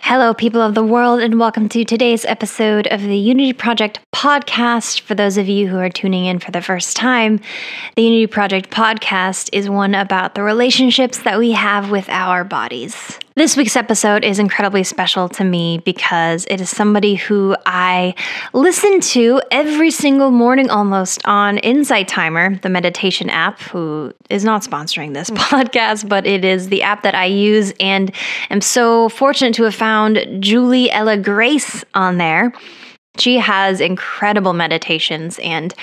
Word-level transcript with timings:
Hello, 0.00 0.32
people 0.32 0.62
of 0.62 0.74
the 0.74 0.82
world, 0.82 1.20
and 1.20 1.38
welcome 1.38 1.68
to 1.68 1.84
today's 1.84 2.24
episode 2.24 2.86
of 2.86 3.02
the 3.02 3.16
Unity 3.16 3.52
Project 3.52 4.00
podcast. 4.14 5.00
For 5.00 5.14
those 5.14 5.36
of 5.36 5.48
you 5.48 5.68
who 5.68 5.76
are 5.78 5.90
tuning 5.90 6.24
in 6.24 6.38
for 6.38 6.50
the 6.50 6.62
first 6.62 6.96
time, 6.96 7.40
the 7.94 8.02
Unity 8.02 8.26
Project 8.26 8.70
podcast 8.70 9.50
is 9.52 9.68
one 9.68 9.94
about 9.94 10.34
the 10.34 10.42
relationships 10.42 11.18
that 11.24 11.38
we 11.38 11.52
have 11.52 11.90
with 11.90 12.08
our 12.08 12.42
bodies. 12.44 13.18
This 13.38 13.56
week's 13.56 13.76
episode 13.76 14.24
is 14.24 14.40
incredibly 14.40 14.82
special 14.82 15.28
to 15.28 15.44
me 15.44 15.78
because 15.78 16.44
it 16.50 16.60
is 16.60 16.70
somebody 16.70 17.14
who 17.14 17.54
I 17.66 18.16
listen 18.52 18.98
to 18.98 19.40
every 19.52 19.92
single 19.92 20.32
morning 20.32 20.70
almost 20.70 21.24
on 21.24 21.58
Insight 21.58 22.08
Timer, 22.08 22.56
the 22.56 22.68
meditation 22.68 23.30
app, 23.30 23.60
who 23.60 24.12
is 24.28 24.42
not 24.42 24.62
sponsoring 24.62 25.14
this 25.14 25.30
podcast, 25.30 26.08
but 26.08 26.26
it 26.26 26.44
is 26.44 26.68
the 26.68 26.82
app 26.82 27.04
that 27.04 27.14
I 27.14 27.26
use 27.26 27.72
and 27.78 28.12
am 28.50 28.60
so 28.60 29.08
fortunate 29.08 29.54
to 29.54 29.62
have 29.62 29.74
found 29.76 30.18
Julie 30.40 30.90
Ela 30.90 31.16
Grace 31.16 31.84
on 31.94 32.18
there. 32.18 32.52
She 33.18 33.38
has 33.38 33.80
incredible 33.80 34.52
meditations 34.52 35.38
and 35.40 35.74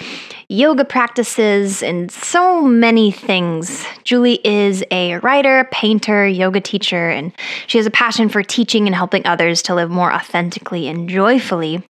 yoga 0.47 0.85
practices 0.85 1.83
and 1.83 2.11
so 2.11 2.61
many 2.61 3.11
things. 3.11 3.85
Julie 4.03 4.39
is 4.43 4.83
a 4.91 5.17
writer, 5.17 5.67
painter, 5.71 6.27
yoga 6.27 6.61
teacher, 6.61 7.09
and 7.09 7.33
she 7.67 7.77
has 7.77 7.87
a 7.87 7.91
passion 7.91 8.29
for 8.29 8.43
teaching 8.43 8.87
and 8.87 8.95
helping 8.95 9.25
others 9.25 9.61
to 9.63 9.75
live 9.75 9.89
more 9.89 10.13
authentically 10.13 10.87
and 10.87 11.09
joyfully. 11.09 11.83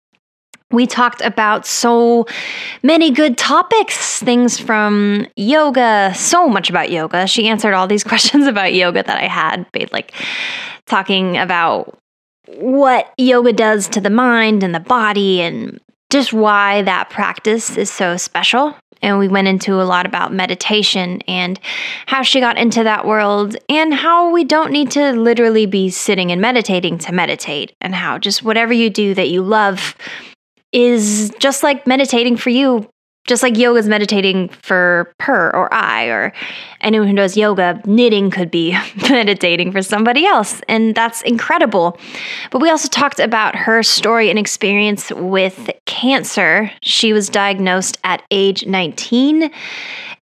We 0.70 0.86
talked 0.86 1.20
about 1.20 1.66
so 1.66 2.27
many 2.83 3.11
good 3.11 3.36
topics, 3.36 4.20
things 4.20 4.59
from 4.59 5.27
yoga, 5.36 6.14
so 6.16 6.48
much 6.48 6.70
about 6.70 6.91
yoga. 6.91 7.27
She 7.27 7.47
answered 7.48 7.74
all 7.74 7.86
these 7.86 8.05
questions 8.12 8.47
about 8.47 8.72
yoga 8.72 9.02
that 9.02 9.19
I 9.19 9.27
had, 9.27 9.66
like 9.92 10.14
talking 10.86 11.36
about 11.36 11.98
what 12.56 13.12
yoga 13.19 13.52
does 13.52 13.88
to 13.88 14.01
the 14.01 14.11
mind 14.11 14.62
and 14.62 14.74
the 14.74 14.80
body 14.80 15.41
and 15.41 15.80
just 16.11 16.33
why 16.33 16.83
that 16.83 17.11
practice 17.11 17.77
is 17.77 17.91
so 17.91 18.17
special. 18.17 18.77
And 19.00 19.19
we 19.19 19.27
went 19.27 19.48
into 19.48 19.81
a 19.81 19.83
lot 19.83 20.06
about 20.06 20.33
meditation 20.33 21.23
and 21.27 21.58
how 22.06 22.23
she 22.23 22.39
got 22.39 22.56
into 22.56 22.84
that 22.84 23.05
world, 23.05 23.56
and 23.69 23.92
how 23.92 24.30
we 24.30 24.45
don't 24.45 24.70
need 24.70 24.92
to 24.92 25.12
literally 25.12 25.67
be 25.67 25.91
sitting 25.91 26.30
and 26.30 26.41
meditating 26.41 26.98
to 26.98 27.12
meditate, 27.12 27.75
and 27.80 27.97
how 27.97 28.19
just 28.19 28.45
whatever 28.45 28.73
you 28.73 28.91
do 28.91 29.12
that 29.14 29.28
you 29.28 29.42
love 29.42 29.97
is 30.70 31.33
just 31.41 31.64
like 31.64 31.84
meditating 31.84 32.36
for 32.36 32.50
you 32.50 32.89
just 33.25 33.42
like 33.42 33.56
yoga 33.56 33.78
is 33.78 33.89
meditating 33.89 34.48
for 34.48 35.12
her 35.20 35.55
or 35.55 35.73
I 35.73 36.06
or 36.06 36.33
anyone 36.81 37.09
who 37.09 37.15
does 37.15 37.37
yoga, 37.37 37.81
knitting 37.87 38.31
could 38.31 38.51
be 38.51 38.73
meditating 39.11 39.70
for 39.70 39.81
somebody 39.83 40.27
else. 40.27 40.61
And 40.69 40.95
that's 40.95 41.23
incredible. 41.23 41.98
But 42.51 42.61
we 42.61 42.69
also 42.69 42.89
talked 42.89 43.20
about 43.20 43.55
her 43.55 43.83
story 43.83 44.29
and 44.29 44.39
experience 44.39 45.12
with 45.12 45.70
cancer. 45.87 46.70
She 46.83 47.12
was 47.12 47.29
diagnosed 47.29 47.98
at 48.03 48.23
age 48.33 48.67
19. 48.67 49.51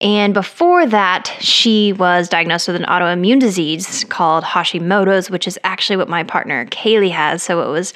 And 0.01 0.33
before 0.33 0.85
that, 0.87 1.35
she 1.39 1.93
was 1.93 2.29
diagnosed 2.29 2.67
with 2.67 2.75
an 2.75 2.85
autoimmune 2.85 3.39
disease 3.39 4.03
called 4.05 4.43
Hashimoto's, 4.43 5.29
which 5.29 5.47
is 5.47 5.59
actually 5.63 5.97
what 5.97 6.09
my 6.09 6.23
partner 6.23 6.65
Kaylee 6.67 7.11
has. 7.11 7.43
So 7.43 7.67
it 7.67 7.71
was 7.71 7.93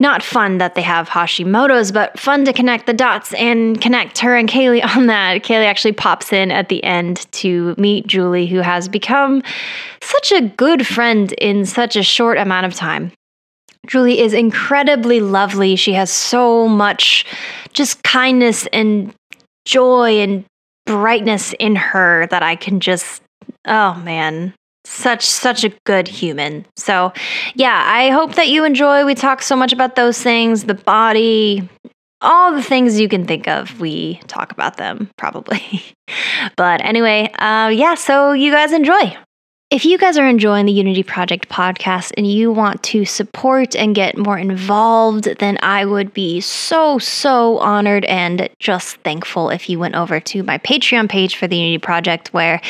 not 0.00 0.22
fun 0.22 0.58
that 0.58 0.74
they 0.74 0.82
have 0.82 1.08
Hashimoto's, 1.08 1.92
but 1.92 2.18
fun 2.18 2.44
to 2.44 2.52
connect 2.52 2.86
the 2.86 2.92
dots 2.92 3.32
and 3.34 3.80
connect 3.80 4.18
her 4.18 4.36
and 4.36 4.48
Kaylee 4.48 4.84
on 4.96 5.06
that. 5.06 5.42
Kaylee 5.42 5.66
actually 5.66 5.92
pops 5.92 6.32
in 6.32 6.50
at 6.50 6.68
the 6.68 6.82
end 6.84 7.30
to 7.32 7.74
meet 7.78 8.06
Julie, 8.06 8.46
who 8.46 8.58
has 8.58 8.88
become 8.88 9.42
such 10.00 10.32
a 10.32 10.42
good 10.42 10.86
friend 10.86 11.32
in 11.34 11.64
such 11.64 11.96
a 11.96 12.02
short 12.02 12.38
amount 12.38 12.66
of 12.66 12.74
time. 12.74 13.12
Julie 13.86 14.20
is 14.20 14.32
incredibly 14.32 15.20
lovely. 15.20 15.76
She 15.76 15.92
has 15.92 16.10
so 16.10 16.66
much 16.66 17.26
just 17.72 18.02
kindness 18.02 18.66
and 18.72 19.14
joy 19.66 20.20
and 20.20 20.44
brightness 20.86 21.54
in 21.58 21.76
her 21.76 22.26
that 22.28 22.42
I 22.42 22.56
can 22.56 22.80
just, 22.80 23.22
oh 23.66 23.94
man, 23.94 24.54
such 24.84 25.24
such 25.24 25.64
a 25.64 25.70
good 25.84 26.08
human. 26.08 26.66
So, 26.76 27.12
yeah, 27.54 27.82
I 27.86 28.10
hope 28.10 28.34
that 28.34 28.48
you 28.48 28.64
enjoy. 28.64 29.04
We 29.04 29.14
talk 29.14 29.42
so 29.42 29.56
much 29.56 29.72
about 29.72 29.96
those 29.96 30.20
things, 30.20 30.64
the 30.64 30.74
body, 30.74 31.68
all 32.20 32.54
the 32.54 32.62
things 32.62 32.98
you 32.98 33.08
can 33.08 33.26
think 33.26 33.48
of. 33.48 33.80
We 33.80 34.20
talk 34.26 34.52
about 34.52 34.76
them 34.76 35.10
probably. 35.16 35.82
but 36.56 36.84
anyway, 36.84 37.30
uh, 37.38 37.70
yeah, 37.74 37.94
so 37.94 38.32
you 38.32 38.52
guys 38.52 38.72
enjoy. 38.72 39.16
If 39.74 39.84
you 39.84 39.98
guys 39.98 40.16
are 40.16 40.28
enjoying 40.28 40.66
the 40.66 40.72
Unity 40.72 41.02
Project 41.02 41.48
podcast 41.48 42.12
and 42.16 42.30
you 42.30 42.52
want 42.52 42.80
to 42.84 43.04
support 43.04 43.74
and 43.74 43.92
get 43.92 44.16
more 44.16 44.38
involved, 44.38 45.24
then 45.40 45.58
I 45.62 45.84
would 45.84 46.14
be 46.14 46.40
so, 46.40 47.00
so 47.00 47.58
honored 47.58 48.04
and 48.04 48.48
just 48.60 48.98
thankful 48.98 49.50
if 49.50 49.68
you 49.68 49.80
went 49.80 49.96
over 49.96 50.20
to 50.20 50.44
my 50.44 50.58
Patreon 50.58 51.08
page 51.08 51.34
for 51.34 51.48
the 51.48 51.56
Unity 51.56 51.78
Project, 51.78 52.32
where 52.32 52.60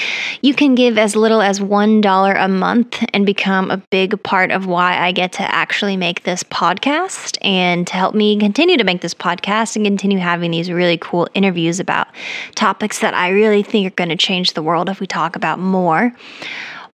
you 0.41 0.55
can 0.55 0.75
give 0.75 0.97
as 0.97 1.15
little 1.15 1.43
as 1.43 1.61
$1 1.61 2.43
a 2.43 2.49
month 2.49 3.05
and 3.13 3.27
become 3.27 3.71
a 3.71 3.77
big 3.77 4.23
part 4.23 4.51
of 4.51 4.65
why 4.65 4.97
I 4.97 5.13
get 5.13 5.33
to 5.33 5.43
actually 5.43 5.99
make 5.99 6.23
this 6.23 6.43
podcast 6.43 7.37
and 7.43 7.87
to 7.87 7.93
help 7.93 8.15
me 8.15 8.39
continue 8.39 8.79
to 8.79 8.85
make 8.85 9.03
this 9.03 9.13
podcast 9.13 9.77
and 9.77 9.85
continue 9.85 10.17
having 10.17 10.53
these 10.53 10.71
really 10.71 10.97
cool 10.97 11.29
interviews 11.35 11.81
about 11.81 12.09
topics 12.55 13.01
that 13.01 13.13
I 13.13 13.29
really 13.29 13.63
think 13.63 13.93
are 13.93 13.95
going 13.95 14.09
to 14.09 14.17
change 14.17 14.55
the 14.55 14.63
world 14.63 14.89
if 14.89 15.01
we 15.01 15.07
talk 15.07 15.37
about 15.37 15.59
more. 15.59 16.15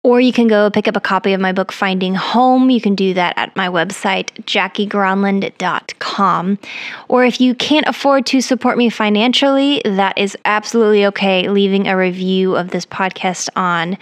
Or 0.02 0.18
you 0.18 0.32
can 0.32 0.48
go 0.48 0.70
pick 0.70 0.88
up 0.88 0.96
a 0.96 1.00
copy 1.00 1.34
of 1.34 1.42
my 1.42 1.52
book, 1.52 1.70
Finding 1.70 2.14
Home. 2.14 2.70
You 2.70 2.80
can 2.80 2.94
do 2.94 3.12
that 3.12 3.34
at 3.36 3.54
my 3.54 3.68
website, 3.68 4.30
jackiegronland.com. 4.44 6.58
Or 7.08 7.24
if 7.24 7.38
you 7.38 7.54
can't 7.54 7.86
afford 7.86 8.24
to 8.26 8.40
support 8.40 8.78
me 8.78 8.88
financially, 8.88 9.82
that 9.84 10.16
is 10.16 10.38
absolutely 10.46 11.04
okay. 11.06 11.50
Leaving 11.50 11.86
a 11.86 11.98
review 11.98 12.56
of 12.56 12.70
this 12.70 12.86
podcast 12.86 13.50
on 13.56 13.98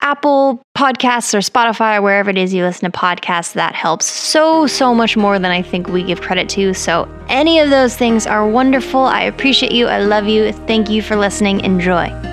Apple 0.00 0.62
Podcasts 0.76 1.34
or 1.34 1.38
Spotify 1.38 1.98
or 1.98 2.02
wherever 2.02 2.30
it 2.30 2.38
is 2.38 2.54
you 2.54 2.62
listen 2.62 2.88
to 2.88 2.96
podcasts, 2.96 3.54
that 3.54 3.74
helps 3.74 4.06
so, 4.06 4.68
so 4.68 4.94
much 4.94 5.16
more 5.16 5.40
than 5.40 5.50
I 5.50 5.60
think 5.60 5.88
we 5.88 6.04
give 6.04 6.20
credit 6.20 6.48
to. 6.50 6.72
So, 6.72 7.08
any 7.28 7.58
of 7.58 7.70
those 7.70 7.96
things 7.96 8.28
are 8.28 8.48
wonderful. 8.48 9.00
I 9.00 9.22
appreciate 9.22 9.72
you. 9.72 9.88
I 9.88 9.98
love 9.98 10.28
you. 10.28 10.52
Thank 10.52 10.88
you 10.88 11.02
for 11.02 11.16
listening. 11.16 11.64
Enjoy. 11.64 12.31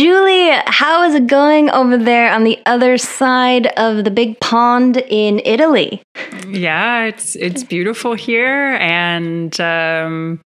Julie, 0.00 0.48
how 0.64 1.02
is 1.02 1.14
it 1.14 1.26
going 1.26 1.68
over 1.68 1.98
there 1.98 2.32
on 2.32 2.42
the 2.42 2.58
other 2.64 2.96
side 2.96 3.66
of 3.76 4.02
the 4.02 4.10
big 4.10 4.40
pond 4.40 4.96
in 4.96 5.42
Italy? 5.44 6.00
Yeah, 6.48 7.04
it's 7.04 7.36
it's 7.36 7.64
beautiful 7.64 8.14
here, 8.14 8.78
and 8.80 9.60
um, 9.60 10.40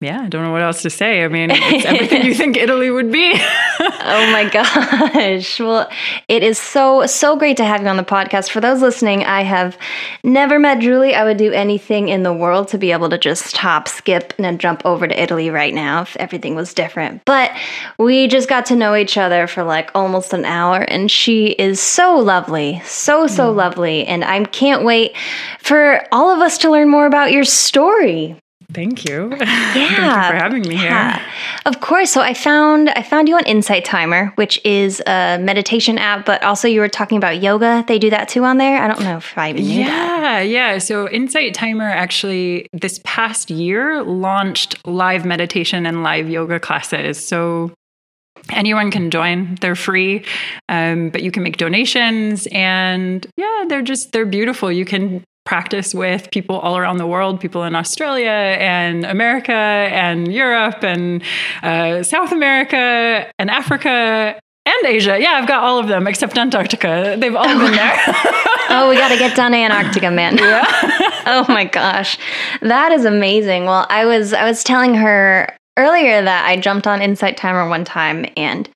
yeah, 0.00 0.22
I 0.22 0.28
don't 0.28 0.44
know 0.44 0.52
what 0.52 0.62
else 0.62 0.82
to 0.82 0.90
say. 0.90 1.24
I 1.24 1.28
mean, 1.28 1.50
it's 1.50 1.84
everything 1.84 2.24
you 2.24 2.32
think 2.36 2.56
Italy 2.56 2.88
would 2.88 3.10
be. 3.10 3.32
oh 3.80 4.30
my 4.30 4.48
gosh. 4.48 5.58
Well, 5.58 5.90
it 6.28 6.44
is 6.44 6.56
so, 6.56 7.04
so 7.06 7.34
great 7.34 7.56
to 7.56 7.64
have 7.64 7.82
you 7.82 7.88
on 7.88 7.96
the 7.96 8.04
podcast. 8.04 8.50
For 8.50 8.60
those 8.60 8.80
listening, 8.80 9.24
I 9.24 9.42
have 9.42 9.76
never 10.22 10.60
met 10.60 10.78
Julie. 10.78 11.16
I 11.16 11.24
would 11.24 11.36
do 11.36 11.52
anything 11.52 12.10
in 12.10 12.22
the 12.22 12.32
world 12.32 12.68
to 12.68 12.78
be 12.78 12.92
able 12.92 13.10
to 13.10 13.18
just 13.18 13.56
hop, 13.56 13.88
skip, 13.88 14.34
and 14.38 14.44
then 14.44 14.58
jump 14.58 14.82
over 14.84 15.08
to 15.08 15.20
Italy 15.20 15.50
right 15.50 15.74
now 15.74 16.02
if 16.02 16.16
everything 16.18 16.54
was 16.54 16.72
different. 16.74 17.24
But 17.24 17.50
we 17.98 18.28
just 18.28 18.48
got 18.48 18.66
to 18.66 18.76
know 18.76 18.94
each 18.94 19.18
other 19.18 19.48
for 19.48 19.64
like 19.64 19.90
almost 19.96 20.32
an 20.32 20.44
hour, 20.44 20.82
and 20.82 21.10
she 21.10 21.48
is 21.48 21.80
so 21.80 22.16
lovely. 22.16 22.80
So, 22.84 23.26
so 23.26 23.52
mm. 23.52 23.56
lovely. 23.56 24.06
And 24.06 24.24
I 24.24 24.44
can't 24.44 24.84
wait 24.84 25.16
for 25.58 26.06
all 26.12 26.30
of 26.30 26.38
us 26.38 26.58
to 26.58 26.70
learn 26.70 26.88
more 26.88 27.06
about 27.06 27.32
your 27.32 27.44
story. 27.44 28.36
Thank 28.74 29.08
you. 29.08 29.30
Yeah. 29.30 29.72
Thank 29.72 29.90
you 29.90 29.96
for 29.96 30.36
having 30.36 30.62
me 30.62 30.74
yeah. 30.74 31.18
here. 31.18 31.26
Of 31.64 31.80
course. 31.80 32.12
So 32.12 32.20
I 32.20 32.34
found 32.34 32.90
I 32.90 33.02
found 33.02 33.26
you 33.26 33.36
on 33.36 33.44
Insight 33.46 33.86
Timer, 33.86 34.26
which 34.34 34.60
is 34.62 35.02
a 35.06 35.38
meditation 35.40 35.96
app, 35.96 36.26
but 36.26 36.42
also 36.42 36.68
you 36.68 36.80
were 36.80 36.88
talking 36.88 37.16
about 37.16 37.42
yoga. 37.42 37.82
They 37.88 37.98
do 37.98 38.10
that 38.10 38.28
too 38.28 38.44
on 38.44 38.58
there. 38.58 38.82
I 38.82 38.86
don't 38.86 39.00
know 39.00 39.16
if 39.16 39.38
I 39.38 39.50
even 39.50 39.62
knew 39.64 39.80
yeah, 39.80 39.86
that. 39.86 40.40
Yeah, 40.42 40.72
yeah. 40.72 40.78
So 40.78 41.08
Insight 41.08 41.54
Timer 41.54 41.88
actually 41.88 42.68
this 42.74 43.00
past 43.04 43.50
year 43.50 44.02
launched 44.02 44.86
live 44.86 45.24
meditation 45.24 45.86
and 45.86 46.02
live 46.02 46.28
yoga 46.28 46.60
classes. 46.60 47.26
So 47.26 47.72
anyone 48.50 48.90
can 48.90 49.10
join 49.10 49.56
they're 49.60 49.74
free 49.74 50.24
um, 50.68 51.10
but 51.10 51.22
you 51.22 51.30
can 51.30 51.42
make 51.42 51.56
donations 51.56 52.46
and 52.52 53.26
yeah 53.36 53.64
they're 53.68 53.82
just 53.82 54.12
they're 54.12 54.24
beautiful 54.24 54.70
you 54.70 54.84
can 54.84 55.22
practice 55.48 55.94
with 55.94 56.30
people 56.30 56.58
all 56.58 56.76
around 56.76 56.98
the 56.98 57.06
world, 57.06 57.40
people 57.40 57.64
in 57.64 57.74
Australia 57.74 58.38
and 58.60 59.06
America 59.06 59.52
and 59.52 60.30
Europe 60.30 60.84
and 60.84 61.22
uh, 61.62 62.02
South 62.02 62.32
America 62.32 63.32
and 63.38 63.50
Africa 63.50 64.38
and 64.66 64.86
Asia. 64.86 65.16
Yeah, 65.18 65.38
I've 65.38 65.48
got 65.48 65.64
all 65.64 65.78
of 65.78 65.88
them 65.88 66.06
except 66.06 66.36
Antarctica. 66.36 67.16
They've 67.18 67.34
all 67.34 67.46
been 67.46 67.72
there. 67.72 67.96
oh, 68.68 68.88
we 68.90 68.96
got 68.96 69.08
to 69.08 69.16
get 69.16 69.34
down 69.34 69.52
to 69.52 69.56
Antarctica, 69.56 70.10
man. 70.10 70.36
Yeah. 70.48 70.64
oh 71.26 71.46
my 71.48 71.64
gosh, 71.64 72.18
that 72.60 72.92
is 72.92 73.04
amazing. 73.06 73.64
Well, 73.64 73.86
I 73.88 74.04
was 74.04 74.34
I 74.34 74.44
was 74.44 74.62
telling 74.62 74.94
her 74.94 75.56
earlier 75.78 76.20
that 76.20 76.44
I 76.44 76.56
jumped 76.56 76.86
on 76.86 77.00
Insight 77.00 77.36
Timer 77.36 77.68
one 77.68 77.84
time 77.84 78.26
and 78.36 78.68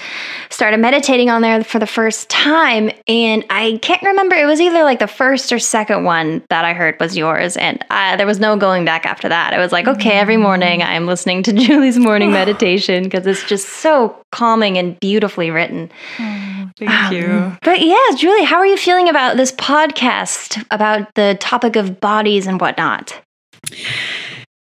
started 0.48 0.78
meditating 0.78 1.28
on 1.28 1.42
there 1.42 1.62
for 1.64 1.78
the 1.78 1.86
first 1.86 2.30
time. 2.30 2.90
And 3.08 3.44
I 3.50 3.78
can't 3.82 4.02
remember, 4.02 4.36
it 4.36 4.46
was 4.46 4.60
either 4.60 4.84
like 4.84 5.00
the 5.00 5.06
first 5.06 5.52
or 5.52 5.58
second 5.58 6.04
one 6.04 6.42
that 6.48 6.64
I 6.64 6.72
heard 6.72 6.98
was 7.00 7.16
yours. 7.16 7.56
And 7.56 7.84
I, 7.90 8.16
there 8.16 8.26
was 8.26 8.38
no 8.38 8.56
going 8.56 8.84
back 8.84 9.04
after 9.04 9.28
that. 9.28 9.52
I 9.52 9.58
was 9.58 9.72
like, 9.72 9.88
okay, 9.88 10.12
every 10.12 10.36
morning 10.36 10.82
I'm 10.82 11.06
listening 11.06 11.42
to 11.42 11.52
Julie's 11.52 11.98
morning 11.98 12.30
meditation 12.32 13.04
because 13.04 13.26
it's 13.26 13.44
just 13.44 13.68
so 13.68 14.16
calming 14.30 14.78
and 14.78 14.98
beautifully 15.00 15.50
written. 15.50 15.90
Oh, 16.18 16.70
thank 16.78 16.90
um, 16.90 17.12
you. 17.12 17.58
But 17.62 17.82
yeah, 17.82 18.16
Julie, 18.16 18.44
how 18.44 18.56
are 18.56 18.66
you 18.66 18.76
feeling 18.76 19.08
about 19.08 19.36
this 19.36 19.52
podcast 19.52 20.64
about 20.70 21.14
the 21.14 21.36
topic 21.40 21.76
of 21.76 22.00
bodies 22.00 22.46
and 22.46 22.60
whatnot? 22.60 23.20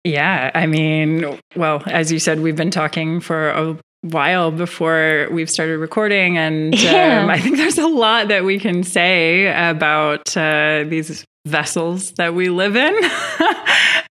Yeah, 0.05 0.51
I 0.53 0.67
mean, 0.67 1.39
well, 1.55 1.81
as 1.87 2.11
you 2.11 2.19
said, 2.19 2.39
we've 2.39 2.55
been 2.55 2.69
talking 2.69 3.19
for 3.19 3.49
a 3.49 3.77
while 4.01 4.51
before 4.51 5.27
we've 5.31 5.49
started 5.49 5.79
recording, 5.79 6.37
and 6.37 6.79
yeah. 6.79 7.23
um, 7.23 7.29
I 7.29 7.39
think 7.39 7.57
there's 7.57 7.79
a 7.79 7.87
lot 7.87 8.27
that 8.27 8.43
we 8.43 8.59
can 8.59 8.83
say 8.83 9.47
about 9.47 10.37
uh, 10.37 10.83
these 10.87 11.25
vessels 11.45 12.11
that 12.13 12.35
we 12.35 12.49
live 12.49 12.75
in. 12.75 12.93
oh 13.01 13.55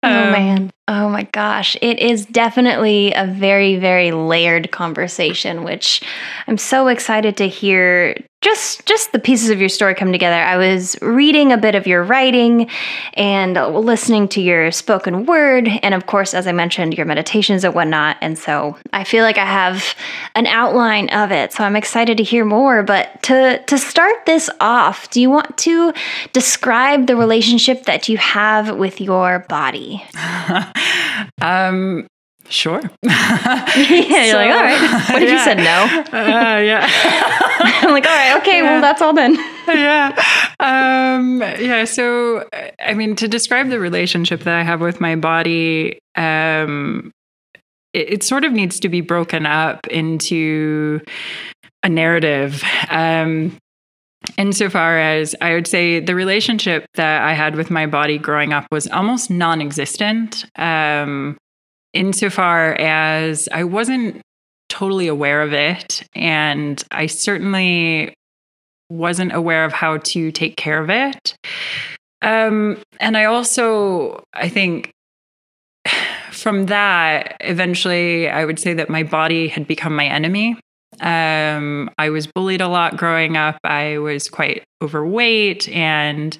um, 0.03 0.31
man. 0.31 0.71
Oh 0.87 1.09
my 1.09 1.23
gosh. 1.23 1.75
It 1.81 1.99
is 1.99 2.25
definitely 2.25 3.13
a 3.13 3.25
very, 3.25 3.77
very 3.77 4.11
layered 4.11 4.71
conversation, 4.71 5.63
which 5.63 6.01
I'm 6.47 6.57
so 6.57 6.87
excited 6.87 7.37
to 7.37 7.47
hear 7.47 8.15
just 8.43 8.85
just 8.85 9.11
the 9.13 9.19
pieces 9.19 9.49
of 9.49 9.59
your 9.59 9.69
story 9.69 9.95
come 9.95 10.11
together. 10.11 10.35
I 10.35 10.57
was 10.57 10.97
reading 11.01 11.51
a 11.51 11.57
bit 11.57 11.75
of 11.75 11.87
your 11.87 12.03
writing 12.03 12.69
and 13.13 13.55
listening 13.55 14.27
to 14.29 14.41
your 14.41 14.71
spoken 14.71 15.25
word, 15.25 15.67
and 15.81 15.95
of 15.95 16.05
course, 16.05 16.33
as 16.33 16.45
I 16.45 16.51
mentioned, 16.51 16.95
your 16.95 17.05
meditations 17.05 17.63
and 17.63 17.73
whatnot. 17.73 18.17
And 18.21 18.37
so 18.37 18.77
I 18.91 19.05
feel 19.05 19.23
like 19.23 19.37
I 19.37 19.45
have 19.45 19.95
an 20.35 20.45
outline 20.45 21.09
of 21.09 21.31
it. 21.31 21.53
So 21.53 21.63
I'm 21.63 21.75
excited 21.75 22.17
to 22.17 22.23
hear 22.23 22.43
more. 22.45 22.83
But 22.83 23.23
to 23.23 23.63
to 23.65 23.77
start 23.77 24.25
this 24.25 24.49
off, 24.59 25.09
do 25.09 25.21
you 25.21 25.29
want 25.29 25.57
to 25.59 25.93
describe 26.33 27.07
the 27.07 27.15
relationship 27.15 27.85
that 27.85 28.09
you 28.09 28.17
have 28.17 28.75
with 28.75 28.99
your 28.99 29.45
body? 29.47 30.03
um, 31.41 32.07
Sure. 32.53 32.81
yeah, 33.03 33.73
you're 33.75 34.31
so, 34.31 34.37
like, 34.37 34.51
all 34.51 34.61
right. 34.61 35.09
What 35.09 35.23
if 35.23 35.29
yeah. 35.29 35.35
you 35.35 35.43
said 35.43 35.57
no? 35.57 36.17
Uh, 36.17 36.59
yeah. 36.59 36.87
I'm 37.81 37.91
like, 37.91 38.05
all 38.05 38.15
right, 38.15 38.37
okay, 38.41 38.57
yeah. 38.57 38.63
well, 38.63 38.81
that's 38.81 39.01
all 39.01 39.11
then. 39.11 39.33
yeah. 39.67 40.13
Um, 40.59 41.41
yeah. 41.41 41.83
So, 41.85 42.47
I 42.79 42.93
mean, 42.93 43.15
to 43.15 43.27
describe 43.27 43.69
the 43.69 43.79
relationship 43.79 44.41
that 44.41 44.53
I 44.53 44.61
have 44.61 44.81
with 44.81 45.01
my 45.01 45.15
body, 45.15 45.97
um, 46.15 47.11
it, 47.93 48.13
it 48.13 48.23
sort 48.23 48.43
of 48.43 48.51
needs 48.51 48.79
to 48.81 48.89
be 48.89 49.01
broken 49.01 49.47
up 49.47 49.87
into 49.87 51.01
a 51.81 51.89
narrative. 51.89 52.63
Um, 52.89 53.57
insofar 54.37 54.99
as 54.99 55.35
I 55.41 55.53
would 55.53 55.67
say 55.67 55.99
the 55.99 56.15
relationship 56.15 56.85
that 56.93 57.23
I 57.23 57.33
had 57.33 57.55
with 57.55 57.69
my 57.71 57.87
body 57.87 58.17
growing 58.17 58.53
up 58.53 58.67
was 58.71 58.87
almost 58.87 59.31
non 59.31 59.59
existent. 59.59 60.45
Um, 60.55 61.35
insofar 61.93 62.73
as 62.73 63.47
I 63.51 63.63
wasn't 63.63 64.21
totally 64.69 65.07
aware 65.07 65.41
of 65.41 65.53
it. 65.53 66.03
And 66.15 66.83
I 66.91 67.05
certainly 67.05 68.13
wasn't 68.89 69.33
aware 69.33 69.65
of 69.65 69.73
how 69.73 69.97
to 69.97 70.31
take 70.31 70.57
care 70.57 70.81
of 70.81 70.89
it. 70.89 71.35
Um, 72.21 72.81
and 72.99 73.17
I 73.17 73.25
also, 73.25 74.23
I 74.33 74.49
think, 74.49 74.91
from 76.31 76.67
that, 76.67 77.37
eventually, 77.41 78.29
I 78.29 78.45
would 78.45 78.59
say 78.59 78.73
that 78.73 78.89
my 78.89 79.03
body 79.03 79.47
had 79.47 79.67
become 79.67 79.95
my 79.95 80.05
enemy. 80.05 80.57
Um, 81.01 81.89
I 81.97 82.09
was 82.09 82.27
bullied 82.27 82.61
a 82.61 82.67
lot 82.67 82.97
growing 82.97 83.35
up. 83.35 83.57
I 83.63 83.97
was 83.97 84.29
quite 84.29 84.63
overweight 84.81 85.67
and 85.69 86.37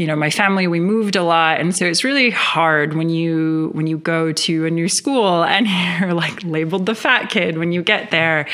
you 0.00 0.06
know 0.06 0.16
my 0.16 0.30
family 0.30 0.66
we 0.66 0.80
moved 0.80 1.14
a 1.14 1.22
lot 1.22 1.60
and 1.60 1.76
so 1.76 1.84
it's 1.84 2.04
really 2.04 2.30
hard 2.30 2.94
when 2.94 3.10
you 3.10 3.68
when 3.74 3.86
you 3.86 3.98
go 3.98 4.32
to 4.32 4.64
a 4.64 4.70
new 4.70 4.88
school 4.88 5.44
and 5.44 5.66
you're 6.00 6.14
like 6.14 6.42
labeled 6.42 6.86
the 6.86 6.94
fat 6.94 7.28
kid 7.28 7.58
when 7.58 7.70
you 7.70 7.82
get 7.82 8.10
there 8.10 8.48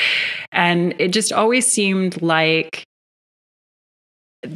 and 0.51 0.93
it 0.99 1.13
just 1.13 1.31
always 1.31 1.65
seemed 1.65 2.21
like 2.21 2.83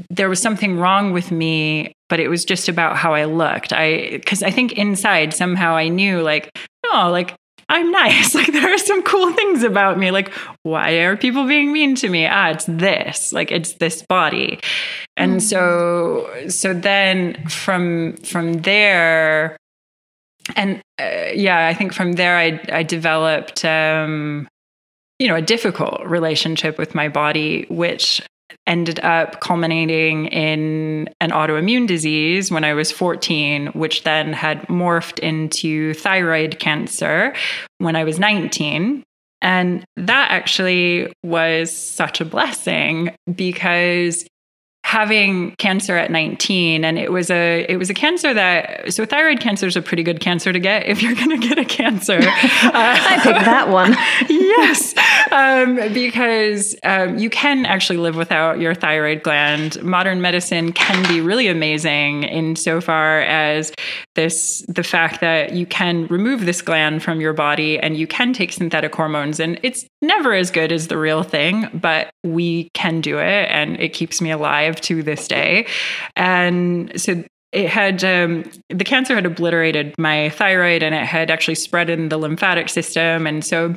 there 0.09 0.27
was 0.27 0.41
something 0.41 0.77
wrong 0.77 1.13
with 1.13 1.31
me 1.31 1.93
but 2.09 2.19
it 2.19 2.27
was 2.27 2.43
just 2.43 2.67
about 2.67 2.97
how 2.97 3.13
i 3.13 3.23
looked 3.23 3.71
i 3.71 4.09
because 4.11 4.43
i 4.43 4.51
think 4.51 4.73
inside 4.73 5.33
somehow 5.33 5.73
i 5.73 5.87
knew 5.87 6.21
like 6.21 6.51
no 6.85 7.09
like 7.09 7.33
I'm 7.71 7.89
nice. 7.89 8.35
Like 8.41 8.51
there 8.51 8.73
are 8.73 8.77
some 8.77 9.01
cool 9.03 9.31
things 9.33 9.63
about 9.63 9.97
me. 9.97 10.11
Like 10.11 10.33
why 10.63 10.91
are 10.93 11.15
people 11.15 11.47
being 11.47 11.71
mean 11.71 11.95
to 11.95 12.09
me? 12.09 12.25
Ah, 12.25 12.49
it's 12.49 12.65
this. 12.65 13.31
Like 13.31 13.51
it's 13.51 13.73
this 13.73 14.03
body. 14.03 14.59
And 15.21 15.33
mm-hmm. 15.33 15.39
so 15.39 16.49
so 16.49 16.73
then 16.73 17.45
from 17.47 18.17
from 18.17 18.53
there 18.63 19.55
and 20.55 20.81
uh, 20.99 21.29
yeah, 21.35 21.67
I 21.67 21.75
think 21.75 21.93
from 21.93 22.13
there 22.13 22.37
I 22.37 22.59
I 22.71 22.81
developed 22.81 23.63
um 23.63 24.47
you 25.19 25.27
know 25.27 25.35
a 25.35 25.41
difficult 25.41 26.03
relationship 26.07 26.79
with 26.79 26.95
my 26.95 27.07
body 27.07 27.67
which 27.69 28.23
ended 28.65 28.99
up 29.01 29.39
culminating 29.41 30.25
in 30.27 31.07
an 31.19 31.29
autoimmune 31.29 31.87
disease 31.87 32.51
when 32.51 32.63
I 32.63 32.73
was 32.73 32.91
14, 32.91 33.67
which 33.67 34.03
then 34.03 34.33
had 34.33 34.67
morphed 34.67 35.19
into 35.19 35.93
thyroid 35.93 36.59
cancer 36.59 37.33
when 37.77 37.95
I 37.95 38.03
was 38.03 38.19
19. 38.19 39.03
And 39.41 39.83
that 39.97 40.31
actually 40.31 41.11
was 41.23 41.75
such 41.75 42.21
a 42.21 42.25
blessing 42.25 43.15
because 43.33 44.25
having 44.91 45.51
cancer 45.51 45.95
at 45.95 46.11
19 46.11 46.83
and 46.83 46.99
it 46.99 47.13
was 47.13 47.31
a 47.31 47.65
it 47.69 47.77
was 47.77 47.89
a 47.89 47.93
cancer 47.93 48.33
that 48.33 48.91
so 48.91 49.05
thyroid 49.05 49.39
cancer 49.39 49.65
is 49.65 49.77
a 49.77 49.81
pretty 49.81 50.03
good 50.03 50.19
cancer 50.19 50.51
to 50.51 50.59
get 50.59 50.85
if 50.85 51.01
you're 51.01 51.15
going 51.15 51.29
to 51.29 51.47
get 51.47 51.57
a 51.57 51.63
cancer. 51.63 52.19
Uh, 52.63 52.71
i 52.73 53.19
picked 53.23 53.45
that 53.45 53.69
one. 53.69 53.95
Yes 54.29 54.93
um, 55.31 55.75
because 55.93 56.75
um, 56.83 57.17
you 57.17 57.29
can 57.29 57.65
actually 57.65 57.97
live 57.97 58.15
without 58.15 58.59
your 58.59 58.75
thyroid 58.75 59.23
gland. 59.23 59.81
Modern 59.81 60.21
medicine 60.21 60.73
can 60.73 61.07
be 61.07 61.21
really 61.21 61.47
amazing 61.47 62.23
insofar 62.23 63.21
as 63.21 63.71
this 64.15 64.65
the 64.67 64.83
fact 64.83 65.21
that 65.21 65.53
you 65.53 65.65
can 65.65 66.07
remove 66.07 66.45
this 66.45 66.61
gland 66.61 67.01
from 67.01 67.21
your 67.21 67.33
body 67.33 67.79
and 67.79 67.95
you 67.95 68.07
can 68.07 68.33
take 68.33 68.51
synthetic 68.51 68.93
hormones 68.93 69.39
and 69.39 69.59
it's 69.63 69.85
never 70.01 70.33
as 70.33 70.51
good 70.51 70.71
as 70.71 70.87
the 70.87 70.97
real 70.97 71.23
thing 71.23 71.67
but 71.73 72.11
we 72.23 72.69
can 72.73 72.99
do 72.99 73.19
it 73.19 73.47
and 73.49 73.79
it 73.79 73.93
keeps 73.93 74.19
me 74.19 74.31
alive 74.31 74.80
to 74.83 75.03
this 75.03 75.27
day. 75.27 75.67
And 76.15 76.91
so 76.99 77.23
it 77.51 77.69
had 77.69 78.03
um, 78.03 78.49
the 78.69 78.83
cancer 78.83 79.15
had 79.15 79.25
obliterated 79.25 79.93
my 79.97 80.29
thyroid 80.29 80.83
and 80.83 80.95
it 80.95 81.05
had 81.05 81.29
actually 81.29 81.55
spread 81.55 81.89
in 81.89 82.09
the 82.09 82.17
lymphatic 82.17 82.69
system. 82.69 83.27
And 83.27 83.43
so 83.43 83.75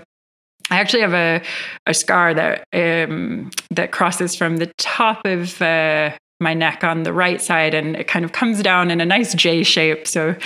I 0.71 0.81
actually 0.81 1.03
have 1.03 1.15
a, 1.15 1.43
a 1.87 1.95
scar 1.95 2.35
that 2.35 2.67
um, 2.73 3.51
that 3.71 3.91
crosses 3.93 4.35
from 4.37 4.59
the 4.59 4.73
top 4.79 5.23
of 5.25 5.61
uh, 5.61 6.13
my 6.41 6.55
neck 6.55 6.85
on 6.85 7.03
the 7.03 7.13
right 7.13 7.41
side 7.41 7.75
and 7.75 7.97
it 7.97 8.07
kind 8.07 8.25
of 8.25 8.33
comes 8.33 8.63
down 8.63 8.91
in 8.91 9.01
a 9.01 9.05
nice 9.05 9.35
J 9.35 9.63
shape. 9.63 10.07
So 10.07 10.37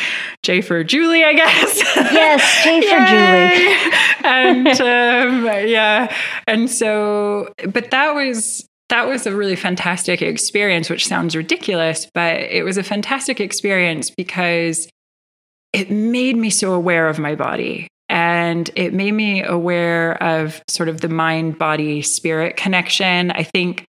J 0.43 0.61
for 0.61 0.83
Julie, 0.85 1.25
I 1.25 1.35
guess. 1.35 1.83
Yes, 2.13 2.65
J 2.65 2.81
for 2.81 3.05
Julie. 3.07 4.25
and 4.25 4.69
um, 4.81 5.69
yeah. 5.69 6.15
And 6.47 6.71
so, 6.71 7.53
but 7.69 7.91
that 7.91 8.15
was 8.15 8.68
that 8.89 9.07
was 9.07 9.27
a 9.27 9.35
really 9.35 9.57
fantastic 9.57 10.23
experience, 10.23 10.89
which 10.89 11.07
sounds 11.07 11.37
ridiculous, 11.37 12.09
but 12.15 12.37
it 12.37 12.65
was 12.65 12.79
a 12.79 12.83
fantastic 12.83 13.41
experience 13.41 14.11
because 14.11 14.89
it 15.73 15.91
made 15.91 16.37
me 16.37 16.51
so 16.51 16.73
aware 16.73 17.09
of 17.09 17.19
my 17.19 17.35
body. 17.35 17.89
And 18.09 18.71
it 18.75 18.95
made 18.95 19.13
me 19.13 19.43
aware 19.43 20.23
of 20.23 20.63
sort 20.69 20.89
of 20.89 21.03
the 21.03 21.11
mind 21.11 21.59
body 21.59 22.01
spirit 22.01 22.57
connection. 22.57 23.31
I 23.33 23.43
think 23.43 23.85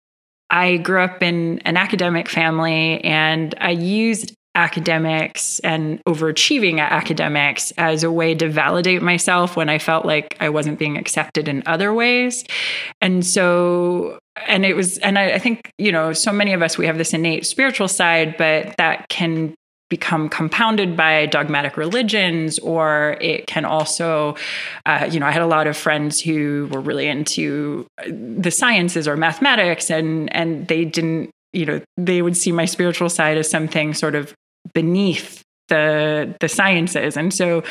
I 0.51 0.77
grew 0.77 1.01
up 1.01 1.21
in 1.21 1.59
an 1.65 1.77
academic 1.77 2.29
family 2.29 3.03
and 3.03 3.57
I 3.61 3.71
used 3.71 4.35
academics 4.55 5.59
and 5.61 6.01
overachieving 6.05 6.79
at 6.79 6.93
academics 6.93 7.73
as 7.73 8.05
a 8.05 8.11
way 8.11 8.37
to 8.37 8.49
validate 8.49 9.03
myself 9.03 9.57
when 9.57 9.69
I 9.69 9.79
felt 9.79 10.07
like 10.07 10.37
I 10.39 10.49
wasn't 10.49 10.79
being 10.79 10.97
accepted 10.97 11.49
in 11.49 11.65
other 11.67 11.93
ways. 11.93 12.45
And 13.01 13.27
so, 13.27 14.21
and 14.47 14.65
it 14.65 14.75
was, 14.75 14.99
and 14.99 15.19
I, 15.19 15.33
I 15.33 15.39
think, 15.39 15.71
you 15.79 15.93
know, 15.93 16.13
so 16.13 16.33
many 16.33 16.53
of 16.53 16.63
us, 16.63 16.77
we 16.77 16.87
have 16.87 16.99
this 16.99 17.13
innate 17.13 17.47
spiritual 17.47 17.89
side, 17.89 18.37
but 18.37 18.77
that 18.79 19.09
can 19.09 19.55
become 19.91 20.29
compounded 20.29 20.97
by 20.97 21.27
dogmatic 21.27 21.77
religions, 21.77 22.59
or 22.59 23.17
it 23.21 23.47
can 23.47 23.65
also, 23.65 24.35
uh, 24.87 25.09
you 25.11 25.21
know, 25.21 25.27
I 25.27 25.31
had 25.31 25.43
a 25.43 25.47
lot 25.47 25.67
of 25.67 25.77
friends 25.77 26.21
who 26.21 26.69
were 26.73 26.81
really 26.81 27.07
into 27.07 27.87
the 28.07 28.51
sciences 28.51 29.07
or 29.07 29.17
mathematics, 29.17 29.91
and 29.91 30.35
and 30.35 30.67
they 30.67 30.85
didn't, 30.85 31.31
you 31.53 31.67
know, 31.67 31.81
they 31.97 32.23
would 32.23 32.37
see 32.37 32.51
my 32.51 32.65
spiritual 32.65 33.09
side 33.09 33.37
as 33.37 33.49
something 33.49 33.95
sort 33.95 34.15
of 34.15 34.35
beneath 34.73 35.43
the 35.69 36.35
the 36.41 36.49
sciences. 36.49 37.17
And 37.17 37.33
so 37.33 37.63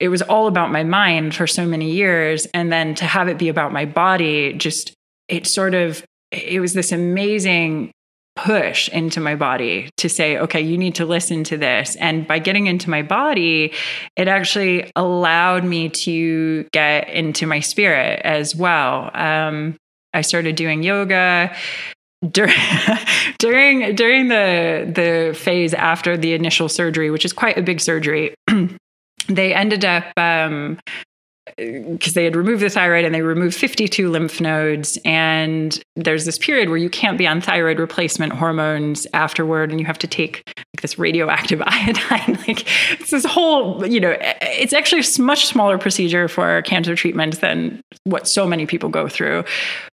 it 0.00 0.08
was 0.08 0.22
all 0.22 0.48
about 0.48 0.72
my 0.72 0.82
mind 0.82 1.34
for 1.34 1.46
so 1.46 1.66
many 1.66 1.92
years. 1.92 2.46
And 2.54 2.72
then 2.72 2.94
to 2.96 3.04
have 3.04 3.28
it 3.28 3.38
be 3.38 3.48
about 3.48 3.72
my 3.72 3.84
body 3.84 4.54
just 4.54 4.94
it 5.28 5.46
sort 5.46 5.74
of 5.74 6.04
it 6.30 6.60
was 6.60 6.74
this 6.74 6.92
amazing 6.92 7.92
push 8.36 8.88
into 8.90 9.20
my 9.20 9.34
body 9.34 9.90
to 9.96 10.08
say, 10.08 10.38
okay, 10.38 10.60
you 10.60 10.78
need 10.78 10.94
to 10.94 11.04
listen 11.04 11.42
to 11.44 11.56
this. 11.56 11.96
And 11.96 12.26
by 12.26 12.38
getting 12.38 12.66
into 12.66 12.88
my 12.88 13.02
body, 13.02 13.72
it 14.16 14.28
actually 14.28 14.90
allowed 14.94 15.64
me 15.64 15.88
to 15.88 16.64
get 16.72 17.08
into 17.08 17.46
my 17.46 17.60
spirit 17.60 18.20
as 18.24 18.54
well. 18.54 19.10
Um, 19.14 19.76
I 20.14 20.20
started 20.20 20.54
doing 20.56 20.82
yoga 20.82 21.54
during 22.30 22.54
during 23.38 23.94
during 23.94 24.28
the 24.28 24.90
the 24.94 25.36
phase 25.36 25.74
after 25.74 26.16
the 26.16 26.32
initial 26.32 26.68
surgery, 26.68 27.10
which 27.10 27.24
is 27.24 27.32
quite 27.32 27.58
a 27.58 27.62
big 27.62 27.80
surgery. 27.80 28.34
they 29.28 29.54
ended 29.54 29.84
up 29.84 30.04
um, 30.16 30.78
because 31.56 32.14
they 32.14 32.24
had 32.24 32.36
removed 32.36 32.62
the 32.62 32.70
thyroid 32.70 33.04
and 33.04 33.14
they 33.14 33.22
removed 33.22 33.56
52 33.56 34.10
lymph 34.10 34.40
nodes. 34.40 34.98
And 35.04 35.80
there's 35.96 36.24
this 36.24 36.38
period 36.38 36.68
where 36.68 36.78
you 36.78 36.90
can't 36.90 37.18
be 37.18 37.26
on 37.26 37.40
thyroid 37.40 37.78
replacement 37.78 38.32
hormones 38.32 39.06
afterward, 39.14 39.70
and 39.70 39.80
you 39.80 39.86
have 39.86 39.98
to 39.98 40.06
take 40.06 40.42
like 40.46 40.82
this 40.82 40.98
radioactive 40.98 41.62
iodine. 41.66 42.38
like 42.46 42.66
it's 43.00 43.10
this 43.10 43.24
whole, 43.24 43.86
you 43.86 44.00
know, 44.00 44.16
it's 44.20 44.72
actually 44.72 45.02
a 45.02 45.22
much 45.22 45.46
smaller 45.46 45.78
procedure 45.78 46.28
for 46.28 46.62
cancer 46.62 46.94
treatment 46.94 47.40
than 47.40 47.80
what 48.04 48.28
so 48.28 48.46
many 48.46 48.66
people 48.66 48.88
go 48.88 49.08
through. 49.08 49.44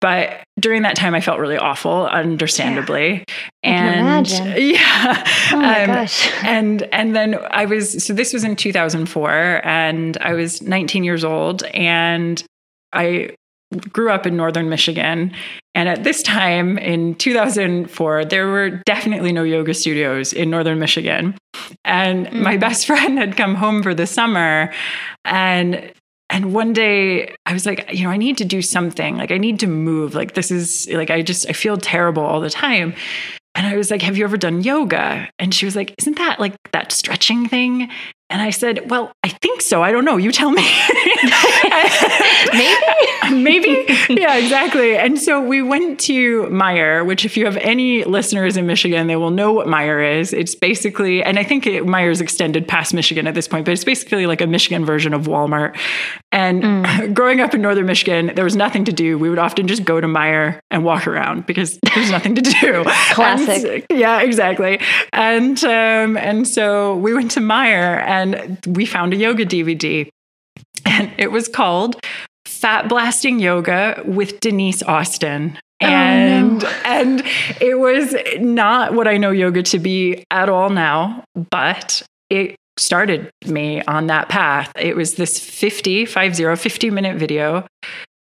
But 0.01 0.44
during 0.60 0.84
that 0.84 0.96
time, 0.96 1.13
I 1.13 1.22
felt 1.22 1.39
really 1.39 1.58
awful, 1.58 2.08
understandably. 2.08 3.25
Yeah. 3.63 4.20
and 4.20 4.29
yeah, 4.58 5.24
oh 5.51 5.58
my 5.58 5.84
um, 5.84 5.88
gosh. 5.88 6.32
And 6.44 6.84
and 6.94 7.15
then 7.15 7.38
I 7.51 7.65
was 7.65 8.03
so 8.03 8.13
this 8.13 8.34
was 8.34 8.44
in 8.44 8.56
2004, 8.56 9.62
and 9.63 10.18
I 10.22 10.34
was 10.34 10.62
19 10.62 11.03
years 11.03 11.24
old, 11.24 11.63
and 11.63 12.41
I 12.94 13.36
grew 13.91 14.10
up 14.10 14.25
in 14.25 14.36
northern 14.36 14.70
Michigan. 14.70 15.32
And 15.75 15.88
at 15.88 16.03
this 16.03 16.24
time 16.24 16.77
in 16.77 17.15
2004, 17.15 18.25
there 18.25 18.48
were 18.48 18.70
definitely 18.86 19.32
no 19.32 19.44
yoga 19.44 19.74
studios 19.74 20.34
in 20.34 20.50
northern 20.50 20.79
Michigan. 20.79 21.38
And 21.86 22.27
mm. 22.27 22.41
my 22.41 22.58
best 22.58 22.86
friend 22.88 23.18
had 23.18 23.38
come 23.38 23.56
home 23.56 23.84
for 23.84 23.94
the 23.94 24.08
summer 24.08 24.74
and 25.25 25.91
and 26.29 26.53
one 26.53 26.74
day 26.74 27.36
I 27.45 27.53
was 27.53 27.65
like, 27.65 27.91
you 27.91 28.03
know, 28.03 28.12
I 28.12 28.17
need 28.17 28.38
to 28.38 28.45
do 28.45 28.62
something. 28.62 29.17
Like 29.17 29.31
I 29.31 29.38
need 29.38 29.59
to 29.62 29.67
move. 29.67 30.13
Like 30.13 30.36
this 30.36 30.51
is 30.51 30.88
like 30.91 31.09
I 31.09 31.21
just 31.21 31.50
I 31.50 31.53
feel 31.53 31.77
terrible 31.77 32.24
all 32.24 32.39
the 32.39 32.50
time. 32.50 32.93
And 33.55 33.65
I 33.65 33.75
was 33.75 33.89
like, 33.89 34.01
Have 34.03 34.17
you 34.17 34.24
ever 34.24 34.38
done 34.38 34.62
yoga? 34.62 35.29
And 35.39 35.53
she 35.53 35.65
was 35.65 35.75
like, 35.75 35.95
Isn't 35.98 36.17
that 36.17 36.39
like 36.39 36.55
that 36.71 36.91
stretching 36.91 37.48
thing? 37.48 37.89
And 38.31 38.41
I 38.41 38.51
said, 38.51 38.89
Well, 38.89 39.12
I 39.24 39.29
think 39.29 39.62
so. 39.62 39.81
I 39.81 39.91
don't 39.91 40.05
know. 40.05 40.17
You 40.17 40.31
tell 40.31 40.51
me. 40.51 40.62
Maybe. 42.51 43.86
Maybe. 43.88 44.21
Yeah, 44.21 44.38
exactly. 44.38 44.98
And 44.98 45.19
so 45.19 45.41
we 45.41 45.62
went 45.62 46.00
to 46.01 46.43
Meijer, 46.43 47.05
which, 47.05 47.25
if 47.25 47.38
you 47.38 47.45
have 47.45 47.57
any 47.57 48.03
listeners 48.03 48.57
in 48.57 48.67
Michigan, 48.67 49.07
they 49.07 49.15
will 49.15 49.31
know 49.31 49.51
what 49.51 49.67
Meijer 49.67 50.19
is. 50.19 50.33
It's 50.33 50.55
basically, 50.55 51.24
and 51.24 51.39
I 51.39 51.43
think 51.43 51.65
it, 51.65 51.83
Meijer's 51.83 52.21
extended 52.21 52.67
past 52.67 52.93
Michigan 52.93 53.27
at 53.27 53.33
this 53.33 53.48
point, 53.48 53.65
but 53.65 53.71
it's 53.71 53.83
basically 53.83 54.25
like 54.25 54.41
a 54.41 54.48
Michigan 54.48 54.86
version 54.86 55.13
of 55.13 55.24
Walmart. 55.24 55.77
And 56.31 56.63
mm. 56.63 57.13
growing 57.13 57.41
up 57.41 57.53
in 57.53 57.62
northern 57.62 57.86
Michigan, 57.86 58.31
there 58.36 58.43
was 58.43 58.55
nothing 58.55 58.86
to 58.86 58.93
do. 58.93 59.17
We 59.17 59.29
would 59.29 59.39
often 59.39 59.67
just 59.67 59.86
go 59.86 60.00
to 60.00 60.07
Meijer 60.07 60.59
and 60.69 60.83
walk 60.83 61.07
around 61.07 61.45
because 61.45 61.79
there's 61.95 62.12
nothing 62.12 62.36
to 62.36 62.41
do. 62.41 62.83
Classic. 63.13 63.86
And, 63.89 64.00
yeah, 64.00 64.21
exactly. 64.21 64.79
And 65.13 65.63
um, 65.63 66.17
and 66.17 66.48
so 66.48 66.95
we 66.98 67.13
went 67.13 67.31
to 67.31 67.39
Meijer 67.39 68.01
and 68.01 68.18
we 68.67 68.85
found 68.85 69.13
a 69.13 69.17
yoga 69.17 69.45
DVD 69.45 70.09
and 70.85 71.11
it 71.17 71.31
was 71.31 71.47
called 71.47 71.95
Fat 72.45 72.89
Blasting 72.89 73.39
Yoga 73.39 74.01
with 74.05 74.39
Denise 74.39 74.83
Austin. 74.83 75.57
And 75.81 76.63
oh, 76.63 76.67
no. 76.67 76.73
and 76.85 77.23
it 77.61 77.79
was 77.79 78.13
not 78.39 78.93
what 78.93 79.07
I 79.07 79.17
know 79.17 79.31
yoga 79.31 79.63
to 79.63 79.79
be 79.79 80.25
at 80.29 80.49
all 80.49 80.69
now, 80.69 81.23
but 81.51 82.03
it 82.29 82.57
started 82.77 83.31
me 83.45 83.81
on 83.83 84.07
that 84.07 84.27
path. 84.29 84.71
It 84.75 84.95
was 84.95 85.15
this 85.15 85.39
50, 85.39 86.05
50, 86.05 86.55
50 86.55 86.89
minute 86.89 87.17
video 87.17 87.65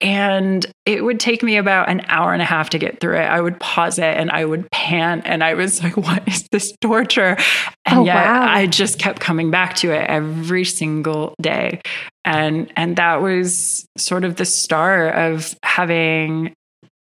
and 0.06 0.64
it 0.86 1.04
would 1.04 1.20
take 1.20 1.42
me 1.42 1.58
about 1.58 1.90
an 1.90 2.02
hour 2.08 2.32
and 2.32 2.42
a 2.42 2.46
half 2.46 2.70
to 2.70 2.78
get 2.78 3.00
through 3.00 3.18
it. 3.18 3.26
I 3.26 3.42
would 3.42 3.60
pause 3.60 3.98
it 3.98 4.04
and 4.04 4.30
I 4.30 4.46
would 4.46 4.70
pant 4.70 5.24
and 5.26 5.44
I 5.44 5.56
was 5.56 5.82
like, 5.82 5.98
what 5.98 6.26
is 6.28 6.48
this 6.52 6.76
torture? 6.80 7.38
And 7.86 8.00
oh, 8.00 8.06
yet 8.06 8.16
wow. 8.16 8.46
I 8.48 8.68
just 8.68 9.00
kept 9.00 9.20
coming 9.20 9.50
back 9.50 9.76
to 9.78 9.92
it 9.92 10.08
every 10.08 10.64
single 10.64 11.34
day. 11.42 11.82
And 12.24 12.72
and 12.76 12.98
that 12.98 13.22
was 13.24 13.88
sort 13.98 14.24
of 14.24 14.36
the 14.36 14.46
start 14.46 15.16
of 15.16 15.56
having 15.64 16.54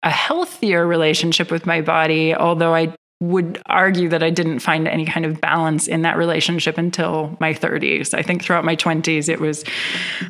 a 0.04 0.12
healthier 0.12 0.86
relationship 0.86 1.50
with 1.50 1.66
my 1.66 1.82
body, 1.82 2.36
although 2.36 2.76
I 2.76 2.94
would 3.24 3.62
argue 3.68 4.10
that 4.10 4.22
I 4.22 4.30
didn't 4.30 4.60
find 4.60 4.86
any 4.86 5.06
kind 5.06 5.26
of 5.26 5.40
balance 5.40 5.88
in 5.88 6.02
that 6.02 6.18
relationship 6.18 6.78
until 6.78 7.38
my 7.40 7.54
30s. 7.54 8.14
I 8.14 8.22
think 8.22 8.44
throughout 8.44 8.66
my 8.66 8.76
20s, 8.76 9.30
it 9.30 9.40
was 9.40 9.64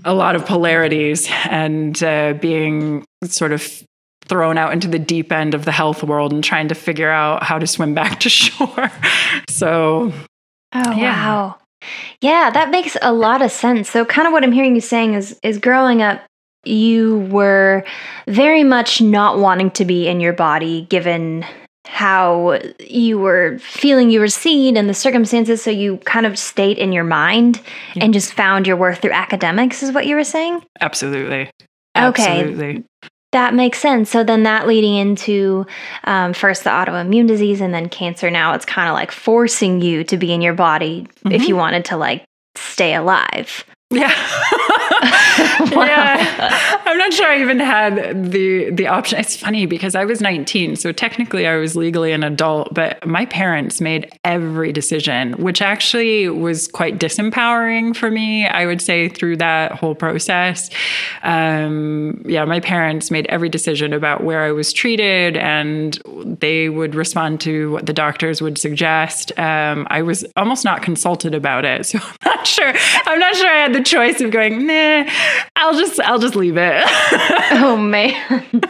a 0.05 0.13
lot 0.13 0.35
of 0.35 0.45
polarities 0.45 1.27
and 1.45 2.01
uh, 2.03 2.33
being 2.33 3.03
sort 3.23 3.51
of 3.51 3.83
thrown 4.25 4.59
out 4.59 4.73
into 4.73 4.87
the 4.87 4.99
deep 4.99 5.31
end 5.31 5.55
of 5.55 5.65
the 5.65 5.71
health 5.71 6.03
world 6.03 6.31
and 6.31 6.43
trying 6.43 6.67
to 6.67 6.75
figure 6.75 7.09
out 7.09 7.41
how 7.41 7.57
to 7.57 7.65
swim 7.65 7.95
back 7.95 8.19
to 8.19 8.29
shore. 8.41 8.91
so, 9.49 10.13
oh, 10.73 10.91
yeah. 10.91 11.25
wow. 11.25 11.57
Yeah, 12.21 12.51
that 12.51 12.69
makes 12.69 12.95
a 13.01 13.11
lot 13.11 13.41
of 13.41 13.51
sense. 13.51 13.89
So, 13.89 14.05
kind 14.05 14.27
of 14.27 14.33
what 14.33 14.43
I'm 14.43 14.53
hearing 14.53 14.75
you 14.75 14.81
saying 14.81 15.15
is 15.15 15.37
is 15.43 15.57
growing 15.57 16.01
up 16.01 16.21
you 16.63 17.27
were 17.29 17.83
very 18.27 18.63
much 18.63 19.01
not 19.01 19.37
wanting 19.37 19.69
to 19.71 19.83
be 19.83 20.07
in 20.07 20.21
your 20.21 20.31
body 20.31 20.85
given 20.89 21.45
how 21.85 22.59
you 22.79 23.19
were 23.19 23.57
feeling 23.59 24.09
you 24.09 24.19
were 24.19 24.27
seen 24.27 24.77
and 24.77 24.89
the 24.89 24.93
circumstances 24.93 25.61
so 25.61 25.69
you 25.69 25.97
kind 25.97 26.25
of 26.25 26.39
stayed 26.39 26.77
in 26.77 26.93
your 26.93 27.03
mind 27.03 27.61
yeah. 27.93 28.05
and 28.05 28.13
just 28.13 28.33
found 28.33 28.65
your 28.65 28.77
worth 28.77 28.99
through 28.99 29.11
academics 29.11 29.83
is 29.83 29.91
what 29.91 30.07
you 30.07 30.15
were 30.15 30.23
saying? 30.23 30.63
Absolutely. 30.79 31.51
Okay. 31.97 32.83
That 33.33 33.53
makes 33.55 33.79
sense. 33.79 34.11
So 34.11 34.23
then 34.23 34.43
that 34.43 34.67
leading 34.67 34.95
into 34.95 35.65
um, 36.03 36.33
first 36.33 36.63
the 36.63 36.69
autoimmune 36.69 37.27
disease 37.27 37.61
and 37.61 37.73
then 37.73 37.89
cancer 37.89 38.29
now 38.29 38.53
it's 38.53 38.65
kind 38.65 38.87
of 38.87 38.93
like 38.93 39.11
forcing 39.11 39.81
you 39.81 40.03
to 40.05 40.17
be 40.17 40.31
in 40.31 40.41
your 40.41 40.53
body 40.53 41.01
mm-hmm. 41.01 41.31
if 41.31 41.47
you 41.47 41.55
wanted 41.55 41.85
to 41.85 41.97
like 41.97 42.23
stay 42.55 42.93
alive 42.93 43.65
yeah. 43.93 44.11
yeah. 45.71 46.79
I'm 46.85 46.97
not 46.97 47.13
sure 47.13 47.27
I 47.27 47.39
even 47.41 47.59
had 47.59 48.31
the 48.31 48.71
the 48.71 48.87
option. 48.87 49.19
It's 49.19 49.35
funny 49.35 49.65
because 49.65 49.95
I 49.95 50.05
was 50.05 50.21
19, 50.21 50.75
so 50.75 50.91
technically 50.91 51.47
I 51.47 51.55
was 51.57 51.75
legally 51.75 52.11
an 52.11 52.23
adult, 52.23 52.73
but 52.73 53.05
my 53.05 53.25
parents 53.25 53.81
made 53.81 54.11
every 54.23 54.71
decision, 54.71 55.33
which 55.33 55.61
actually 55.61 56.29
was 56.29 56.67
quite 56.67 56.99
disempowering 56.99 57.95
for 57.95 58.09
me, 58.09 58.45
I 58.47 58.65
would 58.65 58.81
say 58.81 59.09
through 59.09 59.37
that 59.37 59.73
whole 59.73 59.95
process. 59.95 60.69
Um, 61.23 62.21
yeah, 62.25 62.45
my 62.45 62.59
parents 62.59 63.11
made 63.11 63.25
every 63.27 63.49
decision 63.49 63.93
about 63.93 64.23
where 64.23 64.43
I 64.43 64.51
was 64.51 64.73
treated 64.73 65.37
and 65.37 65.99
they 66.39 66.69
would 66.69 66.95
respond 66.95 67.41
to 67.41 67.71
what 67.71 67.85
the 67.85 67.93
doctors 67.93 68.41
would 68.41 68.57
suggest. 68.57 69.37
Um, 69.37 69.87
I 69.89 70.01
was 70.01 70.25
almost 70.35 70.65
not 70.65 70.81
consulted 70.81 71.35
about 71.35 71.65
it. 71.65 71.73
So 71.93 71.99
I'm 71.99 72.37
not 72.37 72.47
sure. 72.47 72.73
I'm 73.05 73.19
not 73.19 73.35
sure 73.35 73.47
I 73.47 73.61
had 73.61 73.73
the 73.73 73.81
choice 73.83 74.21
of 74.21 74.31
going, 74.31 74.65
nah, 74.65 75.05
I'll 75.55 75.77
just 75.77 75.99
I'll 76.01 76.19
just 76.19 76.35
leave 76.35 76.57
it. 76.57 76.83
oh 77.51 77.77
man. 77.77 78.61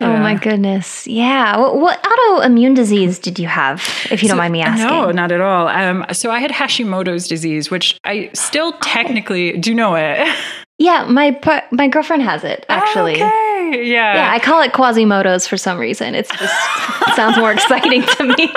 Oh 0.00 0.16
my 0.16 0.34
goodness. 0.34 1.06
Yeah. 1.06 1.56
What, 1.58 1.76
what, 1.76 2.02
autoimmune 2.02 2.74
disease 2.74 3.18
did 3.18 3.38
you 3.38 3.48
have, 3.48 3.80
if 4.10 4.22
you 4.22 4.28
so, 4.28 4.32
don't 4.32 4.38
mind 4.38 4.52
me 4.52 4.62
asking? 4.62 4.86
No, 4.86 5.10
not 5.10 5.32
at 5.32 5.40
all. 5.40 5.68
Um, 5.68 6.04
so 6.12 6.30
I 6.30 6.38
had 6.38 6.50
Hashimoto's 6.50 7.26
disease, 7.26 7.70
which 7.70 7.98
I 8.04 8.30
still 8.34 8.72
technically 8.74 9.58
do 9.58 9.74
know 9.74 9.94
it. 9.94 10.28
Yeah, 10.78 11.04
my 11.04 11.38
my 11.70 11.86
girlfriend 11.86 12.24
has 12.24 12.42
it 12.42 12.66
actually. 12.68 13.14
Okay. 13.14 13.88
Yeah. 13.88 14.14
Yeah, 14.14 14.30
I 14.32 14.40
call 14.40 14.60
it 14.62 14.72
Quasimodo's 14.72 15.46
for 15.46 15.56
some 15.56 15.78
reason. 15.78 16.16
It's 16.16 16.28
just 16.30 16.54
it 17.08 17.14
sounds 17.14 17.36
more 17.36 17.52
exciting 17.52 18.02
to 18.02 18.24
me. 18.24 18.52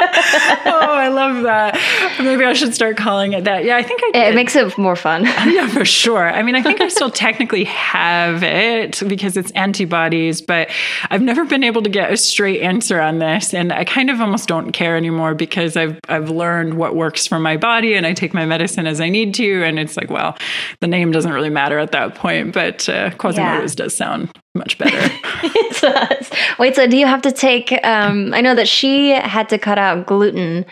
oh, 0.66 0.94
I 0.94 1.08
love 1.08 1.42
that. 1.42 1.74
Maybe 2.20 2.44
I 2.44 2.52
should 2.52 2.74
start 2.74 2.96
calling 2.96 3.32
it 3.32 3.44
that. 3.44 3.64
Yeah, 3.64 3.76
I 3.76 3.82
think 3.82 4.00
I 4.04 4.28
It 4.28 4.34
makes 4.34 4.54
it 4.54 4.76
more 4.78 4.96
fun. 4.96 5.24
yeah, 5.46 5.68
for 5.68 5.84
sure. 5.84 6.30
I 6.30 6.42
mean, 6.42 6.54
I 6.54 6.62
think 6.62 6.80
I 6.80 6.88
still 6.88 7.10
technically 7.10 7.64
have 7.64 8.42
it 8.42 9.02
because 9.08 9.36
it's 9.36 9.50
antibodies, 9.52 10.40
but 10.40 10.70
I've 11.10 11.22
never 11.22 11.44
been 11.44 11.64
able 11.64 11.82
to 11.82 11.90
get 11.90 12.12
a 12.12 12.16
straight 12.16 12.62
answer 12.62 13.00
on 13.00 13.18
this. 13.18 13.52
And 13.54 13.72
I 13.72 13.84
kind 13.84 14.10
of 14.10 14.20
almost 14.20 14.48
don't 14.48 14.72
care 14.72 14.96
anymore 14.96 15.34
because 15.34 15.76
I've 15.76 15.98
I've 16.08 16.30
learned 16.30 16.74
what 16.74 16.94
works 16.94 17.26
for 17.26 17.38
my 17.38 17.56
body 17.56 17.94
and 17.94 18.06
I 18.06 18.12
take 18.14 18.34
my 18.34 18.46
medicine 18.46 18.86
as 18.86 19.00
I 19.00 19.08
need 19.08 19.34
to. 19.34 19.64
And 19.64 19.78
it's 19.78 19.96
like, 19.96 20.10
well, 20.10 20.36
the 20.80 20.86
name 20.86 21.10
doesn't 21.10 21.32
really 21.32 21.50
matter 21.50 21.78
at 21.78 21.92
that 21.92 22.14
point, 22.14 22.52
but 22.52 22.88
uh, 22.88 23.10
Quasimodo's 23.10 23.74
does 23.74 23.94
sound 23.94 24.30
much 24.54 24.78
better. 24.78 24.96
it 25.42 25.80
does. 25.80 26.30
Wait, 26.58 26.74
so 26.74 26.86
do 26.86 26.96
you 26.96 27.06
have 27.06 27.22
to 27.22 27.32
take? 27.32 27.72
Um, 27.84 28.34
I 28.34 28.40
know 28.40 28.54
that 28.54 28.68
she 28.68 29.10
had 29.10 29.48
to 29.50 29.58
cut 29.58 29.78
out 29.78 30.06
gluten, 30.06 30.64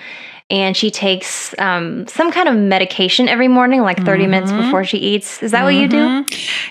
and 0.48 0.76
she 0.76 0.90
takes 0.92 1.54
um, 1.58 2.06
some 2.06 2.30
kind 2.30 2.48
of 2.48 2.54
medication 2.56 3.28
every 3.28 3.48
morning, 3.48 3.82
like 3.82 4.04
30 4.04 4.22
Mm-hmm. 4.22 4.30
minutes 4.30 4.52
before 4.52 4.84
she 4.84 4.98
eats. 4.98 5.42
Is 5.42 5.50
that 5.50 5.64
what 5.64 5.74
you 5.74 5.88
do? 5.88 6.24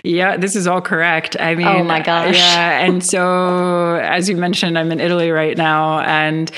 Yeah, 0.03 0.37
this 0.37 0.55
is 0.55 0.65
all 0.65 0.79
correct. 0.81 1.35
I 1.39 1.55
mean, 1.55 1.67
Oh 1.67 1.83
my 1.83 1.99
gosh. 2.01 2.35
Yeah, 2.35 2.79
and 2.85 3.03
so 3.03 3.95
as 3.95 4.29
you 4.29 4.37
mentioned, 4.37 4.77
I'm 4.79 4.91
in 4.91 4.99
Italy 5.01 5.29
right 5.31 5.57
now, 5.57 5.99
and 5.99 6.49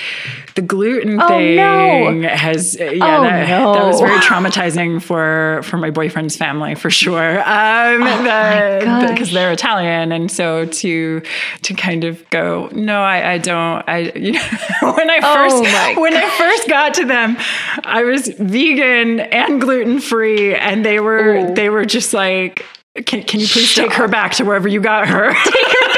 the 0.55 0.61
gluten 0.61 1.19
Oh, 1.21 1.27
thing 1.27 2.21
no. 2.21 2.27
has 2.29 2.77
yeah, 2.79 3.17
Oh, 3.17 3.21
that, 3.23 3.73
that 3.73 3.83
was 3.85 3.99
very 3.99 4.17
traumatizing 4.29 5.01
for 5.01 5.61
for 5.63 5.77
my 5.77 5.89
boyfriend's 5.89 6.35
family 6.37 6.75
for 6.75 6.89
sure. 6.91 7.39
Um, 7.39 8.03
Oh 8.03 9.07
because 9.07 9.31
they're 9.31 9.51
Italian, 9.51 10.11
and 10.11 10.29
so 10.31 10.65
to 10.65 11.21
to 11.63 11.73
kind 11.73 12.03
of 12.03 12.27
go, 12.29 12.69
no, 12.73 13.01
I, 13.01 13.33
I 13.33 13.37
don't. 13.39 13.83
I 13.89 13.97
you 14.15 14.33
know 14.33 14.93
when 14.93 15.09
I 15.09 15.19
Oh 15.23 15.33
first 15.63 15.97
when 15.99 16.13
I 16.15 16.29
first 16.37 16.67
got 16.69 16.93
to 16.95 17.06
them, 17.07 17.37
I 17.83 18.03
was 18.03 18.27
vegan 18.27 19.19
and 19.19 19.59
gluten 19.61 19.99
free, 19.99 20.55
and 20.55 20.85
they 20.85 20.99
were 20.99 21.35
Ooh. 21.35 21.53
they 21.55 21.69
were 21.69 21.85
just 21.85 22.13
like, 22.13 22.65
can, 23.05 23.23
can 23.23 23.39
you 23.39 23.47
please 23.47 23.73
take 23.73 23.93
her 23.93 24.07
back 24.07 24.33
to 24.33 24.45
wherever 24.45 24.67
you 24.67 24.81
got 24.81 25.07
her? 25.07 25.33
Take 25.33 25.67
her 25.67 25.87
back. 25.87 25.97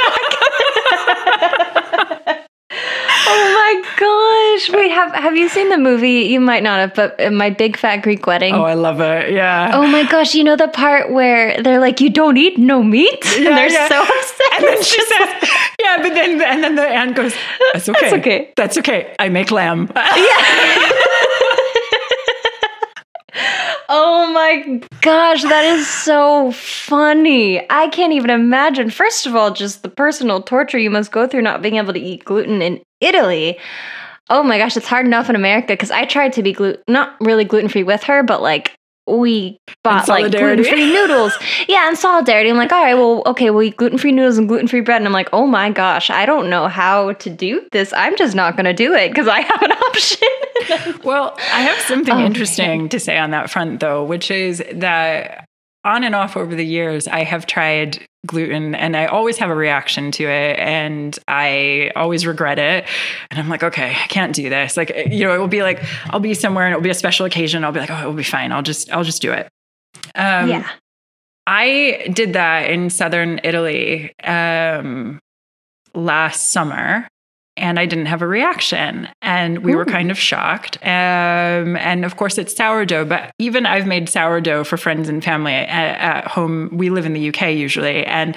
oh 3.27 3.53
my 3.53 3.83
gosh! 4.59 4.69
Wait, 4.75 4.91
have 4.91 5.13
have 5.13 5.35
you 5.35 5.49
seen 5.49 5.69
the 5.69 5.77
movie? 5.77 6.21
You 6.21 6.39
might 6.39 6.63
not 6.63 6.79
have, 6.79 6.93
but 6.93 7.19
uh, 7.21 7.31
my 7.31 7.49
big 7.49 7.77
fat 7.77 7.97
Greek 7.97 8.25
wedding. 8.27 8.53
oh, 8.53 8.63
I 8.63 8.73
love 8.73 8.99
it. 9.01 9.31
Yeah. 9.31 9.71
Oh 9.73 9.87
my 9.87 10.03
gosh, 10.03 10.35
you 10.35 10.43
know 10.43 10.55
the 10.55 10.67
part 10.67 11.11
where 11.11 11.61
they're 11.61 11.79
like, 11.79 12.01
you 12.01 12.09
don't 12.09 12.37
eat 12.37 12.57
no 12.57 12.83
meat? 12.83 13.25
and 13.37 13.45
they're 13.45 13.71
yeah. 13.71 13.87
so 13.87 14.01
upset. 14.01 14.53
And 14.57 14.63
then 14.65 14.83
she 14.83 15.01
says, 15.01 15.49
"Yeah," 15.79 15.97
but 16.01 16.13
then 16.13 16.41
and 16.41 16.63
then 16.63 16.75
the 16.75 16.87
aunt 16.87 17.15
goes, 17.15 17.33
"That's 17.73 17.89
okay. 17.89 17.99
That's 18.01 18.13
okay. 18.13 18.53
That's 18.55 18.77
okay. 18.77 19.15
I 19.19 19.29
make 19.29 19.51
lamb." 19.51 19.91
Yeah. 19.95 20.91
Oh 23.91 24.31
my 24.31 24.81
gosh, 25.01 25.41
that 25.43 25.65
is 25.65 25.87
so 25.87 26.51
funny. 26.51 27.59
I 27.71 27.87
can't 27.87 28.13
even 28.13 28.29
imagine. 28.29 28.91
First 28.91 29.25
of 29.25 29.35
all, 29.35 29.51
just 29.51 29.81
the 29.81 29.89
personal 29.89 30.43
torture 30.43 30.77
you 30.77 30.91
must 30.91 31.11
go 31.11 31.27
through 31.27 31.41
not 31.41 31.63
being 31.63 31.77
able 31.77 31.93
to 31.93 31.99
eat 31.99 32.23
gluten 32.23 32.61
in 32.61 32.83
Italy. 33.01 33.57
Oh 34.29 34.43
my 34.43 34.57
gosh, 34.57 34.77
it's 34.77 34.87
hard 34.87 35.05
enough 35.05 35.29
in 35.29 35.35
America 35.35 35.67
because 35.73 35.91
I 35.91 36.05
tried 36.05 36.33
to 36.33 36.43
be 36.43 36.53
gluten, 36.53 36.81
not 36.87 37.15
really 37.19 37.43
gluten 37.45 37.69
free 37.69 37.83
with 37.83 38.03
her, 38.03 38.23
but 38.23 38.41
like 38.41 38.75
we 39.07 39.57
bought 39.83 40.07
like 40.07 40.31
gluten 40.31 40.63
free 40.63 40.93
noodles. 40.93 41.33
Yeah, 41.67 41.89
in 41.89 41.95
solidarity. 41.95 42.49
I'm 42.51 42.57
like, 42.57 42.71
all 42.71 42.83
right, 42.83 42.93
well, 42.93 43.23
okay, 43.25 43.49
we'll 43.49 43.63
eat 43.63 43.75
gluten 43.77 43.97
free 43.97 44.11
noodles 44.11 44.37
and 44.37 44.47
gluten 44.47 44.67
free 44.67 44.81
bread. 44.81 44.97
And 44.97 45.07
I'm 45.07 45.13
like, 45.13 45.29
oh 45.33 45.47
my 45.47 45.71
gosh, 45.71 46.11
I 46.11 46.27
don't 46.27 46.47
know 46.49 46.67
how 46.67 47.13
to 47.13 47.29
do 47.31 47.67
this. 47.71 47.91
I'm 47.93 48.15
just 48.17 48.35
not 48.35 48.55
going 48.55 48.65
to 48.65 48.73
do 48.73 48.93
it 48.93 49.09
because 49.09 49.27
I 49.27 49.41
have 49.41 49.61
an 49.63 49.71
option. 49.87 50.99
Well, 51.03 51.33
I 51.37 51.61
have 51.61 51.79
something 51.79 52.13
Oh, 52.13 52.23
interesting 52.25 52.87
to 52.89 52.99
say 52.99 53.17
on 53.17 53.31
that 53.31 53.49
front, 53.49 53.79
though, 53.79 54.03
which 54.03 54.29
is 54.29 54.61
that 54.73 55.48
on 55.83 56.03
and 56.03 56.15
off 56.15 56.35
over 56.35 56.55
the 56.55 56.65
years, 56.65 57.07
I 57.07 57.23
have 57.23 57.45
tried 57.45 58.05
gluten 58.25 58.75
and 58.75 58.97
I 58.97 59.05
always 59.05 59.37
have 59.37 59.49
a 59.49 59.55
reaction 59.55 60.11
to 60.11 60.23
it 60.25 60.59
and 60.59 61.17
I 61.27 61.91
always 61.95 62.25
regret 62.25 62.59
it. 62.59 62.85
And 63.31 63.39
I'm 63.39 63.47
like, 63.47 63.63
okay, 63.63 63.91
I 63.91 64.07
can't 64.07 64.35
do 64.35 64.49
this. 64.49 64.75
Like, 64.75 64.91
you 65.09 65.25
know, 65.25 65.33
it 65.33 65.37
will 65.37 65.47
be 65.47 65.63
like, 65.63 65.81
I'll 66.07 66.19
be 66.19 66.33
somewhere 66.33 66.65
and 66.65 66.73
it'll 66.73 66.83
be 66.83 66.89
a 66.89 66.95
special 66.95 67.25
occasion. 67.25 67.63
I'll 67.63 67.71
be 67.71 67.79
like, 67.79 67.89
oh, 67.89 68.01
it 68.03 68.05
will 68.05 68.13
be 68.13 68.23
fine. 68.23 68.51
I'll 68.51 68.61
just, 68.61 68.91
I'll 68.91 69.05
just 69.05 69.21
do 69.21 69.31
it. 69.31 69.47
Um, 70.15 70.49
yeah. 70.49 70.69
I 71.47 72.11
did 72.13 72.33
that 72.33 72.69
in 72.69 72.89
southern 72.89 73.39
Italy 73.43 74.13
um, 74.23 75.19
last 75.95 76.49
summer, 76.49 77.07
and 77.59 77.79
I 77.79 77.85
didn't 77.85 78.07
have 78.07 78.21
a 78.21 78.27
reaction, 78.27 79.07
and 79.21 79.59
we 79.59 79.75
were 79.75 79.85
kind 79.85 80.11
of 80.11 80.17
shocked. 80.17 80.77
Um, 80.81 81.75
and 81.77 82.05
of 82.05 82.15
course, 82.17 82.37
it's 82.37 82.55
sourdough, 82.55 83.05
but 83.05 83.31
even 83.39 83.65
I've 83.65 83.85
made 83.85 84.09
sourdough 84.09 84.63
for 84.63 84.77
friends 84.77 85.09
and 85.09 85.23
family 85.23 85.53
at, 85.53 85.67
at 85.67 86.27
home. 86.27 86.69
We 86.71 86.89
live 86.89 87.05
in 87.05 87.13
the 87.13 87.29
UK 87.29 87.53
usually, 87.53 88.05
and 88.05 88.35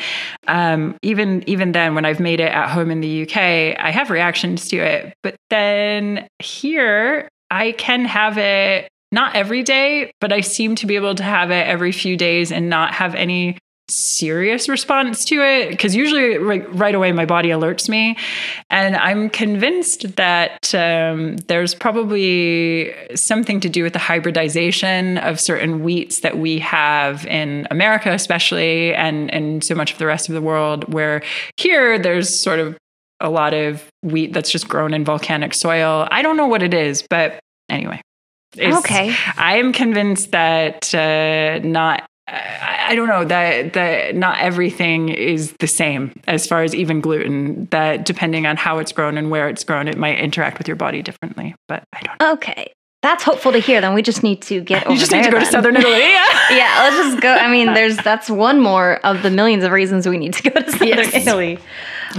um, 0.49 0.97
even 1.03 1.43
even 1.49 1.73
then, 1.73 1.95
when 1.95 2.05
I've 2.05 2.21
made 2.21 2.41
it 2.41 2.53
at 2.53 2.71
home 2.71 2.91
in 2.91 3.01
the 3.01 3.23
UK, 3.23 3.37
I 3.79 3.91
have 3.91 4.11
reactions 4.11 4.69
to 4.69 4.77
it. 4.77 5.15
But 5.23 5.37
then 5.51 6.27
here, 6.39 7.29
I 7.51 7.73
can 7.73 8.05
have 8.05 8.39
it 8.39 8.89
not 9.13 9.37
every 9.37 9.63
day, 9.63 10.11
but 10.21 10.33
I 10.33 10.41
seem 10.41 10.75
to 10.77 10.87
be 10.87 10.97
able 10.97 11.15
to 11.15 11.23
have 11.23 11.51
it 11.51 11.67
every 11.67 11.93
few 11.93 12.17
days 12.17 12.51
and 12.51 12.71
not 12.71 12.95
have 12.95 13.15
any 13.15 13.59
serious 13.93 14.69
response 14.69 15.25
to 15.25 15.43
it 15.43 15.71
because 15.71 15.95
usually 15.95 16.39
right, 16.39 16.75
right 16.75 16.95
away 16.95 17.13
my 17.13 17.27
body 17.27 17.51
alerts 17.51 17.89
me 17.89 18.17
and 18.71 18.97
i'm 18.97 19.29
convinced 19.29 20.17
that 20.17 20.75
um, 20.75 21.37
there's 21.49 21.75
probably 21.75 22.95
something 23.15 23.61
to 23.61 23.69
do 23.69 23.83
with 23.83 23.93
the 23.93 23.99
hybridization 23.99 25.19
of 25.19 25.39
certain 25.39 25.83
wheats 25.83 26.21
that 26.21 26.39
we 26.39 26.59
have 26.59 27.27
in 27.27 27.67
america 27.71 28.11
especially 28.13 28.95
and 28.95 29.31
and 29.33 29.63
so 29.63 29.75
much 29.75 29.93
of 29.93 29.99
the 29.99 30.07
rest 30.07 30.29
of 30.29 30.35
the 30.35 30.41
world 30.43 30.93
where 30.93 31.23
here 31.59 31.99
there's 31.99 32.29
sort 32.41 32.59
of 32.59 32.77
a 33.21 33.29
lot 33.31 33.53
of 33.55 33.87
wheat 34.03 34.33
that's 34.33 34.51
just 34.51 34.67
grown 34.69 34.95
in 34.95 35.05
volcanic 35.05 35.53
soil 35.55 36.09
i 36.11 36.23
don't 36.23 36.37
know 36.37 36.47
what 36.47 36.63
it 36.63 36.73
is 36.75 37.05
but 37.11 37.39
anyway 37.69 38.01
it's- 38.57 38.77
Okay. 38.81 39.15
I 39.39 39.57
am 39.57 39.73
convinced 39.73 40.31
that 40.33 40.95
uh, 40.95 41.59
not. 41.67 42.05
I, 42.29 42.87
I 42.91 42.95
don't 42.95 43.09
know 43.09 43.25
that 43.25 43.73
that 43.73 44.15
not 44.15 44.41
everything 44.41 45.09
is 45.09 45.53
the 45.59 45.67
same 45.67 46.13
as 46.27 46.47
far 46.47 46.63
as 46.63 46.75
even 46.75 47.01
gluten. 47.01 47.67
That 47.71 48.05
depending 48.05 48.47
on 48.47 48.57
how 48.57 48.79
it's 48.79 48.93
grown 48.93 49.19
and 49.19 49.31
where 49.31 49.49
it's 49.49 49.65
grown, 49.65 49.89
it 49.89 49.97
might 49.97 50.19
interact 50.19 50.59
with 50.59 50.69
your 50.69 50.77
body 50.77 51.03
differently. 51.03 51.55
But 51.69 51.85
I 51.93 52.01
don't. 52.03 52.21
know. 52.21 52.33
Okay. 52.33 52.73
That's 53.03 53.25
hopeful 53.25 53.51
to 53.51 53.59
hear. 53.59 53.81
Then 53.81 53.95
we 53.95 54.03
just 54.03 54.23
need 54.23 54.43
to 54.43 54.61
get 54.61 54.85
over 54.85 54.93
You 54.95 55.01
just 55.01 55.11
need 55.11 55.25
to 55.25 55.31
there 55.31 55.41
go 55.41 55.45
to 55.45 55.51
southern 55.51 55.77
Italy. 55.79 55.99
Yeah. 55.99 56.51
yeah, 56.53 56.77
let's 56.85 56.97
just 57.09 57.21
go. 57.21 57.35
I 57.35 57.51
mean, 57.51 57.75
there's 57.75 57.97
that's 57.97 58.31
one 58.31 58.61
more 58.61 59.05
of 59.05 59.23
the 59.23 59.31
millions 59.31 59.65
of 59.65 59.73
reasons 59.73 60.07
we 60.07 60.19
need 60.19 60.35
to 60.35 60.51
go 60.51 60.61
to 60.61 60.71
southern 60.71 60.89
Yes. 60.89 61.15
Italy. 61.27 61.59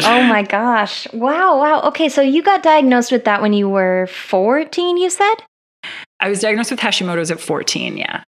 Oh 0.01 0.23
my 0.23 0.43
gosh! 0.43 1.07
Wow, 1.13 1.59
wow. 1.59 1.81
Okay, 1.83 2.09
so 2.09 2.21
you 2.21 2.41
got 2.43 2.63
diagnosed 2.63 3.11
with 3.11 3.23
that 3.25 3.41
when 3.41 3.53
you 3.53 3.69
were 3.69 4.07
14. 4.07 4.97
You 4.97 5.09
said. 5.09 5.35
I 6.19 6.29
was 6.29 6.39
diagnosed 6.39 6.71
with 6.71 6.79
Hashimoto's 6.79 7.31
at 7.31 7.39
14. 7.39 7.97
Yeah. 7.97 8.23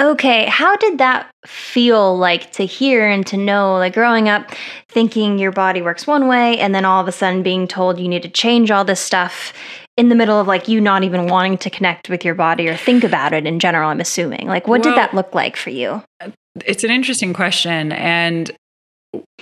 Okay, 0.00 0.46
how 0.46 0.76
did 0.76 0.98
that 0.98 1.30
feel 1.46 2.16
like 2.18 2.50
to 2.52 2.66
hear 2.66 3.06
and 3.06 3.24
to 3.28 3.36
know, 3.36 3.74
like 3.74 3.94
growing 3.94 4.28
up, 4.28 4.50
thinking 4.88 5.38
your 5.38 5.52
body 5.52 5.82
works 5.82 6.04
one 6.04 6.26
way, 6.26 6.58
and 6.58 6.74
then 6.74 6.84
all 6.84 7.00
of 7.00 7.06
a 7.06 7.12
sudden 7.12 7.44
being 7.44 7.68
told 7.68 8.00
you 8.00 8.08
need 8.08 8.24
to 8.24 8.28
change 8.28 8.72
all 8.72 8.84
this 8.84 8.98
stuff 8.98 9.52
in 9.96 10.08
the 10.08 10.16
middle 10.16 10.40
of 10.40 10.48
like 10.48 10.66
you 10.66 10.80
not 10.80 11.04
even 11.04 11.28
wanting 11.28 11.56
to 11.58 11.70
connect 11.70 12.08
with 12.08 12.24
your 12.24 12.34
body 12.34 12.68
or 12.68 12.76
think 12.76 13.04
about 13.04 13.32
it 13.32 13.46
in 13.46 13.60
general? 13.60 13.88
I'm 13.88 14.00
assuming. 14.00 14.48
Like, 14.48 14.66
what 14.66 14.84
Well- 14.84 14.94
did 14.94 14.98
that 14.98 15.14
look 15.14 15.32
like 15.32 15.56
for 15.56 15.70
you? 15.70 16.02
It's 16.64 16.82
an 16.82 16.90
interesting 16.90 17.32
question. 17.32 17.92
And 17.92 18.50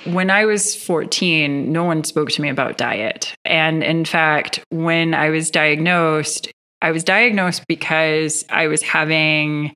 when 0.05 0.31
I 0.31 0.45
was 0.45 0.77
14, 0.77 1.73
no 1.73 1.85
one 1.85 2.05
spoke 2.05 2.29
to 2.31 2.43
me 2.43 2.51
about 2.51 2.77
diet. 2.77 3.35
And 3.47 3.83
in 3.83 4.05
fact, 4.05 4.61
when 4.69 5.15
I 5.15 5.31
was 5.31 5.51
diagnosed, 5.51 6.51
I 6.83 6.91
was 6.91 7.05
diagnosed 7.05 7.65
because 7.69 8.45
I 8.51 8.67
was 8.67 8.83
having 8.83 9.73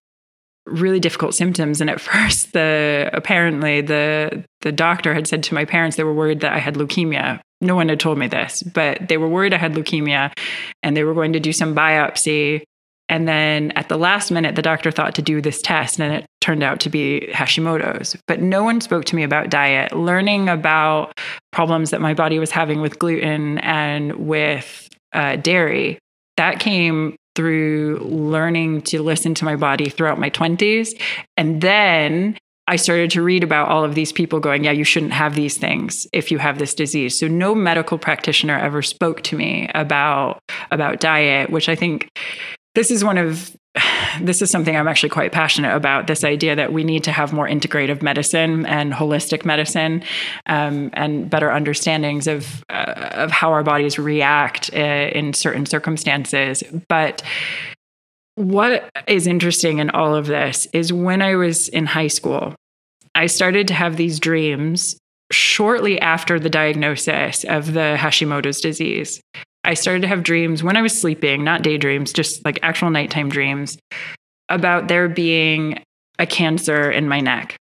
really 0.66 1.00
difficult 1.00 1.34
symptoms 1.34 1.80
and 1.80 1.88
at 1.88 2.00
first 2.12 2.52
the 2.52 3.10
apparently 3.12 3.80
the 3.80 4.44
the 4.60 4.72
doctor 4.72 5.14
had 5.14 5.26
said 5.28 5.42
to 5.44 5.54
my 5.54 5.64
parents 5.64 5.96
they 5.96 6.04
were 6.04 6.14
worried 6.14 6.40
that 6.40 6.52
I 6.52 6.58
had 6.58 6.74
leukemia. 6.74 7.40
No 7.60 7.74
one 7.74 7.88
had 7.88 8.00
told 8.00 8.18
me 8.18 8.26
this, 8.26 8.62
but 8.62 9.08
they 9.08 9.16
were 9.16 9.28
worried 9.28 9.54
I 9.54 9.58
had 9.58 9.74
leukemia 9.74 10.32
and 10.82 10.96
they 10.96 11.04
were 11.04 11.14
going 11.14 11.32
to 11.32 11.40
do 11.40 11.52
some 11.52 11.74
biopsy 11.74 12.62
and 13.08 13.28
then 13.28 13.70
at 13.72 13.88
the 13.88 13.96
last 13.96 14.30
minute, 14.30 14.56
the 14.56 14.62
doctor 14.62 14.90
thought 14.90 15.14
to 15.14 15.22
do 15.22 15.40
this 15.40 15.62
test, 15.62 16.00
and 16.00 16.12
it 16.12 16.26
turned 16.40 16.62
out 16.62 16.80
to 16.80 16.90
be 16.90 17.28
Hashimoto's. 17.32 18.16
But 18.26 18.40
no 18.40 18.64
one 18.64 18.80
spoke 18.80 19.04
to 19.06 19.16
me 19.16 19.22
about 19.22 19.48
diet, 19.48 19.92
learning 19.92 20.48
about 20.48 21.18
problems 21.52 21.90
that 21.90 22.00
my 22.00 22.14
body 22.14 22.38
was 22.38 22.50
having 22.50 22.80
with 22.80 22.98
gluten 22.98 23.58
and 23.58 24.14
with 24.26 24.88
uh, 25.12 25.36
dairy. 25.36 25.98
That 26.36 26.58
came 26.58 27.16
through 27.36 28.00
learning 28.02 28.82
to 28.82 29.02
listen 29.02 29.34
to 29.34 29.44
my 29.44 29.54
body 29.54 29.88
throughout 29.88 30.18
my 30.18 30.30
20s. 30.30 31.00
And 31.36 31.60
then 31.60 32.36
I 32.66 32.76
started 32.76 33.12
to 33.12 33.22
read 33.22 33.44
about 33.44 33.68
all 33.68 33.84
of 33.84 33.94
these 33.94 34.12
people 34.12 34.40
going, 34.40 34.64
yeah, 34.64 34.72
you 34.72 34.82
shouldn't 34.82 35.12
have 35.12 35.36
these 35.36 35.56
things 35.56 36.06
if 36.12 36.32
you 36.32 36.38
have 36.38 36.58
this 36.58 36.74
disease. 36.74 37.16
So 37.16 37.28
no 37.28 37.54
medical 37.54 37.98
practitioner 37.98 38.58
ever 38.58 38.82
spoke 38.82 39.22
to 39.24 39.36
me 39.36 39.70
about 39.74 40.40
about 40.72 40.98
diet, 40.98 41.50
which 41.50 41.68
I 41.68 41.76
think 41.76 42.08
this 42.74 42.90
is 42.90 43.04
one 43.04 43.18
of 43.18 43.56
this 44.20 44.42
is 44.42 44.50
something 44.50 44.76
I'm 44.76 44.88
actually 44.88 45.10
quite 45.10 45.32
passionate 45.32 45.74
about 45.74 46.06
this 46.06 46.24
idea 46.24 46.56
that 46.56 46.72
we 46.72 46.84
need 46.84 47.04
to 47.04 47.12
have 47.12 47.32
more 47.32 47.48
integrative 47.48 48.02
medicine 48.02 48.66
and 48.66 48.92
holistic 48.92 49.44
medicine 49.44 50.02
um, 50.46 50.90
and 50.94 51.28
better 51.28 51.50
understandings 51.50 52.26
of, 52.26 52.64
uh, 52.70 53.10
of 53.12 53.30
how 53.30 53.52
our 53.52 53.62
bodies 53.62 53.98
react 53.98 54.70
uh, 54.74 54.78
in 54.78 55.32
certain 55.32 55.66
circumstances. 55.66 56.62
But 56.88 57.22
what 58.36 58.88
is 59.06 59.26
interesting 59.26 59.78
in 59.78 59.90
all 59.90 60.14
of 60.14 60.26
this 60.26 60.66
is 60.72 60.92
when 60.92 61.22
I 61.22 61.36
was 61.36 61.68
in 61.68 61.86
high 61.86 62.08
school, 62.08 62.54
I 63.14 63.26
started 63.26 63.66
to 63.68 63.74
have 63.74 63.96
these 63.96 64.20
dreams 64.20 64.98
shortly 65.32 66.00
after 66.00 66.38
the 66.38 66.50
diagnosis 66.50 67.44
of 67.44 67.72
the 67.72 67.96
Hashimoto's 67.98 68.60
disease. 68.60 69.20
I 69.66 69.74
started 69.74 70.02
to 70.02 70.08
have 70.08 70.22
dreams 70.22 70.62
when 70.62 70.76
I 70.76 70.82
was 70.82 70.98
sleeping, 70.98 71.44
not 71.44 71.62
daydreams, 71.62 72.12
just 72.12 72.44
like 72.44 72.58
actual 72.62 72.90
nighttime 72.90 73.28
dreams 73.28 73.78
about 74.48 74.88
there 74.88 75.08
being 75.08 75.82
a 76.18 76.26
cancer 76.26 76.90
in 76.90 77.08
my 77.08 77.20
neck. 77.20 77.56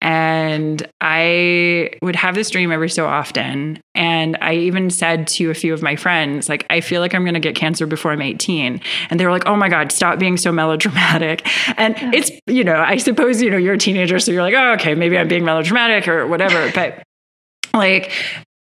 And 0.00 0.84
I 1.00 1.90
would 2.02 2.16
have 2.16 2.34
this 2.34 2.50
dream 2.50 2.72
every 2.72 2.90
so 2.90 3.06
often. 3.06 3.80
And 3.94 4.36
I 4.40 4.54
even 4.54 4.90
said 4.90 5.28
to 5.28 5.48
a 5.50 5.54
few 5.54 5.72
of 5.72 5.80
my 5.80 5.94
friends, 5.94 6.48
like, 6.48 6.66
I 6.70 6.80
feel 6.80 7.00
like 7.00 7.14
I'm 7.14 7.22
going 7.22 7.34
to 7.34 7.40
get 7.40 7.54
cancer 7.54 7.86
before 7.86 8.10
I'm 8.10 8.20
18. 8.20 8.80
And 9.10 9.20
they 9.20 9.24
were 9.24 9.30
like, 9.30 9.46
oh 9.46 9.54
my 9.54 9.68
God, 9.68 9.92
stop 9.92 10.18
being 10.18 10.36
so 10.36 10.50
melodramatic. 10.50 11.46
And 11.78 11.94
it's, 12.12 12.32
you 12.48 12.64
know, 12.64 12.80
I 12.80 12.96
suppose, 12.96 13.40
you 13.40 13.50
know, 13.50 13.56
you're 13.56 13.74
a 13.74 13.78
teenager. 13.78 14.18
So 14.18 14.32
you're 14.32 14.42
like, 14.42 14.54
oh, 14.54 14.72
okay, 14.72 14.96
maybe 14.96 15.16
I'm 15.16 15.28
being 15.28 15.44
melodramatic 15.44 16.08
or 16.08 16.26
whatever. 16.26 16.72
but 16.74 17.00
like, 17.72 18.10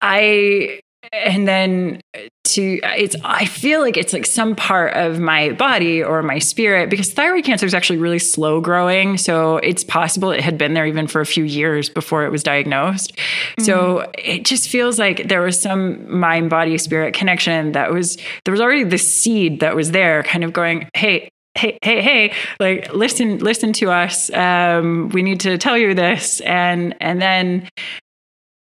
I 0.01 0.79
and 1.13 1.47
then 1.47 2.01
to 2.43 2.79
it's 2.83 3.15
i 3.23 3.45
feel 3.45 3.79
like 3.81 3.97
it's 3.97 4.13
like 4.13 4.25
some 4.25 4.55
part 4.55 4.93
of 4.95 5.19
my 5.19 5.51
body 5.53 6.03
or 6.03 6.23
my 6.23 6.39
spirit 6.39 6.89
because 6.89 7.11
thyroid 7.11 7.43
cancer 7.43 7.65
is 7.65 7.73
actually 7.73 7.97
really 7.97 8.19
slow 8.19 8.59
growing 8.61 9.17
so 9.17 9.57
it's 9.57 9.83
possible 9.83 10.31
it 10.31 10.41
had 10.41 10.57
been 10.57 10.73
there 10.73 10.85
even 10.85 11.07
for 11.07 11.21
a 11.21 11.25
few 11.25 11.43
years 11.43 11.89
before 11.89 12.25
it 12.25 12.31
was 12.31 12.43
diagnosed 12.43 13.15
mm-hmm. 13.15 13.63
so 13.63 14.09
it 14.17 14.45
just 14.45 14.69
feels 14.69 14.97
like 14.97 15.27
there 15.27 15.41
was 15.41 15.59
some 15.59 16.19
mind 16.19 16.49
body 16.49 16.77
spirit 16.77 17.13
connection 17.13 17.71
that 17.73 17.91
was 17.91 18.17
there 18.45 18.51
was 18.51 18.61
already 18.61 18.83
this 18.83 19.13
seed 19.13 19.59
that 19.59 19.75
was 19.75 19.91
there 19.91 20.23
kind 20.23 20.43
of 20.43 20.53
going 20.53 20.89
hey 20.93 21.29
hey 21.55 21.77
hey 21.83 22.01
hey 22.01 22.33
like 22.59 22.93
listen 22.93 23.39
listen 23.39 23.73
to 23.73 23.91
us 23.91 24.31
um, 24.33 25.09
we 25.09 25.21
need 25.21 25.39
to 25.39 25.57
tell 25.57 25.77
you 25.77 25.93
this 25.93 26.41
and 26.41 26.95
and 27.01 27.21
then 27.21 27.67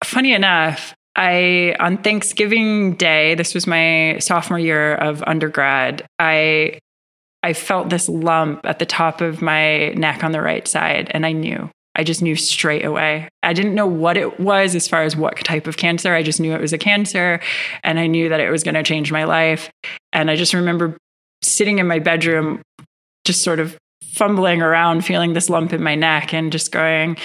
funny 0.03 0.33
enough 0.33 0.93
I 1.15 1.75
on 1.79 1.97
Thanksgiving 1.97 2.95
Day, 2.95 3.35
this 3.35 3.53
was 3.53 3.67
my 3.67 4.17
sophomore 4.19 4.59
year 4.59 4.95
of 4.95 5.23
undergrad, 5.27 6.05
I 6.19 6.79
I 7.43 7.53
felt 7.53 7.89
this 7.89 8.07
lump 8.07 8.65
at 8.65 8.79
the 8.79 8.85
top 8.85 9.19
of 9.19 9.41
my 9.41 9.89
neck 9.89 10.23
on 10.23 10.31
the 10.31 10.41
right 10.41 10.67
side 10.67 11.09
and 11.11 11.25
I 11.25 11.31
knew. 11.31 11.69
I 11.95 12.03
just 12.03 12.21
knew 12.21 12.35
straight 12.35 12.85
away. 12.85 13.27
I 13.43 13.53
didn't 13.53 13.75
know 13.75 13.87
what 13.87 14.15
it 14.15 14.39
was 14.39 14.75
as 14.75 14.87
far 14.87 15.03
as 15.03 15.15
what 15.15 15.37
type 15.43 15.67
of 15.67 15.75
cancer. 15.75 16.13
I 16.13 16.23
just 16.23 16.39
knew 16.39 16.53
it 16.53 16.61
was 16.61 16.71
a 16.71 16.77
cancer 16.77 17.41
and 17.83 17.99
I 17.99 18.07
knew 18.07 18.29
that 18.29 18.39
it 18.39 18.49
was 18.49 18.63
going 18.63 18.75
to 18.75 18.83
change 18.83 19.11
my 19.11 19.25
life. 19.25 19.69
And 20.13 20.31
I 20.31 20.35
just 20.35 20.53
remember 20.53 20.95
sitting 21.41 21.79
in 21.79 21.87
my 21.87 21.99
bedroom 21.99 22.61
just 23.25 23.41
sort 23.41 23.59
of 23.59 23.77
fumbling 24.03 24.61
around 24.61 25.05
feeling 25.05 25.33
this 25.33 25.49
lump 25.49 25.73
in 25.73 25.81
my 25.81 25.95
neck 25.95 26.33
and 26.33 26.51
just 26.51 26.71
going 26.71 27.17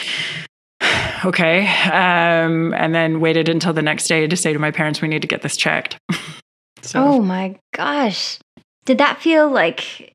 okay. 1.25 1.67
Um, 1.91 2.75
and 2.75 2.95
then 2.95 3.21
waited 3.21 3.49
until 3.49 3.73
the 3.73 3.83
next 3.83 4.09
day 4.09 4.27
to 4.27 4.37
say 4.37 4.53
to 4.53 4.59
my 4.59 4.71
parents, 4.71 5.01
we 5.01 5.09
need 5.09 5.23
to 5.23 5.29
get 5.29 5.43
this 5.43 5.57
checked. 5.57 5.99
so. 6.83 7.03
Oh 7.03 7.21
my 7.21 7.59
gosh. 7.75 8.39
Did 8.85 8.99
that 8.99 9.21
feel 9.21 9.51
like 9.51 10.13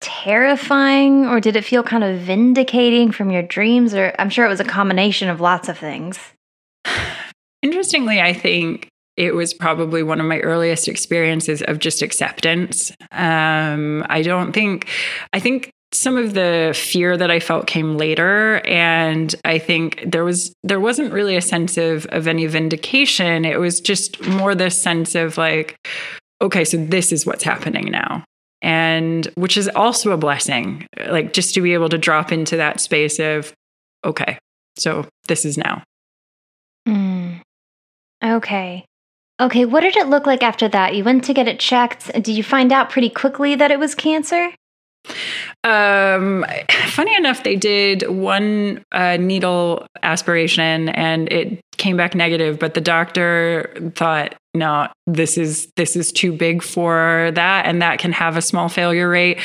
terrifying 0.00 1.26
or 1.26 1.40
did 1.40 1.56
it 1.56 1.64
feel 1.64 1.82
kind 1.82 2.02
of 2.02 2.18
vindicating 2.20 3.12
from 3.12 3.30
your 3.30 3.42
dreams? 3.42 3.94
Or 3.94 4.14
I'm 4.18 4.30
sure 4.30 4.44
it 4.44 4.48
was 4.48 4.60
a 4.60 4.64
combination 4.64 5.28
of 5.28 5.40
lots 5.40 5.68
of 5.68 5.78
things. 5.78 6.18
Interestingly, 7.62 8.20
I 8.20 8.32
think 8.32 8.88
it 9.16 9.34
was 9.34 9.54
probably 9.54 10.02
one 10.02 10.20
of 10.20 10.26
my 10.26 10.40
earliest 10.40 10.88
experiences 10.88 11.62
of 11.62 11.78
just 11.78 12.02
acceptance. 12.02 12.90
Um, 13.12 14.04
I 14.08 14.22
don't 14.22 14.52
think, 14.52 14.88
I 15.32 15.38
think 15.38 15.70
some 15.92 16.16
of 16.16 16.34
the 16.34 16.72
fear 16.74 17.16
that 17.16 17.30
I 17.30 17.40
felt 17.40 17.66
came 17.66 17.96
later. 17.96 18.60
And 18.66 19.34
I 19.44 19.58
think 19.58 20.02
there 20.06 20.24
was 20.24 20.54
there 20.62 20.80
wasn't 20.80 21.12
really 21.12 21.36
a 21.36 21.42
sense 21.42 21.76
of 21.76 22.06
of 22.06 22.26
any 22.26 22.46
vindication. 22.46 23.44
It 23.44 23.60
was 23.60 23.80
just 23.80 24.24
more 24.26 24.54
this 24.54 24.80
sense 24.80 25.14
of 25.14 25.36
like, 25.38 25.76
okay, 26.40 26.64
so 26.64 26.76
this 26.76 27.12
is 27.12 27.26
what's 27.26 27.44
happening 27.44 27.90
now. 27.90 28.24
And 28.60 29.26
which 29.34 29.56
is 29.56 29.68
also 29.68 30.12
a 30.12 30.16
blessing, 30.16 30.86
like 31.08 31.32
just 31.32 31.54
to 31.54 31.60
be 31.60 31.74
able 31.74 31.88
to 31.88 31.98
drop 31.98 32.30
into 32.30 32.56
that 32.56 32.80
space 32.80 33.18
of, 33.18 33.52
okay, 34.04 34.38
so 34.78 35.06
this 35.26 35.44
is 35.44 35.58
now. 35.58 35.82
Mm. 36.88 37.40
Okay. 38.22 38.84
Okay, 39.40 39.64
what 39.64 39.80
did 39.80 39.96
it 39.96 40.06
look 40.06 40.26
like 40.26 40.44
after 40.44 40.68
that? 40.68 40.94
You 40.94 41.02
went 41.02 41.24
to 41.24 41.34
get 41.34 41.48
it 41.48 41.58
checked. 41.58 42.12
Did 42.12 42.28
you 42.28 42.44
find 42.44 42.72
out 42.72 42.90
pretty 42.90 43.10
quickly 43.10 43.56
that 43.56 43.72
it 43.72 43.78
was 43.80 43.96
cancer? 43.96 44.52
Um, 45.64 46.44
funny 46.88 47.14
enough, 47.16 47.42
they 47.44 47.56
did 47.56 48.08
one 48.08 48.84
uh, 48.92 49.16
needle 49.16 49.86
aspiration 50.02 50.88
and 50.90 51.30
it 51.32 51.60
came 51.76 51.96
back 51.96 52.14
negative, 52.14 52.58
but 52.58 52.74
the 52.74 52.80
doctor 52.80 53.72
thought, 53.94 54.34
no, 54.54 54.88
this 55.06 55.38
is 55.38 55.70
this 55.76 55.96
is 55.96 56.12
too 56.12 56.30
big 56.32 56.62
for 56.62 57.30
that, 57.34 57.64
and 57.64 57.80
that 57.80 57.98
can 57.98 58.12
have 58.12 58.36
a 58.36 58.42
small 58.42 58.68
failure 58.68 59.08
rate. 59.08 59.38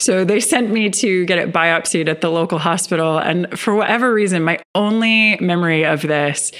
So 0.00 0.22
they 0.22 0.38
sent 0.38 0.70
me 0.70 0.90
to 0.90 1.24
get 1.24 1.38
it 1.38 1.50
biopsied 1.50 2.08
at 2.08 2.20
the 2.20 2.30
local 2.30 2.58
hospital, 2.58 3.18
and 3.18 3.58
for 3.58 3.74
whatever 3.74 4.12
reason, 4.12 4.44
my 4.44 4.58
only 4.74 5.36
memory 5.38 5.84
of 5.84 6.02
this 6.02 6.52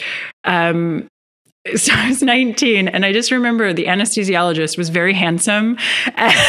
um, 0.44 1.08
so 1.76 1.92
I 1.94 2.08
was 2.08 2.22
19 2.22 2.88
and 2.88 3.04
I 3.04 3.12
just 3.12 3.30
remember 3.30 3.72
the 3.72 3.84
anesthesiologist 3.86 4.78
was 4.78 4.88
very 4.88 5.12
handsome 5.12 5.76
and, 6.16 6.44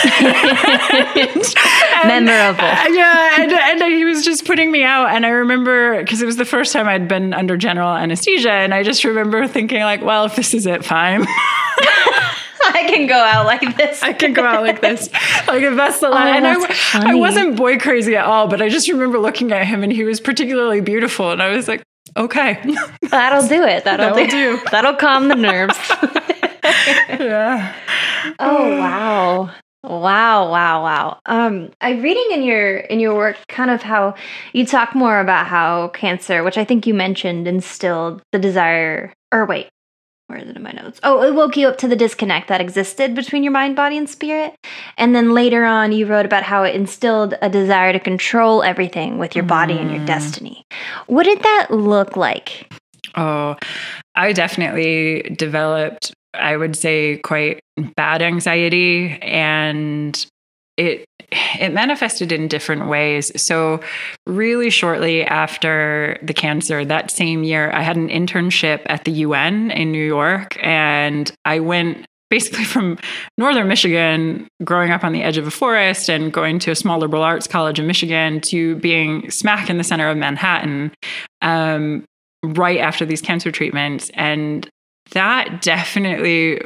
and, 2.09 2.25
memorable. 2.25 2.63
Uh, 2.71 2.87
yeah. 2.89 3.41
And, 3.41 3.51
and, 3.51 3.93
he 3.93 4.05
was 4.05 4.23
just 4.23 4.45
putting 4.45 4.71
me 4.71 4.83
out. 4.83 5.09
And 5.09 5.25
I 5.25 5.29
remember 5.29 5.99
because 5.99 6.21
it 6.21 6.25
was 6.25 6.37
the 6.37 6.45
first 6.45 6.73
time 6.73 6.87
I'd 6.87 7.07
been 7.07 7.33
under 7.33 7.57
general 7.57 7.89
anesthesia. 7.89 8.51
And 8.51 8.73
I 8.73 8.83
just 8.83 9.03
remember 9.03 9.47
thinking 9.47 9.81
like, 9.81 10.01
well, 10.01 10.25
if 10.25 10.35
this 10.35 10.53
is 10.53 10.65
it, 10.65 10.85
fine. 10.85 11.25
I 12.73 12.85
can 12.87 13.07
go 13.07 13.15
out 13.15 13.45
like 13.45 13.75
this. 13.75 14.01
I 14.01 14.13
can 14.13 14.33
go 14.33 14.43
out 14.45 14.63
like 14.63 14.81
this. 14.81 15.11
Like 15.47 15.63
if 15.63 15.75
that's 15.75 15.99
the 15.99 16.09
line. 16.09 16.45
Oh, 16.45 16.53
and 16.53 17.05
I, 17.07 17.11
I 17.11 17.15
wasn't 17.15 17.57
boy 17.57 17.77
crazy 17.77 18.15
at 18.15 18.25
all, 18.25 18.47
but 18.47 18.61
I 18.61 18.69
just 18.69 18.87
remember 18.87 19.19
looking 19.19 19.51
at 19.51 19.65
him 19.67 19.83
and 19.83 19.91
he 19.91 20.03
was 20.03 20.19
particularly 20.19 20.81
beautiful. 20.81 21.31
And 21.31 21.41
I 21.41 21.49
was 21.49 21.67
like, 21.67 21.83
Okay. 22.17 22.59
That'll 23.09 23.47
do 23.47 23.63
it. 23.63 23.85
That'll, 23.85 24.15
That'll 24.15 24.25
do. 24.25 24.57
do. 24.57 24.69
That'll 24.71 24.95
calm 24.95 25.27
the 25.27 25.35
nerves. 25.35 25.77
yeah. 27.19 27.75
Oh 28.39 28.77
wow. 28.77 29.51
Wow, 29.83 30.51
wow, 30.51 30.83
wow. 30.83 31.19
Um, 31.25 31.71
I'm 31.81 32.01
reading 32.01 32.27
in 32.31 32.43
your 32.43 32.77
in 32.77 32.99
your 32.99 33.15
work 33.15 33.37
kind 33.47 33.71
of 33.71 33.81
how 33.81 34.13
you 34.53 34.65
talk 34.65 34.93
more 34.93 35.19
about 35.19 35.47
how 35.47 35.87
cancer, 35.89 36.43
which 36.43 36.57
I 36.57 36.65
think 36.65 36.85
you 36.85 36.93
mentioned, 36.93 37.47
instilled 37.47 38.21
the 38.31 38.37
desire. 38.37 39.11
Or 39.31 39.45
wait, 39.45 39.69
where 40.31 40.39
is 40.39 40.47
it 40.47 40.55
in 40.55 40.63
my 40.63 40.71
notes? 40.71 40.99
Oh, 41.03 41.23
it 41.23 41.33
woke 41.33 41.57
you 41.57 41.67
up 41.67 41.77
to 41.79 41.87
the 41.87 41.95
disconnect 41.95 42.47
that 42.47 42.61
existed 42.61 43.15
between 43.15 43.43
your 43.43 43.51
mind, 43.51 43.75
body, 43.75 43.97
and 43.97 44.09
spirit. 44.09 44.55
And 44.97 45.13
then 45.15 45.33
later 45.33 45.65
on, 45.65 45.91
you 45.91 46.05
wrote 46.05 46.25
about 46.25 46.43
how 46.43 46.63
it 46.63 46.73
instilled 46.73 47.33
a 47.41 47.49
desire 47.49 47.91
to 47.91 47.99
control 47.99 48.63
everything 48.63 49.17
with 49.17 49.35
your 49.35 49.43
body 49.43 49.73
mm. 49.73 49.81
and 49.81 49.91
your 49.91 49.99
mm. 49.99 50.05
destiny. 50.05 50.63
What 51.07 51.23
did 51.23 51.41
that 51.41 51.67
look 51.71 52.15
like? 52.15 52.71
Oh, 53.15 53.57
I 54.15 54.31
definitely 54.31 55.35
developed, 55.35 56.13
I 56.33 56.57
would 56.57 56.75
say, 56.75 57.17
quite 57.17 57.59
bad 57.95 58.21
anxiety 58.21 59.17
and 59.21 60.25
it 60.77 61.05
it 61.59 61.73
manifested 61.73 62.31
in 62.31 62.47
different 62.47 62.87
ways. 62.87 63.31
So, 63.41 63.79
really 64.27 64.69
shortly 64.69 65.23
after 65.23 66.17
the 66.21 66.33
cancer, 66.33 66.83
that 66.83 67.11
same 67.11 67.43
year, 67.43 67.71
I 67.71 67.81
had 67.81 67.95
an 67.95 68.09
internship 68.09 68.81
at 68.87 69.05
the 69.05 69.11
UN 69.11 69.71
in 69.71 69.91
New 69.91 70.05
York, 70.05 70.57
and 70.61 71.31
I 71.45 71.59
went 71.59 72.05
basically 72.29 72.63
from 72.63 72.97
northern 73.37 73.67
Michigan, 73.67 74.47
growing 74.63 74.91
up 74.91 75.03
on 75.03 75.13
the 75.13 75.23
edge 75.23 75.37
of 75.37 75.47
a 75.47 75.51
forest 75.51 76.09
and 76.09 76.33
going 76.33 76.59
to 76.59 76.71
a 76.71 76.75
small 76.75 76.97
liberal 76.97 77.23
arts 77.23 77.47
college 77.47 77.79
in 77.79 77.87
Michigan, 77.87 78.41
to 78.41 78.75
being 78.77 79.29
smack 79.29 79.69
in 79.69 79.77
the 79.77 79.83
center 79.83 80.09
of 80.09 80.17
Manhattan 80.17 80.91
um, 81.41 82.03
right 82.43 82.79
after 82.79 83.05
these 83.05 83.21
cancer 83.21 83.51
treatments. 83.51 84.09
And 84.15 84.67
that 85.11 85.61
definitely 85.61 86.61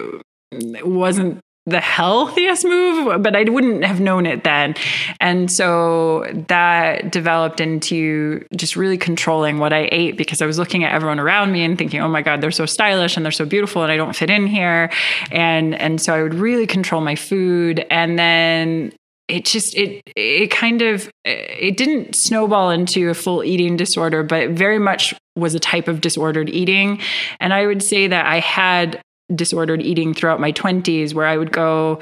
wasn't 0.83 1.39
the 1.67 1.81
healthiest 1.81 2.63
move, 2.63 3.23
but 3.23 3.35
I 3.35 3.43
wouldn't 3.43 3.83
have 3.85 3.99
known 3.99 4.27
it 4.27 4.43
then. 4.43 4.75
And 5.19 5.51
so 5.51 6.25
that 6.47 7.11
developed 7.11 7.59
into 7.59 8.45
just 8.55 8.75
really 8.75 8.99
controlling 8.99 9.57
what 9.57 9.73
I 9.73 9.89
ate 9.91 10.15
because 10.15 10.43
I 10.43 10.45
was 10.45 10.59
looking 10.59 10.83
at 10.83 10.93
everyone 10.93 11.19
around 11.19 11.51
me 11.51 11.63
and 11.63 11.75
thinking, 11.75 12.01
oh 12.01 12.07
my 12.07 12.21
God, 12.21 12.41
they're 12.41 12.51
so 12.51 12.67
stylish 12.67 13.17
and 13.17 13.25
they're 13.25 13.31
so 13.31 13.45
beautiful 13.45 13.81
and 13.81 13.91
I 13.91 13.97
don't 13.97 14.15
fit 14.15 14.29
in 14.29 14.45
here. 14.45 14.91
And 15.31 15.73
and 15.73 15.99
so 15.99 16.13
I 16.13 16.21
would 16.21 16.35
really 16.35 16.67
control 16.67 17.01
my 17.01 17.15
food. 17.15 17.83
And 17.89 18.19
then 18.19 18.93
it 19.27 19.45
just 19.45 19.75
it 19.75 20.03
it 20.15 20.51
kind 20.51 20.81
of 20.81 21.09
it 21.23 21.77
didn't 21.77 22.15
snowball 22.15 22.69
into 22.69 23.09
a 23.09 23.13
full 23.13 23.43
eating 23.43 23.75
disorder 23.75 24.23
but 24.23 24.51
very 24.51 24.79
much 24.79 25.13
was 25.35 25.55
a 25.55 25.59
type 25.59 25.87
of 25.87 25.99
disordered 25.99 26.49
eating 26.49 26.99
and 27.39 27.53
i 27.53 27.65
would 27.65 27.81
say 27.81 28.07
that 28.07 28.25
i 28.25 28.39
had 28.39 29.01
disordered 29.33 29.81
eating 29.81 30.13
throughout 30.13 30.39
my 30.39 30.51
20s 30.51 31.13
where 31.13 31.25
I 31.25 31.37
would 31.37 31.51
go 31.51 32.01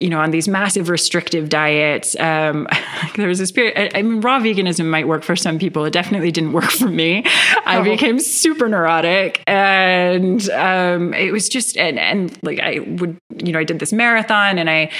you 0.00 0.10
know, 0.10 0.18
on 0.18 0.32
these 0.32 0.48
massive 0.48 0.88
restrictive 0.88 1.48
diets. 1.48 2.18
Um, 2.18 2.66
there 3.14 3.28
was 3.28 3.38
a 3.38 3.46
spirit. 3.46 3.74
I, 3.76 4.00
I, 4.00 4.02
mean, 4.02 4.20
raw 4.20 4.40
veganism 4.40 4.86
might 4.86 5.06
work 5.06 5.22
for 5.22 5.36
some 5.36 5.60
people. 5.60 5.84
It 5.84 5.92
definitely 5.92 6.32
didn't 6.32 6.52
work 6.52 6.72
for 6.72 6.88
me. 6.88 7.22
I 7.64 7.76
oh. 7.78 7.84
became 7.84 8.18
super 8.18 8.68
neurotic, 8.68 9.44
and 9.46 10.50
um, 10.50 11.14
it 11.14 11.32
was 11.32 11.48
just 11.48 11.76
and 11.76 12.00
and 12.00 12.36
like 12.42 12.58
I 12.58 12.80
would, 12.80 13.16
you 13.44 13.52
know, 13.52 13.60
I 13.60 13.64
did 13.64 13.78
this 13.78 13.92
marathon, 13.92 14.58
and 14.58 14.68
I 14.68 14.90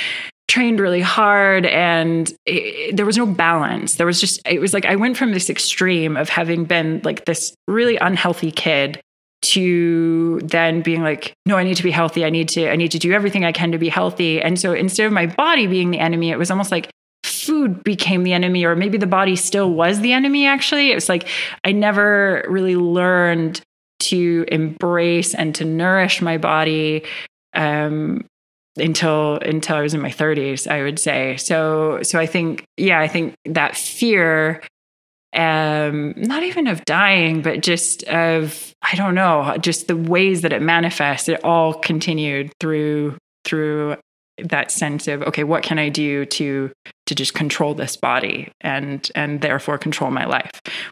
trained 0.53 0.81
really 0.81 1.01
hard 1.01 1.65
and 1.65 2.31
it, 2.45 2.95
there 2.95 3.07
was 3.07 3.17
no 3.17 3.25
balance. 3.25 3.95
There 3.95 4.05
was 4.05 4.21
just 4.21 4.39
it 4.45 4.61
was 4.61 4.75
like 4.75 4.85
i 4.85 4.97
went 4.97 5.17
from 5.17 5.33
this 5.33 5.49
extreme 5.49 6.15
of 6.15 6.29
having 6.29 6.67
been 6.67 7.01
like 7.05 7.25
this 7.25 7.57
really 7.67 7.97
unhealthy 7.97 8.51
kid 8.53 9.01
to 9.41 10.41
then 10.45 10.83
being 10.83 11.03
like 11.03 11.33
no 11.47 11.57
i 11.57 11.65
need 11.65 11.79
to 11.79 11.83
be 11.83 11.91
healthy. 11.91 12.23
I 12.23 12.29
need 12.29 12.51
to 12.51 12.69
i 12.69 12.77
need 12.77 12.91
to 12.91 12.99
do 12.99 13.13
everything 13.13 13.47
i 13.47 13.53
can 13.53 13.73
to 13.73 13.79
be 13.79 13.89
healthy. 13.89 14.43
And 14.43 14.61
so 14.61 14.75
instead 14.75 15.07
of 15.07 15.13
my 15.13 15.27
body 15.27 15.67
being 15.67 15.91
the 15.91 15.99
enemy 15.99 16.31
it 16.31 16.37
was 16.37 16.51
almost 16.51 16.71
like 16.71 16.91
food 17.25 17.83
became 17.83 18.23
the 18.23 18.35
enemy 18.35 18.67
or 18.67 18.77
maybe 18.77 18.99
the 18.99 19.07
body 19.07 19.37
still 19.37 19.73
was 19.73 20.01
the 20.01 20.13
enemy 20.13 20.47
actually. 20.47 20.93
It 20.93 20.95
was 20.95 21.09
like 21.09 21.27
i 21.65 21.73
never 21.73 22.45
really 22.47 22.77
learned 22.77 23.63
to 24.01 24.45
embrace 24.49 25.35
and 25.35 25.55
to 25.55 25.65
nourish 25.65 26.21
my 26.21 26.37
body 26.37 27.05
um, 27.55 28.25
until 28.77 29.37
until 29.37 29.77
i 29.77 29.81
was 29.81 29.95
in 29.95 30.01
my 30.01 30.11
30s 30.11 30.71
i 30.71 30.83
would 30.83 30.99
say 30.99 31.37
so 31.37 32.01
so 32.03 32.19
i 32.19 32.27
think 32.27 32.65
yeah 32.77 33.01
i 33.01 33.09
think 33.09 33.35
that 33.45 33.77
fear 33.77 34.63
um, 35.35 36.13
not 36.17 36.43
even 36.43 36.67
of 36.67 36.85
dying, 36.85 37.41
but 37.41 37.63
just 37.63 38.03
of 38.05 38.75
I 38.83 38.95
don't 38.97 39.15
know, 39.15 39.57
just 39.61 39.89
the 39.89 39.97
ways 39.97 40.43
that 40.43 40.53
it 40.53 40.61
manifests. 40.61 41.29
It 41.29 41.43
all 41.45 41.75
continued 41.75 42.53
through 42.61 43.17
through 43.45 43.97
that 44.39 44.71
sense 44.71 45.09
of 45.09 45.23
okay, 45.23 45.45
what 45.45 45.63
can 45.63 45.79
I 45.79 45.89
do 45.89 46.27
to 46.27 46.71
to 47.07 47.15
just 47.15 47.35
control 47.35 47.75
this 47.75 47.97
body 47.97 48.53
and 48.61 49.11
and 49.15 49.41
therefore 49.41 49.79
control 49.79 50.11
my 50.11 50.27
life, 50.27 50.51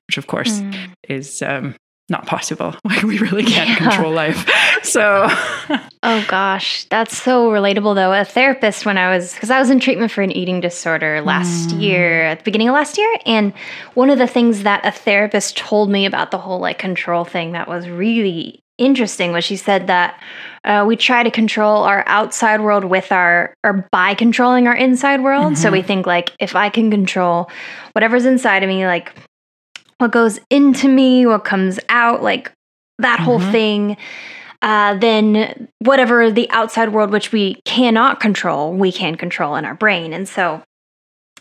which 0.08 0.16
of 0.16 0.26
course 0.26 0.60
mm. 0.60 0.88
is 1.08 1.42
um, 1.42 1.74
not 2.10 2.26
possible. 2.26 2.74
Like 2.90 3.02
we 3.04 3.18
really 3.18 3.44
can't 3.44 3.70
yeah. 3.70 3.76
control 3.76 4.12
life. 4.12 4.48
So 4.82 5.28
Oh 6.02 6.24
gosh, 6.28 6.84
that's 6.84 7.16
so 7.16 7.50
relatable 7.50 7.94
though. 7.94 8.12
A 8.12 8.24
therapist 8.24 8.86
when 8.86 8.96
I 8.96 9.14
was 9.14 9.34
cuz 9.34 9.50
I 9.50 9.58
was 9.58 9.70
in 9.70 9.78
treatment 9.78 10.10
for 10.10 10.22
an 10.22 10.32
eating 10.32 10.60
disorder 10.60 11.20
last 11.20 11.70
mm. 11.70 11.80
year 11.80 12.24
at 12.24 12.38
the 12.38 12.44
beginning 12.44 12.68
of 12.68 12.74
last 12.74 12.98
year 12.98 13.14
and 13.26 13.52
one 13.94 14.10
of 14.10 14.18
the 14.18 14.26
things 14.26 14.62
that 14.62 14.84
a 14.84 14.90
therapist 14.90 15.56
told 15.56 15.90
me 15.90 16.06
about 16.06 16.30
the 16.30 16.38
whole 16.38 16.58
like 16.58 16.78
control 16.78 17.24
thing 17.24 17.52
that 17.52 17.68
was 17.68 17.88
really 17.88 18.60
interesting 18.80 19.32
was 19.32 19.44
she 19.44 19.56
said 19.56 19.86
that 19.86 20.20
uh, 20.64 20.84
we 20.88 20.96
try 20.96 21.22
to 21.22 21.30
control 21.30 21.84
our 21.84 22.02
outside 22.06 22.60
world 22.60 22.84
with 22.84 23.12
our 23.12 23.54
or 23.62 23.86
by 23.92 24.14
controlling 24.14 24.66
our 24.66 24.74
inside 24.74 25.22
world. 25.22 25.52
Mm-hmm. 25.52 25.62
So 25.62 25.70
we 25.70 25.82
think 25.82 26.06
like 26.06 26.32
if 26.40 26.56
I 26.56 26.70
can 26.70 26.90
control 26.90 27.50
whatever's 27.92 28.24
inside 28.24 28.62
of 28.62 28.68
me, 28.68 28.86
like 28.86 29.12
what 30.00 30.12
goes 30.12 30.40
into 30.48 30.88
me, 30.88 31.26
what 31.26 31.44
comes 31.44 31.78
out, 31.88 32.22
like 32.22 32.52
that 32.98 33.16
mm-hmm. 33.16 33.24
whole 33.24 33.40
thing. 33.40 33.96
Uh, 34.62 34.94
then 34.98 35.68
whatever 35.78 36.30
the 36.30 36.50
outside 36.50 36.92
world, 36.92 37.10
which 37.10 37.32
we 37.32 37.54
cannot 37.64 38.20
control, 38.20 38.74
we 38.74 38.92
can 38.92 39.16
control 39.16 39.56
in 39.56 39.64
our 39.64 39.74
brain. 39.74 40.12
And 40.12 40.28
so 40.28 40.62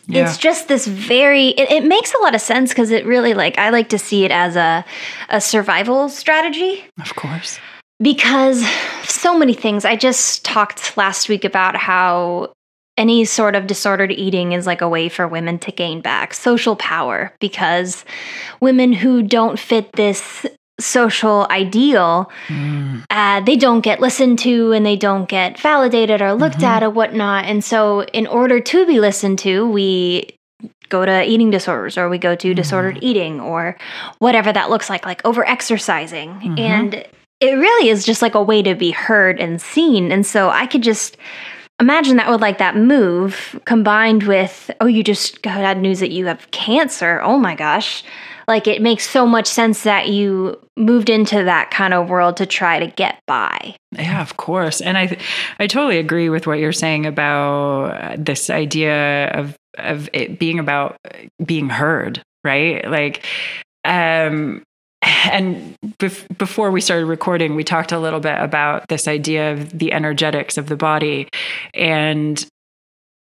yeah. 0.06 0.26
it's 0.26 0.38
just 0.38 0.68
this 0.68 0.86
very 0.86 1.48
it, 1.48 1.70
it, 1.70 1.84
makes 1.84 2.14
a 2.14 2.18
lot 2.18 2.34
of 2.34 2.40
sense 2.40 2.70
because 2.70 2.90
it 2.90 3.04
really 3.06 3.34
like 3.34 3.58
i 3.58 3.70
like 3.70 3.88
to 3.90 3.98
see 3.98 4.24
it 4.24 4.30
as 4.30 4.56
a, 4.56 4.84
a 5.28 5.40
survival 5.40 6.08
strategy 6.08 6.84
of 7.00 7.14
course 7.14 7.58
because 8.00 8.64
so 9.04 9.38
many 9.38 9.54
things 9.54 9.84
i 9.84 9.96
just 9.96 10.44
talked 10.44 10.96
last 10.96 11.28
week 11.28 11.44
about 11.44 11.76
how 11.76 12.52
any 13.00 13.24
sort 13.24 13.56
of 13.56 13.66
disordered 13.66 14.12
eating 14.12 14.52
is 14.52 14.66
like 14.66 14.82
a 14.82 14.88
way 14.88 15.08
for 15.08 15.26
women 15.26 15.58
to 15.58 15.72
gain 15.72 16.02
back 16.02 16.34
social 16.34 16.76
power 16.76 17.34
because 17.40 18.04
women 18.60 18.92
who 18.92 19.22
don't 19.22 19.58
fit 19.58 19.90
this 19.92 20.44
social 20.78 21.46
ideal 21.50 22.30
mm. 22.48 23.02
uh, 23.08 23.40
they 23.40 23.56
don't 23.56 23.80
get 23.80 24.00
listened 24.00 24.38
to 24.38 24.72
and 24.72 24.84
they 24.84 24.96
don't 24.96 25.28
get 25.28 25.58
validated 25.58 26.20
or 26.20 26.34
looked 26.34 26.56
mm-hmm. 26.56 26.66
at 26.66 26.82
or 26.82 26.90
whatnot 26.90 27.46
and 27.46 27.64
so 27.64 28.02
in 28.12 28.26
order 28.26 28.60
to 28.60 28.86
be 28.86 29.00
listened 29.00 29.38
to 29.38 29.68
we 29.68 30.28
go 30.90 31.06
to 31.06 31.24
eating 31.24 31.50
disorders 31.50 31.96
or 31.96 32.08
we 32.08 32.18
go 32.18 32.34
to 32.34 32.52
mm. 32.52 32.56
disordered 32.56 32.98
eating 33.02 33.40
or 33.40 33.78
whatever 34.18 34.52
that 34.52 34.68
looks 34.68 34.90
like 34.90 35.06
like 35.06 35.24
over 35.24 35.46
exercising 35.46 36.30
mm-hmm. 36.34 36.58
and 36.58 36.94
it 37.40 37.52
really 37.54 37.88
is 37.88 38.04
just 38.04 38.20
like 38.20 38.34
a 38.34 38.42
way 38.42 38.62
to 38.62 38.74
be 38.74 38.90
heard 38.90 39.40
and 39.40 39.60
seen 39.62 40.12
and 40.12 40.26
so 40.26 40.50
i 40.50 40.66
could 40.66 40.82
just 40.82 41.16
imagine 41.80 42.16
that 42.18 42.28
would 42.28 42.40
like 42.40 42.58
that 42.58 42.76
move 42.76 43.58
combined 43.64 44.24
with 44.24 44.70
oh 44.80 44.86
you 44.86 45.02
just 45.02 45.42
got 45.42 45.76
news 45.78 46.00
that 46.00 46.10
you 46.10 46.26
have 46.26 46.50
cancer. 46.50 47.20
Oh 47.22 47.38
my 47.38 47.54
gosh. 47.54 48.04
Like 48.46 48.66
it 48.66 48.82
makes 48.82 49.08
so 49.08 49.26
much 49.26 49.46
sense 49.46 49.84
that 49.84 50.08
you 50.08 50.60
moved 50.76 51.08
into 51.08 51.44
that 51.44 51.70
kind 51.70 51.94
of 51.94 52.08
world 52.08 52.36
to 52.38 52.46
try 52.46 52.78
to 52.78 52.86
get 52.86 53.20
by. 53.26 53.76
Yeah 53.92 54.20
of 54.20 54.36
course. 54.36 54.80
And 54.80 54.98
i 54.98 55.16
i 55.58 55.66
totally 55.66 55.98
agree 55.98 56.28
with 56.28 56.46
what 56.46 56.58
you're 56.58 56.72
saying 56.72 57.06
about 57.06 58.24
this 58.24 58.50
idea 58.50 59.28
of 59.30 59.56
of 59.78 60.08
it 60.12 60.38
being 60.38 60.58
about 60.58 60.96
being 61.44 61.68
heard 61.68 62.22
right? 62.44 62.88
Like 62.88 63.24
um 63.84 64.62
and 65.02 65.76
bef- 65.98 66.36
before 66.36 66.70
we 66.70 66.80
started 66.80 67.06
recording, 67.06 67.54
we 67.54 67.64
talked 67.64 67.92
a 67.92 67.98
little 67.98 68.20
bit 68.20 68.38
about 68.38 68.88
this 68.88 69.08
idea 69.08 69.52
of 69.52 69.78
the 69.78 69.92
energetics 69.92 70.58
of 70.58 70.66
the 70.66 70.76
body. 70.76 71.28
And 71.74 72.44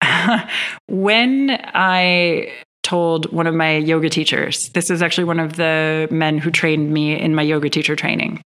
when 0.88 1.60
I 1.74 2.52
told 2.84 3.32
one 3.34 3.48
of 3.48 3.54
my 3.54 3.78
yoga 3.78 4.10
teachers, 4.10 4.70
this 4.70 4.90
is 4.90 5.02
actually 5.02 5.26
one 5.26 5.40
of 5.40 5.58
the 5.58 6.08
men 6.10 6.38
who 6.38 6.50
trained 6.50 6.92
me 6.92 7.20
in 7.20 7.36
my 7.36 7.42
yoga 7.42 7.70
teacher 7.70 7.96
training. 7.96 8.42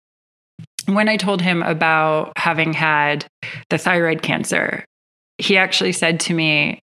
When 0.86 1.10
I 1.10 1.18
told 1.18 1.42
him 1.42 1.62
about 1.62 2.34
having 2.38 2.74
had 2.74 3.26
the 3.70 3.78
thyroid 3.78 4.22
cancer, 4.22 4.86
he 5.38 5.58
actually 5.58 5.92
said 5.92 6.20
to 6.22 6.34
me, 6.34 6.80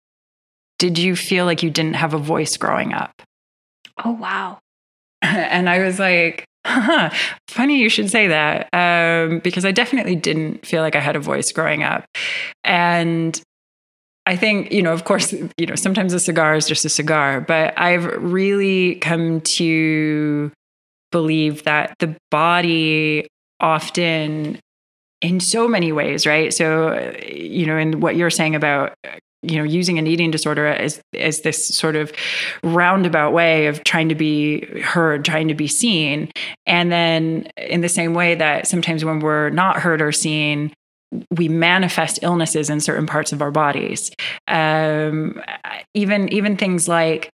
Did 0.78 0.98
you 0.98 1.16
feel 1.16 1.44
like 1.44 1.62
you 1.62 1.70
didn't 1.70 1.94
have 1.94 2.14
a 2.14 2.18
voice 2.18 2.56
growing 2.56 2.92
up? 2.92 3.22
Oh, 4.04 4.12
wow. 4.12 4.58
And 5.56 5.68
I 5.68 5.80
was 5.80 5.98
like, 5.98 6.44
huh, 6.66 7.10
funny 7.48 7.78
you 7.78 7.88
should 7.88 8.10
say 8.10 8.28
that 8.28 8.68
um, 8.72 9.40
because 9.40 9.64
I 9.64 9.72
definitely 9.72 10.16
didn't 10.16 10.66
feel 10.66 10.82
like 10.82 10.96
I 10.96 11.00
had 11.00 11.16
a 11.16 11.20
voice 11.20 11.52
growing 11.52 11.82
up. 11.82 12.04
And 12.64 13.40
I 14.26 14.36
think, 14.36 14.72
you 14.72 14.82
know, 14.82 14.92
of 14.92 15.04
course, 15.04 15.32
you 15.32 15.66
know, 15.66 15.76
sometimes 15.76 16.12
a 16.12 16.20
cigar 16.20 16.54
is 16.56 16.66
just 16.66 16.84
a 16.84 16.88
cigar, 16.88 17.40
but 17.40 17.78
I've 17.78 18.04
really 18.04 18.96
come 18.96 19.40
to 19.42 20.50
believe 21.12 21.62
that 21.64 21.94
the 22.00 22.16
body 22.30 23.28
often 23.60 24.58
in 25.22 25.40
so 25.40 25.68
many 25.68 25.92
ways, 25.92 26.26
right? 26.26 26.52
So, 26.52 26.92
you 27.32 27.66
know, 27.66 27.78
in 27.78 28.00
what 28.00 28.16
you're 28.16 28.30
saying 28.30 28.54
about 28.54 28.94
you 29.42 29.56
know 29.56 29.64
using 29.64 29.98
an 29.98 30.06
eating 30.06 30.30
disorder 30.30 30.66
as 30.66 31.00
as 31.18 31.42
this 31.42 31.66
sort 31.66 31.96
of 31.96 32.12
roundabout 32.62 33.32
way 33.32 33.66
of 33.66 33.84
trying 33.84 34.08
to 34.08 34.14
be 34.14 34.64
heard 34.80 35.24
trying 35.24 35.48
to 35.48 35.54
be 35.54 35.68
seen. 35.68 36.30
And 36.66 36.90
then 36.90 37.48
in 37.56 37.80
the 37.80 37.88
same 37.88 38.14
way 38.14 38.34
that 38.34 38.66
sometimes 38.66 39.04
when 39.04 39.20
we're 39.20 39.50
not 39.50 39.78
heard 39.78 40.02
or 40.02 40.12
seen 40.12 40.72
we 41.30 41.48
manifest 41.48 42.18
illnesses 42.22 42.68
in 42.68 42.80
certain 42.80 43.06
parts 43.06 43.32
of 43.32 43.40
our 43.40 43.50
bodies. 43.50 44.10
Um, 44.48 45.40
even 45.94 46.32
even 46.32 46.56
things 46.56 46.88
like 46.88 47.30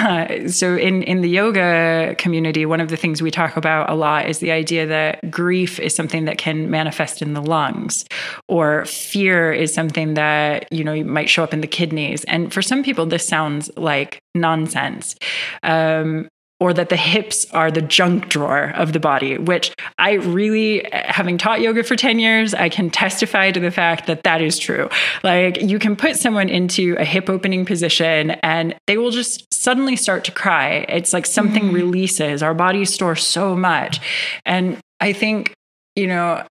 so 0.46 0.76
in 0.76 1.02
in 1.02 1.20
the 1.20 1.28
yoga 1.28 2.14
community 2.18 2.66
one 2.66 2.80
of 2.80 2.88
the 2.88 2.96
things 2.96 3.22
we 3.22 3.30
talk 3.30 3.56
about 3.56 3.88
a 3.90 3.94
lot 3.94 4.28
is 4.28 4.38
the 4.38 4.50
idea 4.50 4.86
that 4.86 5.30
grief 5.30 5.78
is 5.78 5.94
something 5.94 6.24
that 6.24 6.38
can 6.38 6.70
manifest 6.70 7.22
in 7.22 7.34
the 7.34 7.42
lungs 7.42 8.04
or 8.48 8.84
fear 8.84 9.52
is 9.52 9.72
something 9.72 10.14
that 10.14 10.70
you 10.72 10.84
know 10.84 11.02
might 11.04 11.28
show 11.28 11.42
up 11.42 11.52
in 11.52 11.60
the 11.60 11.66
kidneys. 11.66 12.24
And 12.24 12.52
for 12.52 12.62
some 12.62 12.82
people 12.82 13.06
this 13.06 13.26
sounds 13.26 13.70
like 13.76 14.20
nonsense. 14.34 15.16
Um, 15.62 16.28
or 16.60 16.74
that 16.74 16.90
the 16.90 16.96
hips 16.96 17.46
are 17.52 17.70
the 17.70 17.80
junk 17.80 18.28
drawer 18.28 18.72
of 18.76 18.92
the 18.92 19.00
body, 19.00 19.38
which 19.38 19.74
I 19.98 20.12
really, 20.12 20.86
having 20.92 21.38
taught 21.38 21.62
yoga 21.62 21.82
for 21.82 21.96
10 21.96 22.18
years, 22.18 22.52
I 22.52 22.68
can 22.68 22.90
testify 22.90 23.50
to 23.50 23.58
the 23.58 23.70
fact 23.70 24.06
that 24.06 24.22
that 24.24 24.42
is 24.42 24.58
true. 24.58 24.90
Like 25.24 25.62
you 25.62 25.78
can 25.78 25.96
put 25.96 26.16
someone 26.16 26.50
into 26.50 26.96
a 26.98 27.04
hip 27.04 27.30
opening 27.30 27.64
position 27.64 28.32
and 28.42 28.76
they 28.86 28.98
will 28.98 29.10
just 29.10 29.52
suddenly 29.52 29.96
start 29.96 30.24
to 30.24 30.32
cry. 30.32 30.84
It's 30.88 31.14
like 31.14 31.24
something 31.24 31.64
mm-hmm. 31.64 31.74
releases. 31.74 32.42
Our 32.42 32.54
bodies 32.54 32.92
store 32.92 33.16
so 33.16 33.56
much. 33.56 34.00
And 34.44 34.78
I 35.00 35.14
think, 35.14 35.54
you 35.96 36.06
know, 36.06 36.44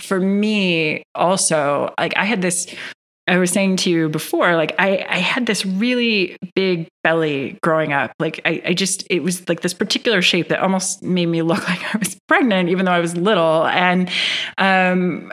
for 0.00 0.18
me 0.18 1.04
also, 1.14 1.94
like 1.98 2.16
I 2.16 2.24
had 2.24 2.42
this 2.42 2.66
I 3.28 3.38
was 3.38 3.50
saying 3.52 3.76
to 3.78 3.90
you 3.90 4.08
before, 4.08 4.56
like 4.56 4.74
I, 4.78 5.06
I 5.08 5.18
had 5.18 5.46
this 5.46 5.64
really 5.64 6.36
big 6.56 6.88
belly 7.04 7.58
growing 7.62 7.92
up. 7.92 8.12
Like 8.18 8.40
I, 8.44 8.62
I 8.66 8.74
just, 8.74 9.06
it 9.10 9.20
was 9.20 9.48
like 9.48 9.60
this 9.60 9.74
particular 9.74 10.22
shape 10.22 10.48
that 10.48 10.60
almost 10.60 11.02
made 11.02 11.26
me 11.26 11.42
look 11.42 11.68
like 11.68 11.94
I 11.94 11.98
was 11.98 12.16
pregnant, 12.26 12.68
even 12.68 12.84
though 12.84 12.92
I 12.92 13.00
was 13.00 13.16
little. 13.16 13.66
And, 13.66 14.10
um, 14.58 15.32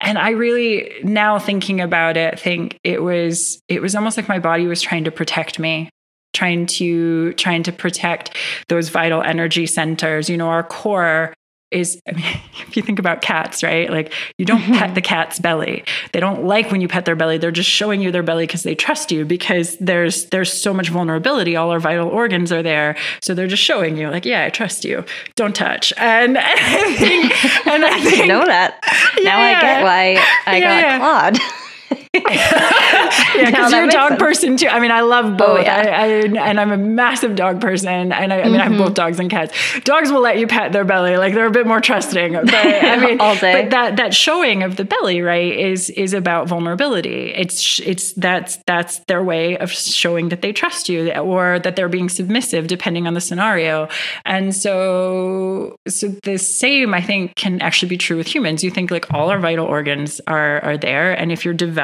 and 0.00 0.16
I 0.16 0.30
really 0.30 0.92
now 1.02 1.40
thinking 1.40 1.80
about 1.80 2.16
it, 2.16 2.38
think 2.38 2.78
it 2.84 3.02
was, 3.02 3.60
it 3.68 3.82
was 3.82 3.96
almost 3.96 4.16
like 4.16 4.28
my 4.28 4.38
body 4.38 4.66
was 4.66 4.80
trying 4.80 5.04
to 5.04 5.10
protect 5.10 5.58
me 5.58 5.90
trying 6.34 6.66
to 6.66 7.32
trying 7.32 7.62
to 7.62 7.72
protect 7.72 8.36
those 8.68 8.90
vital 8.90 9.22
energy 9.22 9.66
centers 9.66 10.28
you 10.28 10.36
know 10.36 10.48
our 10.48 10.62
core 10.62 11.32
is 11.70 12.00
I 12.08 12.12
mean, 12.12 12.24
if 12.66 12.76
you 12.76 12.82
think 12.82 12.98
about 12.98 13.22
cats, 13.22 13.62
right? 13.62 13.90
Like 13.90 14.12
you 14.38 14.44
don't 14.44 14.60
mm-hmm. 14.60 14.74
pet 14.74 14.94
the 14.94 15.02
cat's 15.02 15.38
belly. 15.38 15.84
They 16.12 16.20
don't 16.20 16.44
like 16.44 16.70
when 16.70 16.80
you 16.80 16.88
pet 16.88 17.04
their 17.04 17.16
belly. 17.16 17.38
They're 17.38 17.50
just 17.50 17.70
showing 17.70 18.00
you 18.00 18.10
their 18.10 18.22
belly 18.22 18.46
because 18.46 18.62
they 18.62 18.74
trust 18.74 19.10
you 19.12 19.24
because 19.24 19.76
there's 19.78 20.26
there's 20.26 20.52
so 20.52 20.72
much 20.72 20.88
vulnerability. 20.88 21.56
All 21.56 21.70
our 21.70 21.80
vital 21.80 22.08
organs 22.08 22.52
are 22.52 22.62
there. 22.62 22.96
So 23.20 23.34
they're 23.34 23.46
just 23.46 23.62
showing 23.62 23.96
you 23.96 24.08
like, 24.08 24.24
yeah, 24.24 24.44
I 24.44 24.50
trust 24.50 24.84
you. 24.84 25.04
Don't 25.36 25.54
touch. 25.54 25.92
And, 25.96 26.36
and 26.38 26.38
I 26.38 26.94
think, 26.96 27.66
and 27.66 27.84
I 27.84 28.00
think, 28.10 28.26
know 28.26 28.44
that. 28.44 28.78
Yeah, 29.18 29.24
now 29.24 29.40
I 29.40 29.60
get 29.60 29.82
why 29.82 30.24
I 30.46 30.58
yeah, 30.58 30.98
got 30.98 31.32
clawed. 31.32 31.67
Yeah, 32.14 33.46
because 33.46 33.72
you're 33.72 33.84
a 33.84 33.90
dog 33.90 34.10
sense. 34.10 34.20
person 34.20 34.56
too. 34.56 34.68
I 34.68 34.80
mean, 34.80 34.90
I 34.90 35.00
love 35.00 35.26
oh, 35.26 35.36
both. 35.36 35.58
Oh, 35.58 35.62
yeah. 35.62 35.76
I, 35.76 36.04
I, 36.04 36.06
and 36.48 36.60
I'm 36.60 36.72
a 36.72 36.76
massive 36.76 37.34
dog 37.34 37.60
person. 37.60 37.88
And 37.88 38.32
I, 38.32 38.40
I 38.40 38.44
mean, 38.44 38.52
mm-hmm. 38.52 38.60
I 38.60 38.64
have 38.64 38.72
both 38.72 38.86
mm-hmm. 38.88 38.94
dogs 38.94 39.20
and 39.20 39.30
cats. 39.30 39.80
Dogs 39.80 40.10
will 40.10 40.20
let 40.20 40.38
you 40.38 40.46
pet 40.46 40.72
their 40.72 40.84
belly, 40.84 41.16
like 41.16 41.34
they're 41.34 41.46
a 41.46 41.50
bit 41.50 41.66
more 41.66 41.80
trusting. 41.80 42.32
But 42.32 42.54
I 42.54 42.96
mean, 43.04 43.20
all 43.20 43.36
day. 43.36 43.62
But 43.62 43.70
that 43.70 43.96
that 43.96 44.14
showing 44.14 44.62
of 44.62 44.76
the 44.76 44.84
belly, 44.84 45.20
right, 45.22 45.52
is 45.52 45.90
is 45.90 46.12
about 46.12 46.48
vulnerability. 46.48 47.32
It's 47.34 47.80
it's 47.80 48.12
that's 48.12 48.58
that's 48.66 48.98
their 49.00 49.22
way 49.22 49.58
of 49.58 49.70
showing 49.70 50.28
that 50.30 50.42
they 50.42 50.52
trust 50.52 50.88
you 50.88 51.12
or 51.12 51.58
that 51.60 51.76
they're 51.76 51.88
being 51.88 52.08
submissive, 52.08 52.66
depending 52.66 53.06
on 53.06 53.14
the 53.14 53.20
scenario. 53.20 53.88
And 54.24 54.54
so, 54.54 55.76
so 55.86 56.08
the 56.22 56.38
same, 56.38 56.94
I 56.94 57.00
think, 57.00 57.34
can 57.36 57.60
actually 57.60 57.88
be 57.88 57.98
true 57.98 58.16
with 58.16 58.26
humans. 58.26 58.62
You 58.62 58.70
think 58.70 58.90
like 58.90 59.12
all 59.12 59.30
our 59.30 59.38
vital 59.38 59.66
organs 59.66 60.20
are 60.26 60.60
are 60.62 60.76
there, 60.76 61.12
and 61.12 61.32
if 61.32 61.44
you're 61.44 61.54
developing 61.54 61.77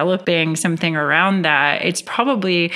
something 0.56 0.96
around 0.96 1.42
that, 1.42 1.84
it's 1.84 2.02
probably 2.02 2.72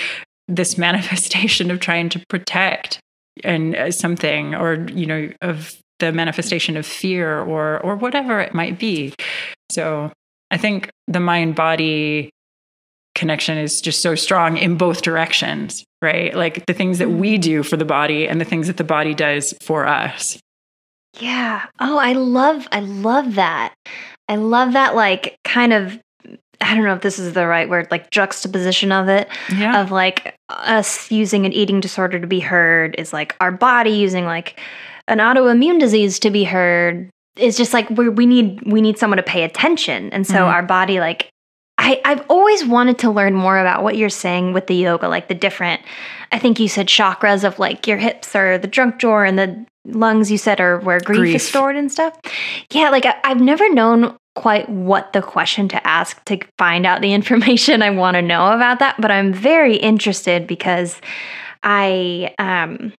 this 0.47 0.79
manifestation 0.87 1.71
of 1.71 1.81
trying 1.81 2.09
to 2.11 2.25
protect 2.29 3.01
and 3.45 3.77
uh, 3.77 3.91
something 3.91 4.55
or 4.55 4.87
you 4.91 5.07
know 5.07 5.31
of 5.43 5.79
the 6.01 6.13
manifestation 6.13 6.77
of 6.77 6.85
fear 6.87 7.41
or 7.41 7.81
or 7.81 7.97
whatever 7.97 8.41
it 8.41 8.55
might 8.55 8.79
be. 8.79 9.15
So 9.71 10.13
i 10.51 10.57
think 10.57 10.89
the 11.07 11.21
mind 11.21 11.55
body 11.55 12.31
connection 13.15 13.59
is 13.59 13.83
just 13.83 14.01
so 14.01 14.15
strong 14.15 14.57
in 14.57 14.79
both 14.79 15.03
directions 15.03 15.85
right? 16.03 16.35
Like 16.35 16.67
the 16.67 16.75
things 16.75 16.99
that 16.99 17.11
we 17.11 17.39
do 17.39 17.63
for 17.63 17.77
the 17.77 17.85
body 17.85 18.29
and 18.29 18.41
the 18.41 18.45
things 18.45 18.67
that 18.67 18.77
the 18.77 18.85
body 18.85 19.15
does 19.15 19.55
for 19.61 19.87
us. 19.87 20.39
Yeah. 21.19 21.67
Oh 21.81 21.99
i 21.99 22.13
love 22.13 22.69
i 22.71 22.81
love 22.81 23.35
that. 23.35 23.75
I 24.29 24.37
love 24.37 24.75
that 24.75 24.95
like 24.95 25.37
kind 25.45 25.73
of 25.73 25.99
I 26.61 26.75
don't 26.75 26.85
know 26.85 26.95
if 26.95 27.03
this 27.03 27.19
is 27.19 27.35
the 27.35 27.47
right 27.47 27.69
word, 27.69 27.89
like 27.91 28.11
juxtaposition 28.11 28.91
of 28.91 29.09
it, 29.09 29.29
yeah. 29.55 29.81
of 29.81 29.91
like 29.91 30.37
us 30.49 31.11
using 31.11 31.47
an 31.47 31.53
eating 31.53 31.81
disorder 31.81 32.19
to 32.19 32.27
be 32.27 32.41
heard 32.41 32.95
is 32.99 33.13
like 33.13 33.37
our 33.41 33.53
body 33.53 33.91
using 33.91 34.25
like 34.25 34.59
an 35.07 35.19
autoimmune 35.19 35.79
disease 35.79 36.19
to 36.21 36.31
be 36.31 36.45
heard 36.45 37.11
is 37.37 37.57
just 37.57 37.73
like 37.73 37.89
we 37.91 38.09
we 38.09 38.27
need 38.27 38.61
we 38.71 38.81
need 38.81 38.99
someone 38.99 39.17
to 39.17 39.23
pay 39.23 39.45
attention, 39.45 40.11
and 40.11 40.27
so 40.27 40.35
mm-hmm. 40.35 40.45
our 40.45 40.63
body 40.63 41.01
like 41.01 41.31
I 41.79 42.01
I've 42.05 42.25
always 42.29 42.67
wanted 42.67 42.99
to 42.99 43.11
learn 43.11 43.35
more 43.35 43.59
about 43.59 43.83
what 43.83 43.97
you're 43.97 44.09
saying 44.09 44.53
with 44.53 44.67
the 44.67 44.75
yoga, 44.75 45.09
like 45.09 45.29
the 45.29 45.35
different. 45.35 45.81
I 46.31 46.39
think 46.39 46.61
you 46.61 46.69
said 46.69 46.89
chakras 46.89 47.45
of 47.45 47.59
like 47.59 47.87
your 47.87 47.97
hips 47.97 48.37
or 48.37 48.59
the 48.59 48.69
junk 48.69 48.99
drawer 48.99 49.25
and 49.25 49.39
the 49.39 49.65
lungs. 49.87 50.31
You 50.31 50.39
said 50.39 50.61
are 50.61 50.81
where 50.81 51.01
grief, 51.01 51.19
grief. 51.19 51.37
is 51.37 51.49
stored 51.49 51.77
and 51.77 51.91
stuff. 51.91 52.19
Yeah, 52.71 52.91
like 52.91 53.07
I, 53.07 53.15
I've 53.25 53.41
never 53.41 53.73
known 53.73 54.17
quite 54.35 54.69
what 54.69 55.13
the 55.13 55.23
question 55.23 55.69
to 55.69 55.87
ask 55.87 56.23
to 56.27 56.39
find 56.59 56.85
out 56.85 57.01
the 57.01 57.13
information 57.21 57.83
I 57.83 57.91
want 57.91 58.17
to 58.17 58.23
know 58.23 58.53
about 58.53 58.81
that, 58.81 58.97
but 59.01 59.11
I'm 59.11 59.33
very 59.33 59.77
interested 59.77 60.47
because 60.47 61.01
I 61.63 62.35
um 62.39 62.93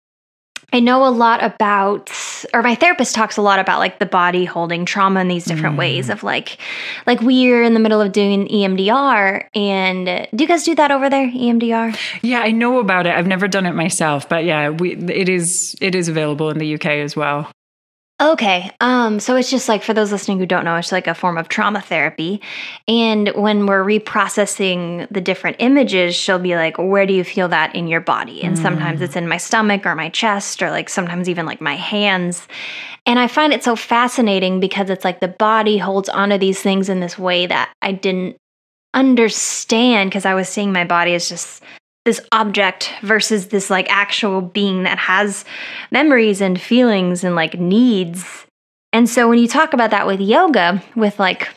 I 0.72 0.80
know 0.80 1.08
a 1.08 1.10
lot 1.10 1.44
about 1.44 2.12
or 2.54 2.62
my 2.62 2.76
therapist 2.76 3.16
talks 3.16 3.38
a 3.38 3.42
lot 3.42 3.60
about 3.60 3.80
like 3.80 4.00
the 4.00 4.06
body 4.06 4.46
holding 4.46 4.86
trauma 4.86 5.22
in 5.22 5.28
these 5.28 5.46
different 5.46 5.76
mm. 5.76 5.80
ways 5.80 6.10
of 6.10 6.24
like 6.24 6.58
like 7.06 7.22
we're 7.22 7.64
in 7.64 7.74
the 7.74 7.80
middle 7.80 8.02
of 8.02 8.12
doing 8.12 8.48
EMDR 8.48 9.48
and 9.56 10.28
do 10.36 10.44
you 10.44 10.48
guys 10.48 10.64
do 10.64 10.76
that 10.76 10.92
over 10.92 11.10
there 11.10 11.28
EMDR? 11.28 11.98
Yeah, 12.22 12.42
I 12.42 12.52
know 12.52 12.80
about 12.80 13.08
it. 13.08 13.16
I've 13.16 13.28
never 13.28 13.48
done 13.48 13.66
it 13.66 13.74
myself, 13.74 14.30
but 14.30 14.46
yeah, 14.46 14.70
we 14.70 14.96
it 14.96 15.30
is 15.30 15.76
it 15.82 15.96
is 15.96 16.08
available 16.08 16.50
in 16.50 16.58
the 16.58 16.76
UK 16.76 16.86
as 16.86 17.16
well. 17.16 17.50
Okay. 18.22 18.70
Um, 18.82 19.22
so 19.22 19.38
it's 19.38 19.50
just 19.50 19.70
like 19.70 19.82
for 19.82 19.94
those 19.94 20.12
listening 20.12 20.40
who 20.40 20.46
don't 20.46 20.66
know, 20.66 20.76
it's 20.76 20.92
like 20.92 21.08
a 21.08 21.14
form 21.14 21.38
of 21.38 21.48
trauma 21.48 21.80
therapy. 21.80 22.42
And 22.86 23.30
when 23.30 23.66
we're 23.66 23.84
reprocessing 23.84 25.08
the 25.10 25.22
different 25.22 25.56
images, 25.60 26.16
she'll 26.16 26.38
be 26.38 26.56
like, 26.56 26.78
Where 26.78 27.06
do 27.06 27.14
you 27.14 27.24
feel 27.24 27.48
that 27.48 27.74
in 27.76 27.88
your 27.88 28.02
body? 28.02 28.44
And 28.44 28.58
mm. 28.58 28.62
sometimes 28.62 29.02
it's 29.02 29.16
in 29.16 29.30
my 29.30 29.38
stomach 29.38 29.86
or 29.86 29.96
my 29.96 30.10
chest, 30.10 30.62
or 30.62 30.70
like 30.70 30.90
sometimes 30.90 31.30
even 31.30 31.46
like 31.46 31.62
my 31.62 31.76
hands. 31.76 32.46
And 33.06 33.20
I 33.20 33.28
find 33.28 33.54
it 33.54 33.64
so 33.64 33.78
fascinating 33.78 34.60
because 34.60 34.90
it's 34.90 35.06
like 35.06 35.22
the 35.22 35.30
body 35.30 35.78
holds 35.78 36.10
onto 36.10 36.38
these 36.38 36.62
things 36.62 36.90
in 36.90 37.00
this 37.00 37.18
way 37.18 37.46
that 37.46 37.74
I 37.82 37.94
didn't 37.94 38.36
understand 38.94 40.10
because 40.10 40.26
I 40.26 40.34
was 40.34 40.50
seeing 40.50 40.74
my 40.74 40.84
body 40.84 41.14
as 41.14 41.30
just 41.30 41.64
this 42.06 42.22
object 42.32 42.94
versus 43.02 43.48
this 43.48 43.70
like 43.70 43.88
actual 43.90 44.42
being 44.42 44.84
that 44.84 44.98
has 44.98 45.46
memories 45.92 46.42
and 46.42 46.60
feelings 46.60 47.24
and 47.24 47.36
like 47.36 47.60
needs. 47.60 48.46
And 48.94 49.08
so 49.08 49.30
when 49.30 49.40
you 49.40 49.48
talk 49.48 49.74
about 49.74 49.92
that 49.92 50.08
with 50.08 50.20
yoga, 50.20 50.82
with 50.96 51.20
like, 51.20 51.50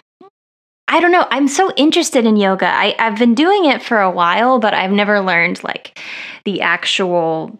I 0.88 1.00
don't 1.00 1.12
know, 1.12 1.26
I'm 1.30 1.48
so 1.48 1.72
interested 1.76 2.26
in 2.26 2.36
yoga. 2.36 2.66
I, 2.66 2.94
I've 2.98 3.18
been 3.18 3.34
doing 3.34 3.64
it 3.66 3.82
for 3.82 4.00
a 4.00 4.10
while, 4.10 4.58
but 4.58 4.74
I've 4.74 4.90
never 4.90 5.20
learned 5.20 5.62
like 5.64 5.98
the 6.44 6.60
actual 6.60 7.58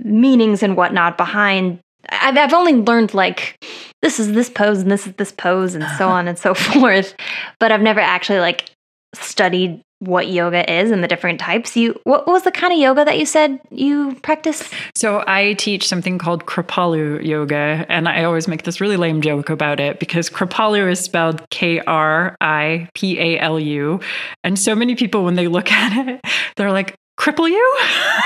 meanings 0.00 0.62
and 0.62 0.76
whatnot 0.76 1.16
behind. 1.16 1.78
I've, 2.08 2.36
I've 2.36 2.54
only 2.54 2.74
learned 2.74 3.14
like 3.14 3.56
this 4.02 4.18
is 4.18 4.32
this 4.32 4.50
pose 4.50 4.80
and 4.80 4.90
this 4.90 5.06
is 5.06 5.12
this 5.14 5.32
pose 5.32 5.74
and 5.74 5.84
so 5.84 6.06
uh-huh. 6.06 6.14
on 6.14 6.28
and 6.28 6.38
so 6.38 6.54
forth, 6.54 7.14
but 7.60 7.70
I've 7.70 7.82
never 7.82 8.00
actually 8.00 8.40
like 8.40 8.70
studied 9.14 9.80
what 10.06 10.28
yoga 10.28 10.70
is 10.72 10.90
and 10.90 11.02
the 11.02 11.08
different 11.08 11.40
types. 11.40 11.76
You 11.76 11.98
what 12.04 12.26
was 12.26 12.42
the 12.42 12.50
kind 12.50 12.72
of 12.72 12.78
yoga 12.78 13.04
that 13.04 13.18
you 13.18 13.26
said 13.26 13.60
you 13.70 14.14
practice? 14.22 14.68
So 14.94 15.24
I 15.26 15.54
teach 15.54 15.86
something 15.86 16.18
called 16.18 16.46
Kripalu 16.46 17.24
yoga 17.24 17.86
and 17.88 18.08
I 18.08 18.24
always 18.24 18.48
make 18.48 18.62
this 18.62 18.80
really 18.80 18.96
lame 18.96 19.20
joke 19.20 19.50
about 19.50 19.80
it 19.80 19.98
because 20.00 20.30
Kripalu 20.30 20.90
is 20.90 21.00
spelled 21.00 21.48
K 21.50 21.80
R 21.80 22.36
I 22.40 22.88
P 22.94 23.18
A 23.18 23.38
L 23.40 23.58
U 23.58 24.00
and 24.42 24.58
so 24.58 24.74
many 24.74 24.94
people 24.94 25.24
when 25.24 25.34
they 25.34 25.48
look 25.48 25.70
at 25.84 26.08
it 26.08 26.20
they're 26.56 26.72
like 26.72 26.96
cripple 27.18 27.48
you? 27.48 27.78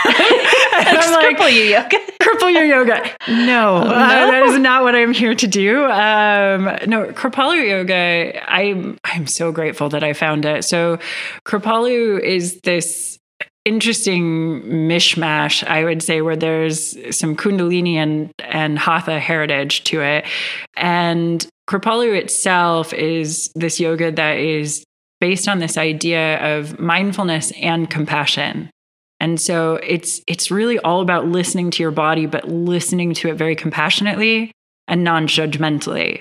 Like, 0.79 1.37
cripple 1.37 1.53
you 1.53 1.63
yoga. 1.63 1.97
cripple 2.23 2.53
your 2.53 2.65
yoga. 2.65 3.11
No, 3.29 3.35
no? 3.47 3.77
Uh, 3.83 4.31
that 4.31 4.43
is 4.45 4.59
not 4.59 4.83
what 4.83 4.95
I'm 4.95 5.13
here 5.13 5.35
to 5.35 5.47
do. 5.47 5.85
Um, 5.85 6.65
no, 6.87 7.07
Kripalu 7.13 7.69
yoga. 7.69 8.51
I'm 8.51 8.99
I'm 9.05 9.27
so 9.27 9.51
grateful 9.53 9.89
that 9.91 10.05
I 10.05 10.13
found 10.13 10.45
it. 10.45 10.65
So, 10.65 10.99
Kripalu 11.45 12.21
is 12.21 12.61
this 12.61 13.19
interesting 13.65 14.63
mishmash, 14.63 15.67
I 15.67 15.85
would 15.85 16.03
say, 16.03 16.21
where 16.21 16.37
there's 16.37 16.97
some 17.17 17.37
Kundalini 17.37 17.95
and 17.95 18.31
and 18.39 18.79
Hatha 18.79 19.19
heritage 19.19 19.85
to 19.85 20.01
it, 20.01 20.25
and 20.77 21.47
Kripalu 21.69 22.17
itself 22.17 22.93
is 22.93 23.51
this 23.55 23.81
yoga 23.81 24.13
that 24.13 24.39
is 24.39 24.85
based 25.21 25.49
on 25.49 25.59
this 25.59 25.77
idea 25.77 26.57
of 26.57 26.79
mindfulness 26.79 27.53
and 27.61 27.91
compassion. 27.91 28.71
And 29.21 29.41
so 29.41 29.77
it's 29.83 30.21
it's 30.27 30.51
really 30.51 30.79
all 30.79 31.01
about 31.01 31.27
listening 31.27 31.71
to 31.73 31.83
your 31.83 31.91
body, 31.91 32.27
but 32.27 32.49
listening 32.49 33.15
to 33.15 33.29
it 33.29 33.35
very 33.35 33.57
compassionately 33.57 34.53
and 34.87 35.03
non-judgmentally, 35.05 36.21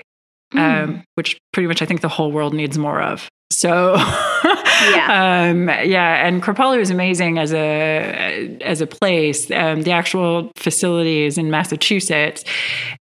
mm. 0.52 0.58
um, 0.58 1.04
which 1.14 1.38
pretty 1.52 1.68
much 1.68 1.80
I 1.80 1.86
think 1.86 2.00
the 2.00 2.08
whole 2.08 2.32
world 2.32 2.54
needs 2.54 2.76
more 2.76 3.00
of. 3.00 3.28
So 3.50 3.94
Yeah. 4.82 5.50
Um, 5.50 5.68
yeah. 5.68 6.26
And 6.26 6.42
Kripalu 6.42 6.80
is 6.80 6.90
amazing 6.90 7.38
as 7.38 7.52
a 7.52 8.58
as 8.60 8.80
a 8.80 8.86
place. 8.86 9.50
Um, 9.50 9.82
the 9.82 9.92
actual 9.92 10.50
facility 10.56 11.24
is 11.24 11.38
in 11.38 11.50
Massachusetts, 11.50 12.44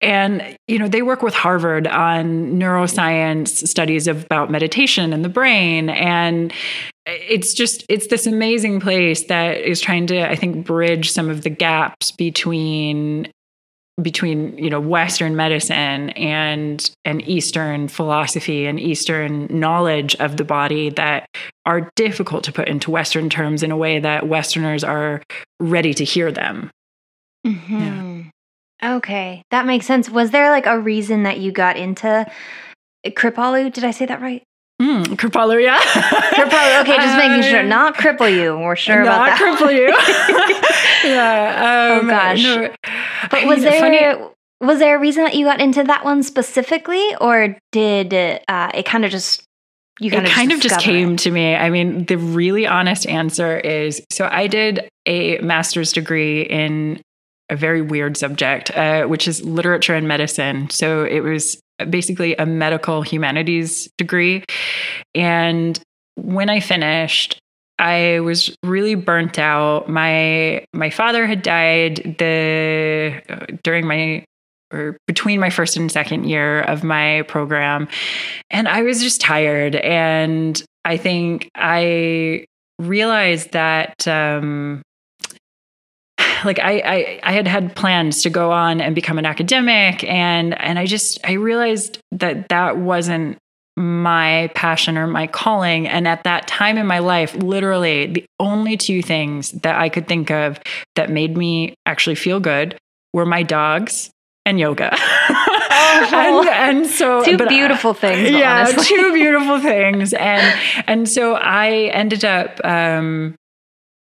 and 0.00 0.56
you 0.68 0.78
know 0.78 0.88
they 0.88 1.02
work 1.02 1.22
with 1.22 1.34
Harvard 1.34 1.86
on 1.86 2.58
neuroscience 2.58 3.66
studies 3.66 4.06
about 4.06 4.50
meditation 4.50 5.12
and 5.12 5.24
the 5.24 5.28
brain, 5.28 5.90
and 5.90 6.52
it's 7.06 7.54
just 7.54 7.84
it's 7.88 8.08
this 8.08 8.26
amazing 8.26 8.80
place 8.80 9.24
that 9.26 9.58
is 9.58 9.80
trying 9.80 10.08
to 10.08 10.28
i 10.28 10.34
think 10.34 10.66
bridge 10.66 11.12
some 11.12 11.30
of 11.30 11.42
the 11.42 11.50
gaps 11.50 12.10
between 12.10 13.32
between 14.02 14.56
you 14.58 14.68
know 14.68 14.80
western 14.80 15.36
medicine 15.36 16.10
and 16.10 16.90
and 17.06 17.26
eastern 17.26 17.88
philosophy 17.88 18.66
and 18.66 18.78
eastern 18.78 19.46
knowledge 19.48 20.14
of 20.16 20.36
the 20.36 20.44
body 20.44 20.90
that 20.90 21.26
are 21.64 21.90
difficult 21.96 22.44
to 22.44 22.52
put 22.52 22.68
into 22.68 22.90
western 22.90 23.30
terms 23.30 23.62
in 23.62 23.70
a 23.70 23.76
way 23.76 23.98
that 23.98 24.28
westerners 24.28 24.84
are 24.84 25.22
ready 25.60 25.94
to 25.94 26.04
hear 26.04 26.30
them 26.30 26.70
mm-hmm. 27.46 28.22
yeah. 28.82 28.96
okay 28.96 29.42
that 29.50 29.64
makes 29.64 29.86
sense 29.86 30.10
was 30.10 30.30
there 30.30 30.50
like 30.50 30.66
a 30.66 30.78
reason 30.78 31.22
that 31.22 31.40
you 31.40 31.50
got 31.50 31.78
into 31.78 32.26
kripalu 33.06 33.72
did 33.72 33.82
i 33.82 33.90
say 33.90 34.04
that 34.04 34.20
right 34.20 34.42
Mm, 34.80 35.04
Kripalu, 35.16 35.62
yeah. 35.62 35.80
Kripalu, 35.80 36.82
okay, 36.82 36.96
just 36.96 37.16
making 37.28 37.42
sure. 37.50 37.62
Not 37.62 37.94
cripple 37.94 38.30
you. 38.30 38.58
We're 38.58 38.76
sure 38.76 39.00
about 39.00 39.26
that. 39.26 39.40
Not 39.40 39.58
cripple 39.58 39.74
you. 39.74 39.88
yeah. 41.10 41.62
Oh, 41.64 41.98
um, 42.00 42.04
oh 42.04 42.10
gosh. 42.10 42.42
No, 42.42 42.74
but 43.30 43.42
I 43.42 43.46
was 43.46 43.60
mean, 43.60 43.70
there 43.70 44.16
funny. 44.16 44.30
was 44.60 44.78
there 44.78 44.96
a 44.96 45.00
reason 45.00 45.24
that 45.24 45.34
you 45.34 45.44
got 45.46 45.60
into 45.60 45.84
that 45.84 46.04
one 46.04 46.22
specifically, 46.22 47.14
or 47.20 47.56
did 47.72 48.12
uh, 48.14 48.70
it 48.74 48.84
kind 48.86 49.04
of 49.04 49.10
just 49.10 49.42
you 50.00 50.10
kind 50.10 50.26
it 50.26 50.28
of 50.28 50.34
kind 50.34 50.52
of 50.52 50.60
just 50.60 50.80
came 50.80 51.14
it? 51.14 51.20
to 51.20 51.30
me. 51.30 51.54
I 51.54 51.70
mean, 51.70 52.04
the 52.04 52.18
really 52.18 52.66
honest 52.66 53.06
answer 53.06 53.58
is 53.58 54.02
so 54.10 54.28
I 54.30 54.46
did 54.46 54.88
a 55.06 55.38
master's 55.38 55.92
degree 55.92 56.42
in 56.42 57.00
a 57.48 57.56
very 57.56 57.80
weird 57.80 58.16
subject, 58.16 58.70
uh, 58.76 59.04
which 59.04 59.28
is 59.28 59.44
literature 59.44 59.94
and 59.94 60.08
medicine. 60.08 60.68
So 60.70 61.04
it 61.04 61.20
was 61.20 61.60
basically 61.88 62.34
a 62.36 62.46
medical 62.46 63.02
humanities 63.02 63.88
degree. 63.98 64.44
And 65.14 65.78
when 66.16 66.48
I 66.50 66.60
finished, 66.60 67.38
I 67.78 68.20
was 68.20 68.56
really 68.62 68.94
burnt 68.94 69.38
out. 69.38 69.88
My 69.88 70.64
my 70.72 70.90
father 70.90 71.26
had 71.26 71.42
died 71.42 72.16
the 72.18 73.22
uh, 73.28 73.46
during 73.62 73.86
my 73.86 74.24
or 74.72 74.98
between 75.06 75.40
my 75.40 75.50
first 75.50 75.76
and 75.76 75.90
second 75.90 76.24
year 76.24 76.62
of 76.62 76.82
my 76.82 77.22
program. 77.22 77.88
And 78.50 78.68
I 78.68 78.82
was 78.82 79.02
just 79.02 79.20
tired. 79.20 79.76
And 79.76 80.60
I 80.84 80.96
think 80.96 81.48
I 81.54 82.46
realized 82.78 83.52
that 83.52 84.06
um, 84.08 84.82
like 86.44 86.58
I, 86.58 86.78
I 86.78 87.20
I 87.22 87.32
had 87.32 87.46
had 87.46 87.76
plans 87.76 88.22
to 88.22 88.30
go 88.30 88.52
on 88.52 88.80
and 88.80 88.94
become 88.94 89.18
an 89.18 89.26
academic. 89.26 90.02
And 90.04 90.58
and 90.60 90.78
I 90.78 90.86
just 90.86 91.18
I 91.24 91.32
realized 91.32 91.98
that 92.12 92.48
that 92.48 92.78
wasn't 92.78 93.38
my 93.76 94.50
passion 94.54 94.96
or 94.96 95.06
my 95.06 95.26
calling 95.26 95.86
and 95.86 96.08
at 96.08 96.24
that 96.24 96.46
time 96.46 96.78
in 96.78 96.86
my 96.86 96.98
life 96.98 97.34
literally 97.34 98.06
the 98.06 98.24
only 98.40 98.76
two 98.76 99.02
things 99.02 99.52
that 99.52 99.78
I 99.78 99.90
could 99.90 100.08
think 100.08 100.30
of 100.30 100.58
that 100.94 101.10
made 101.10 101.36
me 101.36 101.74
actually 101.84 102.14
feel 102.14 102.40
good 102.40 102.78
were 103.12 103.26
my 103.26 103.42
dogs 103.42 104.10
and 104.44 104.58
yoga. 104.58 104.96
Oh, 105.78 106.46
and, 106.48 106.78
and, 106.78 106.86
so 106.86 107.22
two 107.24 107.36
beautiful 107.36 107.94
things. 107.94 108.30
Yeah, 108.36 108.66
honestly. 108.68 108.84
two 108.84 109.12
beautiful 109.12 109.60
things. 109.60 110.12
And 110.14 110.60
and 110.86 111.08
so 111.08 111.34
I 111.34 111.90
ended 111.92 112.24
up 112.24 112.60
um, 112.64 113.34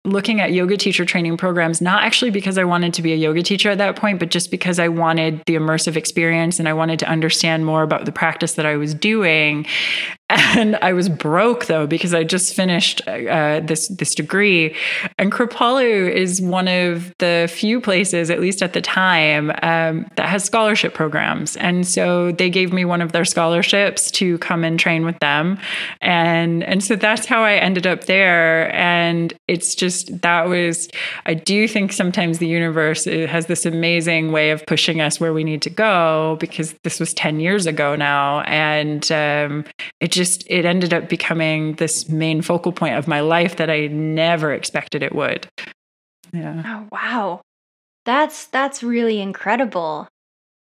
looking 0.06 0.40
at 0.40 0.54
yoga 0.54 0.78
teacher 0.78 1.06
training 1.06 1.38
programs, 1.38 1.82
not 1.82 2.04
actually 2.04 2.32
because 2.32 2.58
I 2.58 2.64
wanted 2.64 2.94
to 2.96 3.02
be 3.02 3.14
a 3.14 3.16
yoga 3.16 3.44
teacher 3.44 3.70
at 3.70 3.78
that 3.80 3.96
point, 3.96 4.20
but 4.20 4.30
just 4.30 4.52
because 4.52 4.80
I 4.80 4.88
wanted 4.88 5.42
the 5.46 5.56
immersive 5.56 5.96
experience 5.96 6.60
and 6.60 6.70
I 6.70 6.74
wanted 6.74 7.00
to 7.00 7.10
understand 7.10 7.66
more 7.66 7.84
about 7.84 8.06
the 8.06 8.12
practice 8.12 8.54
that 8.54 8.66
I 8.66 8.78
was 8.78 8.94
doing. 8.94 9.66
And 10.30 10.76
I 10.78 10.94
was 10.94 11.08
broke 11.08 11.66
though 11.66 11.86
because 11.86 12.16
I 12.16 12.24
just 12.24 12.56
finished 12.56 13.08
uh, 13.08 13.60
this 13.60 13.90
this 13.90 14.16
degree. 14.16 14.76
And 15.20 15.32
Kripalu 15.32 16.12
is 16.12 16.42
one 16.42 16.68
of 16.68 17.14
the 17.20 17.48
few 17.52 17.80
places, 17.80 18.32
at 18.32 18.40
least 18.40 18.64
at 18.64 18.74
the 18.74 18.82
time, 18.82 19.52
um, 19.62 20.08
that 20.16 20.28
has 20.28 20.44
scholarship 20.44 20.96
programs. 20.96 21.58
And 21.58 21.88
so 21.88 22.32
they 22.32 22.50
gave 22.50 22.74
me 22.74 22.86
one 22.86 23.02
of 23.02 23.12
their 23.12 23.26
scholarships 23.26 24.10
to 24.12 24.40
come 24.40 24.64
and 24.64 24.80
train 24.80 25.06
with 25.06 25.20
them. 25.20 25.60
And 26.02 26.64
and 26.64 26.84
so 26.84 26.96
that's 26.96 27.28
how 27.28 27.44
I 27.44 27.54
ended 27.54 27.86
up 27.86 28.06
there. 28.06 28.74
And 28.74 29.32
it's 29.48 29.76
just 29.76 30.22
that 30.22 30.48
was 30.48 30.90
I 31.28 31.36
do 31.36 31.68
think 31.68 31.94
sometimes 31.94 32.40
the 32.40 32.48
universe 32.48 33.06
has 33.06 33.46
this 33.46 33.64
amazing 33.64 34.32
way 34.32 34.50
of 34.50 34.66
pushing 34.66 35.02
us 35.02 35.20
where 35.20 35.34
we 35.34 35.44
need 35.44 35.62
to 35.62 35.70
go 35.70 36.38
because 36.40 36.74
this 36.84 37.00
was 37.00 37.14
ten 37.14 37.40
years 37.40 37.68
ago 37.68 37.96
now, 37.96 38.42
and 38.42 39.12
um, 39.12 39.66
it 40.00 40.15
just 40.16 40.44
it 40.48 40.66
ended 40.66 40.94
up 40.94 41.10
becoming 41.10 41.74
this 41.74 42.10
main 42.10 42.42
focal 42.42 42.72
point 42.72 42.96
of 42.96 43.08
my 43.08 43.20
life 43.20 43.58
that 43.58 43.70
I 43.70 43.88
never 43.88 44.52
expected 44.54 45.04
it 45.04 45.14
would. 45.14 45.48
Yeah. 46.34 46.64
Oh 46.66 46.88
wow. 46.92 47.42
That's 48.06 48.46
that's 48.48 48.82
really 48.82 49.20
incredible. 49.20 50.08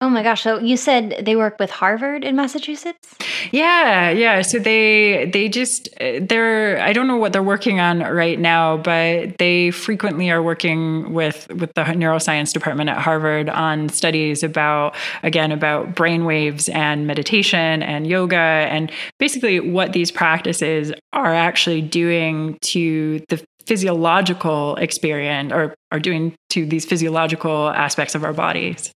Oh 0.03 0.09
my 0.09 0.23
gosh! 0.23 0.41
So 0.41 0.57
you 0.57 0.77
said 0.77 1.21
they 1.25 1.35
work 1.35 1.59
with 1.59 1.69
Harvard 1.69 2.23
in 2.23 2.35
Massachusetts? 2.35 3.15
Yeah, 3.51 4.09
yeah. 4.09 4.41
So 4.41 4.57
they 4.57 5.29
they 5.31 5.47
just 5.47 5.89
uh, 6.01 6.19
they're 6.21 6.79
I 6.79 6.91
don't 6.91 7.05
know 7.07 7.17
what 7.17 7.33
they're 7.33 7.43
working 7.43 7.79
on 7.79 7.99
right 7.99 8.39
now, 8.39 8.77
but 8.77 9.37
they 9.37 9.69
frequently 9.69 10.31
are 10.31 10.41
working 10.41 11.13
with 11.13 11.47
with 11.49 11.71
the 11.75 11.83
neuroscience 11.83 12.51
department 12.51 12.89
at 12.89 12.97
Harvard 12.97 13.47
on 13.47 13.89
studies 13.89 14.41
about 14.41 14.95
again 15.21 15.51
about 15.51 15.93
brain 15.93 16.25
waves 16.25 16.67
and 16.69 17.05
meditation 17.05 17.83
and 17.83 18.07
yoga 18.07 18.35
and 18.35 18.91
basically 19.19 19.59
what 19.59 19.93
these 19.93 20.09
practices 20.09 20.91
are 21.13 21.35
actually 21.35 21.81
doing 21.81 22.57
to 22.61 23.23
the 23.29 23.39
physiological 23.67 24.77
experience 24.77 25.53
or 25.53 25.75
are 25.91 25.99
doing 25.99 26.33
to 26.49 26.65
these 26.65 26.85
physiological 26.85 27.69
aspects 27.69 28.15
of 28.15 28.23
our 28.23 28.33
bodies. 28.33 28.91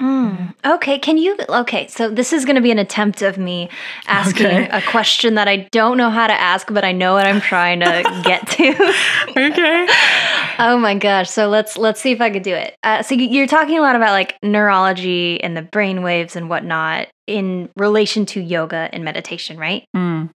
Mm, 0.00 0.54
okay, 0.64 0.98
can 0.98 1.16
you? 1.16 1.36
Okay, 1.48 1.86
so 1.86 2.10
this 2.10 2.32
is 2.32 2.44
going 2.44 2.56
to 2.56 2.62
be 2.62 2.70
an 2.70 2.78
attempt 2.78 3.22
of 3.22 3.38
me 3.38 3.68
asking 4.06 4.46
okay. 4.46 4.68
a 4.70 4.82
question 4.82 5.34
that 5.34 5.46
I 5.46 5.68
don't 5.70 5.96
know 5.96 6.10
how 6.10 6.26
to 6.26 6.32
ask, 6.32 6.72
but 6.72 6.84
I 6.84 6.92
know 6.92 7.12
what 7.14 7.26
I'm 7.26 7.40
trying 7.40 7.80
to 7.80 8.22
get 8.24 8.46
to. 8.48 8.94
okay. 9.36 9.88
Oh 10.58 10.78
my 10.78 10.94
gosh! 10.94 11.30
So 11.30 11.48
let's 11.48 11.78
let's 11.78 12.00
see 12.00 12.12
if 12.12 12.20
I 12.20 12.28
could 12.28 12.42
do 12.42 12.54
it. 12.54 12.76
Uh, 12.82 13.02
so 13.02 13.14
you're 13.14 13.46
talking 13.46 13.78
a 13.78 13.80
lot 13.80 13.96
about 13.96 14.10
like 14.10 14.36
neurology 14.42 15.42
and 15.42 15.56
the 15.56 15.62
brain 15.62 16.02
waves 16.02 16.36
and 16.36 16.50
whatnot 16.50 17.08
in 17.26 17.70
relation 17.76 18.26
to 18.26 18.40
yoga 18.40 18.88
and 18.92 19.02
meditation, 19.02 19.56
right? 19.56 19.84
Mm. 19.96 20.28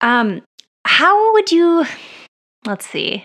Um, 0.00 0.42
how 0.86 1.32
would 1.34 1.52
you? 1.52 1.84
Let's 2.66 2.88
see. 2.88 3.24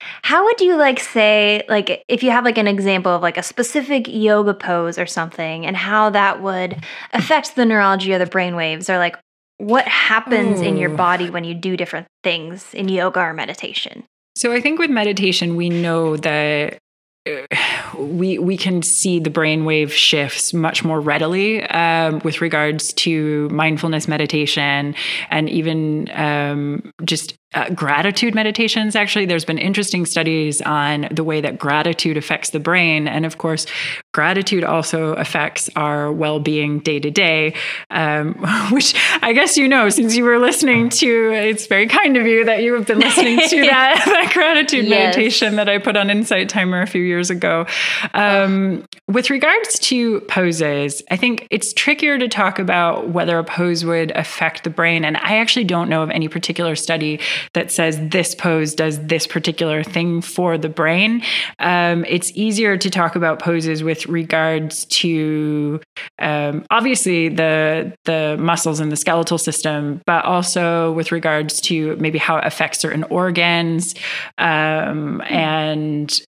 How 0.00 0.44
would 0.44 0.60
you 0.60 0.76
like 0.76 1.00
say 1.00 1.64
like 1.68 2.04
if 2.08 2.22
you 2.22 2.30
have 2.30 2.44
like 2.44 2.58
an 2.58 2.68
example 2.68 3.12
of 3.12 3.22
like 3.22 3.36
a 3.36 3.42
specific 3.42 4.06
yoga 4.06 4.54
pose 4.54 4.98
or 4.98 5.06
something 5.06 5.66
and 5.66 5.76
how 5.76 6.10
that 6.10 6.42
would 6.42 6.82
affect 7.12 7.56
the 7.56 7.64
neurology 7.64 8.12
or 8.12 8.18
the 8.18 8.26
brain 8.26 8.54
waves 8.54 8.88
or 8.88 8.98
like 8.98 9.16
what 9.58 9.86
happens 9.88 10.60
Ooh. 10.60 10.64
in 10.64 10.76
your 10.76 10.90
body 10.90 11.30
when 11.30 11.44
you 11.44 11.54
do 11.54 11.76
different 11.76 12.06
things 12.22 12.72
in 12.74 12.88
yoga 12.88 13.20
or 13.20 13.34
meditation? 13.34 14.04
So 14.36 14.52
I 14.52 14.60
think 14.60 14.78
with 14.78 14.90
meditation 14.90 15.56
we 15.56 15.68
know 15.68 16.16
that 16.18 16.78
we 17.98 18.38
we 18.38 18.56
can 18.56 18.82
see 18.82 19.18
the 19.18 19.30
brainwave 19.30 19.90
shifts 19.90 20.54
much 20.54 20.84
more 20.84 21.00
readily 21.00 21.62
um, 21.64 22.20
with 22.24 22.40
regards 22.40 22.92
to 22.94 23.48
mindfulness 23.48 24.08
meditation 24.08 24.94
and 25.30 25.50
even 25.50 26.08
um, 26.14 26.92
just 27.04 27.34
uh, 27.54 27.70
gratitude 27.70 28.34
meditations. 28.34 28.94
Actually, 28.94 29.24
there's 29.24 29.44
been 29.44 29.58
interesting 29.58 30.04
studies 30.04 30.60
on 30.62 31.08
the 31.10 31.24
way 31.24 31.40
that 31.40 31.58
gratitude 31.58 32.18
affects 32.18 32.50
the 32.50 32.60
brain, 32.60 33.08
and 33.08 33.24
of 33.24 33.38
course, 33.38 33.66
gratitude 34.12 34.64
also 34.64 35.14
affects 35.14 35.70
our 35.74 36.12
well-being 36.12 36.78
day 36.80 37.00
to 37.00 37.10
day. 37.10 37.54
Um, 37.90 38.34
which 38.70 38.94
I 39.22 39.32
guess 39.32 39.56
you 39.56 39.66
know 39.66 39.88
since 39.88 40.14
you 40.14 40.24
were 40.24 40.38
listening 40.38 40.90
to. 40.90 41.32
It's 41.32 41.66
very 41.66 41.86
kind 41.86 42.18
of 42.18 42.26
you 42.26 42.44
that 42.44 42.62
you 42.62 42.74
have 42.74 42.86
been 42.86 42.98
listening 42.98 43.38
to 43.48 43.60
that 43.62 44.02
that 44.04 44.30
gratitude 44.34 44.84
yes. 44.84 45.16
meditation 45.16 45.56
that 45.56 45.70
I 45.70 45.78
put 45.78 45.96
on 45.96 46.10
Insight 46.10 46.50
Timer 46.50 46.82
a 46.82 46.86
few 46.86 47.02
years 47.02 47.30
ago. 47.30 47.66
Um, 48.12 48.84
with 49.06 49.30
regards 49.30 49.78
to 49.80 50.20
poses, 50.22 51.02
I 51.10 51.16
think 51.16 51.46
it's 51.50 51.72
trickier 51.72 52.18
to 52.18 52.28
talk 52.28 52.58
about 52.58 53.08
whether 53.08 53.38
a 53.38 53.44
pose 53.44 53.86
would 53.86 54.10
affect 54.10 54.64
the 54.64 54.70
brain, 54.70 55.04
and 55.04 55.16
I 55.16 55.38
actually 55.38 55.64
don't 55.64 55.88
know 55.88 56.02
of 56.02 56.10
any 56.10 56.28
particular 56.28 56.76
study 56.76 57.20
that 57.54 57.70
says 57.70 57.98
this 58.08 58.34
pose 58.34 58.74
does 58.74 58.98
this 59.06 59.26
particular 59.26 59.82
thing 59.82 60.20
for 60.20 60.58
the 60.58 60.68
brain. 60.68 61.22
Um, 61.58 62.04
it's 62.06 62.30
easier 62.34 62.76
to 62.76 62.90
talk 62.90 63.16
about 63.16 63.38
poses 63.38 63.82
with 63.82 64.06
regards 64.06 64.84
to 64.86 65.80
um, 66.18 66.64
obviously 66.70 67.28
the 67.28 67.94
the 68.04 68.36
muscles 68.38 68.80
and 68.80 68.92
the 68.92 68.96
skeletal 68.96 69.38
system, 69.38 70.00
but 70.06 70.24
also 70.24 70.92
with 70.92 71.12
regards 71.12 71.60
to 71.62 71.96
maybe 71.96 72.18
how 72.18 72.38
it 72.38 72.44
affects 72.44 72.78
certain 72.78 73.04
organs 73.04 73.94
um, 74.38 75.20
and 75.22 76.22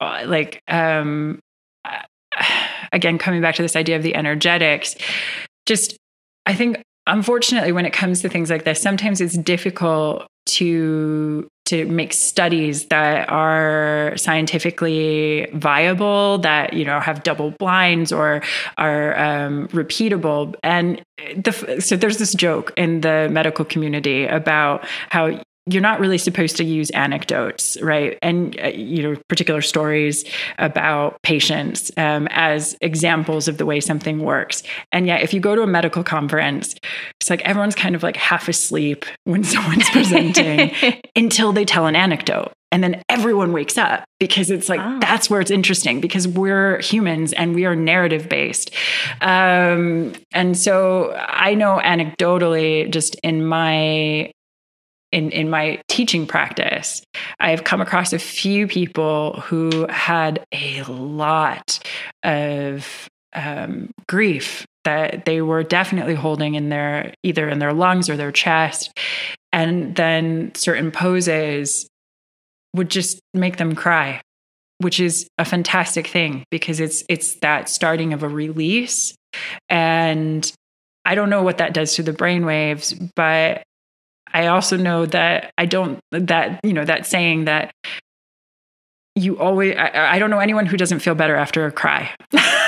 uh, 0.00 0.22
like 0.26 0.62
um, 0.68 1.40
again 2.92 3.18
coming 3.18 3.40
back 3.40 3.54
to 3.56 3.62
this 3.62 3.76
idea 3.76 3.96
of 3.96 4.02
the 4.02 4.14
energetics 4.14 4.96
just 5.66 5.96
i 6.46 6.54
think 6.54 6.82
unfortunately 7.06 7.72
when 7.72 7.86
it 7.86 7.92
comes 7.92 8.22
to 8.22 8.28
things 8.28 8.50
like 8.50 8.64
this 8.64 8.80
sometimes 8.80 9.20
it's 9.20 9.36
difficult 9.36 10.26
to 10.46 11.48
to 11.64 11.86
make 11.86 12.12
studies 12.12 12.86
that 12.86 13.28
are 13.28 14.12
scientifically 14.16 15.48
viable 15.54 16.38
that 16.38 16.72
you 16.72 16.84
know 16.84 16.98
have 17.00 17.22
double 17.22 17.52
blinds 17.52 18.12
or 18.12 18.42
are 18.78 19.18
um, 19.18 19.68
repeatable. 19.68 20.54
And 20.62 21.02
the, 21.36 21.80
so 21.80 21.96
there's 21.96 22.18
this 22.18 22.34
joke 22.34 22.72
in 22.76 23.02
the 23.02 23.28
medical 23.30 23.64
community 23.64 24.26
about 24.26 24.84
how 25.08 25.40
you're 25.66 25.82
not 25.82 26.00
really 26.00 26.18
supposed 26.18 26.56
to 26.56 26.64
use 26.64 26.90
anecdotes, 26.90 27.80
right? 27.80 28.18
And 28.20 28.58
uh, 28.60 28.68
you 28.68 29.02
know, 29.02 29.20
particular 29.28 29.62
stories 29.62 30.24
about 30.58 31.22
patients 31.22 31.90
um, 31.96 32.26
as 32.30 32.76
examples 32.80 33.46
of 33.46 33.58
the 33.58 33.66
way 33.66 33.80
something 33.80 34.20
works. 34.20 34.62
And 34.90 35.06
yet, 35.06 35.22
if 35.22 35.32
you 35.32 35.40
go 35.40 35.54
to 35.54 35.62
a 35.62 35.66
medical 35.66 36.02
conference, 36.02 36.74
it's 37.20 37.30
like 37.30 37.42
everyone's 37.42 37.76
kind 37.76 37.94
of 37.94 38.02
like 38.02 38.16
half 38.16 38.48
asleep 38.48 39.04
when 39.24 39.44
someone's 39.52 39.88
presenting 39.90 40.72
until 41.16 41.52
they 41.52 41.64
tell 41.64 41.86
an 41.86 41.94
anecdote. 41.94 42.52
And 42.72 42.82
then 42.82 43.02
everyone 43.10 43.52
wakes 43.52 43.76
up 43.76 44.02
because 44.18 44.50
it's 44.50 44.70
like 44.70 44.80
oh. 44.82 44.98
that's 44.98 45.28
where 45.28 45.42
it's 45.42 45.50
interesting 45.50 46.00
because 46.00 46.26
we're 46.26 46.80
humans 46.80 47.34
and 47.34 47.54
we 47.54 47.66
are 47.66 47.76
narrative 47.76 48.30
based. 48.30 48.74
Um, 49.20 50.14
and 50.32 50.56
so 50.56 51.12
I 51.14 51.54
know 51.54 51.80
anecdotally, 51.84 52.90
just 52.90 53.14
in 53.22 53.46
my 53.46 54.32
in, 55.12 55.30
in 55.30 55.50
my 55.50 55.80
teaching 55.88 56.26
practice, 56.26 57.02
I've 57.38 57.64
come 57.64 57.80
across 57.80 58.12
a 58.12 58.18
few 58.18 58.66
people 58.66 59.40
who 59.40 59.86
had 59.88 60.44
a 60.52 60.82
lot 60.84 61.78
of 62.22 63.08
um, 63.34 63.90
grief 64.08 64.66
that 64.84 65.24
they 65.26 65.40
were 65.40 65.62
definitely 65.62 66.14
holding 66.14 66.54
in 66.54 66.68
their 66.68 67.14
either 67.22 67.48
in 67.48 67.58
their 67.58 67.72
lungs 67.72 68.08
or 68.10 68.16
their 68.16 68.32
chest. 68.32 68.90
And 69.52 69.94
then 69.94 70.54
certain 70.54 70.90
poses 70.90 71.86
would 72.74 72.88
just 72.88 73.20
make 73.34 73.58
them 73.58 73.74
cry, 73.74 74.22
which 74.78 74.98
is 74.98 75.28
a 75.38 75.44
fantastic 75.44 76.06
thing 76.06 76.44
because 76.50 76.80
it's 76.80 77.04
it's 77.08 77.34
that 77.36 77.68
starting 77.68 78.12
of 78.12 78.22
a 78.22 78.28
release. 78.28 79.14
And 79.68 80.50
I 81.04 81.14
don't 81.14 81.30
know 81.30 81.42
what 81.42 81.58
that 81.58 81.74
does 81.74 81.94
to 81.96 82.02
the 82.02 82.12
brain 82.12 82.44
waves, 82.46 82.94
but 83.14 83.62
I 84.32 84.46
also 84.46 84.76
know 84.76 85.06
that 85.06 85.52
I 85.58 85.66
don't, 85.66 86.00
that, 86.10 86.60
you 86.64 86.72
know, 86.72 86.84
that 86.84 87.06
saying 87.06 87.44
that 87.46 87.72
you 89.14 89.38
always, 89.38 89.76
I, 89.76 90.14
I 90.14 90.18
don't 90.18 90.30
know 90.30 90.38
anyone 90.38 90.66
who 90.66 90.76
doesn't 90.76 91.00
feel 91.00 91.14
better 91.14 91.36
after 91.36 91.66
a 91.66 91.72
cry. 91.72 92.10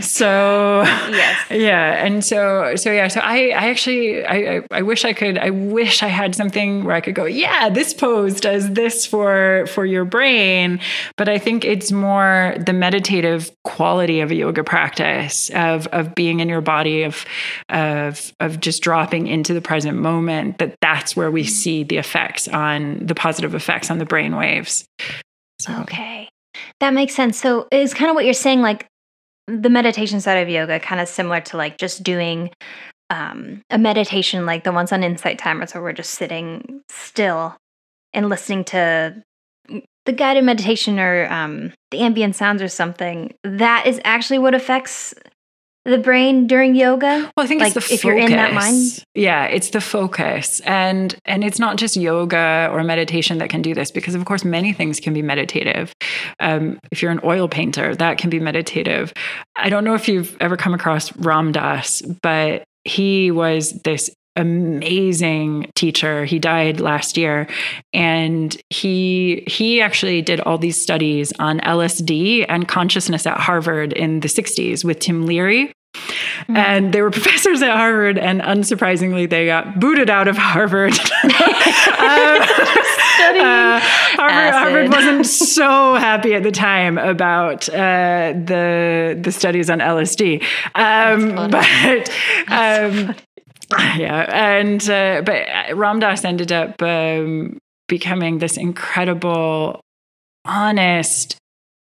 so 0.00 0.82
yes. 0.82 1.46
yeah 1.50 2.04
and 2.04 2.24
so 2.24 2.74
so 2.76 2.90
yeah 2.90 3.08
so 3.08 3.20
i 3.20 3.48
i 3.48 3.68
actually 3.68 4.24
I, 4.24 4.56
I, 4.56 4.62
I 4.70 4.82
wish 4.82 5.04
i 5.04 5.12
could 5.12 5.38
i 5.38 5.50
wish 5.50 6.02
i 6.02 6.08
had 6.08 6.34
something 6.34 6.84
where 6.84 6.94
i 6.94 7.00
could 7.00 7.14
go 7.14 7.24
yeah 7.24 7.68
this 7.68 7.92
pose 7.92 8.40
does 8.40 8.72
this 8.72 9.06
for 9.06 9.66
for 9.68 9.84
your 9.84 10.04
brain. 10.04 10.80
But 11.16 11.28
i 11.28 11.38
think 11.38 11.64
it's 11.64 11.92
more 11.92 12.54
the 12.58 12.72
meditative 12.72 13.50
quality 13.64 14.20
of 14.20 14.30
a 14.30 14.34
yoga 14.34 14.64
practice 14.64 15.50
of 15.50 15.86
of 15.88 16.14
being 16.14 16.40
in 16.40 16.48
your 16.48 16.60
body 16.60 17.02
of 17.02 17.24
of 17.68 18.32
of 18.40 18.60
just 18.60 18.82
dropping 18.82 19.26
into 19.26 19.52
the 19.54 19.60
present 19.60 19.98
moment 19.98 20.58
that 20.58 20.76
that's 20.80 21.16
where 21.16 21.30
we 21.30 21.44
mm. 21.44 21.48
see 21.48 21.84
the 21.84 21.96
effects 21.96 22.48
on 22.48 22.98
the 23.04 23.14
positive 23.14 23.54
effects 23.54 23.90
on 23.90 23.98
the 23.98 24.06
brain 24.06 24.36
waves. 24.36 24.86
So. 25.60 25.72
okay. 25.82 26.28
That 26.80 26.94
makes 26.94 27.14
sense. 27.14 27.38
So 27.38 27.68
it's 27.70 27.94
kind 27.94 28.10
of 28.10 28.14
what 28.14 28.24
you're 28.24 28.34
saying, 28.34 28.60
like 28.60 28.86
the 29.46 29.70
meditation 29.70 30.20
side 30.20 30.38
of 30.38 30.48
yoga 30.48 30.80
kind 30.80 31.00
of 31.00 31.08
similar 31.08 31.40
to 31.40 31.56
like 31.56 31.78
just 31.78 32.02
doing 32.02 32.50
um, 33.10 33.62
a 33.70 33.78
meditation 33.78 34.46
like 34.46 34.64
the 34.64 34.72
ones 34.72 34.92
on 34.92 35.04
Insight 35.04 35.38
Timers 35.38 35.74
where 35.74 35.82
we're 35.82 35.92
just 35.92 36.14
sitting 36.14 36.82
still 36.88 37.56
and 38.12 38.28
listening 38.28 38.64
to 38.64 39.22
the 40.06 40.12
guided 40.12 40.44
meditation 40.44 40.98
or 40.98 41.30
um, 41.30 41.72
the 41.90 41.98
ambient 41.98 42.34
sounds 42.36 42.62
or 42.62 42.68
something. 42.68 43.34
That 43.44 43.86
is 43.86 44.00
actually 44.04 44.38
what 44.38 44.54
affects 44.54 45.14
the 45.86 45.98
brain 45.98 46.46
during 46.46 46.74
yoga? 46.74 47.30
Well, 47.36 47.44
I 47.44 47.46
think 47.46 47.60
like 47.60 47.68
it's 47.68 47.74
the 47.74 47.80
focus. 47.80 47.92
if 47.92 48.04
you're 48.04 48.18
in 48.18 48.32
that 48.32 48.52
mind. 48.52 49.04
Yeah, 49.14 49.46
it's 49.46 49.70
the 49.70 49.80
focus, 49.80 50.60
and 50.60 51.14
and 51.24 51.44
it's 51.44 51.58
not 51.58 51.76
just 51.76 51.96
yoga 51.96 52.68
or 52.72 52.82
meditation 52.82 53.38
that 53.38 53.50
can 53.50 53.62
do 53.62 53.74
this 53.74 53.90
because, 53.90 54.14
of 54.14 54.24
course, 54.24 54.44
many 54.44 54.72
things 54.72 55.00
can 55.00 55.14
be 55.14 55.22
meditative. 55.22 55.92
Um, 56.40 56.78
if 56.90 57.02
you're 57.02 57.12
an 57.12 57.20
oil 57.24 57.48
painter, 57.48 57.94
that 57.94 58.18
can 58.18 58.30
be 58.30 58.40
meditative. 58.40 59.12
I 59.56 59.68
don't 59.68 59.84
know 59.84 59.94
if 59.94 60.08
you've 60.08 60.36
ever 60.40 60.56
come 60.56 60.74
across 60.74 61.16
Ram 61.16 61.52
Dass, 61.52 62.02
but 62.02 62.64
he 62.84 63.30
was 63.30 63.72
this 63.82 64.10
amazing 64.36 65.70
teacher. 65.74 66.24
He 66.24 66.38
died 66.38 66.80
last 66.80 67.16
year 67.16 67.48
and 67.92 68.56
he 68.70 69.44
he 69.46 69.80
actually 69.80 70.22
did 70.22 70.40
all 70.40 70.58
these 70.58 70.80
studies 70.80 71.32
on 71.38 71.60
LSD 71.60 72.46
and 72.48 72.68
consciousness 72.68 73.26
at 73.26 73.38
Harvard 73.38 73.92
in 73.92 74.20
the 74.20 74.28
60s 74.28 74.84
with 74.84 74.98
Tim 74.98 75.26
Leary. 75.26 75.72
Mm. 76.48 76.56
And 76.56 76.92
they 76.92 77.02
were 77.02 77.10
professors 77.16 77.62
at 77.62 77.70
Harvard, 77.70 78.18
and 78.18 78.40
unsurprisingly, 78.40 79.28
they 79.28 79.46
got 79.46 79.80
booted 79.80 80.10
out 80.10 80.28
of 80.28 80.36
Harvard. 80.36 80.92
uh, 81.24 81.26
uh, 83.18 83.80
Harvard, 83.80 84.54
Harvard, 84.54 84.88
wasn't 84.90 85.26
so 85.26 85.94
happy 85.94 86.34
at 86.34 86.42
the 86.42 86.52
time 86.52 86.98
about 86.98 87.68
uh, 87.70 88.32
the 88.32 89.18
the 89.20 89.32
studies 89.32 89.70
on 89.70 89.80
LSD, 89.80 90.42
um, 90.74 91.50
but 91.50 92.10
um, 92.48 93.14
yeah, 93.96 94.26
and 94.28 94.88
uh, 94.88 95.22
but 95.24 95.76
Ram 95.76 95.98
Dass 95.98 96.24
ended 96.24 96.52
up 96.52 96.80
um, 96.82 97.58
becoming 97.88 98.38
this 98.38 98.56
incredible, 98.56 99.80
honest, 100.44 101.36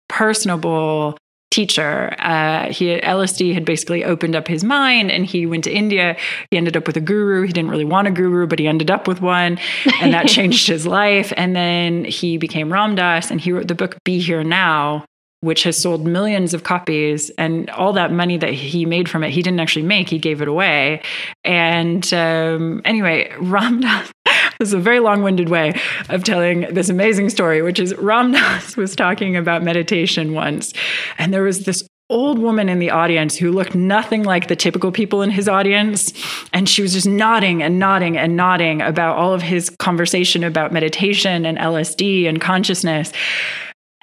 personable 0.07 1.17
teacher. 1.51 2.15
Uh, 2.19 2.71
he 2.71 2.97
LSD 2.97 3.53
had 3.53 3.65
basically 3.65 4.03
opened 4.03 4.35
up 4.35 4.47
his 4.47 4.63
mind, 4.63 5.11
and 5.11 5.25
he 5.25 5.45
went 5.45 5.63
to 5.65 5.71
India. 5.71 6.15
He 6.51 6.57
ended 6.57 6.77
up 6.77 6.87
with 6.87 6.97
a 6.97 7.01
guru. 7.01 7.45
He 7.45 7.53
didn't 7.53 7.71
really 7.71 7.85
want 7.85 8.07
a 8.07 8.11
guru, 8.11 8.47
but 8.47 8.59
he 8.59 8.67
ended 8.67 8.89
up 8.89 9.07
with 9.07 9.21
one, 9.21 9.57
and 10.01 10.13
that 10.13 10.27
changed 10.37 10.67
his 10.67 10.87
life. 10.87 11.33
And 11.35 11.55
then 11.55 12.05
he 12.05 12.37
became 12.37 12.71
Ram 12.71 12.95
Dass, 12.95 13.31
and 13.31 13.41
he 13.41 13.51
wrote 13.51 13.67
the 13.67 13.75
book 13.75 13.97
"Be 14.03 14.19
Here 14.19 14.43
Now." 14.43 15.05
Which 15.45 15.63
has 15.63 15.77
sold 15.77 16.07
millions 16.07 16.55
of 16.55 16.63
copies, 16.63 17.29
and 17.37 17.69
all 17.69 17.93
that 17.93 18.11
money 18.11 18.37
that 18.37 18.53
he 18.53 18.85
made 18.85 19.07
from 19.07 19.23
it, 19.23 19.29
he 19.29 19.43
didn't 19.43 19.59
actually 19.59 19.85
make. 19.85 20.09
He 20.09 20.17
gave 20.17 20.41
it 20.41 20.47
away. 20.47 21.01
And 21.43 22.11
um, 22.13 22.81
anyway, 22.83 23.31
Ram 23.39 23.81
Dass 23.81 24.11
this 24.59 24.69
is 24.69 24.73
a 24.73 24.79
very 24.79 24.99
long-winded 24.99 25.49
way 25.49 25.79
of 26.09 26.23
telling 26.23 26.61
this 26.73 26.89
amazing 26.89 27.29
story, 27.29 27.61
which 27.61 27.79
is 27.79 27.93
Ram 27.95 28.31
Dass 28.31 28.75
was 28.83 28.95
talking 28.95 29.35
about 29.35 29.61
meditation 29.61 30.33
once, 30.33 30.73
and 31.19 31.31
there 31.31 31.43
was 31.43 31.65
this 31.65 31.87
old 32.09 32.37
woman 32.37 32.69
in 32.69 32.77
the 32.79 32.91
audience 32.91 33.35
who 33.35 33.51
looked 33.51 33.73
nothing 33.73 34.23
like 34.23 34.47
the 34.47 34.55
typical 34.55 34.91
people 34.91 35.23
in 35.23 35.31
his 35.31 35.49
audience. 35.49 36.13
And 36.53 36.69
she 36.69 36.83
was 36.83 36.93
just 36.93 37.07
nodding 37.07 37.63
and 37.63 37.79
nodding 37.79 38.15
and 38.15 38.37
nodding 38.37 38.81
about 38.81 39.17
all 39.17 39.33
of 39.33 39.41
his 39.41 39.71
conversation 39.71 40.43
about 40.43 40.71
meditation 40.71 41.47
and 41.47 41.57
LSD 41.57 42.29
and 42.29 42.39
consciousness 42.39 43.11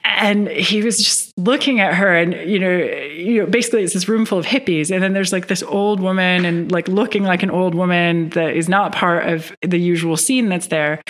and 0.05 0.49
he 0.49 0.83
was 0.83 0.99
just 0.99 1.33
looking 1.39 1.81
at 1.81 1.95
her 1.95 2.15
and 2.15 2.35
you 2.49 2.59
know 2.59 2.77
you 2.77 3.41
know 3.41 3.47
basically 3.47 3.83
it's 3.83 3.95
this 3.95 4.09
room 4.09 4.25
full 4.25 4.39
of 4.39 4.47
hippies. 4.47 4.91
And 4.91 5.03
then 5.03 5.13
there's 5.13 5.33
like 5.33 5.49
this 5.49 5.63
old 5.63 6.01
woman 6.01 6.45
and 6.45 6.71
like 6.71 6.89
looking 6.89 7.25
like 7.25 7.43
an 7.43 7.51
old 7.51 7.75
woman 7.75 8.31
that 8.31 8.57
is 8.57 8.69
not 8.69 8.93
part 8.93 9.29
of 9.29 9.53
the 9.63 9.79
usual 9.79 10.17
scene 10.17 10.49
that's 10.49 10.69
there. 10.69 11.01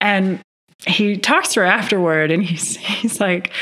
And 0.00 0.40
he 0.86 1.16
talks 1.16 1.52
to 1.54 1.60
her 1.60 1.66
afterward 1.66 2.30
and 2.30 2.42
he's 2.42 2.76
he's 2.76 3.20
like 3.20 3.52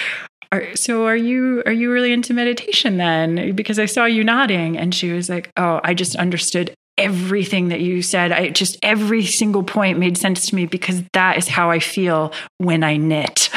are, 0.51 0.75
so 0.75 1.07
are 1.07 1.17
you 1.17 1.63
are 1.67 1.73
you 1.73 1.93
really 1.93 2.13
into 2.13 2.33
meditation 2.33 2.97
then? 2.97 3.55
Because 3.55 3.79
i 3.79 3.87
saw 3.87 4.05
you 4.05 4.25
nodding. 4.25 4.77
And 4.77 4.95
she 4.95 5.13
was 5.13 5.29
like 5.29 5.51
oh 5.57 5.81
i 5.85 5.95
just 5.95 6.17
understood 6.17 6.75
everything 6.97 7.69
that 7.69 7.81
you 7.81 8.03
said. 8.03 8.33
I 8.33 8.49
just 8.51 8.77
every 8.83 9.25
single 9.25 9.63
point 9.63 9.99
made 9.99 10.19
sense 10.19 10.49
to 10.49 10.55
me 10.55 10.67
because 10.67 11.03
that 11.13 11.39
is 11.39 11.47
how 11.49 11.71
i 11.71 11.79
feel 11.79 12.33
when 12.59 12.83
i 12.83 12.97
knit 12.97 13.48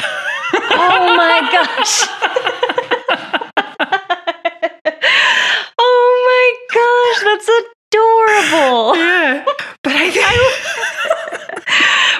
oh 1.12 1.16
my 1.16 1.40
gosh. 1.52 2.08
oh 5.78 6.10
my 6.28 6.46
gosh, 6.74 7.20
that's 7.24 7.48
adorable. 7.48 8.96
Yeah. 8.96 9.44
But 9.82 9.92
I 9.94 10.10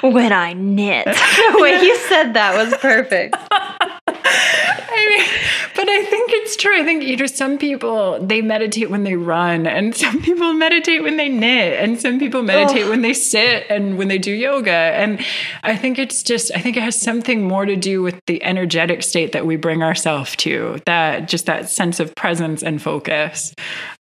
think 0.02 0.14
when 0.14 0.32
I 0.32 0.52
knit. 0.52 1.06
the 1.52 1.58
way 1.60 1.80
you 1.82 1.96
said 2.08 2.34
that 2.34 2.54
was 2.56 2.74
perfect. 2.78 3.36
I 4.24 5.06
mean, 5.08 5.70
but 5.74 5.88
I 5.88 6.04
think 6.04 6.30
it's 6.32 6.56
true. 6.56 6.78
I 6.78 6.84
think 6.84 7.02
you 7.02 7.16
know 7.16 7.26
some 7.26 7.58
people 7.58 8.24
they 8.24 8.42
meditate 8.42 8.90
when 8.90 9.04
they 9.04 9.16
run, 9.16 9.66
and 9.66 9.94
some 10.04 10.22
people 10.22 10.52
meditate 10.52 11.02
when 11.02 11.16
they 11.16 11.28
knit, 11.28 11.78
and 11.80 12.00
some 12.00 12.18
people 12.18 12.42
meditate 12.42 12.84
oh. 12.84 12.90
when 12.90 13.02
they 13.02 13.14
sit 13.14 13.66
and 13.68 13.98
when 13.98 14.08
they 14.08 14.18
do 14.18 14.32
yoga. 14.32 14.70
And 14.70 15.24
I 15.62 15.76
think 15.76 15.98
it's 15.98 16.22
just 16.22 16.50
I 16.54 16.60
think 16.60 16.76
it 16.76 16.82
has 16.82 17.00
something 17.00 17.46
more 17.46 17.66
to 17.66 17.76
do 17.76 18.02
with 18.02 18.20
the 18.26 18.42
energetic 18.42 19.02
state 19.02 19.32
that 19.32 19.46
we 19.46 19.56
bring 19.56 19.82
ourselves 19.82 20.36
to. 20.36 20.80
That 20.86 21.28
just 21.28 21.46
that 21.46 21.68
sense 21.68 22.00
of 22.00 22.14
presence 22.14 22.62
and 22.62 22.80
focus. 22.80 23.54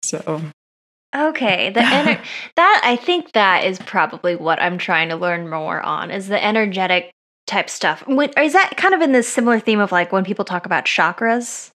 So 0.03 0.41
Okay, 1.15 1.69
the 1.69 1.79
ener- 1.81 2.23
that 2.55 2.81
I 2.83 2.97
think 2.97 3.31
that 3.31 3.63
is 3.63 3.79
probably 3.79 4.35
what 4.35 4.61
I'm 4.61 4.77
trying 4.77 5.09
to 5.09 5.15
learn 5.15 5.49
more 5.49 5.81
on 5.81 6.11
is 6.11 6.27
the 6.27 6.43
energetic 6.43 7.11
type 7.47 7.69
stuff. 7.69 8.05
When, 8.07 8.29
is 8.37 8.53
that 8.53 8.77
kind 8.77 8.93
of 8.93 9.01
in 9.01 9.11
this 9.11 9.27
similar 9.27 9.59
theme 9.59 9.79
of 9.79 9.91
like 9.91 10.11
when 10.11 10.23
people 10.23 10.45
talk 10.45 10.65
about 10.65 10.85
chakras? 10.85 11.71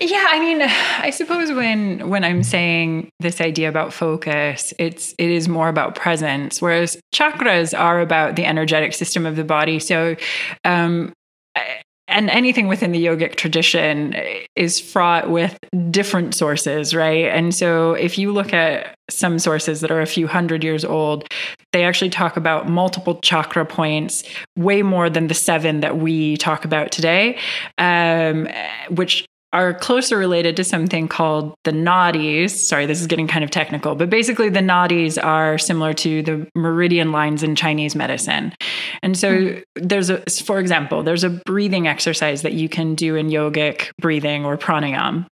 Yeah, 0.00 0.26
I 0.28 0.40
mean, 0.40 0.60
I 0.60 1.10
suppose 1.10 1.52
when 1.52 2.08
when 2.08 2.24
I'm 2.24 2.42
saying 2.42 3.10
this 3.20 3.40
idea 3.40 3.68
about 3.68 3.92
focus, 3.92 4.74
it's 4.76 5.14
it 5.18 5.30
is 5.30 5.48
more 5.48 5.68
about 5.68 5.94
presence, 5.94 6.60
whereas 6.60 6.96
chakras 7.14 7.78
are 7.78 8.00
about 8.00 8.34
the 8.34 8.44
energetic 8.44 8.92
system 8.92 9.24
of 9.24 9.36
the 9.36 9.44
body. 9.44 9.78
So, 9.78 10.16
um, 10.64 11.12
and 12.06 12.28
anything 12.30 12.68
within 12.68 12.92
the 12.92 13.04
yogic 13.04 13.36
tradition 13.36 14.14
is 14.56 14.78
fraught 14.78 15.30
with 15.30 15.58
different 15.90 16.34
sources, 16.34 16.94
right? 16.94 17.26
And 17.26 17.54
so 17.54 17.92
if 17.92 18.18
you 18.18 18.32
look 18.32 18.52
at 18.52 18.94
some 19.10 19.38
sources 19.38 19.80
that 19.80 19.90
are 19.90 20.00
a 20.00 20.06
few 20.06 20.26
hundred 20.26 20.62
years 20.62 20.84
old, 20.84 21.26
they 21.72 21.84
actually 21.84 22.10
talk 22.10 22.36
about 22.36 22.68
multiple 22.68 23.20
chakra 23.20 23.64
points, 23.64 24.22
way 24.56 24.82
more 24.82 25.08
than 25.08 25.28
the 25.28 25.34
seven 25.34 25.80
that 25.80 25.98
we 25.98 26.36
talk 26.36 26.64
about 26.64 26.90
today, 26.90 27.38
um, 27.78 28.48
which 28.90 29.26
are 29.54 29.72
closer 29.72 30.18
related 30.18 30.56
to 30.56 30.64
something 30.64 31.06
called 31.06 31.54
the 31.62 31.70
nadis. 31.70 32.50
Sorry, 32.50 32.86
this 32.86 33.00
is 33.00 33.06
getting 33.06 33.28
kind 33.28 33.44
of 33.44 33.50
technical, 33.50 33.94
but 33.94 34.10
basically 34.10 34.48
the 34.48 34.60
nadis 34.60 35.22
are 35.22 35.56
similar 35.58 35.94
to 35.94 36.22
the 36.22 36.46
meridian 36.56 37.12
lines 37.12 37.42
in 37.42 37.54
Chinese 37.54 37.94
medicine. 37.94 38.52
And 39.02 39.16
so 39.16 39.32
mm-hmm. 39.32 39.86
there's 39.86 40.10
a, 40.10 40.18
for 40.44 40.58
example, 40.58 41.04
there's 41.04 41.24
a 41.24 41.30
breathing 41.30 41.86
exercise 41.86 42.42
that 42.42 42.54
you 42.54 42.68
can 42.68 42.96
do 42.96 43.14
in 43.14 43.28
yogic 43.28 43.90
breathing 44.00 44.44
or 44.44 44.58
pranayam, 44.58 45.26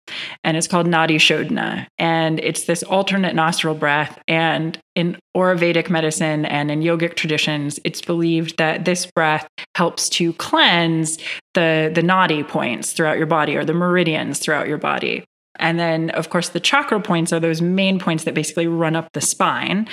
and 0.45 0.57
it's 0.57 0.69
called 0.69 0.87
nadi 0.87 1.17
shodhana. 1.17 1.87
And 1.99 2.39
it's 2.39 2.65
this 2.65 2.85
alternate 2.85 3.35
nostril 3.35 3.75
breath. 3.75 4.19
And 4.29 4.79
in 4.95 5.19
Ayurvedic 5.37 5.89
medicine 5.89 6.45
and 6.45 6.71
in 6.71 6.81
yogic 6.81 7.15
traditions, 7.15 7.81
it's 7.85 8.03
believed 8.03 8.59
that 8.59 8.85
this 8.85 9.07
breath 9.07 9.49
helps 9.75 10.09
to 10.11 10.33
cleanse 10.35 11.19
the, 11.55 11.91
the 11.95 12.03
nadi 12.03 12.47
points 12.47 12.93
throughout 12.93 13.17
your 13.17 13.27
body 13.27 13.57
or 13.57 13.65
the 13.65 13.73
meridians 13.73 14.39
throughout 14.39 14.69
your 14.69 14.79
body. 14.79 15.25
And 15.57 15.79
then, 15.79 16.11
of 16.11 16.31
course, 16.31 16.51
the 16.51 16.61
chakra 16.61 17.01
points 17.01 17.33
are 17.33 17.41
those 17.41 17.63
main 17.63 17.99
points 17.99 18.25
that 18.25 18.35
basically 18.35 18.67
run 18.67 18.97
up 18.97 19.13
the 19.13 19.21
spine. 19.21 19.89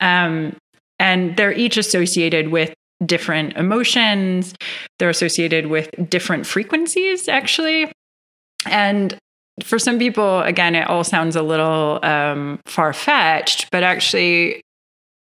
Um, 0.00 0.56
and 0.98 1.36
they're 1.36 1.52
each 1.52 1.76
associated 1.76 2.48
with 2.48 2.74
different 3.04 3.54
emotions, 3.56 4.54
they're 4.98 5.10
associated 5.10 5.66
with 5.66 5.90
different 6.08 6.46
frequencies, 6.46 7.28
actually. 7.28 7.90
And 8.66 9.16
for 9.62 9.78
some 9.78 9.98
people, 9.98 10.40
again, 10.40 10.74
it 10.74 10.88
all 10.88 11.04
sounds 11.04 11.36
a 11.36 11.42
little 11.42 12.00
um, 12.02 12.60
far 12.66 12.92
fetched, 12.92 13.70
but 13.70 13.82
actually, 13.82 14.62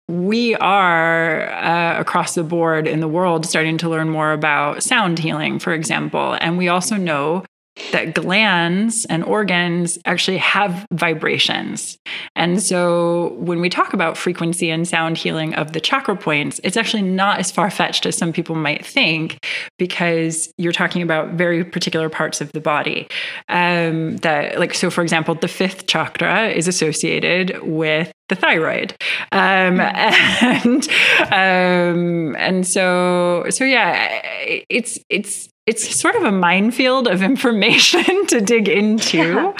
we 0.08 0.54
are 0.56 1.48
uh, 1.50 1.98
across 1.98 2.34
the 2.34 2.44
board 2.44 2.86
in 2.86 3.00
the 3.00 3.08
world 3.08 3.44
starting 3.44 3.76
to 3.78 3.88
learn 3.88 4.08
more 4.08 4.32
about 4.32 4.82
sound 4.82 5.18
healing, 5.18 5.58
for 5.58 5.72
example. 5.72 6.36
And 6.40 6.58
we 6.58 6.68
also 6.68 6.96
know 6.96 7.44
that 7.92 8.14
glands 8.14 9.04
and 9.06 9.22
organs 9.24 9.98
actually 10.06 10.38
have 10.38 10.86
vibrations. 10.92 11.98
And 12.34 12.62
so 12.62 13.34
when 13.34 13.60
we 13.60 13.68
talk 13.68 13.92
about 13.92 14.16
frequency 14.16 14.70
and 14.70 14.88
sound 14.88 15.18
healing 15.18 15.54
of 15.54 15.72
the 15.72 15.80
chakra 15.80 16.16
points, 16.16 16.60
it's 16.64 16.76
actually 16.76 17.02
not 17.02 17.38
as 17.38 17.50
far 17.50 17.70
fetched 17.70 18.06
as 18.06 18.16
some 18.16 18.32
people 18.32 18.54
might 18.54 18.84
think 18.84 19.44
because 19.78 20.52
you're 20.56 20.72
talking 20.72 21.02
about 21.02 21.30
very 21.30 21.64
particular 21.64 22.08
parts 22.08 22.40
of 22.40 22.50
the 22.52 22.60
body. 22.60 23.08
Um, 23.48 24.16
that, 24.18 24.58
like, 24.58 24.74
so 24.74 24.90
for 24.90 25.02
example, 25.02 25.34
the 25.34 25.48
fifth 25.48 25.86
chakra 25.86 26.48
is 26.48 26.68
associated 26.68 27.60
with 27.62 28.12
the 28.28 28.34
thyroid 28.34 28.94
um, 29.32 29.80
and 29.80 30.88
um, 31.32 32.34
and 32.36 32.66
so 32.66 33.46
so 33.50 33.64
yeah 33.64 34.20
it's 34.68 34.98
it's 35.08 35.48
it's 35.66 35.96
sort 35.96 36.14
of 36.14 36.22
a 36.22 36.32
minefield 36.32 37.08
of 37.08 37.22
information 37.22 38.26
to 38.28 38.40
dig 38.40 38.68
into. 38.68 39.54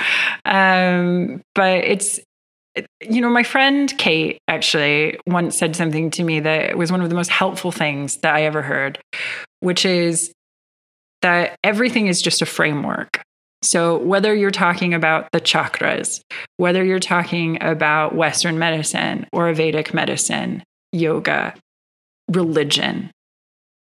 Um, 0.45 1.43
but 1.55 1.85
it's, 1.85 2.21
you 3.01 3.21
know, 3.21 3.31
my 3.31 3.43
friend 3.43 3.93
Kate 3.99 4.39
actually 4.49 5.19
once 5.27 5.57
said 5.57 5.75
something 5.75 6.11
to 6.13 6.23
me 6.23 6.41
that 6.41 6.79
was 6.79 6.93
one 6.93 7.01
of 7.01 7.09
the 7.09 7.17
most 7.17 7.31
helpful 7.31 7.73
things 7.73 8.19
that 8.19 8.35
I 8.35 8.43
ever 8.43 8.63
heard, 8.63 8.99
which 9.61 9.85
is 9.85 10.33
that 11.23 11.57
everything 11.65 12.07
is 12.07 12.23
just 12.23 12.43
a 12.43 12.47
framework. 12.47 13.23
So, 13.63 13.97
whether 13.99 14.35
you're 14.35 14.51
talking 14.51 14.95
about 14.95 15.29
the 15.33 15.41
chakras, 15.41 16.21
whether 16.59 16.85
you're 16.85 17.01
talking 17.01 17.61
about 17.63 18.15
Western 18.15 18.59
medicine 18.59 19.27
or 19.33 19.53
Vedic 19.55 19.95
medicine, 19.95 20.63
yoga, 20.93 21.55
religion, 22.31 23.11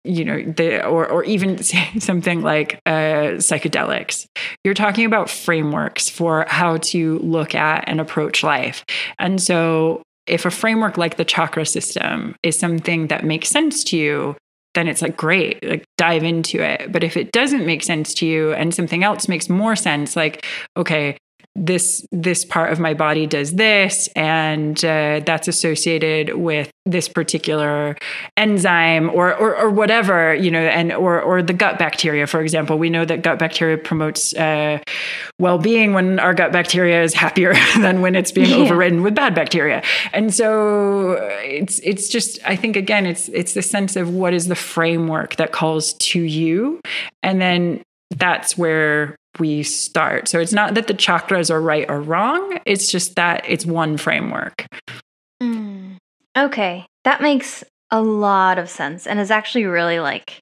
you 0.07 0.25
know 0.25 0.41
the 0.41 0.85
or 0.85 1.09
or 1.09 1.23
even 1.23 1.61
something 1.99 2.41
like 2.41 2.79
uh, 2.85 3.37
psychedelics. 3.37 4.25
You're 4.63 4.73
talking 4.73 5.05
about 5.05 5.29
frameworks 5.29 6.09
for 6.09 6.45
how 6.47 6.77
to 6.77 7.19
look 7.19 7.55
at 7.55 7.83
and 7.87 7.99
approach 7.99 8.43
life. 8.43 8.83
And 9.19 9.41
so 9.41 10.01
if 10.25 10.45
a 10.45 10.51
framework 10.51 10.97
like 10.97 11.17
the 11.17 11.25
chakra 11.25 11.65
system 11.65 12.35
is 12.43 12.59
something 12.59 13.07
that 13.07 13.23
makes 13.23 13.49
sense 13.49 13.83
to 13.85 13.97
you 13.97 14.35
then 14.77 14.87
it's 14.87 15.01
like 15.01 15.17
great 15.17 15.63
like 15.63 15.83
dive 15.97 16.23
into 16.23 16.61
it. 16.61 16.91
But 16.91 17.03
if 17.03 17.17
it 17.17 17.31
doesn't 17.31 17.65
make 17.65 17.81
sense 17.81 18.13
to 18.15 18.27
you 18.27 18.53
and 18.53 18.75
something 18.75 19.03
else 19.03 19.27
makes 19.27 19.49
more 19.49 19.75
sense 19.75 20.15
like 20.15 20.45
okay 20.77 21.17
this 21.57 22.05
this 22.11 22.45
part 22.45 22.71
of 22.71 22.79
my 22.79 22.93
body 22.93 23.25
does 23.25 23.53
this 23.55 24.07
and 24.15 24.85
uh, 24.85 25.19
that's 25.25 25.47
associated 25.47 26.35
with 26.35 26.69
this 26.85 27.09
particular 27.09 27.97
enzyme 28.37 29.09
or, 29.09 29.35
or, 29.35 29.57
or 29.57 29.69
whatever 29.69 30.35
you 30.35 30.51
know 30.51 30.59
and 30.59 30.93
or 30.93 31.19
or 31.19 31.41
the 31.41 31.53
gut 31.53 31.79
bacteria 31.79 32.27
for 32.27 32.41
example 32.41 32.77
we 32.77 32.91
know 32.91 33.03
that 33.03 33.23
gut 33.23 33.39
bacteria 33.39 33.75
promotes 33.75 34.35
uh, 34.35 34.77
well-being 35.39 35.93
when 35.93 36.19
our 36.19 36.35
gut 36.35 36.51
bacteria 36.51 37.01
is 37.01 37.15
happier 37.15 37.53
than 37.79 38.01
when 38.01 38.15
it's 38.15 38.31
being 38.31 38.51
yeah. 38.51 38.57
overridden 38.57 39.01
with 39.01 39.15
bad 39.15 39.33
bacteria 39.33 39.81
and 40.13 40.33
so 40.33 41.13
it's 41.41 41.79
it's 41.79 42.07
just 42.07 42.37
i 42.45 42.55
think 42.55 42.75
again 42.75 43.07
it's 43.07 43.29
it's 43.29 43.55
the 43.55 43.63
sense 43.63 43.95
of 43.95 44.13
what 44.13 44.31
is 44.31 44.47
the 44.47 44.55
framework 44.55 45.35
that 45.37 45.51
calls 45.51 45.93
to 45.93 46.21
you 46.21 46.79
and 47.23 47.41
then 47.41 47.81
that's 48.11 48.57
where 48.57 49.15
we 49.39 49.63
start. 49.63 50.27
So 50.27 50.39
it's 50.39 50.53
not 50.53 50.75
that 50.75 50.87
the 50.87 50.93
chakras 50.93 51.49
are 51.49 51.61
right 51.61 51.85
or 51.89 52.01
wrong, 52.01 52.59
it's 52.65 52.91
just 52.91 53.15
that 53.15 53.43
it's 53.47 53.65
one 53.65 53.97
framework. 53.97 54.65
Mm. 55.41 55.97
Okay, 56.37 56.85
that 57.03 57.21
makes 57.21 57.63
a 57.91 58.01
lot 58.01 58.59
of 58.59 58.69
sense 58.69 59.07
and 59.07 59.19
is 59.19 59.31
actually 59.31 59.65
really 59.65 59.99
like 59.99 60.39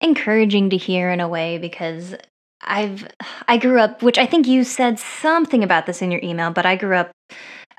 encouraging 0.00 0.70
to 0.70 0.76
hear 0.76 1.10
in 1.10 1.20
a 1.20 1.28
way 1.28 1.58
because 1.58 2.14
I've 2.62 3.08
I 3.48 3.56
grew 3.56 3.80
up, 3.80 4.02
which 4.02 4.18
I 4.18 4.26
think 4.26 4.46
you 4.46 4.64
said 4.64 4.98
something 4.98 5.64
about 5.64 5.86
this 5.86 6.02
in 6.02 6.10
your 6.10 6.20
email, 6.22 6.50
but 6.50 6.66
I 6.66 6.76
grew 6.76 6.96
up 6.96 7.10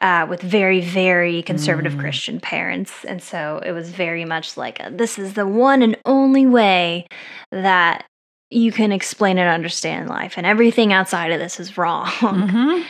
uh, 0.01 0.25
with 0.29 0.41
very 0.41 0.81
very 0.81 1.41
conservative 1.43 1.93
mm. 1.93 1.99
Christian 1.99 2.39
parents, 2.39 3.05
and 3.05 3.21
so 3.21 3.61
it 3.65 3.71
was 3.71 3.89
very 3.89 4.25
much 4.25 4.57
like 4.57 4.79
a, 4.79 4.89
this 4.91 5.17
is 5.17 5.33
the 5.33 5.47
one 5.47 5.81
and 5.81 5.97
only 6.05 6.45
way 6.45 7.07
that 7.51 8.05
you 8.53 8.71
can 8.71 8.91
explain 8.91 9.37
and 9.37 9.49
understand 9.49 10.09
life, 10.09 10.35
and 10.37 10.45
everything 10.45 10.93
outside 10.93 11.31
of 11.31 11.39
this 11.39 11.59
is 11.59 11.77
wrong. 11.77 12.07
Mm-hmm. 12.07 12.83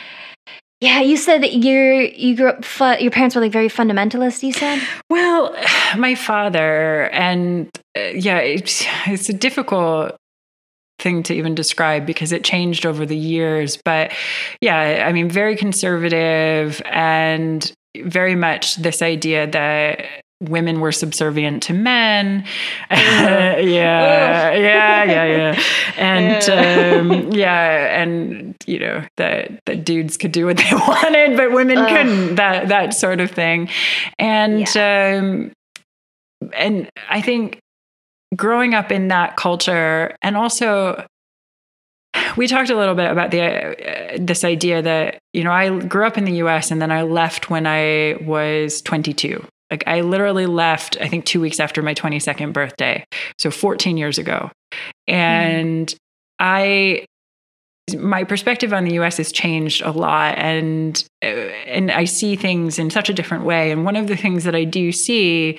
Yeah, 0.80 1.00
you 1.00 1.16
said 1.16 1.42
that 1.42 1.54
you're 1.54 2.02
you 2.02 2.36
grew 2.36 2.48
up. 2.50 2.64
Fu- 2.64 2.98
your 2.98 3.10
parents 3.10 3.34
were 3.34 3.40
like 3.40 3.52
very 3.52 3.68
fundamentalist. 3.68 4.42
You 4.42 4.52
said. 4.52 4.82
Well, 5.08 5.56
my 5.96 6.14
father 6.14 7.10
and 7.10 7.68
uh, 7.96 8.00
yeah, 8.14 8.38
it's 8.38 8.84
it's 9.06 9.28
a 9.28 9.32
difficult 9.32 10.16
thing 10.98 11.22
to 11.24 11.34
even 11.34 11.54
describe 11.54 12.06
because 12.06 12.32
it 12.32 12.44
changed 12.44 12.86
over 12.86 13.06
the 13.06 13.16
years. 13.16 13.78
But 13.84 14.12
yeah, 14.60 15.04
I 15.06 15.12
mean, 15.12 15.28
very 15.28 15.56
conservative 15.56 16.82
and 16.86 17.72
very 17.96 18.34
much 18.34 18.76
this 18.76 19.02
idea 19.02 19.46
that 19.46 20.04
women 20.48 20.80
were 20.80 20.92
subservient 20.92 21.62
to 21.64 21.72
men. 21.72 22.44
yeah, 22.90 23.58
yeah, 23.58 24.52
yeah, 24.54 25.04
yeah, 25.04 25.62
and 25.96 26.50
um, 26.50 27.32
yeah, 27.32 28.00
and 28.00 28.54
you 28.66 28.78
know 28.78 29.04
that 29.16 29.64
that 29.66 29.84
dudes 29.84 30.16
could 30.16 30.32
do 30.32 30.46
what 30.46 30.56
they 30.56 30.70
wanted, 30.72 31.36
but 31.36 31.52
women 31.52 31.84
couldn't. 31.86 32.36
That 32.36 32.68
that 32.68 32.94
sort 32.94 33.20
of 33.20 33.30
thing, 33.30 33.68
and. 34.18 34.60
Yeah. 34.74 35.18
Um, 35.20 35.52
and 36.52 36.90
I 37.08 37.20
think 37.20 37.60
growing 38.36 38.74
up 38.74 38.90
in 38.90 39.08
that 39.08 39.36
culture 39.36 40.16
and 40.22 40.36
also 40.36 41.06
we 42.36 42.46
talked 42.46 42.70
a 42.70 42.76
little 42.76 42.94
bit 42.94 43.10
about 43.10 43.30
the 43.30 43.42
uh, 43.42 44.18
this 44.20 44.44
idea 44.44 44.82
that 44.82 45.18
you 45.32 45.44
know 45.44 45.52
I 45.52 45.78
grew 45.80 46.06
up 46.06 46.18
in 46.18 46.24
the 46.24 46.34
US 46.34 46.70
and 46.70 46.80
then 46.80 46.90
I 46.90 47.02
left 47.02 47.50
when 47.50 47.66
I 47.66 48.16
was 48.22 48.82
22 48.82 49.44
like 49.74 49.84
I 49.88 50.02
literally 50.02 50.46
left 50.46 50.96
I 51.00 51.08
think 51.08 51.24
2 51.24 51.40
weeks 51.40 51.58
after 51.58 51.82
my 51.82 51.94
22nd 51.94 52.52
birthday 52.52 53.04
so 53.38 53.50
14 53.50 53.96
years 53.96 54.18
ago 54.18 54.52
and 55.08 55.88
mm. 55.88 55.96
I 56.38 57.04
my 57.98 58.22
perspective 58.24 58.72
on 58.72 58.84
the 58.84 58.94
US 59.00 59.16
has 59.16 59.32
changed 59.32 59.82
a 59.82 59.90
lot 59.90 60.38
and 60.38 61.04
uh, 61.24 61.26
and 61.26 61.90
I 61.90 62.04
see 62.04 62.36
things 62.36 62.78
in 62.78 62.90
such 62.90 63.08
a 63.08 63.12
different 63.14 63.44
way 63.44 63.72
and 63.72 63.84
one 63.84 63.96
of 63.96 64.06
the 64.06 64.16
things 64.16 64.44
that 64.44 64.54
I 64.54 64.62
do 64.62 64.92
see 64.92 65.58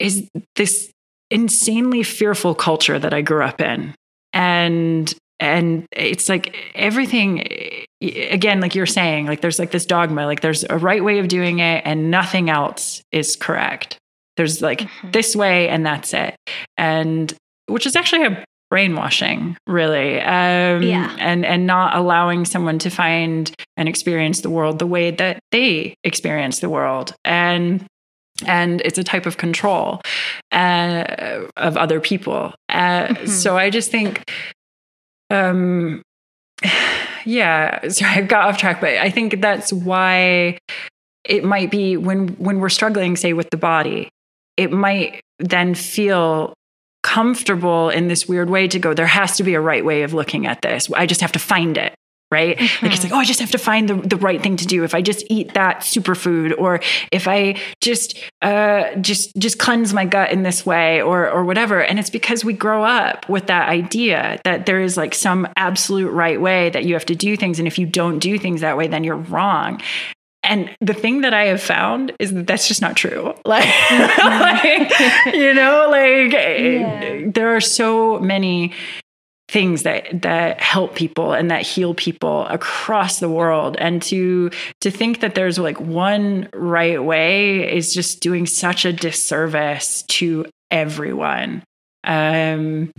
is 0.00 0.28
this 0.56 0.90
insanely 1.30 2.02
fearful 2.02 2.56
culture 2.56 2.98
that 2.98 3.14
I 3.14 3.22
grew 3.22 3.44
up 3.44 3.60
in 3.60 3.94
and 4.32 5.14
and 5.38 5.86
it's 5.92 6.28
like 6.28 6.56
everything 6.74 7.86
again 8.00 8.60
like 8.60 8.74
you're 8.74 8.86
saying 8.86 9.26
like 9.26 9.40
there's 9.40 9.58
like 9.58 9.72
this 9.72 9.84
dogma 9.84 10.24
like 10.24 10.40
there's 10.40 10.64
a 10.70 10.78
right 10.78 11.04
way 11.04 11.18
of 11.18 11.28
doing 11.28 11.58
it 11.58 11.82
and 11.84 12.10
nothing 12.10 12.48
else 12.48 13.02
is 13.12 13.36
correct 13.36 13.98
there's 14.36 14.62
like 14.62 14.80
mm-hmm. 14.80 15.10
this 15.10 15.36
way 15.36 15.68
and 15.68 15.84
that's 15.84 16.14
it 16.14 16.34
and 16.78 17.34
which 17.66 17.86
is 17.86 17.96
actually 17.96 18.24
a 18.24 18.44
brainwashing 18.70 19.56
really 19.66 20.20
um, 20.20 20.82
yeah. 20.82 21.14
and 21.18 21.44
and 21.44 21.66
not 21.66 21.94
allowing 21.96 22.44
someone 22.44 22.78
to 22.78 22.88
find 22.88 23.52
and 23.76 23.88
experience 23.88 24.40
the 24.40 24.50
world 24.50 24.78
the 24.78 24.86
way 24.86 25.10
that 25.10 25.40
they 25.50 25.94
experience 26.04 26.60
the 26.60 26.68
world 26.68 27.14
and 27.24 27.84
and 28.46 28.80
it's 28.82 28.96
a 28.96 29.04
type 29.04 29.26
of 29.26 29.36
control 29.36 30.00
uh, 30.52 31.44
of 31.58 31.76
other 31.76 32.00
people 32.00 32.54
uh, 32.70 33.08
mm-hmm. 33.08 33.26
so 33.26 33.58
i 33.58 33.68
just 33.68 33.90
think 33.90 34.22
um 35.28 36.00
yeah 37.30 37.88
sorry 37.88 38.12
i 38.12 38.20
got 38.22 38.48
off 38.48 38.58
track 38.58 38.80
but 38.80 38.90
i 38.96 39.10
think 39.10 39.40
that's 39.40 39.72
why 39.72 40.58
it 41.24 41.44
might 41.44 41.70
be 41.70 41.96
when 41.96 42.28
when 42.38 42.60
we're 42.60 42.68
struggling 42.68 43.16
say 43.16 43.32
with 43.32 43.50
the 43.50 43.56
body 43.56 44.08
it 44.56 44.72
might 44.72 45.20
then 45.38 45.74
feel 45.74 46.54
comfortable 47.02 47.88
in 47.88 48.08
this 48.08 48.28
weird 48.28 48.50
way 48.50 48.68
to 48.68 48.78
go 48.78 48.92
there 48.92 49.06
has 49.06 49.36
to 49.36 49.42
be 49.42 49.54
a 49.54 49.60
right 49.60 49.84
way 49.84 50.02
of 50.02 50.12
looking 50.12 50.46
at 50.46 50.60
this. 50.62 50.90
I 50.92 51.06
just 51.06 51.22
have 51.22 51.32
to 51.32 51.38
find 51.38 51.78
it 51.78 51.94
right 52.30 52.58
mm-hmm. 52.58 52.86
like 52.86 52.94
it's 52.94 53.04
like 53.04 53.12
oh 53.12 53.16
i 53.16 53.24
just 53.24 53.40
have 53.40 53.50
to 53.50 53.58
find 53.58 53.88
the, 53.88 53.94
the 53.94 54.16
right 54.16 54.42
thing 54.42 54.56
to 54.56 54.66
do 54.66 54.84
if 54.84 54.94
i 54.94 55.02
just 55.02 55.24
eat 55.28 55.54
that 55.54 55.80
superfood 55.80 56.56
or 56.58 56.80
if 57.10 57.26
i 57.26 57.58
just 57.80 58.18
uh 58.42 58.94
just 58.96 59.34
just 59.36 59.58
cleanse 59.58 59.92
my 59.92 60.04
gut 60.04 60.30
in 60.30 60.42
this 60.42 60.64
way 60.64 61.02
or 61.02 61.28
or 61.28 61.44
whatever 61.44 61.82
and 61.82 61.98
it's 61.98 62.10
because 62.10 62.44
we 62.44 62.52
grow 62.52 62.84
up 62.84 63.28
with 63.28 63.46
that 63.46 63.68
idea 63.68 64.40
that 64.44 64.66
there 64.66 64.80
is 64.80 64.96
like 64.96 65.14
some 65.14 65.48
absolute 65.56 66.10
right 66.10 66.40
way 66.40 66.70
that 66.70 66.84
you 66.84 66.94
have 66.94 67.06
to 67.06 67.14
do 67.14 67.36
things 67.36 67.58
and 67.58 67.66
if 67.66 67.78
you 67.78 67.86
don't 67.86 68.18
do 68.18 68.38
things 68.38 68.60
that 68.60 68.76
way 68.76 68.86
then 68.86 69.04
you're 69.04 69.16
wrong 69.16 69.80
and 70.42 70.74
the 70.80 70.94
thing 70.94 71.20
that 71.20 71.34
I 71.34 71.44
have 71.46 71.62
found 71.62 72.12
is 72.18 72.32
that 72.32 72.46
that's 72.46 72.66
just 72.66 72.80
not 72.80 72.96
true. 72.96 73.34
Like, 73.44 73.68
like 74.18 75.34
you 75.34 75.52
know, 75.52 75.88
like 75.90 76.32
yeah. 76.32 77.22
there 77.26 77.54
are 77.56 77.60
so 77.60 78.18
many 78.20 78.72
things 79.50 79.82
that 79.82 80.22
that 80.22 80.60
help 80.60 80.94
people 80.94 81.32
and 81.32 81.50
that 81.50 81.62
heal 81.62 81.92
people 81.92 82.46
across 82.46 83.18
the 83.18 83.28
world. 83.28 83.76
And 83.78 84.00
to 84.02 84.50
to 84.80 84.90
think 84.90 85.20
that 85.20 85.34
there's 85.34 85.58
like 85.58 85.80
one 85.80 86.48
right 86.54 87.02
way 87.02 87.76
is 87.76 87.92
just 87.92 88.20
doing 88.20 88.46
such 88.46 88.84
a 88.84 88.92
disservice 88.92 90.02
to 90.04 90.46
everyone. 90.70 91.64
Um 92.04 92.92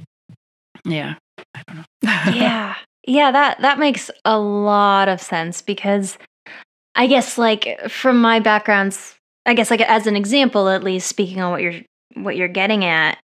yeah 0.83 1.15
yeah. 2.03 2.75
Yeah 3.07 3.31
that 3.31 3.61
that 3.61 3.79
makes 3.79 4.11
a 4.25 4.37
lot 4.37 5.07
of 5.07 5.21
sense 5.21 5.61
because 5.61 6.17
I 6.95 7.07
guess 7.07 7.37
like 7.37 7.79
from 7.89 8.19
my 8.19 8.41
backgrounds, 8.41 9.15
I 9.45 9.53
guess 9.53 9.71
like 9.71 9.81
as 9.81 10.05
an 10.05 10.17
example 10.17 10.67
at 10.67 10.83
least 10.83 11.07
speaking 11.07 11.39
on 11.39 11.51
what 11.51 11.61
you're 11.61 11.81
what 12.15 12.35
you're 12.35 12.49
getting 12.49 12.83
at, 12.83 13.17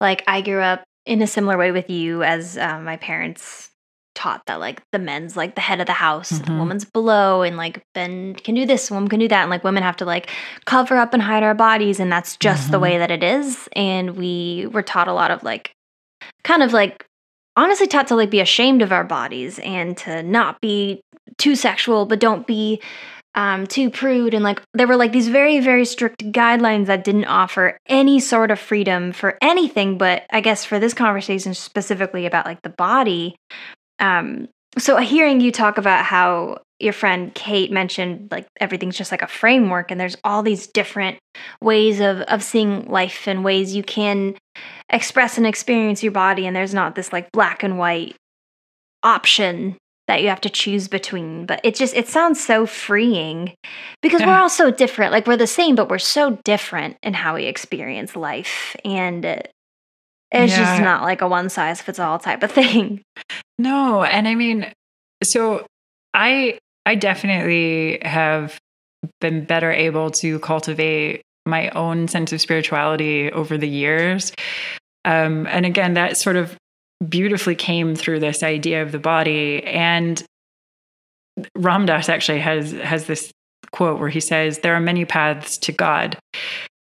like 0.00 0.24
I 0.26 0.40
grew 0.40 0.62
up 0.62 0.84
in 1.06 1.22
a 1.22 1.26
similar 1.26 1.56
way 1.58 1.72
with 1.72 1.90
you 1.90 2.22
as 2.22 2.56
um, 2.58 2.84
my 2.84 2.96
parents 2.96 3.70
taught 4.14 4.42
that 4.46 4.60
like 4.60 4.82
the 4.92 4.98
men's 4.98 5.36
like 5.36 5.54
the 5.54 5.60
head 5.60 5.80
of 5.80 5.86
the 5.86 5.92
house, 5.92 6.32
mm-hmm. 6.32 6.52
the 6.52 6.58
woman's 6.58 6.84
below, 6.84 7.42
and 7.42 7.56
like 7.56 7.82
men 7.94 8.34
can 8.34 8.54
do 8.54 8.66
this, 8.66 8.90
woman 8.90 9.08
can 9.08 9.18
do 9.18 9.28
that, 9.28 9.42
and 9.42 9.50
like 9.50 9.64
women 9.64 9.82
have 9.82 9.96
to 9.96 10.04
like 10.04 10.30
cover 10.64 10.96
up 10.96 11.14
and 11.14 11.22
hide 11.22 11.42
our 11.42 11.54
bodies, 11.54 11.98
and 11.98 12.12
that's 12.12 12.36
just 12.36 12.64
mm-hmm. 12.64 12.72
the 12.72 12.80
way 12.80 12.98
that 12.98 13.10
it 13.10 13.22
is. 13.22 13.68
And 13.74 14.16
we 14.16 14.66
were 14.70 14.82
taught 14.82 15.08
a 15.08 15.14
lot 15.14 15.30
of 15.30 15.42
like 15.42 15.72
kind 16.44 16.62
of 16.62 16.72
like 16.72 17.06
honestly 17.56 17.86
taught 17.86 18.08
to 18.08 18.16
like 18.16 18.30
be 18.30 18.40
ashamed 18.40 18.82
of 18.82 18.92
our 18.92 19.04
bodies 19.04 19.58
and 19.60 19.96
to 19.96 20.22
not 20.22 20.60
be 20.60 21.02
too 21.38 21.54
sexual 21.54 22.06
but 22.06 22.18
don't 22.18 22.46
be 22.46 22.80
um, 23.34 23.66
too 23.66 23.90
prude 23.90 24.34
and 24.34 24.44
like 24.44 24.60
there 24.74 24.86
were 24.86 24.96
like 24.96 25.12
these 25.12 25.28
very 25.28 25.60
very 25.60 25.84
strict 25.84 26.22
guidelines 26.32 26.86
that 26.86 27.04
didn't 27.04 27.24
offer 27.24 27.78
any 27.86 28.20
sort 28.20 28.50
of 28.50 28.58
freedom 28.58 29.12
for 29.12 29.38
anything 29.40 29.96
but 29.96 30.24
i 30.30 30.40
guess 30.40 30.64
for 30.64 30.78
this 30.78 30.94
conversation 30.94 31.54
specifically 31.54 32.26
about 32.26 32.46
like 32.46 32.60
the 32.62 32.68
body 32.68 33.34
um, 34.00 34.48
so 34.78 34.96
hearing 34.96 35.40
you 35.40 35.52
talk 35.52 35.78
about 35.78 36.04
how 36.04 36.58
your 36.80 36.92
friend 36.92 37.32
Kate 37.34 37.70
mentioned 37.70 38.28
like 38.30 38.46
everything's 38.60 38.96
just 38.96 39.12
like 39.12 39.22
a 39.22 39.28
framework 39.28 39.90
and 39.90 40.00
there's 40.00 40.16
all 40.24 40.42
these 40.42 40.66
different 40.66 41.18
ways 41.62 42.00
of 42.00 42.20
of 42.22 42.42
seeing 42.42 42.86
life 42.86 43.28
and 43.28 43.44
ways 43.44 43.74
you 43.74 43.82
can 43.82 44.34
express 44.90 45.38
and 45.38 45.46
experience 45.46 46.02
your 46.02 46.12
body 46.12 46.46
and 46.46 46.56
there's 46.56 46.74
not 46.74 46.96
this 46.96 47.12
like 47.12 47.30
black 47.32 47.62
and 47.62 47.78
white 47.78 48.16
option 49.04 49.76
that 50.08 50.22
you 50.22 50.28
have 50.28 50.40
to 50.40 50.50
choose 50.50 50.88
between 50.88 51.46
but 51.46 51.60
it 51.64 51.74
just 51.74 51.94
it 51.94 52.08
sounds 52.08 52.42
so 52.42 52.66
freeing 52.66 53.54
because 54.02 54.20
yeah. 54.20 54.26
we're 54.26 54.38
all 54.38 54.50
so 54.50 54.70
different 54.70 55.12
like 55.12 55.26
we're 55.26 55.36
the 55.36 55.46
same 55.46 55.74
but 55.74 55.88
we're 55.88 55.98
so 55.98 56.38
different 56.44 56.96
in 57.02 57.14
how 57.14 57.34
we 57.34 57.44
experience 57.44 58.16
life 58.16 58.76
and 58.84 59.24
it's 59.24 59.48
yeah. 60.32 60.46
just 60.46 60.82
not 60.82 61.02
like 61.02 61.20
a 61.20 61.28
one 61.28 61.48
size 61.48 61.80
fits 61.80 61.98
all 61.98 62.18
type 62.18 62.42
of 62.42 62.50
thing 62.50 63.00
no 63.58 64.02
and 64.02 64.26
i 64.26 64.34
mean 64.34 64.70
so 65.22 65.64
i 66.14 66.58
I 66.86 66.94
definitely 66.94 67.98
have 68.02 68.58
been 69.20 69.44
better 69.44 69.70
able 69.70 70.10
to 70.10 70.38
cultivate 70.40 71.22
my 71.46 71.70
own 71.70 72.08
sense 72.08 72.32
of 72.32 72.40
spirituality 72.40 73.30
over 73.32 73.58
the 73.58 73.68
years. 73.68 74.32
Um, 75.04 75.46
and 75.48 75.66
again, 75.66 75.94
that 75.94 76.16
sort 76.16 76.36
of 76.36 76.56
beautifully 77.08 77.54
came 77.54 77.94
through 77.94 78.20
this 78.20 78.42
idea 78.42 78.82
of 78.82 78.92
the 78.92 78.98
body. 78.98 79.62
And 79.64 80.22
Ram 81.56 81.86
Dass 81.86 82.08
actually 82.08 82.40
has 82.40 82.72
has 82.72 83.06
this 83.06 83.30
quote 83.70 83.98
where 83.98 84.08
he 84.08 84.20
says, 84.20 84.58
"There 84.58 84.74
are 84.74 84.80
many 84.80 85.04
paths 85.04 85.58
to 85.58 85.72
God." 85.72 86.18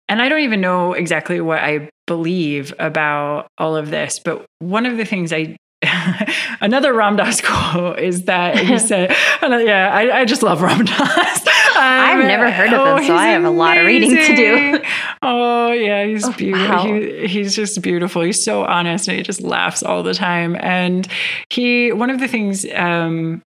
And 0.09 0.21
I 0.21 0.29
don't 0.29 0.41
even 0.41 0.61
know 0.61 0.93
exactly 0.93 1.41
what 1.41 1.61
I 1.61 1.89
believe 2.09 2.75
about 2.81 3.47
all 3.59 3.77
of 3.77 3.91
this, 3.91 4.19
but 4.19 4.45
one 4.59 4.85
of 4.85 4.97
the 4.97 5.05
things 5.05 5.33
I 5.33 5.57
another 6.61 6.93
Ram 6.93 7.17
Dass 7.17 7.41
quote 7.45 7.99
is 7.99 8.25
that 8.25 8.59
he 8.59 8.79
said, 8.91 9.11
yeah, 9.43 9.91
I, 9.93 10.21
I 10.21 10.25
just 10.25 10.43
love 10.43 10.63
Ram 10.63 10.85
Dass. 10.85 11.47
Um, 11.47 11.55
I've 11.81 12.25
never 12.25 12.51
heard 12.51 12.73
of 12.73 12.87
him, 12.87 13.05
oh, 13.05 13.07
so 13.07 13.15
I 13.15 13.29
have 13.29 13.43
amazing. 13.43 13.57
a 13.57 13.59
lot 13.59 13.79
of 13.79 13.87
reading 13.87 14.17
to 14.17 14.37
do. 14.37 14.81
Oh 15.23 15.73
yeah, 15.73 16.05
he's 16.07 16.25
oh, 16.25 16.33
beautiful. 16.33 16.69
Wow. 16.69 16.85
He, 16.85 17.27
he's 17.27 17.55
just 17.55 17.81
beautiful. 17.83 18.23
He's 18.23 18.43
so 18.43 18.65
honest 18.65 19.07
and 19.07 19.17
he 19.19 19.23
just 19.23 19.43
laughs 19.43 19.83
all 19.83 20.03
the 20.03 20.15
time. 20.15 20.57
And 20.59 21.07
he, 21.51 21.93
one 21.93 22.11
of 22.11 22.21
the 22.21 22.27
things 22.27 22.67
um, 22.75 23.43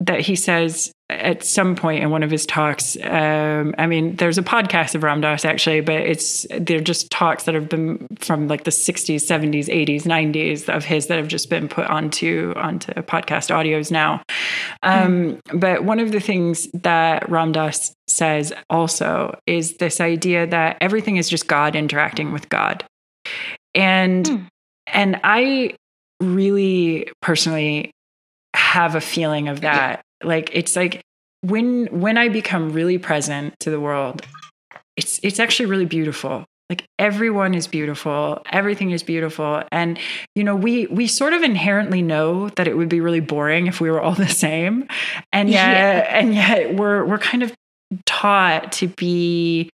that 0.00 0.20
he 0.20 0.34
says 0.34 0.92
at 1.10 1.42
some 1.42 1.74
point 1.74 2.02
in 2.02 2.10
one 2.10 2.22
of 2.22 2.30
his 2.30 2.44
talks. 2.44 2.96
Um, 3.02 3.74
I 3.78 3.86
mean, 3.86 4.16
there's 4.16 4.36
a 4.36 4.42
podcast 4.42 4.94
of 4.94 5.02
Ram 5.02 5.22
Dass 5.22 5.44
actually, 5.44 5.80
but 5.80 5.96
it's 5.96 6.46
they're 6.50 6.80
just 6.80 7.10
talks 7.10 7.44
that 7.44 7.54
have 7.54 7.68
been 7.68 8.06
from 8.18 8.46
like 8.46 8.64
the 8.64 8.70
60s, 8.70 9.16
70s, 9.16 9.66
80s, 9.66 10.02
90s 10.02 10.68
of 10.68 10.84
his 10.84 11.06
that 11.06 11.16
have 11.16 11.28
just 11.28 11.48
been 11.48 11.66
put 11.68 11.86
onto 11.86 12.52
onto 12.56 12.92
podcast 12.92 13.50
audios 13.54 13.90
now. 13.90 14.22
Um, 14.82 15.40
mm. 15.48 15.60
But 15.60 15.84
one 15.84 15.98
of 15.98 16.12
the 16.12 16.20
things 16.20 16.68
that 16.74 17.28
Ram 17.30 17.52
Dass 17.52 17.94
says 18.06 18.52
also 18.68 19.38
is 19.46 19.78
this 19.78 20.00
idea 20.00 20.46
that 20.46 20.76
everything 20.80 21.16
is 21.16 21.28
just 21.28 21.46
God 21.46 21.74
interacting 21.74 22.32
with 22.32 22.50
God, 22.50 22.84
and 23.74 24.26
mm. 24.26 24.46
and 24.88 25.18
I 25.24 25.74
really 26.20 27.10
personally 27.22 27.92
have 28.54 28.94
a 28.94 29.00
feeling 29.00 29.48
of 29.48 29.60
that 29.60 30.02
like 30.22 30.50
it's 30.52 30.76
like 30.76 31.00
when 31.42 31.86
when 31.86 32.18
i 32.18 32.28
become 32.28 32.72
really 32.72 32.98
present 32.98 33.54
to 33.60 33.70
the 33.70 33.80
world 33.80 34.26
it's 34.96 35.20
it's 35.22 35.38
actually 35.38 35.66
really 35.66 35.84
beautiful 35.84 36.44
like 36.68 36.84
everyone 36.98 37.54
is 37.54 37.66
beautiful 37.66 38.42
everything 38.50 38.90
is 38.90 39.02
beautiful 39.02 39.62
and 39.70 39.98
you 40.34 40.44
know 40.44 40.56
we 40.56 40.86
we 40.86 41.06
sort 41.06 41.32
of 41.32 41.42
inherently 41.42 42.02
know 42.02 42.48
that 42.50 42.66
it 42.66 42.76
would 42.76 42.88
be 42.88 43.00
really 43.00 43.20
boring 43.20 43.66
if 43.66 43.80
we 43.80 43.90
were 43.90 44.00
all 44.00 44.14
the 44.14 44.28
same 44.28 44.86
and 45.32 45.48
yet 45.48 46.04
yeah. 46.04 46.18
and 46.18 46.34
yet 46.34 46.74
we're 46.74 47.04
we're 47.04 47.18
kind 47.18 47.42
of 47.42 47.52
taught 48.06 48.72
to 48.72 48.88
be 48.88 49.70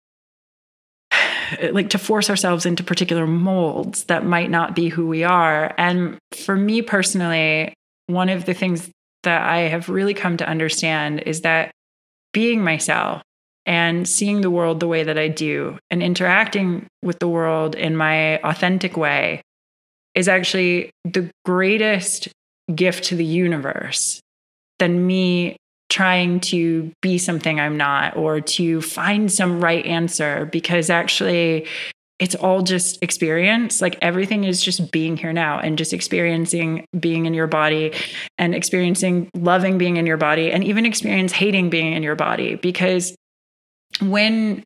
like 1.73 1.91
to 1.91 1.99
force 1.99 2.31
ourselves 2.31 2.67
into 2.67 2.83
particular 2.83 3.27
molds 3.27 4.05
that 4.05 4.25
might 4.25 4.51
not 4.51 4.75
be 4.75 4.89
who 4.89 5.07
we 5.07 5.25
are. 5.25 5.75
And 5.79 6.19
for 6.33 6.57
me 6.57 6.83
personally, 6.83 7.75
one 8.07 8.29
of 8.29 8.45
the 8.45 8.55
things 8.55 8.91
that 9.23 9.43
I 9.43 9.61
have 9.61 9.89
really 9.89 10.15
come 10.15 10.37
to 10.39 10.49
understand 10.49 11.21
is 11.27 11.43
that 11.43 11.71
being 12.33 12.63
myself 12.63 13.23
and 13.67 14.09
seeing 14.09 14.41
the 14.41 14.51
world 14.51 14.81
the 14.81 14.89
way 14.89 15.03
that 15.03 15.19
I 15.19 15.29
do 15.29 15.79
and 15.91 16.03
interacting 16.03 16.87
with 17.03 17.19
the 17.19 17.29
world 17.29 17.75
in 17.75 17.97
my 17.97 18.39
authentic 18.39 18.97
way 18.97 19.43
is 20.15 20.29
actually 20.29 20.91
the 21.05 21.31
greatest 21.45 22.29
gift 22.75 23.05
to 23.05 23.17
the 23.17 23.25
universe 23.25 24.21
than 24.79 25.07
me 25.07 25.57
trying 25.89 26.41
to 26.41 26.93
be 27.03 27.19
something 27.19 27.61
I'm 27.61 27.77
not 27.77 28.17
or 28.17 28.41
to 28.41 28.81
find 28.81 29.31
some 29.31 29.61
right 29.61 29.85
answer 29.85 30.47
because 30.47 30.89
actually 30.89 31.67
it's 32.21 32.35
all 32.35 32.63
just 32.63 33.03
experience. 33.03 33.81
Like 33.81 33.99
everything 34.03 34.45
is 34.45 34.63
just 34.63 34.93
being 34.93 35.17
here 35.17 35.33
now 35.33 35.59
and 35.59 35.77
just 35.79 35.93
experiencing 35.93 36.85
being 36.99 37.27
in 37.27 37.35
your 37.35 37.47
body 37.47 37.95
and 38.39 38.55
experiencing 38.55 39.31
loving 39.35 39.79
being 39.79 39.97
in 39.97 40.07
your 40.07 40.19
body 40.19 40.53
and 40.53 40.63
even 40.63 40.87
experience 40.87 41.33
hating 41.33 41.71
being 41.71 41.95
in 41.95 42.03
your 42.03 42.15
body 42.15 42.57
because 42.57 43.17
when 44.03 44.63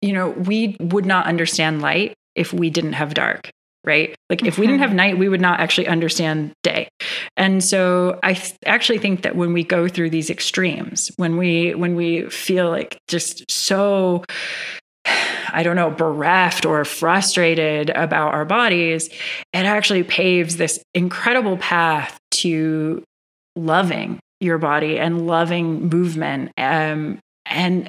you 0.00 0.12
know 0.12 0.30
we 0.30 0.76
would 0.80 1.04
not 1.04 1.26
understand 1.26 1.82
light 1.82 2.14
if 2.34 2.52
we 2.52 2.70
didn't 2.70 2.94
have 2.94 3.14
dark 3.14 3.50
right? 3.84 4.14
Like 4.30 4.38
mm-hmm. 4.38 4.46
if 4.46 4.58
we 4.58 4.66
didn't 4.66 4.80
have 4.80 4.94
night, 4.94 5.18
we 5.18 5.28
would 5.28 5.40
not 5.40 5.58
actually 5.58 5.88
understand 5.88 6.52
day. 6.62 6.88
And 7.36 7.64
so 7.64 8.18
I 8.22 8.34
th- 8.34 8.54
actually 8.64 8.98
think 8.98 9.22
that 9.22 9.34
when 9.34 9.52
we 9.52 9.64
go 9.64 9.88
through 9.88 10.10
these 10.10 10.30
extremes, 10.30 11.10
when 11.16 11.36
we 11.36 11.74
when 11.74 11.96
we 11.96 12.28
feel 12.30 12.70
like 12.70 12.98
just 13.08 13.50
so 13.50 14.24
I 15.52 15.62
don't 15.62 15.76
know, 15.76 15.90
bereft 15.90 16.66
or 16.66 16.84
frustrated 16.84 17.90
about 17.90 18.34
our 18.34 18.44
bodies, 18.44 19.08
it 19.08 19.66
actually 19.66 20.02
paves 20.02 20.56
this 20.56 20.82
incredible 20.94 21.56
path 21.58 22.18
to 22.32 23.04
loving 23.54 24.18
your 24.40 24.58
body 24.58 24.98
and 24.98 25.26
loving 25.26 25.88
movement. 25.88 26.50
Um, 26.56 27.18
and 27.46 27.88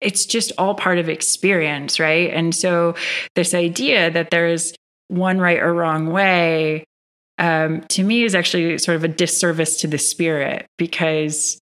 it's 0.00 0.26
just 0.26 0.52
all 0.58 0.74
part 0.74 0.98
of 0.98 1.08
experience, 1.08 1.98
right? 1.98 2.30
And 2.30 2.54
so, 2.54 2.94
this 3.34 3.54
idea 3.54 4.10
that 4.10 4.30
there's 4.30 4.74
one 5.08 5.38
right 5.38 5.58
or 5.58 5.72
wrong 5.72 6.10
way 6.10 6.84
um, 7.38 7.82
to 7.88 8.02
me 8.02 8.24
is 8.24 8.34
actually 8.34 8.78
sort 8.78 8.96
of 8.96 9.04
a 9.04 9.08
disservice 9.08 9.80
to 9.80 9.86
the 9.86 9.98
spirit 9.98 10.66
because 10.78 11.58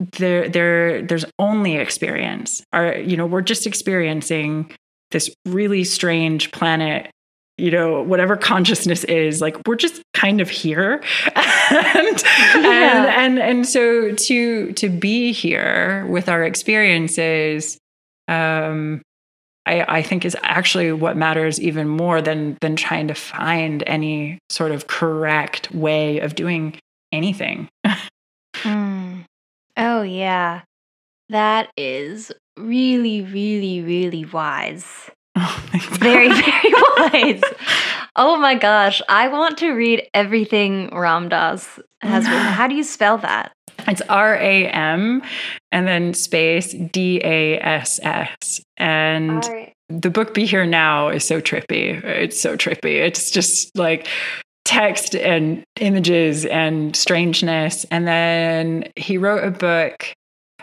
there 0.00 0.48
there 0.48 1.02
there's 1.02 1.24
only 1.38 1.76
experience 1.76 2.62
Our 2.72 2.96
you 2.96 3.16
know 3.16 3.26
we're 3.26 3.42
just 3.42 3.66
experiencing 3.66 4.74
this 5.10 5.32
really 5.46 5.84
strange 5.84 6.50
planet 6.50 7.10
you 7.56 7.70
know 7.70 8.02
whatever 8.02 8.36
consciousness 8.36 9.04
is 9.04 9.40
like 9.40 9.56
we're 9.66 9.76
just 9.76 10.02
kind 10.12 10.40
of 10.40 10.50
here 10.50 11.02
and, 11.36 12.22
yeah. 12.56 13.04
and 13.06 13.06
and 13.06 13.38
and 13.38 13.68
so 13.68 14.12
to 14.12 14.72
to 14.72 14.88
be 14.88 15.32
here 15.32 16.06
with 16.08 16.28
our 16.28 16.42
experiences 16.42 17.78
um 18.28 19.02
I, 19.66 19.98
I 19.98 20.02
think 20.02 20.24
is 20.24 20.36
actually 20.42 20.92
what 20.92 21.16
matters 21.16 21.60
even 21.60 21.88
more 21.88 22.20
than 22.20 22.58
than 22.60 22.76
trying 22.76 23.08
to 23.08 23.14
find 23.14 23.82
any 23.86 24.38
sort 24.50 24.72
of 24.72 24.88
correct 24.88 25.72
way 25.72 26.18
of 26.18 26.34
doing 26.34 26.78
anything. 27.12 27.68
Oh 29.76 30.02
yeah. 30.02 30.62
That 31.30 31.70
is 31.76 32.32
really, 32.56 33.22
really, 33.22 33.82
really 33.82 34.24
wise. 34.24 35.10
Oh, 35.36 35.66
very, 35.94 36.28
very 36.28 36.72
wise. 36.96 37.42
Oh 38.14 38.36
my 38.36 38.54
gosh. 38.54 39.02
I 39.08 39.26
want 39.26 39.58
to 39.58 39.72
read 39.72 40.08
everything 40.14 40.88
Ram 40.96 41.28
Dass 41.28 41.80
has 42.02 42.24
written. 42.26 42.40
How 42.52 42.68
do 42.68 42.76
you 42.76 42.84
spell 42.84 43.18
that? 43.18 43.50
It's 43.88 44.00
R 44.02 44.36
A 44.36 44.68
M 44.68 45.22
and 45.72 45.88
then 45.88 46.14
space 46.14 46.72
D 46.92 47.20
A 47.24 47.58
S 47.58 47.98
S. 48.04 48.60
And 48.76 49.44
right. 49.44 49.72
the 49.88 50.08
book 50.08 50.34
Be 50.34 50.46
Here 50.46 50.66
Now 50.66 51.08
is 51.08 51.24
so 51.24 51.40
trippy. 51.40 52.00
It's 52.04 52.40
so 52.40 52.56
trippy. 52.56 53.04
It's 53.04 53.32
just 53.32 53.76
like 53.76 54.06
text 54.64 55.14
and 55.14 55.62
images 55.80 56.44
and 56.46 56.96
strangeness. 56.96 57.84
And 57.90 58.06
then 58.06 58.90
he 58.96 59.18
wrote 59.18 59.44
a 59.44 59.50
book. 59.50 60.12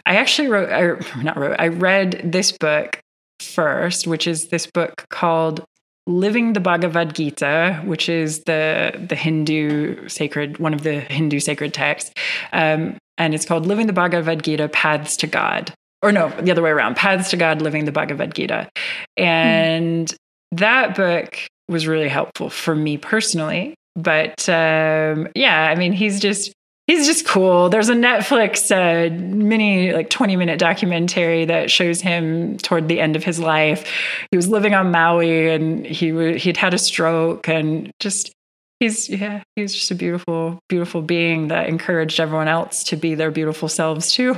I 0.05 0.15
actually 0.15 0.47
wrote, 0.47 0.69
I 0.69 1.21
not 1.23 1.37
wrote, 1.37 1.55
I 1.59 1.67
read 1.67 2.21
this 2.23 2.51
book 2.51 2.99
first, 3.39 4.07
which 4.07 4.27
is 4.27 4.49
this 4.49 4.67
book 4.67 5.05
called 5.09 5.63
living 6.07 6.53
the 6.53 6.59
Bhagavad 6.59 7.15
Gita, 7.15 7.81
which 7.85 8.09
is 8.09 8.43
the 8.43 9.05
the 9.09 9.15
Hindu 9.15 10.07
sacred 10.07 10.57
one 10.57 10.73
of 10.73 10.83
the 10.83 10.99
Hindu 10.99 11.39
sacred 11.39 11.73
texts, 11.73 12.11
um, 12.53 12.97
and 13.17 13.33
it's 13.33 13.45
called 13.45 13.65
Living 13.65 13.87
the 13.87 13.93
Bhagavad 13.93 14.43
Gita: 14.43 14.67
Paths 14.69 15.17
to 15.17 15.27
God. 15.27 15.73
Or 16.03 16.11
no, 16.11 16.29
the 16.41 16.51
other 16.51 16.63
way 16.63 16.71
around: 16.71 16.95
Paths 16.95 17.29
to 17.31 17.37
God, 17.37 17.61
Living 17.61 17.85
the 17.85 17.91
Bhagavad 17.91 18.33
Gita, 18.33 18.69
and 19.17 20.07
mm. 20.07 20.17
that 20.51 20.95
book 20.95 21.37
was 21.67 21.87
really 21.87 22.09
helpful 22.09 22.49
for 22.49 22.75
me 22.75 22.97
personally. 22.97 23.75
But 23.95 24.47
um, 24.47 25.27
yeah, 25.35 25.69
I 25.69 25.75
mean, 25.75 25.93
he's 25.93 26.19
just 26.19 26.53
he's 26.87 27.07
just 27.07 27.25
cool. 27.25 27.69
There's 27.69 27.89
a 27.89 27.95
Netflix 27.95 28.71
uh, 28.71 29.13
mini, 29.13 29.93
like 29.93 30.09
20 30.09 30.35
minute 30.35 30.59
documentary 30.59 31.45
that 31.45 31.71
shows 31.71 32.01
him 32.01 32.57
toward 32.57 32.87
the 32.87 32.99
end 32.99 33.15
of 33.15 33.23
his 33.23 33.39
life. 33.39 33.89
He 34.31 34.37
was 34.37 34.47
living 34.47 34.73
on 34.73 34.91
Maui 34.91 35.49
and 35.49 35.85
he 35.85 36.09
w- 36.09 36.37
he'd 36.37 36.57
had 36.57 36.73
a 36.73 36.77
stroke 36.77 37.47
and 37.47 37.91
just 37.99 38.31
he's 38.79 39.09
yeah 39.09 39.43
he's 39.55 39.73
just 39.73 39.91
a 39.91 39.95
beautiful 39.95 40.59
beautiful 40.67 41.01
being 41.03 41.49
that 41.49 41.69
encouraged 41.69 42.19
everyone 42.19 42.47
else 42.47 42.83
to 42.85 42.95
be 42.95 43.15
their 43.15 43.31
beautiful 43.31 43.69
selves 43.69 44.13
too. 44.13 44.35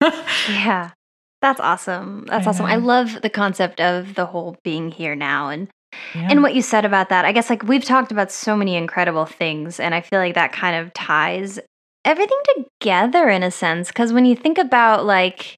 yeah. 0.48 0.90
That's 1.40 1.58
awesome. 1.58 2.24
That's 2.28 2.44
yeah. 2.44 2.50
awesome. 2.50 2.66
I 2.66 2.76
love 2.76 3.20
the 3.20 3.30
concept 3.30 3.80
of 3.80 4.14
the 4.14 4.26
whole 4.26 4.56
being 4.62 4.92
here 4.92 5.16
now 5.16 5.48
and 5.48 5.68
yeah. 6.14 6.28
And 6.30 6.42
what 6.42 6.54
you 6.54 6.62
said 6.62 6.84
about 6.84 7.08
that, 7.10 7.24
I 7.24 7.32
guess 7.32 7.50
like 7.50 7.62
we've 7.62 7.84
talked 7.84 8.12
about 8.12 8.32
so 8.32 8.56
many 8.56 8.76
incredible 8.76 9.26
things, 9.26 9.80
and 9.80 9.94
I 9.94 10.00
feel 10.00 10.18
like 10.18 10.34
that 10.34 10.52
kind 10.52 10.76
of 10.76 10.92
ties 10.94 11.58
everything 12.04 12.38
together 12.80 13.28
in 13.28 13.42
a 13.42 13.50
sense 13.50 13.88
because 13.88 14.12
when 14.12 14.24
you 14.24 14.34
think 14.34 14.58
about 14.58 15.06
like 15.06 15.56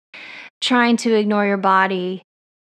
trying 0.61 0.97
to 0.97 1.15
ignore 1.15 1.47
your 1.47 1.57
body 1.57 2.23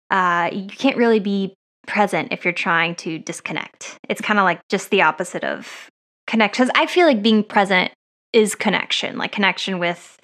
uh, 0.10 0.50
you 0.52 0.68
can't 0.68 0.98
really 0.98 1.20
be 1.20 1.54
present 1.86 2.30
if 2.32 2.44
you're 2.44 2.54
trying 2.54 2.96
to 2.96 3.20
disconnect. 3.20 3.98
It's 4.10 4.22
kind 4.22 4.40
of 4.40 4.44
like 4.46 4.60
just 4.70 4.90
the 4.90 5.02
opposite 5.02 5.44
of 5.44 5.90
connect 6.28 6.56
because 6.56 6.70
i 6.76 6.86
feel 6.86 7.08
like 7.08 7.24
being 7.24 7.42
present 7.42 7.90
is 8.34 8.54
connection 8.54 9.18
like 9.18 9.32
connection 9.32 9.80
with 9.80 10.18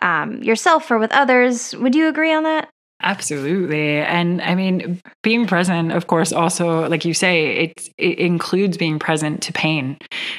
um, 0.00 0.42
yourself 0.42 0.90
or 0.90 0.98
with 0.98 1.12
others. 1.12 1.74
Would 1.76 1.94
you 1.94 2.08
agree 2.08 2.32
on 2.32 2.42
that 2.44 2.68
Absolutely. 3.04 3.98
And 3.98 4.40
I 4.40 4.54
mean, 4.54 5.02
being 5.22 5.46
present, 5.46 5.92
of 5.92 6.06
course, 6.06 6.32
also, 6.32 6.88
like 6.88 7.04
you 7.04 7.12
say, 7.12 7.64
it, 7.64 7.88
it 7.98 8.18
includes 8.18 8.78
being 8.78 8.98
present 8.98 9.42
to 9.42 9.52
pain. 9.52 9.98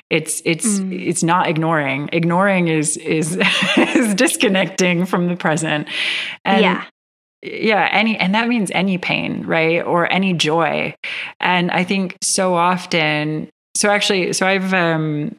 It's, 0.10 0.42
it's, 0.46 0.80
mm. 0.80 1.08
it's 1.08 1.22
not 1.22 1.48
ignoring. 1.48 2.10
Ignoring 2.12 2.68
is, 2.68 2.98
is, 2.98 3.38
is 3.78 4.16
disconnecting 4.16 5.06
from 5.06 5.28
the 5.28 5.36
present. 5.36 5.88
And 6.44 6.62
yeah. 6.64 6.86
Yeah. 7.44 7.88
Any, 7.92 8.18
and 8.18 8.34
that 8.34 8.48
means 8.48 8.72
any 8.72 8.98
pain, 8.98 9.46
right? 9.46 9.86
Or 9.86 10.12
any 10.12 10.34
joy. 10.34 10.96
And 11.40 11.70
I 11.70 11.84
think 11.84 12.18
so 12.24 12.56
often, 12.56 13.48
so 13.76 13.92
actually, 13.92 14.34
so 14.34 14.48
I've, 14.48 14.74
um, 14.74 15.38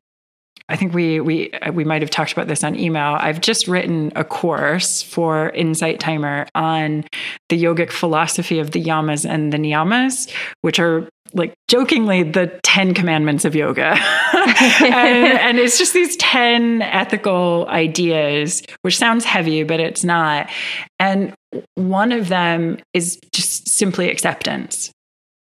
I 0.68 0.76
think 0.76 0.94
we 0.94 1.20
we 1.20 1.52
we 1.72 1.84
might 1.84 2.02
have 2.02 2.10
talked 2.10 2.32
about 2.32 2.48
this 2.48 2.64
on 2.64 2.78
email. 2.78 3.16
I've 3.20 3.40
just 3.40 3.68
written 3.68 4.12
a 4.16 4.24
course 4.24 5.00
for 5.02 5.50
Insight 5.50 6.00
Timer 6.00 6.46
on 6.54 7.04
the 7.48 7.62
yogic 7.62 7.92
philosophy 7.92 8.58
of 8.58 8.72
the 8.72 8.82
yamas 8.82 9.28
and 9.28 9.52
the 9.52 9.58
niyamas, 9.58 10.30
which 10.62 10.80
are 10.80 11.08
like 11.34 11.54
jokingly 11.68 12.22
the 12.22 12.46
10 12.62 12.94
commandments 12.94 13.44
of 13.44 13.54
yoga. 13.54 13.96
and, 14.32 14.84
and, 14.84 15.58
it's 15.58 15.76
just 15.76 15.92
these 15.92 16.16
10 16.16 16.82
ethical 16.82 17.66
ideas, 17.68 18.62
which 18.82 18.96
sounds 18.96 19.24
heavy, 19.24 19.62
but 19.62 19.80
it's 19.80 20.04
not. 20.04 20.48
And 20.98 21.34
one 21.74 22.12
of 22.12 22.28
them 22.28 22.78
is 22.94 23.18
just 23.32 23.68
simply 23.68 24.08
acceptance 24.08 24.92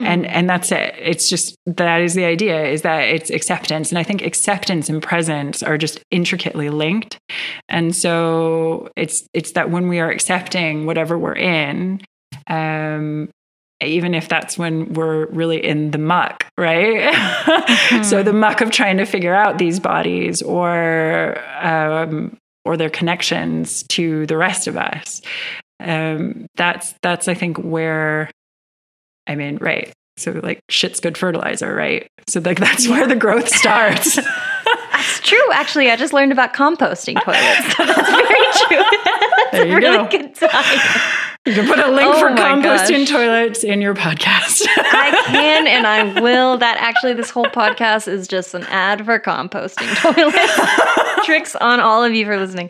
and 0.04 0.24
mm-hmm. 0.24 0.36
and 0.36 0.50
that's 0.50 0.72
it 0.72 0.94
it's 0.98 1.30
just 1.30 1.56
that 1.66 2.02
is 2.02 2.14
the 2.14 2.26
idea 2.26 2.66
is 2.66 2.82
that 2.82 3.02
it's 3.02 3.30
acceptance 3.30 3.90
and 3.90 4.00
i 4.00 4.04
think 4.04 4.22
acceptance 4.22 4.90
and 4.90 5.02
presence 5.02 5.62
are 5.64 5.78
just 5.78 6.02
intricately 6.12 6.70
linked 6.70 7.18
and 7.70 7.96
so 7.96 8.90
it's 8.96 9.28
it's 9.34 9.52
that 9.52 9.70
when 9.70 9.88
we 9.88 10.00
are 10.00 10.10
accepting 10.10 10.86
whatever 10.86 11.18
we're 11.18 11.36
in 11.36 12.02
um 12.48 13.30
even 13.84 14.14
if 14.14 14.30
that's 14.30 14.58
when 14.58 14.94
we're 14.94 15.26
really 15.28 15.64
in 15.64 15.92
the 15.92 15.98
muck, 15.98 16.46
right? 16.58 17.14
mm-hmm. 17.14 18.04
so 18.04 18.24
the 18.24 18.34
muck 18.34 18.62
of 18.62 18.72
trying 18.72 18.98
to 18.98 19.06
figure 19.06 19.34
out 19.34 19.58
these 19.58 19.80
bodies 19.80 20.42
or 20.42 21.38
um, 21.62 22.38
or 22.66 22.78
their 22.78 22.90
connections 22.90 23.84
to 23.84 24.26
the 24.28 24.38
rest 24.38 24.68
of 24.68 24.78
us. 24.78 25.22
Um, 25.80 26.46
that's 26.56 26.94
that's 27.02 27.28
I 27.28 27.34
think 27.34 27.58
where 27.58 28.30
I 29.32 29.36
mean, 29.36 29.58
right. 29.62 29.92
So 30.18 30.32
like 30.44 30.60
shit's 30.70 31.00
good 31.00 31.18
fertilizer, 31.18 31.74
right? 31.74 32.08
So 32.28 32.42
like 32.42 32.60
that's 32.60 32.88
where 32.88 33.08
the 33.08 33.16
growth 33.16 33.48
starts. 33.50 34.20
That's 34.92 35.20
true. 35.22 35.52
Actually, 35.54 35.90
I 35.90 35.96
just 35.96 36.14
learned 36.14 36.32
about 36.32 36.54
composting 36.54 37.20
toilets. 37.24 37.76
So 37.76 37.86
that's 37.88 38.10
very 38.10 38.68
true. 38.68 38.86
that's 39.06 39.52
There 39.54 39.66
you 39.66 39.74
a 39.74 39.78
really 39.78 39.98
go. 39.98 40.08
good 40.10 40.36
time. 40.36 41.30
You 41.46 41.54
can 41.54 41.66
put 41.68 41.80
a 41.80 41.90
link 41.90 42.08
Oh 42.08 42.20
for 42.20 42.30
composting 42.36 43.00
gosh. 43.00 43.10
toilets 43.10 43.64
in 43.64 43.82
your 43.82 43.96
podcast. 43.96 44.64
I 44.78 45.24
can 45.26 45.66
and 45.66 45.88
I 45.88 46.22
will. 46.22 46.58
That 46.60 46.78
actually, 46.78 47.14
this 47.14 47.32
whole 47.32 47.46
podcast 47.46 48.08
is 48.08 48.28
just 48.28 48.54
an 48.54 48.64
ad 48.66 49.04
for 49.06 49.20
composting 49.20 49.88
toilets. 50.14 51.26
Tricks 51.26 51.56
on 51.56 51.80
all 51.80 52.04
of 52.04 52.14
you 52.14 52.26
for 52.26 52.38
listening. 52.38 52.70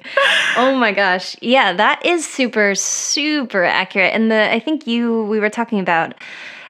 Oh 0.55 0.73
my 0.75 0.93
gosh. 0.93 1.35
Yeah, 1.41 1.73
that 1.73 2.05
is 2.05 2.25
super, 2.25 2.73
super 2.75 3.65
accurate. 3.65 4.13
And 4.13 4.31
the 4.31 4.49
I 4.53 4.59
think 4.59 4.87
you 4.87 5.25
we 5.25 5.39
were 5.41 5.49
talking 5.49 5.79
about 5.81 6.13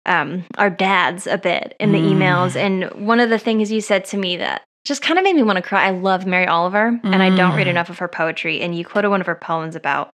um, 0.07 0.43
our 0.57 0.71
dads 0.71 1.27
a 1.27 1.37
bit 1.37 1.75
in 1.79 1.91
the 1.91 1.99
emails. 1.99 2.55
And 2.55 2.85
one 3.05 3.19
of 3.19 3.29
the 3.29 3.37
things 3.37 3.71
you 3.71 3.79
said 3.81 4.05
to 4.05 4.17
me 4.17 4.37
that 4.37 4.63
just 4.85 5.03
kind 5.03 5.19
of 5.19 5.23
made 5.23 5.35
me 5.35 5.43
want 5.43 5.57
to 5.57 5.61
cry. 5.61 5.85
I 5.85 5.91
love 5.91 6.25
Mary 6.25 6.47
Oliver, 6.47 6.99
and 7.03 7.21
I 7.21 7.29
don't 7.35 7.55
read 7.55 7.67
Mm. 7.67 7.71
enough 7.71 7.91
of 7.91 7.99
her 7.99 8.07
poetry. 8.07 8.59
And 8.61 8.73
you 8.75 8.83
quoted 8.83 9.09
one 9.09 9.21
of 9.21 9.27
her 9.27 9.35
poems 9.35 9.75
about. 9.75 10.11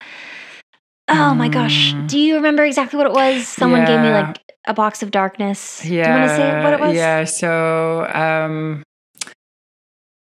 Oh 1.09 1.35
my 1.35 1.49
gosh. 1.49 1.93
Mm. 1.93 2.09
Do 2.09 2.19
you 2.19 2.37
remember 2.37 2.65
exactly 2.65 2.97
what 2.97 3.07
it 3.07 3.13
was? 3.13 3.47
Someone 3.47 3.85
gave 3.85 4.01
me 4.01 4.11
like 4.11 4.39
a 4.67 4.75
box 4.75 5.03
of 5.03 5.11
darkness. 5.11 5.85
Yeah. 5.85 6.05
Do 6.05 6.11
you 6.11 6.17
want 6.17 6.31
to 6.31 6.37
say 6.37 6.65
what 6.65 6.73
it 6.73 6.81
was? 6.81 6.97
Yeah. 6.97 7.25
So, 7.25 8.07
um, 8.15 8.83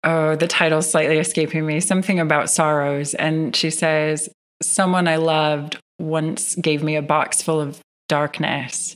oh, 0.03 0.35
the 0.35 0.47
title's 0.47 0.91
slightly 0.91 1.17
escaping 1.17 1.65
me. 1.65 1.79
Something 1.79 2.19
about 2.19 2.49
sorrows. 2.49 3.13
And 3.13 3.55
she 3.55 3.69
says, 3.69 4.29
Someone 4.61 5.07
I 5.07 5.17
loved 5.17 5.77
once 5.99 6.55
gave 6.55 6.83
me 6.83 6.95
a 6.95 7.01
box 7.01 7.41
full 7.41 7.61
of 7.61 7.79
darkness. 8.07 8.95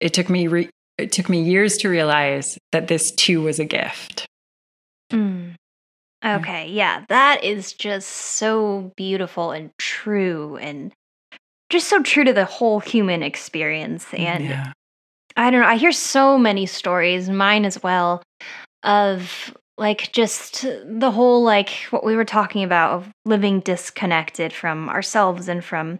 It 0.00 0.12
took 0.12 0.28
me, 0.28 0.46
re- 0.46 0.70
it 0.98 1.12
took 1.12 1.28
me 1.28 1.42
years 1.42 1.76
to 1.78 1.88
realize 1.88 2.58
that 2.72 2.88
this 2.88 3.10
too 3.12 3.42
was 3.42 3.58
a 3.58 3.64
gift. 3.64 4.26
Mm. 5.12 5.54
Okay. 6.24 6.68
Yeah. 6.68 7.04
That 7.08 7.42
is 7.42 7.72
just 7.72 8.08
so 8.08 8.92
beautiful 8.96 9.50
and 9.50 9.70
true 9.78 10.56
and 10.56 10.92
just 11.70 11.88
so 11.88 12.02
true 12.02 12.24
to 12.24 12.32
the 12.32 12.44
whole 12.44 12.80
human 12.80 13.22
experience. 13.22 14.04
Mm, 14.06 14.18
and 14.18 14.44
yeah. 14.44 14.72
I 15.36 15.50
don't 15.50 15.62
know. 15.62 15.66
I 15.66 15.76
hear 15.76 15.92
so 15.92 16.36
many 16.38 16.66
stories, 16.66 17.30
mine 17.30 17.64
as 17.64 17.82
well, 17.82 18.22
of 18.82 19.56
like 19.78 20.12
just 20.12 20.66
the 20.84 21.10
whole 21.10 21.42
like 21.42 21.70
what 21.90 22.04
we 22.04 22.14
were 22.14 22.26
talking 22.26 22.62
about 22.62 22.92
of 22.92 23.10
living 23.24 23.60
disconnected 23.60 24.52
from 24.52 24.88
ourselves 24.88 25.48
and 25.48 25.64
from 25.64 25.98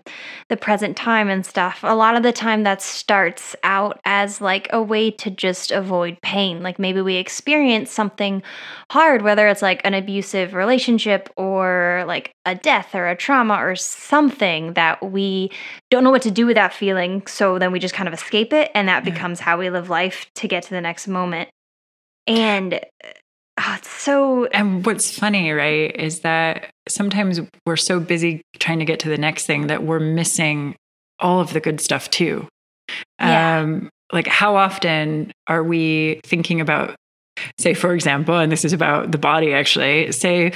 the 0.51 0.57
present 0.57 0.97
time 0.97 1.29
and 1.29 1.47
stuff. 1.47 1.81
A 1.83 1.97
lot 1.97 2.14
of 2.14 2.23
the 2.23 2.33
time 2.33 2.64
that 2.64 2.83
starts 2.83 3.57
out 3.62 3.99
as 4.05 4.41
like 4.43 4.68
a 4.70 4.83
way 4.83 5.11
to 5.12 5.31
just 5.31 5.70
avoid 5.70 6.18
pain. 6.23 6.62
Like 6.62 6.79
maybe 6.79 7.01
we 7.01 7.16
experience 7.16 7.91
something 7.91 8.43
hard, 8.91 9.23
whether 9.23 9.49
it's 9.49 9.62
like 9.62 9.81
an 9.85 9.95
abusive 9.95 10.53
relationship 10.53 11.31
or 11.37 12.05
like 12.07 12.33
a 12.45 12.55
death 12.55 12.95
or 12.95 13.09
a 13.09 13.16
trauma 13.16 13.55
or 13.55 13.75
something 13.75 14.75
that 14.75 15.03
we 15.03 15.51
don't 15.91 16.05
know 16.05 16.11
what 16.11 16.23
to 16.23 16.31
do 16.31 16.45
with 16.45 16.57
that 16.57 16.75
feeling. 16.75 17.27
So 17.27 17.59
then 17.59 17.73
we 17.73 17.79
just 17.79 17.95
kind 17.95 18.07
of 18.09 18.14
escape 18.14 18.53
it, 18.53 18.70
and 18.75 18.87
that 18.89 19.05
Yeah. 19.05 19.12
becomes 19.12 19.41
how 19.41 19.59
we 19.59 19.70
live 19.70 19.89
life 19.89 20.27
to 20.37 20.47
get 20.47 20.64
to 20.64 20.70
the 20.70 20.81
next 20.81 21.09
moment. 21.09 21.49
And 22.27 22.75
uh, 22.75 22.79
oh, 23.59 23.74
it's 23.78 23.88
so 23.88 24.46
And 24.46 24.84
what's 24.84 25.16
funny, 25.16 25.50
right, 25.53 25.94
is 25.94 26.20
that 26.20 26.70
sometimes 26.88 27.40
we're 27.66 27.76
so 27.76 28.00
busy 28.00 28.42
trying 28.59 28.78
to 28.78 28.84
get 28.84 29.00
to 29.00 29.09
the 29.09 29.18
next 29.18 29.46
thing 29.46 29.68
that 29.68 29.82
we're 29.82 30.00
missing 30.00 30.76
all 31.18 31.40
of 31.40 31.53
the 31.53 31.61
good 31.61 31.80
stuff 31.80 32.11
too. 32.11 32.48
Yeah. 33.20 33.61
Um, 33.61 33.90
like, 34.12 34.26
how 34.26 34.57
often 34.57 35.32
are 35.46 35.62
we 35.62 36.20
thinking 36.24 36.61
about, 36.61 36.96
say, 37.59 37.74
for 37.74 37.94
example, 37.94 38.36
and 38.38 38.53
this 38.53 38.64
is 38.64 38.72
about 38.72 39.11
the 39.12 39.18
body 39.18 39.55
actually, 39.55 40.12
say, 40.12 40.53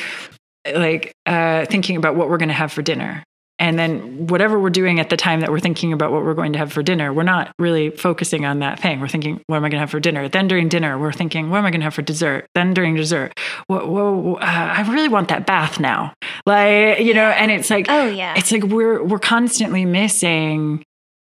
like, 0.74 1.12
uh, 1.24 1.64
thinking 1.66 1.97
about 1.97 2.16
what 2.16 2.28
we're 2.28 2.38
going 2.38 2.49
to 2.49 2.55
have 2.55 2.72
for 2.72 2.82
dinner. 2.82 3.22
And 3.59 3.79
then, 3.79 4.27
whatever 4.27 4.59
we're 4.59 4.71
doing 4.71 5.01
at 5.01 5.09
the 5.09 5.17
time 5.17 5.41
that 5.41 5.51
we're 5.51 5.61
thinking 5.61 5.93
about 5.93 6.13
what 6.13 6.25
we're 6.25 6.35
going 6.35 6.53
to 6.53 6.59
have 6.59 6.73
for 6.73 6.83
dinner, 6.83 7.13
we're 7.13 7.23
not 7.23 7.55
really 7.59 7.89
focusing 7.89 8.45
on 8.45 8.59
that 8.59 8.79
thing. 8.79 9.01
We're 9.01 9.09
thinking, 9.09 9.43
what 9.47 9.57
am 9.57 9.65
I 9.65 9.69
going 9.69 9.79
to 9.79 9.81
have 9.81 9.91
for 9.91 10.01
dinner? 10.01 10.29
Then, 10.29 10.47
during 10.47 10.69
dinner, 10.69 10.99
we're 10.99 11.13
thinking, 11.13 11.49
what 11.49 11.59
am 11.59 11.65
I 11.65 11.71
going 11.71 11.81
to 11.81 11.85
have 11.85 11.95
for 11.95 12.03
dessert? 12.03 12.49
Then, 12.55 12.75
during 12.75 12.97
dessert, 12.97 13.39
whoa, 13.67 13.87
whoa, 13.87 14.35
uh, 14.35 14.45
I 14.45 14.83
really 14.93 15.09
want 15.09 15.29
that 15.29 15.47
bath 15.47 15.81
now. 15.81 16.13
Like, 16.45 17.01
you 17.01 17.15
know, 17.15 17.31
and 17.31 17.51
it's 17.51 17.71
like, 17.71 17.87
oh 17.89 18.09
yeah. 18.09 18.35
it's 18.37 18.53
like 18.53 18.65
we're 18.65 19.03
we're 19.03 19.19
constantly 19.19 19.85
missing 19.85 20.85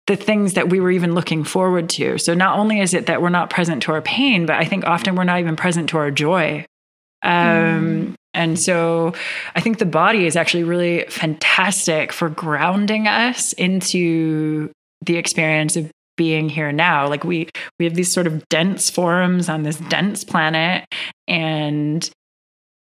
the 0.07 0.17
things 0.17 0.55
that 0.55 0.69
we 0.69 0.81
were 0.81 0.91
even 0.91 1.15
looking 1.15 1.45
forward 1.45 1.89
to. 1.91 2.19
So 2.19 2.35
not 2.35 2.59
only 2.59 2.81
is 2.81 2.95
it 2.95 3.07
that 3.07 3.23
we're 3.23 3.31
not 3.31 3.51
present 3.51 3.83
to 3.85 3.93
our 3.93 4.03
pain, 4.03 4.47
but 4.47 4.57
I 4.57 4.65
think 4.65 4.85
often 4.85 5.15
we're 5.15 5.25
not 5.25 5.41
even 5.41 5.57
present 5.57 5.91
to 5.91 5.99
our 5.99 6.11
joy. 6.11 6.67
Um, 7.23 8.15
And 8.35 8.59
so 8.59 9.15
I 9.55 9.61
think 9.61 9.79
the 9.79 9.87
body 9.87 10.27
is 10.27 10.37
actually 10.37 10.65
really 10.65 11.05
fantastic 11.09 12.13
for 12.13 12.29
grounding 12.29 13.07
us 13.07 13.53
into 13.55 14.71
the 15.05 15.17
experience 15.17 15.77
of 15.77 15.91
being 16.17 16.49
here 16.49 16.73
now. 16.73 17.09
Like 17.09 17.25
we 17.25 17.49
we 17.79 17.85
have 17.85 17.95
these 17.95 18.13
sort 18.13 18.27
of 18.27 18.49
dense 18.49 18.91
forms 18.91 19.49
on 19.49 19.63
this 19.63 19.77
dense 19.77 20.25
planet 20.25 20.85
and 21.27 22.09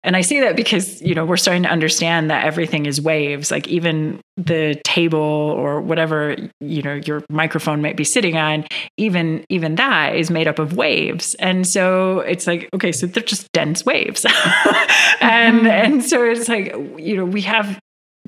and 0.05 0.17
I 0.17 0.21
say 0.23 0.41
that 0.41 0.57
because, 0.57 1.01
you 1.01 1.15
know, 1.15 1.25
we're 1.25 1.37
starting 1.37 1.63
to 1.63 1.69
understand 1.69 2.31
that 2.31 2.45
everything 2.45 2.87
is 2.87 3.01
waves. 3.01 3.51
Like 3.51 3.69
even 3.69 4.21
the 4.37 4.81
table 4.85 5.19
or 5.21 5.81
whatever, 5.81 6.37
you 6.61 6.83
know, 6.83 6.95
your 6.95 7.23
microphone 7.31 7.81
might 7.83 7.97
be 7.97 8.05
sitting 8.05 8.37
on, 8.37 8.65
even 8.97 9.45
even 9.49 9.77
that 9.77 10.17
is 10.17 10.31
made 10.31 10.49
up 10.49 10.59
of 10.59 10.77
waves. 10.77 11.35
And 11.37 11.67
so 11.67 12.21
it's 12.21 12.47
like, 12.47 12.69
okay, 12.75 12.91
so 12.93 13.07
they're 13.07 13.23
just 13.23 13.51
dense 13.53 13.85
waves. 13.87 14.25
and 15.21 15.61
Mhm. 15.63 15.71
and 15.71 16.05
so 16.05 16.25
it's 16.25 16.49
like, 16.49 16.75
you 16.99 17.17
know, 17.17 17.25
we 17.25 17.43
have 17.43 17.79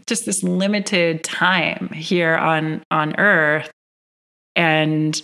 just 0.06 0.26
this 0.26 0.42
limited 0.42 1.24
time 1.24 1.88
here 1.88 2.36
on 2.36 2.82
on 2.90 3.18
earth. 3.18 3.70
And 4.56 5.20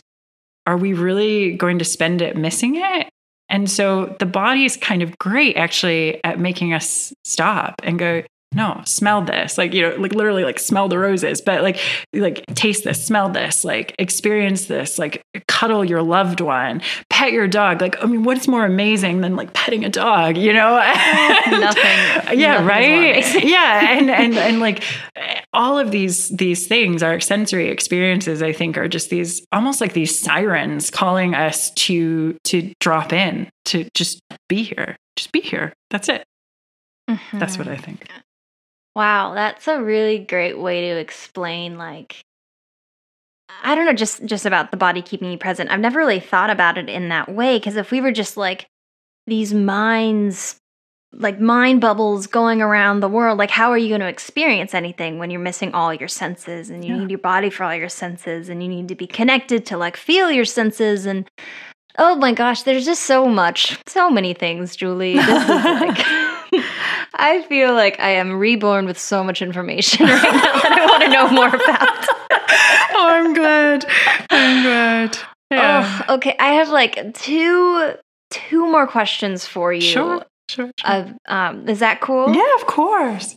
are 0.67 0.77
we 0.77 0.93
really 0.95 1.53
going 1.53 1.79
to 1.79 1.85
spend 1.85 2.23
it 2.23 2.37
missing 2.37 2.77
it? 2.77 3.09
And 3.51 3.69
so 3.69 4.17
the 4.21 4.27
body 4.27 4.65
is 4.65 4.77
kind 4.77 5.03
of 5.03 5.19
great 5.19 5.57
actually 5.57 6.23
at 6.25 6.39
making 6.39 6.73
us 6.73 7.13
stop 7.25 7.75
and 7.83 7.99
go, 7.99 8.23
no, 8.53 8.83
smell 8.85 9.23
this. 9.23 9.57
Like, 9.57 9.73
you 9.73 9.83
know, 9.83 9.95
like 9.97 10.13
literally 10.13 10.43
like 10.45 10.59
smell 10.59 10.89
the 10.89 10.99
roses, 10.99 11.41
but 11.41 11.63
like 11.63 11.79
like 12.13 12.45
taste 12.57 12.83
this, 12.83 13.05
smell 13.05 13.29
this, 13.29 13.65
like 13.65 13.95
experience 13.99 14.67
this, 14.67 14.99
like 14.99 15.23
cuddle 15.47 15.85
your 15.85 16.03
loved 16.03 16.41
one, 16.41 16.83
pet 17.11 17.33
your 17.33 17.47
dog. 17.47 17.81
Like, 17.81 18.03
I 18.03 18.07
mean, 18.07 18.25
what's 18.25 18.49
more 18.49 18.65
amazing 18.65 19.21
than 19.21 19.37
like 19.37 19.53
petting 19.53 19.85
a 19.85 19.89
dog, 19.89 20.37
you 20.37 20.53
know? 20.53 20.77
And- 20.79 21.61
Nothing- 21.61 22.39
Yeah, 22.41 22.55
nothing 22.61 22.67
right. 22.67 23.45
yeah. 23.45 23.97
And 23.97 24.11
and 24.11 24.35
and 24.37 24.59
like 24.61 24.83
all 25.53 25.79
of 25.79 25.93
these 25.93 26.29
these 26.31 26.67
things, 26.67 27.03
our 27.05 27.21
sensory 27.21 27.69
experiences, 27.69 28.43
I 28.43 28.53
think, 28.53 28.77
are 28.77 28.89
just 28.89 29.11
these 29.11 29.45
almost 29.53 29.81
like 29.81 29.93
these 29.93 30.19
sirens 30.19 30.91
calling 30.91 31.35
us 31.37 31.71
to 31.73 32.37
to 32.45 32.73
drop 32.81 33.13
in, 33.13 33.49
to 33.67 33.89
just 33.95 34.21
be 34.49 34.65
here. 34.65 34.97
Just 35.17 35.31
be 35.31 35.41
here. 35.41 35.73
That's 35.91 36.09
it. 36.09 36.25
Mm-hmm. 37.09 37.39
That's 37.39 37.57
what. 37.59 37.69
I 37.69 37.77
think. 37.77 38.09
Wow, 38.97 39.35
that's 39.35 39.69
a 39.69 39.83
really 39.83 40.19
great 40.19 40.59
way 40.59 40.91
to 40.91 40.97
explain 40.99 41.79
like 41.79 42.21
I 43.63 43.75
don't 43.75 43.87
know 43.87 43.93
just 43.93 44.25
just 44.25 44.47
about 44.47 44.71
the 44.71 44.77
body 44.77 45.03
keeping 45.03 45.31
you 45.31 45.39
present. 45.39 45.71
I've 45.71 45.81
never 45.81 45.99
really 45.99 46.21
thought 46.21 46.51
about 46.51 46.79
it 46.79 46.89
in 46.89 47.09
that 47.09 47.29
way 47.29 47.59
because 47.59 47.77
if 47.77 47.91
we 47.91 48.01
were 48.01 48.13
just 48.13 48.37
like 48.37 48.67
these 49.27 49.53
minds 49.53 50.57
like 51.13 51.41
mind 51.41 51.81
bubbles 51.81 52.27
going 52.29 52.63
around 52.63 53.01
the 53.01 53.09
world, 53.09 53.37
like 53.39 53.51
how 53.51 53.71
are 53.71 53.79
you 53.79 53.89
going 53.89 54.01
to 54.01 54.07
experience 54.07 54.75
anything 54.75 55.19
when 55.19 55.29
you're 55.31 55.41
missing 55.41 55.75
all 55.75 55.93
your 55.93 56.09
senses 56.09 56.71
and 56.71 56.85
you 56.85 56.93
Yeah. 56.95 57.01
need 57.01 57.11
your 57.11 57.19
body 57.19 57.51
for 57.51 57.65
all 57.65 57.75
your 57.75 57.89
senses 57.89 58.49
and 58.49 58.63
you 58.63 58.69
need 58.69 58.87
to 58.89 58.95
be 58.95 59.09
connected 59.09 59.67
to 59.67 59.77
like 59.77 59.97
feel 59.97 60.31
your 60.31 60.45
senses 60.45 61.07
and 61.07 61.29
oh 61.99 62.15
my 62.15 62.33
gosh, 62.33 62.63
there's 62.63 62.85
just 62.85 63.03
so 63.03 63.27
much, 63.27 63.77
so 63.89 64.09
many 64.09 64.33
things, 64.35 64.77
Julie. 64.77 65.15
This 65.17 65.43
is 65.43 65.49
like 65.49 65.99
I 67.15 67.43
feel 67.43 67.75
like 67.75 67.99
I 68.01 68.11
am 68.11 68.39
reborn 68.39 68.87
with 68.87 68.99
so 68.99 69.25
much 69.25 69.43
information 69.43 70.07
right 70.07 70.23
now 70.23 70.31
that 70.31 70.79
I 70.79 70.87
want 70.87 71.03
to 71.03 71.11
know 71.11 71.31
more 71.31 71.49
about. 71.49 72.07
oh, 72.95 73.09
I'm 73.09 73.35
glad. 73.35 73.85
I'm 74.31 74.63
glad. 74.63 75.19
Yeah. 75.51 76.05
Oh, 76.09 76.15
okay. 76.15 76.37
I 76.39 76.53
have 76.55 76.69
like 76.69 77.15
two 77.15 77.95
two 78.31 78.71
more 78.71 78.87
questions 78.87 79.45
for 79.45 79.73
you. 79.73 79.81
sure. 79.81 80.25
Sure. 80.49 80.71
sure. 80.77 80.93
Of, 80.93 81.13
um, 81.29 81.69
is 81.69 81.79
that 81.79 82.01
cool? 82.01 82.35
yeah, 82.35 82.55
of 82.57 82.67
course. 82.67 83.37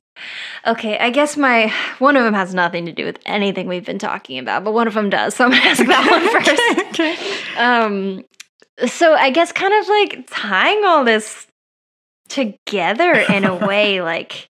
Okay, 0.66 0.98
I 0.98 1.10
guess 1.10 1.38
my 1.38 1.72
one 2.00 2.16
of 2.16 2.24
them 2.24 2.34
has 2.34 2.54
nothing 2.54 2.86
to 2.86 2.92
do 2.92 3.06
with 3.06 3.20
anything 3.26 3.68
we've 3.68 3.86
been 3.86 4.00
talking 4.00 4.40
about, 4.40 4.64
but 4.64 4.74
one 4.74 4.88
of 4.88 4.94
them 4.94 5.10
does. 5.10 5.36
So 5.36 5.46
I'm 5.46 5.52
gonna 5.52 5.64
ask 5.64 5.86
that 5.86 6.10
one 6.10 6.30
first. 6.34 7.00
okay. 7.00 7.58
Um, 7.58 8.26
so 8.88 9.14
I 9.14 9.30
guess 9.30 9.52
kind 9.52 9.74
of 9.74 9.88
like 9.88 10.28
tying 10.30 10.84
all 10.86 11.04
this 11.04 11.48
together 12.34 13.14
in 13.14 13.46
a 13.46 13.56
way, 13.68 14.02
like 14.02 14.50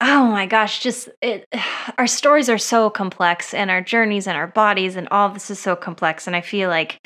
oh 0.00 0.26
my 0.26 0.46
gosh, 0.46 0.80
just 0.80 1.08
it, 1.22 1.46
our 1.98 2.06
stories 2.06 2.48
are 2.48 2.58
so 2.58 2.90
complex 2.90 3.54
and 3.54 3.70
our 3.70 3.80
journeys 3.80 4.26
and 4.26 4.36
our 4.36 4.46
bodies 4.46 4.96
and 4.96 5.08
all 5.10 5.28
this 5.28 5.50
is 5.50 5.58
so 5.58 5.76
complex. 5.76 6.26
And 6.26 6.36
I 6.36 6.40
feel 6.40 6.68
like 6.68 6.98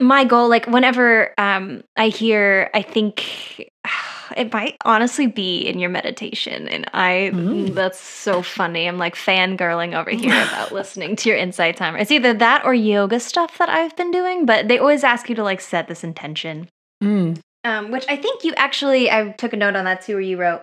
my 0.00 0.24
goal, 0.24 0.48
like 0.48 0.66
whenever 0.66 1.32
um, 1.38 1.82
I 1.96 2.08
hear, 2.08 2.70
I 2.74 2.82
think 2.82 3.70
it 4.36 4.52
might 4.52 4.76
honestly 4.84 5.26
be 5.26 5.60
in 5.60 5.78
your 5.78 5.90
meditation. 5.90 6.68
And 6.68 6.86
I, 6.92 7.30
mm. 7.32 7.74
that's 7.74 8.00
so 8.00 8.42
funny. 8.42 8.86
I'm 8.86 8.98
like 8.98 9.14
fangirling 9.14 9.98
over 9.98 10.10
here 10.16 10.34
about 10.34 10.72
listening 10.72 11.16
to 11.16 11.28
your 11.28 11.38
insight 11.38 11.76
timer. 11.76 11.98
It's 11.98 12.10
either 12.10 12.34
that 12.34 12.64
or 12.64 12.74
yoga 12.74 13.20
stuff 13.20 13.58
that 13.58 13.68
I've 13.68 13.96
been 13.96 14.10
doing, 14.10 14.44
but 14.46 14.68
they 14.68 14.78
always 14.78 15.04
ask 15.04 15.28
you 15.28 15.34
to 15.36 15.44
like 15.44 15.60
set 15.60 15.88
this 15.88 16.04
intention. 16.04 16.68
Mm. 17.02 17.38
Um, 17.64 17.90
which 17.90 18.04
I 18.08 18.16
think 18.16 18.44
you 18.44 18.52
actually, 18.56 19.10
I 19.10 19.30
took 19.30 19.52
a 19.52 19.56
note 19.56 19.76
on 19.76 19.84
that 19.86 20.02
too, 20.02 20.14
where 20.14 20.20
you 20.20 20.36
wrote, 20.36 20.62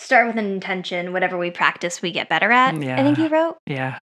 start 0.00 0.26
with 0.26 0.36
an 0.36 0.46
intention, 0.46 1.12
whatever 1.12 1.38
we 1.38 1.50
practice, 1.50 2.02
we 2.02 2.10
get 2.10 2.28
better 2.28 2.50
at. 2.50 2.80
Yeah. 2.80 3.00
I 3.00 3.04
think 3.04 3.18
you 3.18 3.28
wrote. 3.28 3.58
Yeah. 3.66 3.98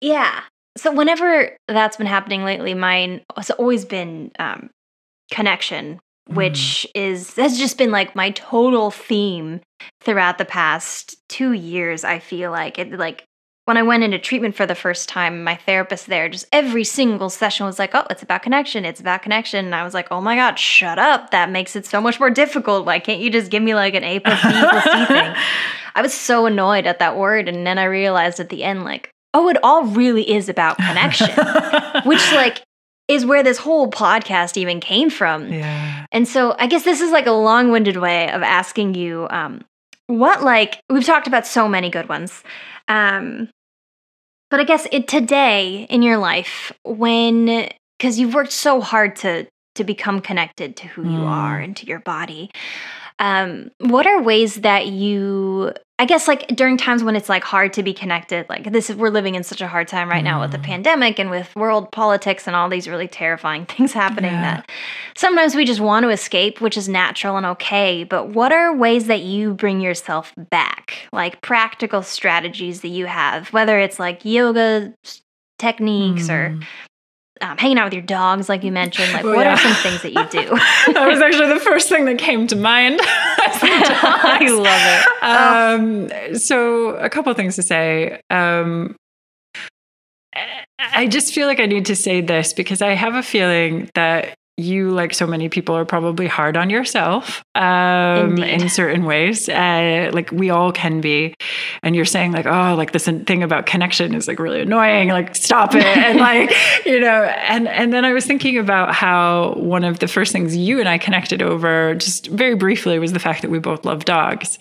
Yeah. 0.00 0.42
So 0.76 0.92
whenever 0.92 1.56
that's 1.68 1.98
been 1.98 2.06
happening 2.06 2.44
lately, 2.44 2.72
mine 2.72 3.20
has 3.36 3.50
always 3.50 3.84
been 3.84 4.32
um, 4.38 4.70
connection 5.30 6.00
which 6.28 6.86
mm. 6.88 7.00
is 7.00 7.34
has 7.36 7.58
just 7.58 7.78
been 7.78 7.90
like 7.90 8.14
my 8.14 8.30
total 8.30 8.90
theme 8.90 9.60
throughout 10.00 10.38
the 10.38 10.44
past 10.44 11.16
2 11.30 11.52
years 11.52 12.04
I 12.04 12.18
feel 12.18 12.50
like 12.50 12.78
it 12.78 12.92
like 12.92 13.24
when 13.64 13.76
I 13.76 13.82
went 13.82 14.02
into 14.02 14.18
treatment 14.18 14.54
for 14.54 14.66
the 14.66 14.74
first 14.74 15.08
time 15.08 15.44
my 15.44 15.54
therapist 15.54 16.06
there 16.06 16.28
just 16.28 16.46
every 16.52 16.84
single 16.84 17.30
session 17.30 17.66
was 17.66 17.78
like 17.78 17.94
oh 17.94 18.06
it's 18.10 18.22
about 18.22 18.42
connection 18.42 18.84
it's 18.84 19.00
about 19.00 19.22
connection 19.22 19.64
and 19.64 19.74
I 19.74 19.84
was 19.84 19.94
like 19.94 20.08
oh 20.10 20.20
my 20.20 20.36
god 20.36 20.58
shut 20.58 20.98
up 20.98 21.30
that 21.30 21.50
makes 21.50 21.76
it 21.76 21.86
so 21.86 22.00
much 22.00 22.18
more 22.18 22.30
difficult 22.30 22.86
why 22.86 22.98
can't 22.98 23.20
you 23.20 23.30
just 23.30 23.50
give 23.50 23.62
me 23.62 23.74
like 23.74 23.94
an 23.94 24.04
A 24.04 24.20
plus 24.20 24.42
B 24.42 24.48
equals 24.48 24.84
C 24.84 25.06
thing 25.06 25.34
I 25.94 26.02
was 26.02 26.14
so 26.14 26.46
annoyed 26.46 26.86
at 26.86 26.98
that 27.00 27.16
word 27.16 27.48
and 27.48 27.66
then 27.66 27.78
I 27.78 27.84
realized 27.84 28.40
at 28.40 28.48
the 28.48 28.64
end 28.64 28.84
like 28.84 29.10
oh 29.34 29.48
it 29.48 29.56
all 29.62 29.84
really 29.84 30.28
is 30.30 30.48
about 30.48 30.76
connection 30.76 31.28
which 32.04 32.32
like 32.32 32.62
is 33.08 33.26
where 33.26 33.42
this 33.42 33.58
whole 33.58 33.90
podcast 33.90 34.56
even 34.56 34.80
came 34.80 35.10
from. 35.10 35.52
Yeah. 35.52 36.06
And 36.12 36.26
so 36.26 36.54
I 36.58 36.66
guess 36.66 36.84
this 36.84 37.00
is 37.00 37.10
like 37.10 37.26
a 37.26 37.32
long 37.32 37.70
winded 37.70 37.96
way 37.96 38.30
of 38.30 38.42
asking 38.42 38.94
you 38.94 39.26
um, 39.30 39.64
what, 40.06 40.42
like, 40.42 40.80
we've 40.88 41.04
talked 41.04 41.26
about 41.26 41.46
so 41.46 41.68
many 41.68 41.90
good 41.90 42.08
ones. 42.08 42.42
Um, 42.92 43.48
but 44.50 44.60
I 44.60 44.64
guess 44.64 44.86
it, 44.92 45.08
today 45.08 45.86
in 45.88 46.02
your 46.02 46.18
life, 46.18 46.72
when, 46.84 47.70
because 47.98 48.18
you've 48.18 48.34
worked 48.34 48.52
so 48.52 48.82
hard 48.82 49.16
to, 49.16 49.46
to 49.76 49.84
become 49.84 50.20
connected 50.20 50.76
to 50.76 50.88
who 50.88 51.04
mm. 51.04 51.12
you 51.14 51.24
are 51.24 51.58
and 51.58 51.74
to 51.78 51.86
your 51.86 52.00
body. 52.00 52.50
Um, 53.22 53.70
what 53.78 54.04
are 54.08 54.20
ways 54.20 54.56
that 54.56 54.88
you 54.88 55.72
I 56.00 56.04
guess 56.04 56.26
like 56.26 56.48
during 56.48 56.76
times 56.76 57.04
when 57.04 57.14
it's 57.14 57.28
like 57.28 57.44
hard 57.44 57.74
to 57.74 57.84
be 57.84 57.92
connected, 57.94 58.44
like 58.48 58.72
this 58.72 58.90
we're 58.90 59.08
living 59.08 59.36
in 59.36 59.44
such 59.44 59.60
a 59.60 59.68
hard 59.68 59.86
time 59.86 60.08
right 60.08 60.24
now 60.24 60.40
with 60.40 60.50
the 60.50 60.58
mm. 60.58 60.64
pandemic 60.64 61.20
and 61.20 61.30
with 61.30 61.54
world 61.54 61.92
politics 61.92 62.48
and 62.48 62.56
all 62.56 62.68
these 62.68 62.88
really 62.88 63.06
terrifying 63.06 63.64
things 63.66 63.92
happening 63.92 64.32
yeah. 64.32 64.56
that 64.56 64.70
sometimes 65.16 65.54
we 65.54 65.64
just 65.64 65.78
want 65.78 66.02
to 66.02 66.08
escape, 66.08 66.60
which 66.60 66.76
is 66.76 66.88
natural 66.88 67.36
and 67.36 67.46
okay. 67.46 68.02
But 68.02 68.30
what 68.30 68.50
are 68.50 68.74
ways 68.74 69.06
that 69.06 69.20
you 69.20 69.54
bring 69.54 69.80
yourself 69.80 70.34
back? 70.50 71.06
Like 71.12 71.40
practical 71.42 72.02
strategies 72.02 72.80
that 72.80 72.88
you 72.88 73.06
have, 73.06 73.52
whether 73.52 73.78
it's 73.78 74.00
like 74.00 74.24
yoga 74.24 74.92
techniques 75.60 76.26
mm. 76.26 76.30
or 76.30 76.60
um, 77.42 77.58
hanging 77.58 77.78
out 77.78 77.86
with 77.86 77.94
your 77.94 78.02
dogs, 78.02 78.48
like 78.48 78.62
you 78.62 78.72
mentioned. 78.72 79.12
Like, 79.12 79.24
well, 79.24 79.34
what 79.34 79.46
yeah. 79.46 79.54
are 79.54 79.58
some 79.58 79.74
things 79.74 80.02
that 80.02 80.12
you 80.12 80.42
do? 80.42 80.48
that 80.92 81.06
was 81.08 81.20
actually 81.20 81.48
the 81.48 81.60
first 81.60 81.88
thing 81.88 82.04
that 82.06 82.18
came 82.18 82.46
to 82.46 82.56
mind. 82.56 83.00
I 83.04 84.48
love 86.08 86.10
it. 86.10 86.32
Um, 86.32 86.38
so, 86.38 86.90
a 86.96 87.10
couple 87.10 87.32
things 87.34 87.56
to 87.56 87.62
say. 87.62 88.20
Um, 88.30 88.96
I 90.78 91.06
just 91.06 91.34
feel 91.34 91.46
like 91.46 91.60
I 91.60 91.66
need 91.66 91.86
to 91.86 91.96
say 91.96 92.20
this 92.20 92.52
because 92.52 92.80
I 92.80 92.94
have 92.94 93.14
a 93.14 93.22
feeling 93.22 93.90
that 93.94 94.34
you, 94.56 94.90
like 94.90 95.14
so 95.14 95.26
many 95.26 95.48
people, 95.48 95.76
are 95.76 95.84
probably 95.84 96.26
hard 96.26 96.56
on 96.56 96.70
yourself 96.70 97.42
um, 97.54 98.42
in 98.42 98.68
certain 98.68 99.04
ways. 99.04 99.48
Uh, 99.48 100.10
like 100.12 100.30
we 100.30 100.50
all 100.50 100.72
can 100.72 101.00
be. 101.00 101.34
And 101.82 101.96
you're 101.96 102.04
saying, 102.04 102.32
like, 102.32 102.46
oh, 102.46 102.74
like 102.74 102.92
this 102.92 103.06
thing 103.06 103.42
about 103.42 103.66
connection 103.66 104.14
is 104.14 104.28
like 104.28 104.38
really 104.38 104.60
annoying. 104.60 105.08
Like, 105.08 105.34
stop 105.34 105.74
it. 105.74 105.84
and 105.96 106.18
like, 106.18 106.52
you 106.84 107.00
know, 107.00 107.24
and 107.24 107.66
and 107.68 107.92
then 107.92 108.04
I 108.04 108.12
was 108.12 108.26
thinking 108.26 108.58
about 108.58 108.94
how 108.94 109.54
one 109.54 109.84
of 109.84 109.98
the 110.00 110.08
first 110.08 110.32
things 110.32 110.56
you 110.56 110.80
and 110.80 110.88
I 110.88 110.98
connected 110.98 111.42
over, 111.42 111.94
just 111.94 112.26
very 112.26 112.54
briefly, 112.54 112.98
was 112.98 113.12
the 113.12 113.20
fact 113.20 113.42
that 113.42 113.50
we 113.50 113.58
both 113.58 113.84
love 113.84 114.04
dogs. 114.04 114.58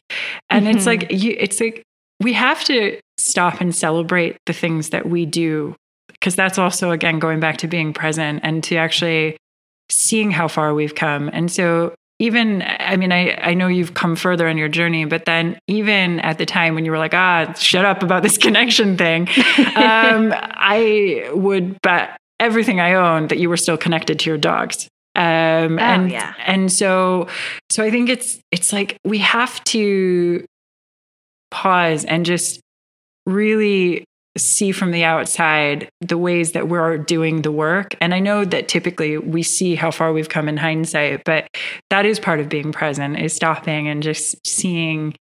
And 0.49 0.65
mm-hmm. 0.65 0.77
it's 0.77 0.85
like 0.85 1.11
you, 1.11 1.35
it's 1.37 1.59
like 1.59 1.83
we 2.21 2.33
have 2.33 2.63
to 2.65 2.99
stop 3.17 3.61
and 3.61 3.75
celebrate 3.75 4.37
the 4.45 4.53
things 4.53 4.89
that 4.89 5.07
we 5.07 5.25
do 5.25 5.75
because 6.07 6.35
that's 6.35 6.57
also 6.57 6.91
again 6.91 7.19
going 7.19 7.39
back 7.39 7.57
to 7.57 7.67
being 7.67 7.93
present 7.93 8.39
and 8.43 8.63
to 8.63 8.75
actually 8.75 9.37
seeing 9.91 10.31
how 10.31 10.47
far 10.47 10.73
we've 10.73 10.95
come. 10.95 11.29
And 11.33 11.51
so 11.51 11.93
even 12.21 12.61
i 12.61 12.95
mean 12.95 13.11
I, 13.11 13.33
I 13.41 13.53
know 13.55 13.67
you've 13.67 13.95
come 13.95 14.15
further 14.15 14.47
on 14.47 14.57
your 14.57 14.69
journey 14.69 15.05
but 15.05 15.25
then 15.25 15.59
even 15.67 16.19
at 16.19 16.37
the 16.37 16.45
time 16.45 16.75
when 16.75 16.85
you 16.85 16.91
were 16.91 16.99
like 16.99 17.15
ah 17.15 17.51
shut 17.53 17.83
up 17.83 18.03
about 18.03 18.21
this 18.21 18.37
connection 18.45 18.95
thing 18.95 19.27
um, 19.75 20.31
i 20.37 21.29
would 21.33 21.81
bet 21.81 22.17
everything 22.39 22.79
i 22.79 22.93
own 22.93 23.27
that 23.27 23.39
you 23.39 23.49
were 23.49 23.57
still 23.57 23.77
connected 23.77 24.19
to 24.19 24.29
your 24.29 24.37
dogs 24.37 24.87
um, 25.15 25.77
oh, 25.77 25.81
and 25.81 26.11
yeah. 26.11 26.33
and 26.45 26.71
so 26.71 27.27
so 27.71 27.83
i 27.83 27.89
think 27.89 28.07
it's 28.07 28.39
it's 28.51 28.71
like 28.71 28.97
we 29.03 29.17
have 29.17 29.61
to 29.65 30.45
pause 31.49 32.05
and 32.05 32.25
just 32.25 32.61
really 33.25 34.05
see 34.37 34.71
from 34.71 34.91
the 34.91 35.03
outside 35.03 35.89
the 35.99 36.17
ways 36.17 36.53
that 36.53 36.67
we're 36.67 36.97
doing 36.97 37.41
the 37.41 37.51
work. 37.51 37.95
And 37.99 38.13
I 38.13 38.19
know 38.19 38.45
that 38.45 38.67
typically 38.67 39.17
we 39.17 39.43
see 39.43 39.75
how 39.75 39.91
far 39.91 40.13
we've 40.13 40.29
come 40.29 40.47
in 40.47 40.57
hindsight, 40.57 41.23
but 41.25 41.47
that 41.89 42.05
is 42.05 42.19
part 42.19 42.39
of 42.39 42.49
being 42.49 42.71
present 42.71 43.19
is 43.19 43.33
stopping 43.33 43.87
and 43.87 44.01
just 44.01 44.35
seeing 44.47 45.15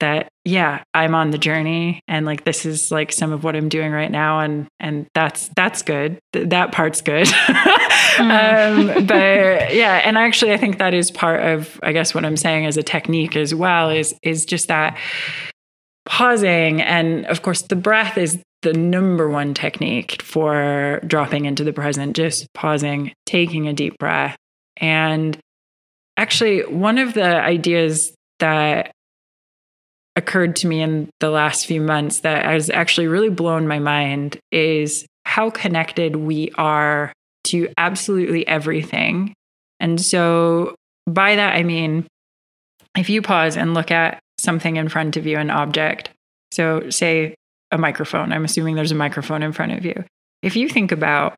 that 0.00 0.28
yeah 0.44 0.82
i'm 0.92 1.14
on 1.14 1.30
the 1.30 1.38
journey 1.38 2.00
and 2.06 2.26
like 2.26 2.44
this 2.44 2.66
is 2.66 2.90
like 2.90 3.10
some 3.10 3.32
of 3.32 3.44
what 3.44 3.56
i'm 3.56 3.68
doing 3.68 3.92
right 3.92 4.10
now 4.10 4.40
and 4.40 4.66
and 4.78 5.06
that's 5.14 5.48
that's 5.56 5.82
good 5.82 6.18
Th- 6.32 6.48
that 6.50 6.72
part's 6.72 7.00
good 7.00 7.26
mm. 8.16 8.20
um, 8.20 9.06
but 9.06 9.74
yeah 9.74 10.02
and 10.04 10.18
actually 10.18 10.52
i 10.52 10.56
think 10.56 10.78
that 10.78 10.92
is 10.92 11.10
part 11.10 11.42
of 11.42 11.80
i 11.82 11.92
guess 11.92 12.14
what 12.14 12.24
i'm 12.24 12.36
saying 12.36 12.66
as 12.66 12.76
a 12.76 12.82
technique 12.82 13.36
as 13.36 13.54
well 13.54 13.88
is 13.88 14.14
is 14.22 14.44
just 14.44 14.68
that 14.68 14.98
pausing. 16.06 16.80
And 16.80 17.26
of 17.26 17.42
course 17.42 17.62
the 17.62 17.76
breath 17.76 18.16
is 18.18 18.40
the 18.62 18.72
number 18.72 19.28
one 19.28 19.54
technique 19.54 20.22
for 20.22 21.00
dropping 21.06 21.44
into 21.44 21.62
the 21.62 21.72
present 21.72 22.16
just 22.16 22.46
pausing 22.54 23.12
taking 23.26 23.68
a 23.68 23.72
deep 23.72 23.98
breath. 23.98 24.36
And 24.78 25.38
actually 26.16 26.62
one 26.62 26.98
of 26.98 27.14
the 27.14 27.40
ideas 27.40 28.12
that 28.38 28.92
occurred 30.16 30.56
to 30.56 30.66
me 30.66 30.80
in 30.80 31.10
the 31.20 31.30
last 31.30 31.66
few 31.66 31.80
months 31.80 32.20
that 32.20 32.44
has 32.44 32.70
actually 32.70 33.06
really 33.06 33.28
blown 33.28 33.68
my 33.68 33.78
mind 33.78 34.38
is 34.50 35.06
how 35.24 35.50
connected 35.50 36.16
we 36.16 36.50
are 36.56 37.12
to 37.44 37.68
absolutely 37.76 38.46
everything. 38.46 39.34
And 39.78 40.00
so 40.00 40.74
by 41.06 41.36
that 41.36 41.54
i 41.54 41.62
mean 41.62 42.06
if 42.96 43.08
you 43.08 43.22
pause 43.22 43.56
and 43.56 43.74
look 43.74 43.90
at 43.90 44.18
something 44.38 44.76
in 44.76 44.88
front 44.88 45.16
of 45.16 45.26
you, 45.26 45.38
an 45.38 45.50
object. 45.50 46.10
So, 46.52 46.90
say 46.90 47.34
a 47.70 47.78
microphone. 47.78 48.32
I'm 48.32 48.44
assuming 48.44 48.76
there's 48.76 48.92
a 48.92 48.96
microphone 48.96 49.42
in 49.42 49.52
front 49.52 49.72
of 49.72 49.84
you. 49.84 50.04
If 50.42 50.56
you 50.56 50.68
think 50.68 50.92
about 50.92 51.34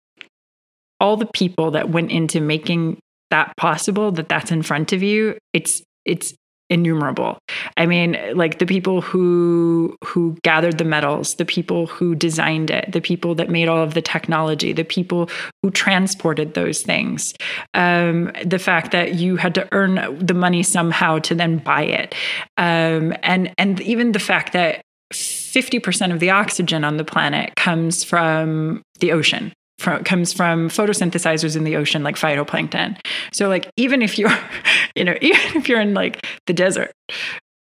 all 1.00 1.16
the 1.16 1.30
people 1.32 1.70
that 1.72 1.90
went 1.90 2.10
into 2.10 2.40
making 2.40 2.98
that 3.30 3.52
possible, 3.56 4.12
that 4.12 4.28
that's 4.28 4.50
in 4.50 4.62
front 4.62 4.92
of 4.92 5.02
you, 5.02 5.38
it's 5.52 5.82
it's 6.04 6.34
innumerable. 6.70 7.38
I 7.76 7.86
mean, 7.86 8.18
like 8.34 8.58
the 8.58 8.66
people 8.66 9.00
who 9.00 9.96
who 10.04 10.36
gathered 10.42 10.78
the 10.78 10.84
metals, 10.84 11.34
the 11.34 11.44
people 11.44 11.86
who 11.86 12.14
designed 12.14 12.70
it, 12.70 12.92
the 12.92 13.00
people 13.00 13.34
that 13.36 13.48
made 13.48 13.68
all 13.68 13.82
of 13.82 13.94
the 13.94 14.02
technology, 14.02 14.72
the 14.72 14.84
people 14.84 15.30
who 15.62 15.70
transported 15.70 16.54
those 16.54 16.82
things. 16.82 17.34
Um, 17.74 18.32
the 18.44 18.58
fact 18.58 18.92
that 18.92 19.14
you 19.14 19.36
had 19.36 19.54
to 19.54 19.68
earn 19.72 20.18
the 20.24 20.34
money 20.34 20.62
somehow 20.62 21.18
to 21.20 21.34
then 21.34 21.58
buy 21.58 21.82
it, 21.82 22.14
um, 22.56 23.14
and 23.22 23.52
and 23.58 23.80
even 23.80 24.12
the 24.12 24.18
fact 24.18 24.52
that 24.52 24.82
50% 25.12 26.12
of 26.12 26.20
the 26.20 26.28
oxygen 26.30 26.84
on 26.84 26.98
the 26.98 27.04
planet 27.04 27.56
comes 27.56 28.04
from 28.04 28.82
the 29.00 29.12
ocean 29.12 29.52
from, 29.78 30.04
comes 30.04 30.32
from 30.32 30.68
photosynthesizers 30.68 31.56
in 31.56 31.64
the 31.64 31.76
ocean 31.76 32.02
like 32.02 32.16
phytoplankton. 32.16 32.98
So 33.32 33.48
like 33.48 33.70
even 33.76 34.02
if 34.02 34.18
you're, 34.18 34.36
you 34.94 35.04
know, 35.04 35.16
even 35.20 35.56
if 35.56 35.68
you're 35.68 35.80
in 35.80 35.94
like 35.94 36.26
the 36.46 36.52
desert, 36.52 36.92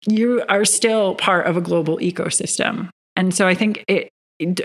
you 0.08 0.44
are 0.50 0.66
still 0.66 1.16
part 1.16 1.48
of 1.48 1.58
a 1.58 1.62
global 1.62 1.98
ecosystem. 1.98 2.90
And 3.16 3.34
so 3.34 3.48
I 3.48 3.56
think 3.56 3.84
it 3.88 4.10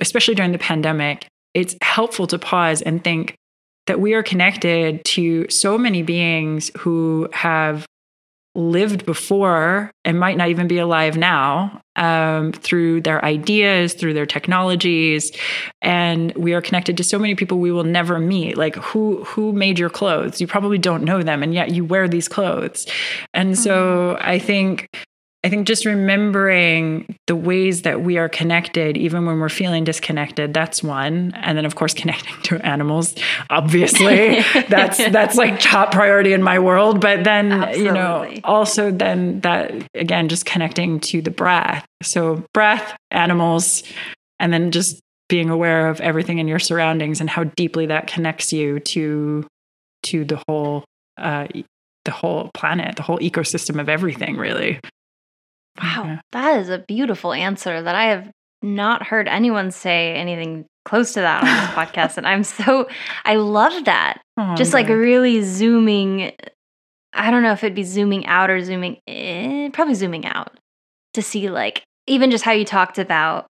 especially 0.00 0.34
during 0.34 0.52
the 0.52 0.58
pandemic, 0.58 1.28
it's 1.54 1.76
helpful 1.82 2.26
to 2.26 2.38
pause 2.38 2.82
and 2.82 3.02
think 3.02 3.36
that 3.86 4.00
we 4.00 4.14
are 4.14 4.22
connected 4.22 5.04
to 5.04 5.48
so 5.48 5.78
many 5.78 6.02
beings 6.02 6.70
who 6.78 7.28
have 7.32 7.86
lived 8.54 9.06
before 9.06 9.92
and 10.04 10.18
might 10.18 10.36
not 10.36 10.48
even 10.48 10.66
be 10.66 10.78
alive 10.78 11.16
now 11.16 11.80
um, 11.96 12.52
through 12.52 13.00
their 13.02 13.24
ideas, 13.24 13.94
through 13.94 14.14
their 14.14 14.26
technologies, 14.26 15.30
and 15.82 16.32
we 16.34 16.54
are 16.54 16.60
connected 16.60 16.96
to 16.96 17.04
so 17.04 17.18
many 17.18 17.34
people 17.34 17.58
we 17.58 17.70
will 17.70 17.84
never 17.84 18.18
meet. 18.18 18.56
Like 18.56 18.76
who 18.76 19.22
who 19.24 19.52
made 19.52 19.78
your 19.78 19.90
clothes? 19.90 20.40
You 20.40 20.46
probably 20.46 20.78
don't 20.78 21.04
know 21.04 21.22
them, 21.22 21.42
and 21.42 21.54
yet 21.54 21.70
you 21.70 21.84
wear 21.84 22.08
these 22.08 22.28
clothes. 22.28 22.86
And 23.34 23.58
so 23.58 24.16
I 24.20 24.38
think 24.38 24.88
I 25.42 25.48
think 25.48 25.66
just 25.66 25.86
remembering 25.86 27.16
the 27.26 27.34
ways 27.34 27.82
that 27.82 28.02
we 28.02 28.18
are 28.18 28.28
connected, 28.28 28.98
even 28.98 29.24
when 29.24 29.40
we're 29.40 29.48
feeling 29.48 29.84
disconnected, 29.84 30.52
that's 30.52 30.82
one. 30.82 31.32
And 31.34 31.56
then, 31.56 31.64
of 31.64 31.76
course, 31.76 31.94
connecting 31.94 32.34
to 32.42 32.58
animals, 32.66 33.14
obviously, 33.48 34.42
that's 34.68 34.98
that's 34.98 35.36
like 35.36 35.58
top 35.58 35.92
priority 35.92 36.34
in 36.34 36.42
my 36.42 36.58
world. 36.58 37.00
But 37.00 37.24
then, 37.24 37.52
Absolutely. 37.52 37.84
you 37.84 37.92
know, 37.92 38.34
also 38.44 38.90
then 38.90 39.40
that 39.40 39.72
again, 39.94 40.28
just 40.28 40.44
connecting 40.44 41.00
to 41.00 41.22
the 41.22 41.30
breath. 41.30 41.86
So 42.02 42.44
breath, 42.52 42.94
animals, 43.10 43.82
and 44.38 44.52
then 44.52 44.72
just 44.72 45.00
being 45.30 45.48
aware 45.48 45.88
of 45.88 46.02
everything 46.02 46.38
in 46.38 46.48
your 46.48 46.58
surroundings 46.58 47.20
and 47.20 47.30
how 47.30 47.44
deeply 47.44 47.86
that 47.86 48.08
connects 48.08 48.52
you 48.52 48.80
to 48.80 49.46
to 50.02 50.24
the 50.26 50.42
whole 50.46 50.84
uh, 51.16 51.46
the 52.04 52.10
whole 52.10 52.50
planet, 52.52 52.96
the 52.96 53.02
whole 53.02 53.18
ecosystem 53.20 53.80
of 53.80 53.88
everything, 53.88 54.36
really. 54.36 54.78
Wow, 55.80 56.04
mm-hmm. 56.04 56.14
that 56.32 56.60
is 56.60 56.68
a 56.68 56.78
beautiful 56.78 57.32
answer 57.32 57.82
that 57.82 57.94
I 57.94 58.04
have 58.06 58.30
not 58.62 59.06
heard 59.06 59.28
anyone 59.28 59.70
say 59.70 60.14
anything 60.14 60.66
close 60.84 61.12
to 61.14 61.20
that 61.20 61.42
on 61.42 61.48
this 61.48 61.70
podcast. 61.74 62.16
And 62.16 62.26
I'm 62.26 62.44
so, 62.44 62.88
I 63.24 63.36
love 63.36 63.84
that. 63.84 64.20
Oh, 64.36 64.54
just 64.56 64.72
like 64.72 64.88
really 64.88 65.42
zooming. 65.42 66.32
I 67.12 67.30
don't 67.30 67.42
know 67.42 67.52
if 67.52 67.64
it'd 67.64 67.74
be 67.74 67.82
zooming 67.82 68.26
out 68.26 68.50
or 68.50 68.62
zooming 68.62 68.98
in, 69.06 69.72
probably 69.72 69.94
zooming 69.94 70.26
out 70.26 70.58
to 71.14 71.22
see 71.22 71.48
like 71.50 71.82
even 72.06 72.30
just 72.30 72.44
how 72.44 72.52
you 72.52 72.64
talked 72.64 72.98
about 72.98 73.46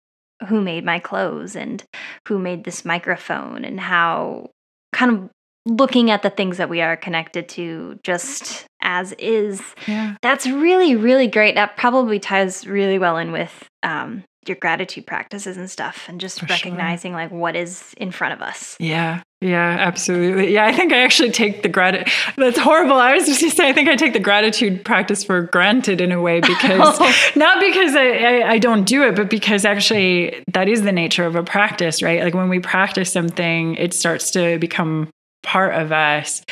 who 0.49 0.61
made 0.61 0.85
my 0.85 0.99
clothes 0.99 1.55
and 1.57 1.85
who 2.29 2.39
made 2.39 2.65
this 2.65 2.85
microphone 2.85 3.65
and 3.65 3.81
how 3.81 4.51
kind 4.93 5.11
of 5.13 5.31
looking 5.67 6.11
at 6.11 6.23
the 6.23 6.31
things 6.31 6.59
that 6.59 6.69
we 6.69 6.81
are 6.81 6.97
connected 6.97 7.49
to 7.51 7.99
just 8.03 8.67
as 8.83 9.13
is. 9.13 9.63
Yeah. 9.87 10.17
That's 10.23 10.47
really, 10.47 10.95
really 10.95 11.27
great. 11.27 11.55
That 11.55 11.77
probably 11.77 12.21
ties 12.21 12.67
really 12.67 12.99
well 12.99 13.17
in 13.17 13.33
with 13.33 13.69
um, 13.83 14.25
your 14.47 14.57
gratitude 14.57 15.07
practices 15.07 15.57
and 15.57 15.71
stuff 15.71 16.05
and 16.09 16.21
just 16.21 16.41
For 16.41 16.47
recognizing 16.47 17.13
sure. 17.13 17.21
like 17.21 17.31
what 17.31 17.57
is 17.57 17.95
in 17.97 18.11
front 18.11 18.35
of 18.35 18.43
us. 18.43 18.77
Yeah. 18.79 19.23
Yeah, 19.41 19.77
absolutely. 19.79 20.55
Yeah, 20.55 20.65
I 20.65 20.73
think 20.73 20.93
I 20.93 21.03
actually 21.03 21.31
take 21.31 21.63
the 21.63 21.69
gratitude. 21.69 22.11
That's 22.39 22.59
horrible. 22.59 22.95
I 22.95 23.13
was 23.13 23.27
just 23.27 23.43
going 23.43 23.51
to 23.51 23.57
say, 23.57 23.69
I 23.69 23.75
think 23.75 23.91
I 23.91 23.97
take 23.97 24.15
the 24.15 24.19
gratitude 24.19 24.85
practice 24.87 25.23
for 25.23 25.43
granted 25.43 26.01
in 26.01 26.13
a 26.13 26.21
way 26.21 26.41
because 26.43 26.97
oh. 26.99 27.31
not 27.37 27.61
because 27.61 27.95
I, 27.95 28.09
I, 28.09 28.51
I, 28.53 28.59
don't 28.59 28.85
do 28.85 29.03
it, 29.03 29.15
but 29.15 29.29
because 29.29 29.67
actually 29.67 30.43
that 30.55 30.69
is 30.69 30.83
the 30.83 30.93
nature 30.93 31.27
of 31.27 31.37
a 31.37 31.43
practice, 31.43 32.03
right? 32.03 32.23
Like 32.23 32.33
when 32.33 32.49
we 32.49 32.59
practice 32.59 33.13
something, 33.13 33.75
it 33.75 33.93
starts 33.93 34.31
to 34.31 34.59
become 34.59 35.11
part 35.45 35.75
of 35.75 35.93
us. 35.93 36.43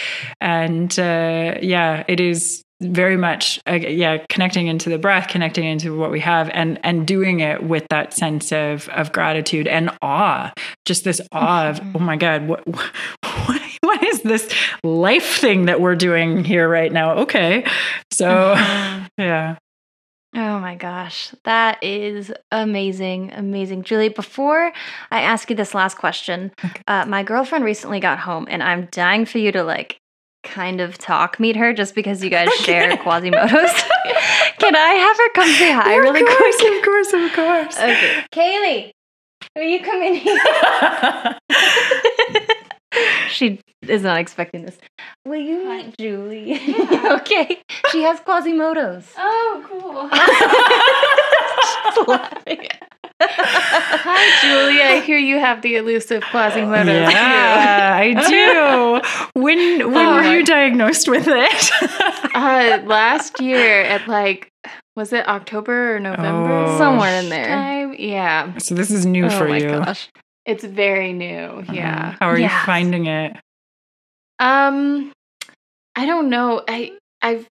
And 0.40 0.96
uh, 0.98 1.58
yeah, 1.60 2.04
it 2.06 2.20
is 2.20 2.62
very 2.82 3.16
much 3.16 3.60
uh, 3.68 3.74
yeah 3.74 4.18
connecting 4.28 4.66
into 4.66 4.90
the 4.90 4.98
breath 4.98 5.28
connecting 5.28 5.64
into 5.64 5.96
what 5.96 6.10
we 6.10 6.20
have 6.20 6.50
and 6.50 6.80
and 6.84 7.06
doing 7.06 7.40
it 7.40 7.62
with 7.62 7.86
that 7.90 8.12
sense 8.12 8.52
of 8.52 8.88
of 8.90 9.12
gratitude 9.12 9.68
and 9.68 9.90
awe 10.02 10.52
just 10.84 11.04
this 11.04 11.20
awe 11.30 11.68
of 11.68 11.80
mm-hmm. 11.80 11.96
oh 11.96 12.00
my 12.00 12.16
god 12.16 12.48
what 12.48 12.66
what, 12.66 12.90
what 13.82 14.02
is 14.02 14.22
this 14.22 14.52
life 14.82 15.38
thing 15.38 15.66
that 15.66 15.80
we're 15.80 15.94
doing 15.94 16.44
here 16.44 16.68
right 16.68 16.92
now 16.92 17.18
okay 17.18 17.64
so 18.10 18.54
mm-hmm. 18.56 19.04
yeah 19.18 19.56
Oh 20.34 20.58
my 20.60 20.76
gosh, 20.76 21.34
that 21.44 21.82
is 21.82 22.32
amazing, 22.50 23.32
amazing. 23.34 23.82
Julie, 23.82 24.08
before 24.08 24.72
I 25.10 25.20
ask 25.20 25.50
you 25.50 25.56
this 25.56 25.74
last 25.74 25.98
question, 25.98 26.52
okay. 26.64 26.82
uh, 26.88 27.04
my 27.04 27.22
girlfriend 27.22 27.66
recently 27.66 28.00
got 28.00 28.18
home 28.18 28.46
and 28.48 28.62
I'm 28.62 28.86
dying 28.90 29.26
for 29.26 29.36
you 29.38 29.52
to 29.52 29.62
like 29.62 29.98
kind 30.42 30.80
of 30.80 30.96
talk 30.96 31.38
meet 31.38 31.56
her 31.56 31.74
just 31.74 31.94
because 31.94 32.24
you 32.24 32.30
guys 32.30 32.50
share 32.54 32.90
Hashimoto's. 32.96 33.82
Can 34.58 34.74
I 34.74 34.94
have 34.94 35.16
her 35.18 35.28
come 35.34 35.48
say 35.54 35.72
hi 35.72 35.92
yeah, 35.92 35.98
really 35.98 36.24
course, 36.24 36.56
quick? 36.56 36.78
Of 36.78 36.84
course, 36.84 37.12
of 37.12 37.32
course. 37.32 37.76
Okay. 37.76 38.24
Kaylee, 38.32 38.92
will 39.54 39.62
you 39.64 39.82
come 39.84 40.00
in 40.02 40.14
here? 40.14 40.38
she 43.28 43.60
is 43.82 44.02
not 44.02 44.18
expecting 44.18 44.64
this. 44.64 44.78
Will 45.24 45.36
you 45.36 45.64
Hi. 45.66 45.76
meet 45.78 45.98
Julie? 45.98 46.52
Yeah. 46.52 47.18
okay. 47.20 47.60
She 47.90 48.02
has 48.02 48.20
Hashimoto's. 48.20 49.12
Oh, 49.18 49.64
cool. 49.68 50.08
Hi, 53.20 54.40
Julie. 54.42 54.82
I 54.82 55.00
hear 55.00 55.18
you 55.18 55.38
have 55.38 55.62
the 55.62 55.76
elusive 55.76 56.22
Hashimoto's. 56.22 57.12
Yeah, 57.12 57.96
I 57.98 58.14
do. 58.28 59.40
When 59.40 59.92
when 59.92 60.06
oh, 60.06 60.14
were 60.14 60.24
you 60.24 60.44
diagnosed 60.44 61.08
with 61.08 61.28
it? 61.28 61.70
uh, 62.34 62.82
last 62.84 63.40
year 63.40 63.82
at 63.82 64.08
like 64.08 64.50
was 64.96 65.12
it 65.12 65.26
October 65.28 65.96
or 65.96 66.00
November? 66.00 66.52
Oh. 66.52 66.78
Somewhere 66.78 67.20
in 67.20 67.28
there. 67.28 67.48
Time? 67.48 67.94
Yeah. 67.98 68.56
So 68.58 68.74
this 68.74 68.90
is 68.90 69.06
new 69.06 69.26
oh 69.26 69.30
for 69.30 69.48
you. 69.48 69.68
Oh, 69.68 69.84
gosh. 69.84 70.10
It's 70.44 70.64
very 70.64 71.12
new. 71.12 71.36
Uh-huh. 71.36 71.72
Yeah. 71.72 72.16
How 72.18 72.28
are 72.28 72.38
you 72.38 72.48
finding 72.66 73.06
it? 73.06 73.36
Um 74.38 75.12
I 75.94 76.06
don't 76.06 76.30
know. 76.30 76.62
I 76.66 76.92
I've 77.20 77.46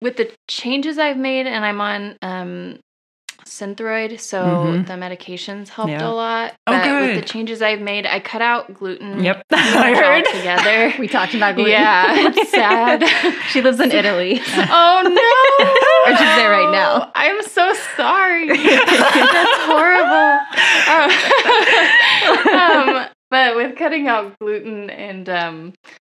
with 0.00 0.16
the 0.16 0.30
changes 0.48 0.98
I've 0.98 1.16
made 1.16 1.46
and 1.46 1.64
I'm 1.64 1.80
on 1.80 2.16
um 2.22 2.80
Synthroid, 3.48 4.20
so 4.20 4.42
mm-hmm. 4.42 4.84
the 4.84 4.94
medications 4.94 5.68
helped 5.68 5.90
yeah. 5.90 6.06
a 6.06 6.10
lot. 6.10 6.52
Oh, 6.66 6.72
but 6.72 6.86
oh, 6.86 7.06
with 7.06 7.20
the 7.20 7.26
changes 7.26 7.62
I've 7.62 7.80
made, 7.80 8.06
I 8.06 8.20
cut 8.20 8.42
out 8.42 8.72
gluten. 8.74 9.22
Yep, 9.22 9.42
I 9.50 9.94
heard. 9.94 10.24
Together, 10.26 10.94
we 11.00 11.08
talked 11.08 11.34
about 11.34 11.56
gluten. 11.56 11.72
Yeah, 11.72 12.28
it's 12.28 12.50
sad. 12.50 13.04
she 13.50 13.62
lives 13.62 13.80
in 13.80 13.90
Italy. 13.90 14.40
oh 14.40 15.02
no, 15.04 16.12
or 16.12 16.16
she's 16.16 16.36
there 16.36 16.50
right 16.50 16.70
now. 16.72 17.10
I'm 17.14 17.42
so 17.42 17.72
sorry. 17.96 18.48
That's 18.48 19.58
horrible. 19.66 20.38
Um, 22.48 22.96
um, 22.98 23.08
but 23.30 23.56
with 23.56 23.76
cutting 23.76 24.08
out 24.08 24.38
gluten 24.38 24.90
and 24.90 25.28
um, 25.28 25.72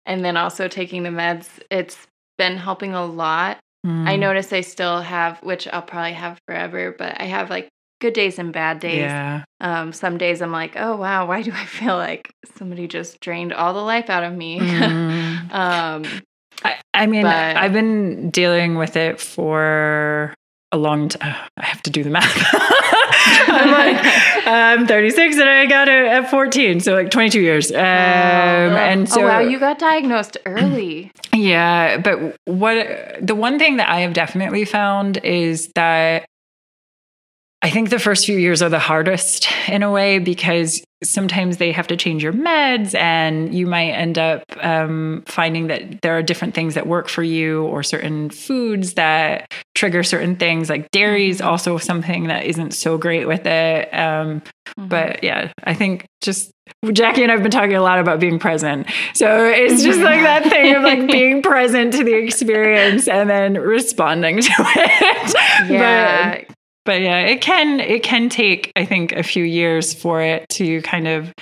and 0.07 0.24
then 0.24 0.36
also 0.36 0.69
taking 0.69 1.02
the 1.02 1.11
meds, 1.11 1.48
it's 1.70 1.97
been 2.39 2.57
helping 2.57 2.94
a 2.94 3.05
lot. 3.05 3.59
Mm. 3.86 4.07
I 4.07 4.16
notice 4.16 4.52
I 4.52 4.61
still 4.61 5.01
have, 5.01 5.43
which 5.43 5.66
I'll 5.69 5.82
probably 5.82 6.12
have 6.12 6.39
forever, 6.47 6.94
but 6.97 7.20
I 7.20 7.24
have 7.24 7.51
like 7.51 7.69
good 8.01 8.15
days 8.15 8.39
and 8.39 8.52
bad 8.52 8.81
days. 8.81 9.01
Yeah. 9.01 9.44
Um, 9.61 9.93
some 9.93 10.19
days 10.19 10.43
I'm 10.43 10.52
like, 10.52 10.74
oh 10.77 10.97
wow, 10.97 11.27
why 11.27 11.43
do 11.43 11.52
I 11.52 11.65
feel 11.65 11.97
like 11.97 12.32
somebody 12.57 12.89
just 12.89 13.20
drained 13.20 13.52
all 13.52 13.73
the 13.74 13.81
life 13.81 14.11
out 14.11 14.24
of 14.24 14.35
me? 14.35 14.59
Mm. 14.59 15.52
um, 15.55 16.05
I, 16.62 16.77
I 16.93 17.07
mean, 17.07 17.23
but, 17.23 17.57
I've 17.57 17.73
been 17.73 18.31
dealing 18.31 18.77
with 18.77 18.97
it 18.97 19.20
for 19.20 20.35
a 20.72 20.78
long 20.78 21.09
time. 21.09 21.36
I 21.56 21.64
have 21.64 21.82
to 21.82 21.90
do 21.90 22.05
the 22.05 22.10
math. 22.10 22.26
I'm 23.48 23.70
like, 23.70 24.47
I'm 24.47 24.86
36 24.86 25.36
and 25.36 25.48
I 25.48 25.66
got 25.66 25.88
it 25.88 26.06
at 26.06 26.30
14, 26.30 26.80
so 26.80 26.94
like 26.94 27.10
22 27.10 27.40
years. 27.40 27.70
Um, 27.70 27.78
oh, 27.78 27.80
and 27.80 29.09
so, 29.09 29.22
oh 29.22 29.26
wow, 29.26 29.40
you 29.40 29.59
got 29.59 29.78
diagnosed 29.78 30.36
early. 30.47 31.10
Yeah, 31.34 31.98
but 31.98 32.36
what 32.44 33.16
the 33.20 33.34
one 33.34 33.59
thing 33.59 33.76
that 33.78 33.88
I 33.88 34.01
have 34.01 34.12
definitely 34.12 34.64
found 34.64 35.18
is 35.18 35.70
that 35.74 36.26
I 37.62 37.70
think 37.70 37.91
the 37.91 37.99
first 37.99 38.24
few 38.24 38.39
years 38.39 38.62
are 38.62 38.70
the 38.70 38.78
hardest 38.78 39.49
in 39.69 39.82
a 39.82 39.91
way 39.91 40.19
because 40.19 40.82
sometimes 41.03 41.59
they 41.59 41.73
have 41.73 41.87
to 41.89 41.97
change 41.97 42.23
your 42.23 42.32
meds 42.32 42.95
and 42.95 43.55
you 43.55 43.66
might 43.66 43.91
end 43.91 44.19
up 44.19 44.45
um, 44.62 45.23
finding 45.27 45.66
that 45.66 46.01
there 46.03 46.16
are 46.16 46.23
different 46.23 46.55
things 46.55 46.74
that 46.74 46.87
work 46.87 47.09
for 47.09 47.23
you 47.23 47.65
or 47.65 47.82
certain 47.82 48.31
foods 48.31 48.95
that 48.95 49.53
trigger 49.74 50.03
certain 50.03 50.37
things. 50.37 50.70
Like 50.70 50.91
dairy 50.91 51.28
is 51.28 51.39
mm-hmm. 51.39 51.49
also 51.49 51.78
something 51.78 52.28
that 52.28 52.45
isn't 52.45 52.73
so 52.73 52.99
great 52.99 53.27
with 53.27 53.47
it. 53.47 53.93
Um, 53.95 54.43
mm-hmm. 54.78 54.89
but 54.89 55.23
yeah 55.24 55.53
i 55.65 55.74
think 55.74 56.07
just 56.20 56.53
jackie 56.93 57.23
and 57.23 57.32
i've 57.32 57.43
been 57.43 57.51
talking 57.51 57.74
a 57.74 57.82
lot 57.82 57.99
about 57.99 58.20
being 58.20 58.39
present. 58.39 58.87
So 59.15 59.45
it's 59.45 59.82
just 59.82 60.01
like 60.01 60.20
that 60.20 60.45
thing 60.45 60.74
of 60.74 60.82
like 60.82 61.07
being 61.11 61.43
present 61.51 61.93
to 61.95 62.05
the 62.05 62.15
experience 62.15 63.09
and 63.09 63.28
then 63.28 63.55
responding 63.55 64.41
to 64.41 64.53
it. 64.59 65.35
Yeah. 65.70 66.39
but, 66.39 66.57
but 66.85 67.01
yeah, 67.01 67.20
it 67.20 67.40
can 67.40 67.81
it 67.81 68.02
can 68.02 68.28
take 68.28 68.73
I 68.77 68.85
think 68.85 69.12
a 69.12 69.23
few 69.23 69.44
years 69.44 69.94
for 69.94 70.23
it 70.23 70.48
to 70.51 70.82
kind 70.82 71.09
of 71.09 71.32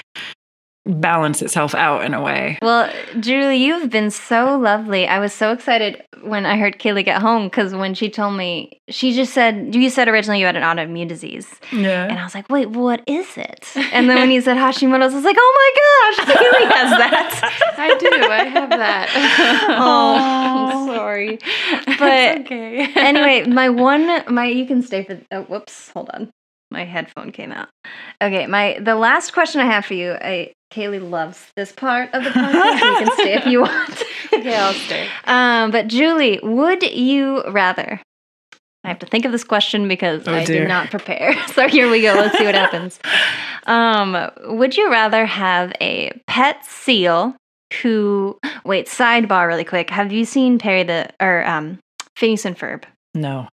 balance 0.89 1.43
itself 1.43 1.75
out 1.75 2.05
in 2.05 2.15
a 2.15 2.23
way. 2.23 2.59
Well, 2.63 2.93
Julie, 3.21 3.57
you've 3.57 3.91
been 3.91 4.11
so 4.11 4.57
lovely. 4.59 5.07
I 5.07 5.19
was 5.19 5.33
so 5.33 5.53
excited 5.53 6.03
when 6.23 6.47
I 6.47 6.57
heard 6.57 6.79
Kaylee 6.79 7.05
get 7.05 7.21
home 7.21 7.45
because 7.45 7.75
when 7.75 7.95
she 7.95 8.09
told 8.09 8.37
me, 8.37 8.81
she 8.89 9.13
just 9.13 9.35
said, 9.35 9.75
you 9.75 9.91
said 9.91 10.09
originally 10.09 10.41
you 10.41 10.47
had 10.47 10.57
an 10.57 10.63
autoimmune 10.63 11.09
disease. 11.09 11.49
Yeah. 11.73 12.05
And 12.05 12.19
I 12.19 12.25
was 12.25 12.35
like, 12.35 12.49
wait, 12.49 12.71
what 12.71 13.03
is 13.07 13.37
it? 13.37 13.69
And 13.93 14.09
then 14.09 14.17
when 14.17 14.31
you 14.31 14.41
said 14.41 14.57
Hashimoto's, 14.57 15.13
I 15.13 15.17
was 15.17 15.25
like, 15.25 15.37
oh 15.39 16.15
my 16.17 16.25
gosh, 16.25 16.37
Kaylee 16.37 16.73
has 16.73 16.91
that. 16.99 17.75
I 17.79 17.99
do. 17.99 18.09
I 18.11 18.45
have 18.45 18.71
that. 18.71 19.09
oh, 19.79 20.17
I'm 20.17 20.87
sorry. 20.87 21.39
But 21.99 22.41
okay. 22.41 22.93
anyway, 22.97 23.47
my 23.47 23.69
one, 23.69 24.23
my 24.33 24.47
you 24.47 24.67
can 24.67 24.83
stay 24.83 25.05
for. 25.05 25.21
Oh, 25.31 25.43
whoops, 25.43 25.91
hold 25.91 26.11
on. 26.11 26.31
My 26.71 26.85
headphone 26.85 27.33
came 27.33 27.53
out. 27.53 27.69
Okay, 28.23 28.47
my 28.47 28.79
the 28.81 28.95
last 28.95 29.33
question 29.33 29.61
I 29.61 29.67
have 29.67 29.87
for 29.87 29.95
you. 29.95 30.13
I 30.13 30.53
Kaylee 30.73 31.09
loves 31.11 31.47
this 31.57 31.73
part 31.73 32.13
of 32.13 32.25
the 32.25 32.31
podcast. 32.31 32.75
you 32.75 33.07
can 33.07 33.13
stay 33.15 33.35
if 33.35 33.47
you 33.47 33.61
want. 33.63 34.03
okay, 34.35 34.55
I'll 34.57 34.73
stay. 34.75 35.09
Um, 35.25 35.71
but 35.71 35.89
Julie, 35.89 36.41
would 36.43 36.83
you 36.83 37.43
rather? 37.51 38.01
I 38.85 38.89
have 38.89 38.99
to 39.01 39.07
think 39.07 39.25
of 39.25 39.33
this 39.33 39.45
question 39.45 39.89
because 39.89 40.27
Oh, 40.29 40.35
I 40.35 40.45
dear. 40.45 40.61
did 40.61 40.69
not 40.69 40.91
prepare. 40.91 41.35
So 41.49 41.69
here 41.69 41.91
we 41.91 42.01
go. 42.03 42.15
Let's 42.15 42.39
see 42.39 42.45
what 42.45 42.55
happens. 42.55 42.99
Um, 43.67 44.17
would 44.47 44.79
you 44.79 44.91
rather 44.91 45.27
have 45.27 45.75
a 45.79 46.19
pet 46.27 46.65
seal 46.65 47.37
who? 47.83 48.39
Wait, 48.65 48.87
sidebar, 48.87 49.47
really 49.47 49.65
quick. 49.65 49.91
Have 49.91 50.11
you 50.11 50.25
seen 50.25 50.59
Perry 50.59 50.85
the 50.85 51.11
or 51.21 51.47
um, 51.47 51.79
Phineas 52.17 52.47
and 52.47 52.57
Ferb? 52.59 52.85
No. 53.15 53.47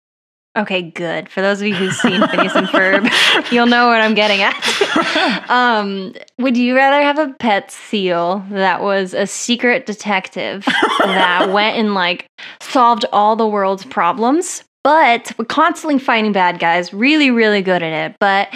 Okay, 0.55 0.83
good. 0.83 1.31
For 1.31 1.41
those 1.41 1.63
of 1.63 1.67
you 1.67 1.75
who've 1.75 1.95
seen 1.95 2.27
Phineas 2.29 2.55
and 2.55 2.67
Ferb, 2.69 3.11
you'll 3.51 3.67
know 3.67 3.89
what 3.89 4.03
I'm 4.03 4.15
getting 4.15 4.43
at. 4.43 5.47
um, 5.51 6.15
would 6.39 6.59
you 6.59 6.77
rather 6.77 7.03
have 7.03 7.19
a 7.19 7.33
pet 7.39 7.71
seal 7.71 8.45
that 8.51 8.83
was 8.83 9.15
a 9.15 9.27
secret 9.27 9.87
detective 9.87 10.65
that 10.99 11.49
went 11.53 11.79
and 11.79 11.95
like 11.95 12.27
solved 12.61 13.07
all 13.13 13.35
the 13.35 13.47
world's 13.47 13.87
problems, 13.87 14.63
but 14.85 15.33
we're 15.39 15.47
constantly 15.47 15.99
fighting 15.99 16.33
bad 16.33 16.59
guys, 16.59 16.93
really, 16.93 17.31
really 17.31 17.63
good 17.63 17.83
at 17.83 18.11
it, 18.11 18.17
but 18.21 18.49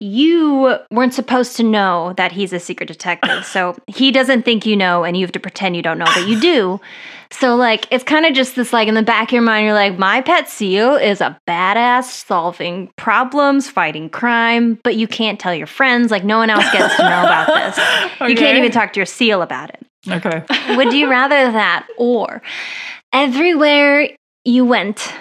you 0.00 0.78
weren't 0.90 1.12
supposed 1.12 1.56
to 1.58 1.62
know 1.62 2.14
that 2.16 2.32
he's 2.32 2.54
a 2.54 2.58
secret 2.58 2.86
detective. 2.86 3.44
So 3.44 3.76
he 3.86 4.10
doesn't 4.10 4.44
think 4.46 4.64
you 4.64 4.74
know, 4.74 5.04
and 5.04 5.14
you 5.14 5.24
have 5.24 5.32
to 5.32 5.40
pretend 5.40 5.76
you 5.76 5.82
don't 5.82 5.98
know, 5.98 6.06
but 6.14 6.26
you 6.26 6.40
do. 6.40 6.80
So, 7.32 7.54
like, 7.54 7.86
it's 7.92 8.02
kind 8.02 8.26
of 8.26 8.32
just 8.32 8.56
this, 8.56 8.72
like, 8.72 8.88
in 8.88 8.94
the 8.94 9.02
back 9.02 9.28
of 9.28 9.32
your 9.32 9.42
mind, 9.42 9.64
you're 9.66 9.74
like, 9.74 9.98
my 9.98 10.20
pet 10.20 10.48
seal 10.48 10.96
is 10.96 11.20
a 11.20 11.38
badass 11.46 12.04
solving 12.04 12.90
problems, 12.96 13.68
fighting 13.68 14.08
crime, 14.08 14.80
but 14.82 14.96
you 14.96 15.06
can't 15.06 15.38
tell 15.38 15.54
your 15.54 15.68
friends. 15.68 16.10
Like, 16.10 16.24
no 16.24 16.38
one 16.38 16.50
else 16.50 16.64
gets 16.72 16.96
to 16.96 17.02
know 17.02 17.20
about 17.20 17.46
this. 17.46 17.78
You 18.28 18.36
can't 18.36 18.58
even 18.58 18.70
talk 18.70 18.92
to 18.94 19.00
your 19.00 19.06
seal 19.06 19.42
about 19.42 19.70
it. 19.70 19.86
Okay. 20.08 20.42
Would 20.76 20.92
you 20.92 21.08
rather 21.08 21.52
that 21.52 21.86
or 21.96 22.42
everywhere 23.12 24.08
you 24.44 24.64
went, 24.64 25.12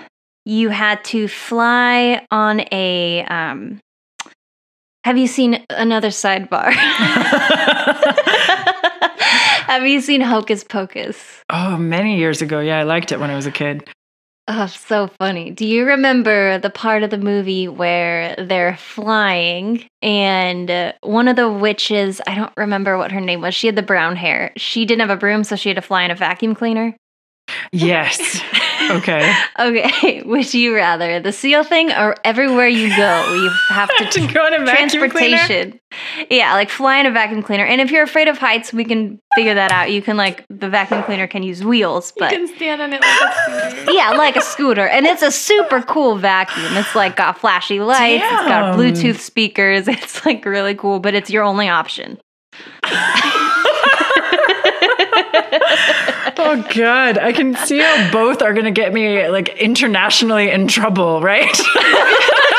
you 0.45 0.69
had 0.69 1.03
to 1.05 1.27
fly 1.27 2.25
on 2.31 2.61
a, 2.71 3.23
um, 3.25 3.79
have 5.09 5.17
you 5.17 5.25
seen 5.25 5.65
another 5.71 6.09
sidebar? 6.09 6.71
have 9.65 9.87
you 9.87 10.01
seen 10.01 10.21
Hocus 10.21 10.63
Pocus? 10.63 11.17
oh, 11.49 11.77
many 11.77 12.19
years 12.19 12.43
ago. 12.43 12.59
Yeah, 12.59 12.77
I 12.77 12.83
liked 12.83 13.11
it 13.11 13.19
when 13.19 13.31
I 13.31 13.35
was 13.35 13.47
a 13.47 13.51
kid. 13.51 13.89
Oh, 14.47 14.67
so 14.67 15.07
funny. 15.17 15.49
Do 15.49 15.65
you 15.65 15.83
remember 15.83 16.59
the 16.59 16.69
part 16.69 17.01
of 17.01 17.09
the 17.09 17.17
movie 17.17 17.67
where 17.67 18.35
they're 18.35 18.77
flying 18.77 19.83
and 20.03 20.69
uh, 20.69 20.93
one 21.01 21.27
of 21.27 21.35
the 21.35 21.51
witches, 21.51 22.21
I 22.27 22.35
don't 22.35 22.53
remember 22.55 22.95
what 22.95 23.11
her 23.11 23.19
name 23.19 23.41
was, 23.41 23.55
she 23.55 23.65
had 23.65 23.75
the 23.75 23.81
brown 23.81 24.15
hair. 24.15 24.51
She 24.57 24.85
didn't 24.85 25.01
have 25.01 25.09
a 25.09 25.17
broom, 25.17 25.43
so 25.43 25.55
she 25.55 25.69
had 25.69 25.77
to 25.77 25.81
fly 25.81 26.03
in 26.03 26.11
a 26.11 26.15
vacuum 26.15 26.53
cleaner? 26.53 26.95
Yes. 27.71 28.43
Okay. 28.91 29.33
Okay, 29.59 30.21
would 30.23 30.53
you 30.53 30.73
rather 30.73 31.19
the 31.19 31.33
seal 31.33 31.65
thing 31.65 31.91
or 31.91 32.15
everywhere 32.23 32.67
you 32.69 32.87
go, 32.95 33.33
you 33.33 33.49
have 33.69 33.89
to 33.97 34.05
to 34.11 34.33
go 34.33 34.47
in 34.47 34.53
a 34.53 34.63
vacuum 34.65 35.09
cleaner. 35.09 35.37
transportation? 35.37 35.79
Yeah, 36.29 36.53
like 36.53 36.69
fly 36.69 36.99
in 36.99 37.05
a 37.05 37.11
vacuum 37.11 37.43
cleaner. 37.43 37.65
And 37.65 37.81
if 37.81 37.91
you're 37.91 38.03
afraid 38.03 38.29
of 38.29 38.37
heights, 38.37 38.71
we 38.71 38.85
can 38.85 39.19
figure 39.35 39.53
that 39.55 39.71
out. 39.73 39.91
You 39.91 40.01
can 40.01 40.15
like 40.15 40.45
the 40.49 40.69
vacuum 40.69 41.03
cleaner 41.03 41.27
can 41.27 41.43
use 41.43 41.61
wheels, 41.63 42.13
You 42.15 42.21
but 42.21 42.31
can 42.31 42.47
stand 42.55 42.81
on 42.81 42.93
it 42.93 43.01
like 43.01 43.21
a 43.21 43.71
scooter. 43.75 43.91
yeah, 43.91 44.11
like 44.11 44.35
a 44.37 44.41
scooter. 44.41 44.87
And 44.87 45.05
it's 45.05 45.23
a 45.23 45.31
super 45.31 45.81
cool 45.81 46.15
vacuum. 46.17 46.77
It's 46.77 46.95
like 46.95 47.17
got 47.17 47.37
flashy 47.37 47.81
lights, 47.81 48.23
it's 48.23 48.45
got 48.45 48.77
Bluetooth 48.77 49.17
speakers. 49.19 49.87
It's 49.89 50.25
like 50.25 50.45
really 50.45 50.75
cool, 50.75 50.99
but 51.01 51.15
it's 51.15 51.29
your 51.29 51.43
only 51.43 51.67
option. 51.67 52.17
Oh 56.51 56.65
God, 56.73 57.19
I 57.19 57.31
can 57.31 57.55
see 57.55 57.77
how 57.77 58.11
both 58.11 58.41
are 58.41 58.55
gonna 58.55 58.71
get 58.71 58.91
me 58.91 59.29
like 59.29 59.49
internationally 59.59 60.49
in 60.49 60.67
trouble, 60.67 61.21
right? 61.21 61.45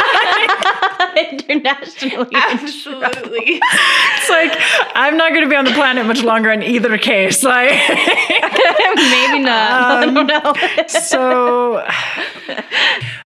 Internationally. 1.41 2.31
Absolutely. 2.35 3.61
it's 3.63 4.31
like 4.31 4.53
I'm 4.95 5.17
not 5.17 5.33
gonna 5.33 5.49
be 5.49 5.57
on 5.57 5.65
the 5.65 5.73
planet 5.73 6.07
much 6.07 6.23
longer 6.23 6.51
in 6.51 6.63
either 6.63 6.97
case. 6.99 7.43
Like, 7.43 7.71
Maybe 7.91 9.41
not. 9.41 10.03
Um, 10.05 10.17
I 10.17 10.25
don't 10.25 10.27
know. 10.27 10.87
so 10.89 11.85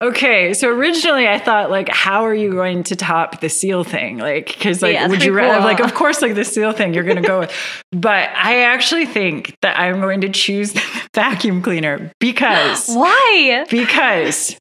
okay. 0.01 0.53
So 0.53 0.69
originally, 0.69 1.27
I 1.27 1.39
thought 1.39 1.69
like, 1.69 1.89
how 1.89 2.25
are 2.25 2.33
you 2.35 2.51
going 2.51 2.83
to 2.83 2.95
top 2.95 3.41
the 3.41 3.49
seal 3.49 3.83
thing? 3.83 4.17
Like, 4.17 4.47
because 4.47 4.81
like, 4.81 4.93
Yeah, 4.93 5.07
would 5.07 5.23
you 5.23 5.31
pretty 5.31 5.47
rather 5.47 5.59
cool. 5.59 5.63
like, 5.65 5.79
of 5.79 5.93
course, 5.93 6.21
like 6.21 6.35
the 6.35 6.45
seal 6.45 6.71
thing 6.71 6.93
you're 6.93 7.03
gonna 7.03 7.21
go 7.21 7.39
with, 7.39 7.53
but 7.91 8.29
I 8.35 8.63
actually 8.63 9.05
think 9.05 9.55
that 9.61 9.77
I'm 9.79 10.01
going 10.01 10.21
to 10.21 10.29
choose 10.29 10.73
the 10.73 10.81
vacuum 11.13 11.61
cleaner 11.61 12.11
because 12.19 12.87
Why? 12.89 13.65
because 13.69 14.57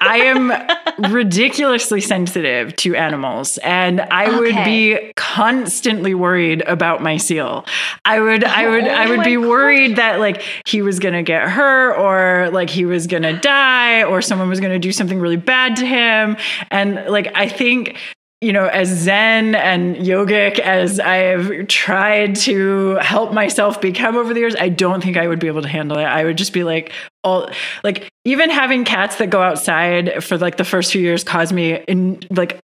I 0.00 0.18
am 0.18 1.12
ridiculously 1.12 2.00
sensitive 2.00 2.74
to 2.76 2.94
animals 2.94 3.58
and 3.58 4.00
I 4.00 4.38
would 4.38 4.54
be 4.64 5.12
constantly 5.16 6.14
worried 6.14 6.62
about 6.62 7.02
my 7.02 7.16
seal. 7.16 7.64
I 8.04 8.20
would 8.20 8.44
I 8.44 8.68
would 8.68 8.84
I 8.84 9.06
Oh 9.06 9.10
would 9.10 9.24
be 9.24 9.36
gosh. 9.36 9.46
worried 9.46 9.96
that 9.96 10.20
like 10.20 10.42
he 10.66 10.82
was 10.82 10.98
going 10.98 11.14
to 11.14 11.22
get 11.22 11.48
hurt 11.48 11.96
or 11.96 12.50
like 12.50 12.70
he 12.70 12.84
was 12.84 13.06
going 13.06 13.22
to 13.22 13.38
die 13.38 14.04
or 14.04 14.22
someone 14.22 14.48
was 14.48 14.60
going 14.60 14.72
to 14.72 14.78
do 14.78 14.92
something 14.92 15.20
really 15.20 15.36
bad 15.36 15.76
to 15.76 15.86
him 15.86 16.36
and 16.70 17.06
like 17.06 17.32
I 17.34 17.48
think 17.48 17.96
you 18.42 18.52
know, 18.52 18.66
as 18.66 18.88
zen 18.88 19.54
and 19.54 19.96
yogic 19.96 20.58
as 20.58 21.00
I 21.00 21.16
have 21.16 21.68
tried 21.68 22.36
to 22.36 22.96
help 22.96 23.32
myself 23.32 23.80
become 23.80 24.14
over 24.14 24.34
the 24.34 24.40
years, 24.40 24.54
I 24.54 24.68
don't 24.68 25.02
think 25.02 25.16
I 25.16 25.26
would 25.26 25.40
be 25.40 25.46
able 25.46 25.62
to 25.62 25.68
handle 25.68 25.98
it. 25.98 26.04
I 26.04 26.24
would 26.24 26.36
just 26.36 26.52
be 26.52 26.62
like, 26.62 26.92
all 27.26 27.50
like 27.84 28.08
even 28.24 28.48
having 28.50 28.84
cats 28.84 29.16
that 29.16 29.28
go 29.30 29.42
outside 29.42 30.22
for 30.24 30.38
like 30.38 30.56
the 30.56 30.64
first 30.64 30.92
few 30.92 31.00
years 31.02 31.24
caused 31.24 31.52
me 31.52 31.74
in 31.88 32.20
like 32.30 32.58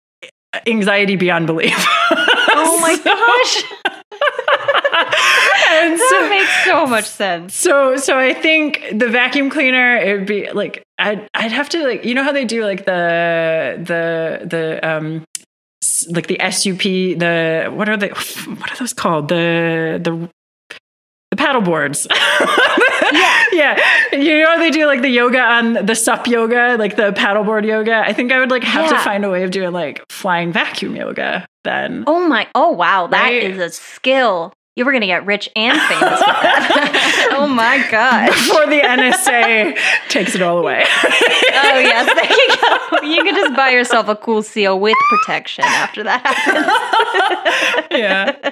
anxiety 0.67 1.17
beyond 1.17 1.47
belief. 1.47 1.87
Oh 2.55 2.79
my 2.81 2.97
gosh. 2.97 3.55
and 5.73 5.99
That 5.99 6.09
so, 6.11 6.29
makes 6.29 6.65
so 6.65 6.87
much 6.87 7.05
sense. 7.07 7.55
so 7.55 7.97
so 7.97 8.19
I 8.19 8.35
think 8.35 8.85
the 8.93 9.09
vacuum 9.09 9.49
cleaner 9.51 9.97
it 9.97 10.19
would 10.19 10.27
be 10.27 10.51
like 10.53 10.83
I'd 10.99 11.27
I'd 11.35 11.51
have 11.53 11.69
to 11.71 11.83
like 11.83 12.05
you 12.05 12.15
know 12.15 12.23
how 12.23 12.31
they 12.33 12.45
do 12.45 12.65
like 12.65 12.85
the 12.85 13.79
the 13.79 14.47
the 14.47 14.89
um 14.89 15.25
like 16.11 16.27
the 16.27 16.39
SUP 16.51 16.83
the 17.19 17.71
what 17.75 17.89
are 17.89 17.97
they 17.97 18.09
what 18.61 18.71
are 18.71 18.77
those 18.79 18.93
called 18.93 19.29
the 19.29 19.99
the 20.03 20.29
the 21.31 21.37
paddle 21.37 21.63
boards. 21.63 22.07
Yeah. 23.13 23.45
yeah. 23.53 23.79
You 24.13 24.41
know 24.41 24.47
how 24.51 24.59
they 24.59 24.71
do 24.71 24.87
like 24.87 25.03
the 25.03 25.09
yoga 25.09 25.41
on 25.41 25.73
the 25.75 25.95
sup 25.95 26.27
yoga, 26.27 26.77
like 26.79 26.97
the 26.97 27.13
paddleboard 27.13 27.67
yoga? 27.67 27.97
I 28.07 28.13
think 28.13 28.33
I 28.33 28.39
would 28.39 28.51
like 28.51 28.63
have 28.65 28.89
to 28.91 28.99
find 28.99 29.25
a 29.25 29.31
way 29.31 29.43
of 29.43 29.51
doing 29.51 29.73
like 29.73 30.03
flying 30.11 30.53
vacuum 30.53 30.97
yoga 30.97 31.47
then. 31.65 32.05
Oh 32.07 32.27
my, 32.29 32.49
oh 32.55 32.71
wow, 32.71 33.07
that 33.09 33.23
Right? 33.23 33.45
is 33.45 33.59
a 33.59 33.71
skill. 33.71 34.53
You 34.75 34.87
were 34.87 34.93
going 34.93 35.03
to 35.03 35.07
get 35.07 35.27
rich 35.27 35.51
and 35.55 35.79
famous 35.79 36.01
with 36.01 36.21
that. 36.21 37.29
oh 37.39 37.47
my 37.47 37.87
gosh. 37.91 38.29
Before 38.49 38.67
the 38.67 38.81
NSA 38.81 39.77
takes 40.09 40.35
it 40.35 40.41
all 40.41 40.59
away. 40.59 40.83
Oh 40.87 41.79
yes, 41.79 42.07
there 42.07 42.33
you 42.33 42.57
go. 42.57 43.07
You 43.07 43.23
could 43.23 43.35
just 43.35 43.55
buy 43.55 43.71
yourself 43.71 44.09
a 44.09 44.17
cool 44.17 44.43
seal 44.43 44.81
with 44.81 44.97
protection 45.11 45.65
after 45.65 46.03
that 46.05 46.25
happens. 46.25 47.87
yeah. 47.91 48.51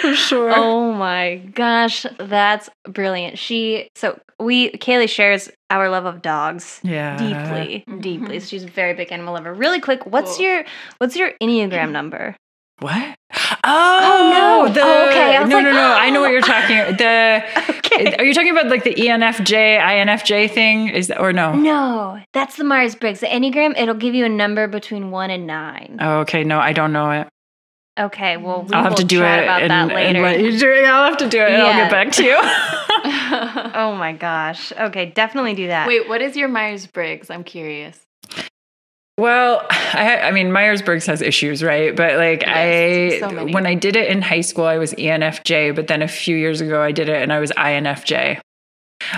For 0.00 0.14
sure. 0.14 0.52
Oh 0.56 0.92
my 0.92 1.36
gosh, 1.54 2.06
that's 2.18 2.70
brilliant. 2.84 3.38
She 3.38 3.90
so 3.94 4.18
we 4.38 4.70
Kaylee 4.72 5.08
shares 5.10 5.50
our 5.68 5.90
love 5.90 6.06
of 6.06 6.22
dogs 6.22 6.80
Yeah. 6.82 7.18
deeply, 7.18 7.84
mm-hmm. 7.86 8.00
deeply. 8.00 8.40
She's 8.40 8.64
a 8.64 8.68
very 8.68 8.94
big 8.94 9.12
animal 9.12 9.34
lover. 9.34 9.52
Really 9.52 9.80
quick, 9.80 10.06
what's 10.06 10.36
Cool. 10.38 10.46
your 10.46 10.64
what's 10.98 11.16
your 11.16 11.32
enneagram 11.42 11.90
number? 11.92 12.34
What? 12.80 13.16
Oh, 13.62 14.30
no. 14.32 14.70
Oh, 14.70 14.72
the, 14.72 14.80
Oh, 14.82 15.08
okay. 15.08 15.36
I 15.36 15.40
was 15.40 15.50
no, 15.50 15.56
like, 15.56 15.64
no, 15.64 15.72
no. 15.72 15.94
I 15.94 16.10
know 16.10 16.20
what 16.20 16.30
you're 16.30 16.40
oh. 16.42 16.46
talking. 16.46 16.96
The 16.96 17.44
Okay. 17.92 18.16
are 18.16 18.24
you 18.24 18.32
talking 18.32 18.52
about 18.52 18.68
like 18.68 18.84
the 18.84 18.94
ENFJ, 18.94 19.80
INFJ 19.80 20.50
thing? 20.50 20.88
Is 20.88 21.08
that 21.08 21.20
or 21.20 21.32
no? 21.32 21.54
No, 21.54 22.20
that's 22.32 22.56
the 22.56 22.64
Myers 22.64 22.94
Briggs. 22.94 23.20
The 23.20 23.26
enneagram 23.26 23.78
it'll 23.78 23.94
give 23.94 24.14
you 24.14 24.24
a 24.24 24.28
number 24.28 24.68
between 24.68 25.10
one 25.10 25.30
and 25.30 25.46
nine. 25.46 25.98
Oh, 26.00 26.20
okay. 26.20 26.44
No, 26.44 26.58
I 26.58 26.72
don't 26.72 26.92
know 26.92 27.10
it. 27.10 27.28
Okay, 27.98 28.36
well 28.36 28.62
we 28.62 28.72
I'll 28.72 28.84
have 28.84 28.94
to 28.94 29.04
do 29.04 29.18
it 29.22 29.42
about 29.42 29.62
and, 29.62 29.70
that 29.70 29.94
later. 29.94 30.22
let 30.22 30.40
you 30.40 30.58
do 30.58 30.72
it. 30.72 30.84
I'll 30.84 31.10
have 31.10 31.18
to 31.18 31.28
do 31.28 31.40
it 31.40 31.50
and 31.50 31.62
I'll 31.62 31.74
get 31.74 31.90
back 31.90 32.12
to 32.12 32.24
you. 32.24 32.36
oh 33.74 33.94
my 33.98 34.12
gosh. 34.12 34.72
Okay, 34.72 35.06
definitely 35.06 35.54
do 35.54 35.66
that. 35.66 35.86
Wait, 35.86 36.08
what 36.08 36.22
is 36.22 36.36
your 36.36 36.48
Myers 36.48 36.86
Briggs? 36.86 37.28
I'm 37.28 37.44
curious. 37.44 37.98
Well, 39.20 39.66
I, 39.70 40.20
I 40.24 40.30
mean, 40.30 40.50
Myers 40.50 40.82
Briggs 40.82 41.06
has 41.06 41.20
issues, 41.20 41.62
right? 41.62 41.94
But 41.94 42.16
like, 42.16 42.42
Yes, 42.42 43.22
I 43.22 43.28
so 43.28 43.46
when 43.52 43.66
I 43.66 43.74
did 43.74 43.96
it 43.96 44.08
in 44.10 44.22
high 44.22 44.40
school, 44.40 44.64
I 44.64 44.78
was 44.78 44.94
ENFJ, 44.94 45.74
but 45.76 45.86
then 45.88 46.00
a 46.02 46.08
few 46.08 46.36
years 46.36 46.60
ago, 46.60 46.80
I 46.82 46.92
did 46.92 47.08
it 47.08 47.22
and 47.22 47.32
I 47.32 47.38
was 47.40 47.50
INFJ. 47.52 48.40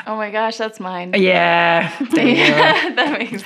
Oh 0.06 0.16
my 0.16 0.30
gosh, 0.30 0.56
that's 0.56 0.80
mine. 0.80 1.14
Yeah. 1.16 1.92
That 2.14 3.16
makes 3.18 3.44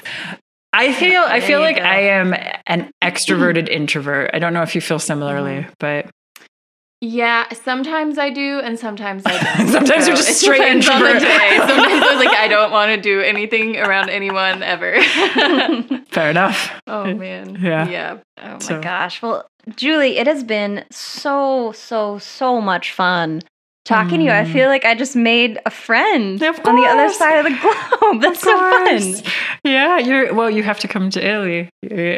I 0.73 0.93
feel 0.93 1.23
I 1.27 1.41
feel 1.41 1.61
like 1.61 1.77
go. 1.77 1.83
I 1.83 1.97
am 2.01 2.35
an 2.67 2.91
extroverted 3.03 3.69
introvert. 3.71 4.31
I 4.35 4.39
don't 4.39 4.53
know 4.53 4.63
if 4.63 4.75
you 4.75 4.81
feel 4.81 4.99
similarly, 4.99 5.61
Mm-hmm. 5.63 5.73
but 5.79 6.11
Yeah, 7.03 7.53
sometimes 7.53 8.17
I 8.19 8.31
do, 8.31 8.61
and 8.61 8.79
sometimes 8.79 9.23
I 9.27 9.33
don't. 9.59 9.69
Sometimes 9.69 10.07
you're 10.09 10.17
just 10.17 10.41
straight 10.41 10.63
introvert. 10.63 11.21
day. 11.21 11.57
Sometimes 11.59 12.03
I 12.03 12.15
was 12.17 12.25
like, 12.25 12.35
I 12.37 12.49
don't 12.49 12.71
want 12.73 12.91
to 12.95 13.01
do 13.01 13.21
anything 13.33 13.77
around 13.77 14.09
anyone 14.09 14.63
ever. 14.63 15.01
fair 16.09 16.31
enough. 16.31 16.81
oh 16.87 17.13
man. 17.15 17.59
Yeah. 17.61 17.89
Yeah. 17.89 18.19
Oh 18.43 18.49
my 18.53 18.59
So- 18.59 18.81
gosh. 18.81 19.21
Well, 19.23 19.47
Julie, 19.77 20.17
it 20.19 20.27
has 20.27 20.43
been 20.45 20.85
so, 20.91 21.73
so, 21.73 22.19
so 22.19 22.61
much 22.61 22.93
fun 22.93 23.43
talking 23.87 24.19
to 24.19 24.25
you. 24.27 24.31
I 24.31 24.45
Mm. 24.45 24.53
feel 24.53 24.69
like 24.69 24.85
I 24.85 24.95
just 24.95 25.17
made 25.17 25.59
a 25.65 25.71
friend 25.71 26.43
on 26.43 26.77
the 26.77 26.87
other 26.87 27.09
side 27.13 27.39
of 27.39 27.45
the 27.45 27.57
globe. 28.01 28.21
That's 28.21 28.41
so 28.41 28.55
fun. 28.55 29.15
Yeah, 29.65 29.99
you're 29.99 30.35
well. 30.35 30.51
You 30.51 30.63
have 30.63 30.79
to 30.81 30.89
come 30.89 31.09
to 31.11 31.21
Italy. 31.27 31.71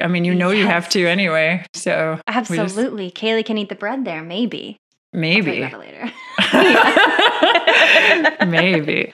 I 0.03 0.07
mean, 0.09 0.25
you 0.25 0.35
know 0.35 0.51
you 0.51 0.67
have 0.67 0.89
to 0.91 1.07
anyway. 1.07 1.65
So 1.75 2.19
we 2.27 2.33
just- 2.43 2.59
Absolutely. 2.59 3.11
Kaylee 3.11 3.45
can 3.45 3.59
eat 3.59 3.69
the 3.69 3.75
bread 3.77 4.05
there, 4.05 4.23
maybe. 4.23 4.77
I'll 5.15 5.21
tell 5.21 5.31
you 5.31 5.43
maybe, 5.43 5.63
about 5.63 5.73
it 5.73 5.79
later. 5.79 6.13
maybe. 8.47 9.13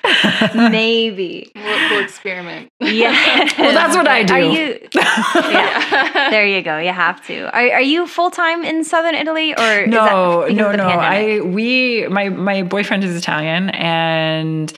maybe. 0.55 1.51
We'll, 1.55 1.91
we'll 1.91 2.05
experiment. 2.05 2.69
Yeah. 2.81 3.49
Well, 3.59 3.73
that's 3.73 3.97
what 3.97 4.07
I 4.09 4.25
do. 4.25 4.35
Are 4.35 4.41
you? 4.41 4.79
Yeah. 4.95 6.31
There 6.31 6.47
you 6.47 6.63
go. 6.63 6.79
You 6.79 6.93
have 6.93 7.25
to. 7.27 7.45
Are, 7.55 7.75
are 7.75 7.81
you 7.81 8.07
full 8.07 8.31
time 8.31 8.65
in 8.65 8.85
southern 8.85 9.15
Italy, 9.15 9.55
or 9.55 9.83
is 9.83 9.91
no, 9.91 10.45
that 10.47 10.55
no, 10.55 10.73
no. 10.73 10.89
pandemic? 10.89 10.99
I 10.99 11.41
we 11.41 12.07
my 12.09 12.29
my 12.29 12.63
boyfriend 12.63 13.05
is 13.05 13.17
Italian, 13.17 13.71
and 13.71 14.73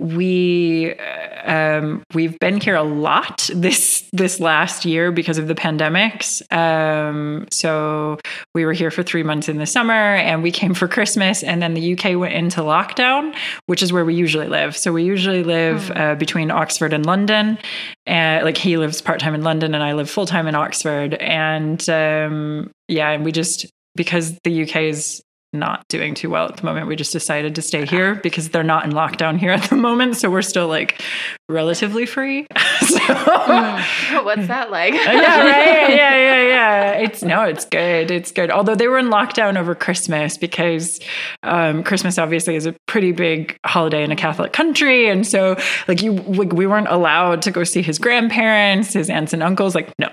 we 0.00 0.94
uh, 0.98 1.76
um, 1.78 2.02
we've 2.14 2.38
been 2.38 2.60
here 2.60 2.74
a 2.74 2.82
lot 2.82 3.48
this 3.54 4.08
this 4.12 4.40
last 4.40 4.84
year 4.84 5.12
because 5.12 5.38
of 5.38 5.46
the 5.46 5.54
pandemics. 5.54 6.40
Um, 6.52 7.46
so 7.50 8.18
we 8.54 8.64
were 8.64 8.72
here 8.72 8.90
for 8.90 9.02
three 9.02 9.22
months 9.22 9.48
in 9.48 9.58
the 9.58 9.66
summer, 9.66 9.92
and 9.92 10.42
we 10.42 10.50
came 10.50 10.74
for 10.74 10.88
Christmas, 10.88 11.42
and 11.42 11.62
then 11.62 11.74
the 11.74 11.92
UK 11.92 12.18
went 12.18 12.34
into 12.34 12.60
lockdown, 12.60 13.36
which 13.66 13.82
is 13.82 13.92
where 13.92 14.04
we 14.04 14.14
usually 14.14 14.48
live. 14.48 14.76
So 14.76 14.92
we 14.92 15.04
usually 15.04 15.44
live 15.44 15.90
uh, 15.92 16.14
between 16.14 16.50
Oxford 16.50 16.92
and 16.92 17.04
London. 17.04 17.58
And 18.06 18.44
like 18.44 18.56
he 18.56 18.76
lives 18.76 19.00
part 19.00 19.20
time 19.20 19.34
in 19.34 19.42
London, 19.42 19.74
and 19.74 19.84
I 19.84 19.92
live 19.92 20.08
full 20.08 20.26
time 20.26 20.46
in 20.46 20.54
Oxford. 20.54 21.14
And 21.14 21.88
um, 21.90 22.70
yeah, 22.88 23.10
and 23.10 23.24
we 23.24 23.32
just 23.32 23.66
because 23.94 24.38
the 24.44 24.62
UK 24.62 24.76
is 24.76 25.22
not 25.52 25.86
doing 25.88 26.14
too 26.14 26.30
well 26.30 26.46
at 26.46 26.56
the 26.56 26.64
moment. 26.64 26.86
We 26.86 26.96
just 26.96 27.12
decided 27.12 27.56
to 27.56 27.62
stay 27.62 27.84
here 27.84 28.14
because 28.16 28.50
they're 28.50 28.62
not 28.62 28.84
in 28.84 28.92
lockdown 28.92 29.38
here 29.38 29.50
at 29.50 29.68
the 29.68 29.76
moment. 29.76 30.16
So 30.16 30.30
we're 30.30 30.42
still 30.42 30.68
like 30.68 31.02
relatively 31.48 32.06
free. 32.06 32.46
so, 32.80 32.98
What's 34.22 34.46
that 34.46 34.68
like? 34.70 34.94
yeah, 34.94 35.40
right. 35.40 35.90
Yeah, 35.90 36.16
yeah, 36.16 36.42
yeah. 36.42 36.92
It's 36.92 37.22
no, 37.22 37.42
it's 37.42 37.64
good. 37.64 38.10
It's 38.10 38.30
good. 38.30 38.50
Although 38.50 38.76
they 38.76 38.86
were 38.86 38.98
in 38.98 39.06
lockdown 39.06 39.58
over 39.58 39.74
Christmas 39.74 40.36
because 40.36 41.00
um, 41.42 41.82
Christmas 41.82 42.18
obviously 42.18 42.54
is 42.54 42.66
a 42.66 42.74
pretty 42.86 43.12
big 43.12 43.58
holiday 43.66 44.04
in 44.04 44.12
a 44.12 44.16
Catholic 44.16 44.52
country, 44.52 45.08
and 45.08 45.26
so 45.26 45.56
like 45.88 46.02
you, 46.02 46.12
like, 46.12 46.52
we 46.52 46.66
weren't 46.66 46.88
allowed 46.88 47.42
to 47.42 47.50
go 47.50 47.64
see 47.64 47.82
his 47.82 47.98
grandparents, 47.98 48.92
his 48.92 49.10
aunts 49.10 49.32
and 49.32 49.42
uncles. 49.42 49.74
Like 49.74 49.92
no. 49.98 50.08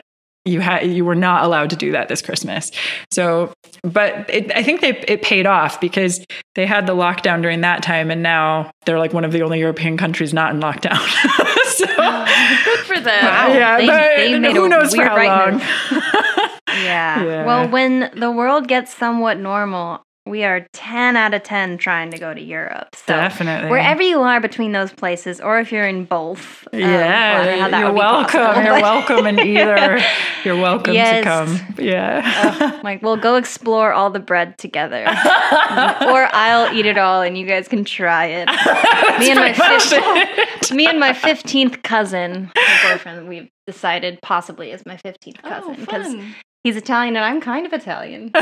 You 0.47 0.59
had 0.61 0.87
you 0.87 1.03
were 1.05 1.15
not 1.15 1.43
allowed 1.43 1.69
to 1.71 1.75
do 1.75 1.91
that 1.91 2.07
this 2.07 2.21
Christmas. 2.21 2.71
So, 3.11 3.53
but 3.83 4.29
it, 4.29 4.51
I 4.55 4.63
think 4.63 4.81
they 4.81 4.97
it 5.07 5.21
paid 5.21 5.45
off 5.45 5.79
because 5.81 6.25
they 6.55 6.65
had 6.65 6.87
the 6.87 6.93
lockdown 6.95 7.41
during 7.41 7.61
that 7.61 7.83
time, 7.83 8.09
and 8.09 8.23
now 8.23 8.71
they're 8.85 8.99
like 8.99 9.13
one 9.13 9.25
of 9.25 9.31
the 9.31 9.41
only 9.43 9.59
European 9.59 9.97
countries 9.97 10.33
not 10.33 10.53
in 10.53 10.59
lockdown. 10.61 10.97
so, 11.65 11.85
Good 11.85 12.79
for 12.85 12.99
them. 12.99 13.25
Wow. 13.25 13.47
yeah, 13.53 13.77
They- 13.77 13.87
but 13.87 14.15
they 14.17 14.39
made 14.39 14.55
who 14.55 14.65
a 14.65 14.69
knows 14.69 14.91
for 14.91 14.97
weird 14.99 15.09
how 15.09 15.15
right 15.17 15.51
long? 15.51 15.53
move. 15.59 16.03
Yeah. 16.69 17.23
Yeah. 17.23 17.45
Well, 17.45 17.69
when 17.69 18.11
the 18.15 18.29
world 18.31 18.67
gets 18.67 18.93
somewhat 18.93 19.39
normal, 19.39 20.05
we 20.29 20.43
are 20.43 20.65
10 20.73 21.15
out 21.17 21.33
of 21.33 21.43
10 21.43 21.77
trying 21.77 22.11
to 22.11 22.17
go 22.17 22.33
to 22.33 22.41
Europe. 22.41 22.95
So 22.95 23.13
Definitely. 23.13 23.69
wherever 23.69 24.01
you 24.01 24.21
are 24.21 24.39
between 24.41 24.71
those 24.71 24.91
places, 24.93 25.39
or 25.41 25.59
if 25.59 25.71
you're 25.71 25.87
in 25.87 26.05
both. 26.05 26.67
um, 26.73 26.79
yeah, 26.79 26.87
well, 26.87 27.41
I 27.41 27.45
don't 27.45 27.55
know 27.57 27.61
how 27.63 27.69
that 27.69 27.79
you're 27.79 27.93
welcome. 27.93 28.39
possible, 28.39 28.63
You're 28.63 28.81
welcome 28.81 29.25
in 29.27 29.39
either. 29.39 29.99
You're 30.43 30.55
welcome 30.61 30.93
Yes. 30.93 31.23
to 31.23 31.29
come. 31.29 31.75
Yeah. 31.85 32.79
like 32.83 33.01
we'll 33.01 33.17
go 33.17 33.35
explore 33.35 33.91
all 33.91 34.09
the 34.09 34.19
bread 34.19 34.57
together, 34.57 35.03
or 35.07 36.27
I'll 36.33 36.73
eat 36.73 36.85
it 36.85 36.97
all 36.97 37.21
and 37.21 37.37
you 37.37 37.45
guys 37.45 37.67
can 37.67 37.83
try 37.83 38.25
it. 38.27 38.47
me 39.19 39.31
and 39.31 39.39
my 39.39 39.53
fif- 39.53 40.71
me 40.71 40.87
and 40.87 40.99
my 40.99 41.13
fifteenth 41.13 41.81
cousin, 41.83 42.51
my 42.55 42.89
boyfriend, 42.91 43.27
we've 43.27 43.49
decided 43.65 44.19
possibly 44.21 44.71
is 44.71 44.85
my 44.85 44.95
fifteenth 44.97 45.37
Oh, 45.43 45.49
cousin 45.49 45.75
because 45.75 46.05
fun. 46.07 46.35
He's 46.63 46.75
Italian 46.75 47.15
and 47.15 47.25
I'm 47.25 47.41
kind 47.41 47.65
of 47.65 47.73
Italian. 47.73 48.31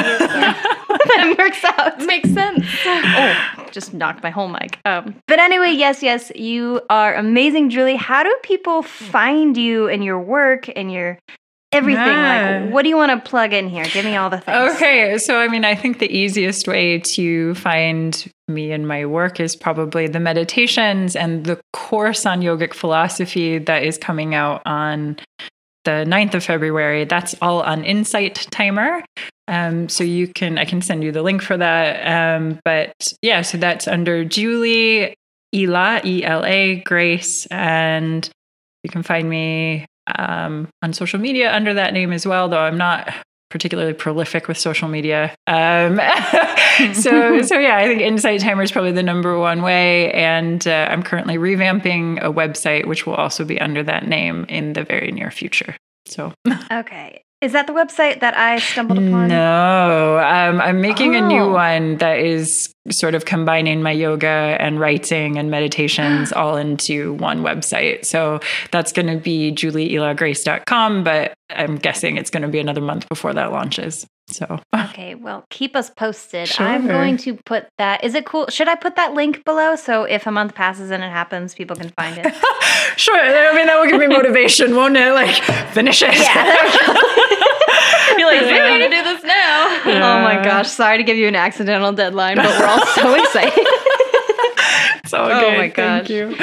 that 1.05 1.35
works 1.37 1.63
out. 1.63 1.99
Makes 2.05 2.31
sense. 2.31 2.65
oh, 2.85 3.67
just 3.71 3.93
knocked 3.93 4.23
my 4.23 4.29
whole 4.29 4.47
mic. 4.47 4.79
Um, 4.85 5.15
but 5.27 5.39
anyway, 5.39 5.71
yes, 5.71 6.01
yes, 6.01 6.31
you 6.35 6.81
are 6.89 7.15
amazing, 7.15 7.69
Julie. 7.69 7.95
How 7.95 8.23
do 8.23 8.35
people 8.43 8.81
find 8.81 9.57
you 9.57 9.87
and 9.87 10.03
your 10.03 10.19
work 10.19 10.69
and 10.75 10.91
your 10.91 11.19
everything? 11.71 12.03
Yeah. 12.03 12.61
Like, 12.63 12.73
what 12.73 12.83
do 12.83 12.89
you 12.89 12.97
want 12.97 13.11
to 13.11 13.29
plug 13.29 13.53
in 13.53 13.69
here? 13.69 13.85
Give 13.85 14.05
me 14.05 14.15
all 14.15 14.29
the 14.29 14.39
things. 14.39 14.75
Okay, 14.75 15.17
so 15.17 15.39
I 15.39 15.47
mean, 15.47 15.65
I 15.65 15.75
think 15.75 15.99
the 15.99 16.11
easiest 16.11 16.67
way 16.67 16.99
to 16.99 17.53
find 17.55 18.31
me 18.47 18.71
and 18.71 18.87
my 18.87 19.05
work 19.05 19.39
is 19.39 19.55
probably 19.55 20.07
the 20.07 20.19
meditations 20.19 21.15
and 21.15 21.45
the 21.45 21.59
course 21.73 22.25
on 22.25 22.41
yogic 22.41 22.73
philosophy 22.73 23.57
that 23.57 23.83
is 23.83 23.97
coming 23.97 24.35
out 24.35 24.61
on 24.65 25.17
the 25.86 26.06
9th 26.07 26.36
of 26.36 26.44
February. 26.44 27.06
That's 27.06 27.36
all 27.41 27.62
on 27.62 27.84
Insight 27.84 28.48
Timer. 28.52 29.03
Um, 29.48 29.88
so 29.90 30.03
you 30.03 30.28
can, 30.28 30.57
I 30.57 30.66
can 30.66 30.82
send 30.82 31.03
you 31.03 31.12
the 31.12 31.22
link 31.22 31.41
for 31.41 31.56
that. 31.56 32.36
Um, 32.36 32.60
but 32.66 33.14
yeah, 33.22 33.41
so 33.41 33.57
that's 33.57 33.88
under 33.88 34.26
Julie 34.26 35.16
Ela, 35.53 36.02
E 36.03 36.24
L 36.24 36.44
A, 36.45 36.82
Grace, 36.82 37.45
and 37.48 38.30
you 38.84 38.90
can 38.90 39.03
find 39.03 39.30
me 39.30 39.86
um, 40.18 40.68
on 40.82 40.94
social 40.94 41.20
media 41.20 41.53
under 41.53 41.74
that 41.74 41.94
name 41.94 42.12
as 42.12 42.26
well, 42.28 42.49
though 42.49 42.60
I'm 42.60 42.78
not 42.78 43.14
particularly 43.56 43.94
prolific 43.94 44.49
with 44.49 44.57
social 44.57 44.90
media. 44.90 45.34
Um, 45.48 45.95
so, 46.94 47.41
so 47.41 47.57
yeah, 47.57 47.77
I 47.77 47.88
think 47.88 48.02
Insight 48.02 48.41
Timer 48.41 48.64
is 48.64 48.72
probably 48.73 48.91
the 48.91 49.02
number 49.02 49.40
one 49.40 49.61
way, 49.61 50.11
and 50.11 50.68
uh, 50.68 50.90
I'm 50.91 51.02
currently 51.02 51.38
revamping 51.38 52.22
a 52.22 52.30
website 52.30 52.86
which 52.86 53.06
will 53.06 53.14
also 53.14 53.45
be 53.45 53.57
under 53.61 53.82
that 53.82 54.10
name 54.10 54.45
in 54.49 54.73
the 54.73 54.84
very 54.84 55.10
near 55.14 55.32
future. 55.32 55.77
So, 56.06 56.34
Okay. 56.69 57.22
Is 57.41 57.52
that 57.52 57.68
the 57.68 57.74
website 57.74 58.22
that 58.22 58.36
I 58.38 58.60
stumbled 58.60 58.98
upon? 58.98 59.28
no, 59.28 60.18
um, 60.20 60.62
I'm 60.62 60.82
making 60.82 61.16
a 61.16 61.22
new 61.22 61.41
Oh. 61.44 61.52
one 61.52 61.98
that 61.98 62.20
is 62.20 62.74
sort 62.90 63.14
of 63.14 63.26
combining 63.26 63.82
my 63.84 63.91
yoga 63.91 64.57
and 64.60 64.80
writing 64.80 65.38
and 65.38 65.52
meditations 65.52 66.32
all 66.40 66.56
into 66.56 67.14
one 67.16 67.41
website. 67.44 68.06
So 68.06 68.40
that's 68.72 68.91
going 68.91 69.07
to 69.07 69.18
be 69.18 69.52
julieelagrace.com, 69.52 71.03
but 71.03 71.34
I'm 71.49 71.76
guessing 71.76 72.18
it's 72.18 72.30
going 72.30 72.44
to 72.44 72.49
be 72.49 72.60
another 72.60 72.82
month 72.82 73.07
before 73.10 73.34
that 73.34 73.52
launches. 73.52 74.07
So, 74.27 74.60
Okay, 74.76 75.14
well, 75.14 75.45
keep 75.52 75.76
us 75.76 75.91
posted. 75.91 76.52
I'm 76.57 76.88
going 76.88 77.15
to 77.18 77.35
put 77.45 77.68
that. 77.77 78.03
Is 78.03 78.15
it 78.15 78.26
cool? 78.26 78.47
Should 78.49 78.68
I 78.68 78.73
put 78.76 78.95
that 78.95 79.14
link 79.14 79.45
below 79.45 79.76
so 79.76 80.03
if 80.03 80.26
a 80.26 80.31
month 80.31 80.56
passes 80.56 80.89
and 80.89 81.03
it 81.03 81.11
happens, 81.11 81.53
people 81.53 81.76
can 81.76 81.89
find 81.91 82.18
it? 82.18 82.34
sure. 82.97 83.15
I 83.19 83.53
mean, 83.56 83.68
that 83.68 83.80
will 83.80 83.88
give 83.89 83.99
me 83.99 84.07
motivation, 84.07 84.76
won't 84.76 84.97
it? 84.97 85.14
Like, 85.14 85.35
finish 85.73 86.02
it. 86.02 86.15
Yeah. 86.15 86.43
You're 88.18 88.27
like, 88.27 88.41
We're 88.41 88.68
going 88.68 88.89
to 88.89 88.89
do 88.97 89.03
this 89.03 89.23
now. 89.23 89.77
Oh 89.85 90.22
my 90.23 90.41
gosh, 90.43 90.69
sorry 90.69 90.97
to 90.97 91.03
give 91.03 91.18
you 91.18 91.27
an 91.27 91.35
accidental 91.35 91.91
deadline, 91.91 92.38
but 92.38 92.45
we're 92.60 92.65
all 92.65 92.85
so 92.88 93.14
excited. 93.23 93.68
It's 95.03 95.14
all 95.14 95.30
Oh 95.31 95.39
good. 95.39 95.57
my 95.57 95.68
gosh. 95.68 96.07
Thank 96.07 96.10
you. 96.10 96.35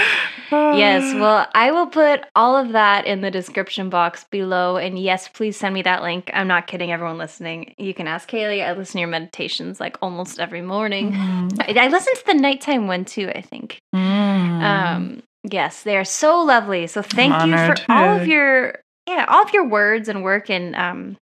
Yes, 0.52 1.14
well, 1.20 1.46
I 1.54 1.70
will 1.70 1.86
put 1.86 2.24
all 2.34 2.56
of 2.56 2.72
that 2.72 3.06
in 3.06 3.20
the 3.20 3.30
description 3.30 3.90
box 3.90 4.24
below. 4.30 4.76
And 4.76 4.98
yes, 4.98 5.28
please 5.28 5.56
send 5.56 5.74
me 5.74 5.82
that 5.82 6.02
link. 6.02 6.30
I'm 6.32 6.48
not 6.48 6.66
kidding, 6.66 6.92
everyone 6.92 7.18
listening. 7.18 7.74
You 7.78 7.94
can 7.94 8.06
ask 8.06 8.28
Kaylee. 8.28 8.64
I 8.66 8.72
listen 8.72 8.94
to 8.94 9.00
your 9.00 9.08
meditations 9.08 9.80
like 9.80 9.96
almost 10.02 10.38
every 10.38 10.62
morning. 10.62 11.14
I, 11.60 11.74
I 11.76 11.88
listen 11.88 12.14
to 12.14 12.26
the 12.26 12.34
nighttime 12.34 12.86
one 12.86 13.04
too, 13.04 13.30
I 13.34 13.40
think. 13.40 13.78
Mm. 13.94 14.62
Um, 14.62 15.22
yes, 15.44 15.82
they 15.82 15.96
are 15.96 16.04
so 16.04 16.42
lovely. 16.42 16.86
So 16.86 17.02
thank 17.02 17.32
you 17.44 17.56
for 17.56 17.74
all 17.88 18.20
of 18.20 18.26
your 18.26 18.82
yeah, 19.06 19.26
all 19.28 19.42
of 19.42 19.52
your 19.52 19.66
words 19.66 20.08
and 20.08 20.22
work 20.22 20.48
and 20.48 20.76
um 20.76 21.16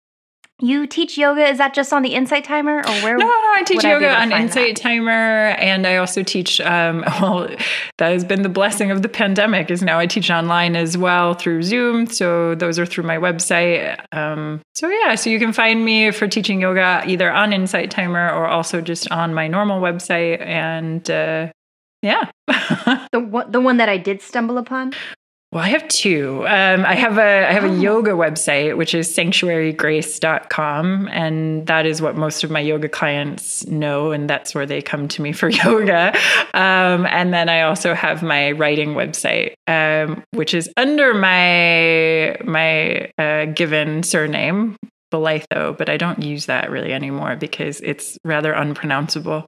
you 0.60 0.88
teach 0.88 1.18
yoga. 1.18 1.48
Is 1.48 1.60
that 1.60 1.74
just 1.74 1.94
on 1.94 2.02
the 2.02 2.16
Insight 2.16 2.44
Timer 2.44 2.80
or 2.80 2.92
where? 3.04 3.18
No, 3.18 3.26
no, 3.26 3.52
I 3.54 3.64
teach 3.64 3.86
I 3.86 3.92
yoga 3.92 4.10
on 4.10 4.32
Insight 4.32 4.76
Timer, 4.76 5.12
and 5.12 5.86
I 5.86 5.98
also 5.98 6.24
teach. 6.24 6.60
Um, 6.62 7.04
well, 7.22 7.48
that 7.98 8.12
has 8.12 8.26
been 8.26 8.42
the 8.42 8.50
blessing 8.50 8.90
of 8.90 9.04
the 9.04 9.10
pandemic. 9.10 9.70
Is 9.70 9.84
now 9.84 10.00
I 10.00 10.08
teach 10.08 10.32
online 10.32 10.76
as 10.76 10.98
well 10.98 11.36
through 11.36 11.62
Zoom. 11.64 12.08
So 12.08 12.56
those 12.56 12.80
are 12.80 12.86
through 12.86 13.04
my 13.04 13.18
website. 13.18 14.00
Um, 14.12 14.62
so 14.74 14.90
yeah, 14.90 15.16
so 15.16 15.30
you 15.30 15.40
can 15.40 15.54
find 15.54 15.86
me 15.86 16.12
for 16.12 16.28
teaching 16.28 16.62
yoga 16.62 17.04
either 17.06 17.32
on 17.32 17.54
Insight 17.54 17.92
Timer 17.92 18.30
or 18.30 18.48
also 18.48 18.82
just 18.82 19.12
on 19.12 19.34
my 19.34 19.48
normal 19.48 19.80
website. 19.80 20.42
And 20.42 21.10
uh, 21.10 21.52
Yeah. 22.02 22.30
the 23.12 23.20
one, 23.20 23.52
the 23.52 23.62
one 23.62 23.78
that 23.78 23.90
I 23.90 23.98
did 23.98 24.22
stumble 24.22 24.58
upon. 24.58 24.94
Well, 25.54 25.64
I 25.64 25.70
have 25.70 25.88
two. 25.88 26.46
Um, 26.46 26.86
I 26.86 26.94
have 26.96 27.18
a 27.18 27.48
I 27.50 27.54
have 27.54 27.64
a 27.64 27.70
Oh. 27.70 27.80
yoga 27.80 28.12
website 28.12 28.76
which 28.76 28.94
is 28.94 29.08
sanctuarygrace.com 29.16 31.08
and 31.10 31.66
that 31.68 31.86
is 31.86 32.02
what 32.02 32.18
most 32.18 32.44
of 32.44 32.52
my 32.52 32.60
yoga 32.60 32.90
clients 32.90 33.66
know 33.68 34.12
and 34.12 34.30
that's 34.30 34.54
where 34.54 34.66
they 34.66 34.82
come 34.82 35.08
to 35.08 35.22
me 35.22 35.32
for 35.32 35.48
yoga. 35.66 36.14
Um, 36.54 37.06
and 37.06 37.34
then 37.34 37.48
I 37.48 37.62
also 37.62 37.94
have 37.94 38.22
my 38.24 38.52
writing 38.52 38.90
website 38.94 39.54
um, 39.68 40.22
which 40.32 40.54
is 40.54 40.70
under 40.76 41.14
my 41.14 42.36
my 42.44 43.10
uh, 43.18 43.46
given 43.46 44.04
surname 44.04 44.76
Belitho, 45.14 45.78
but 45.78 45.88
I 45.88 45.96
don't 45.96 46.22
use 46.22 46.48
that 46.48 46.70
really 46.70 46.92
anymore 46.92 47.38
because 47.38 47.80
it's 47.80 48.18
rather 48.26 48.52
unpronounceable. 48.52 49.48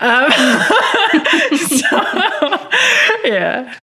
Um, 0.00 0.30
so, 1.56 1.86
yeah. 3.24 3.74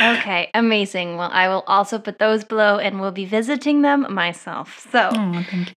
Okay, 0.00 0.50
amazing. 0.54 1.16
Well, 1.16 1.30
I 1.32 1.48
will 1.48 1.64
also 1.66 1.98
put 1.98 2.18
those 2.18 2.44
below 2.44 2.78
and 2.78 3.00
will 3.00 3.12
be 3.12 3.24
visiting 3.24 3.82
them 3.82 4.12
myself. 4.12 4.86
So, 4.92 5.10
Oh, 5.12 5.44
thank 5.50 5.68
you. 5.68 5.74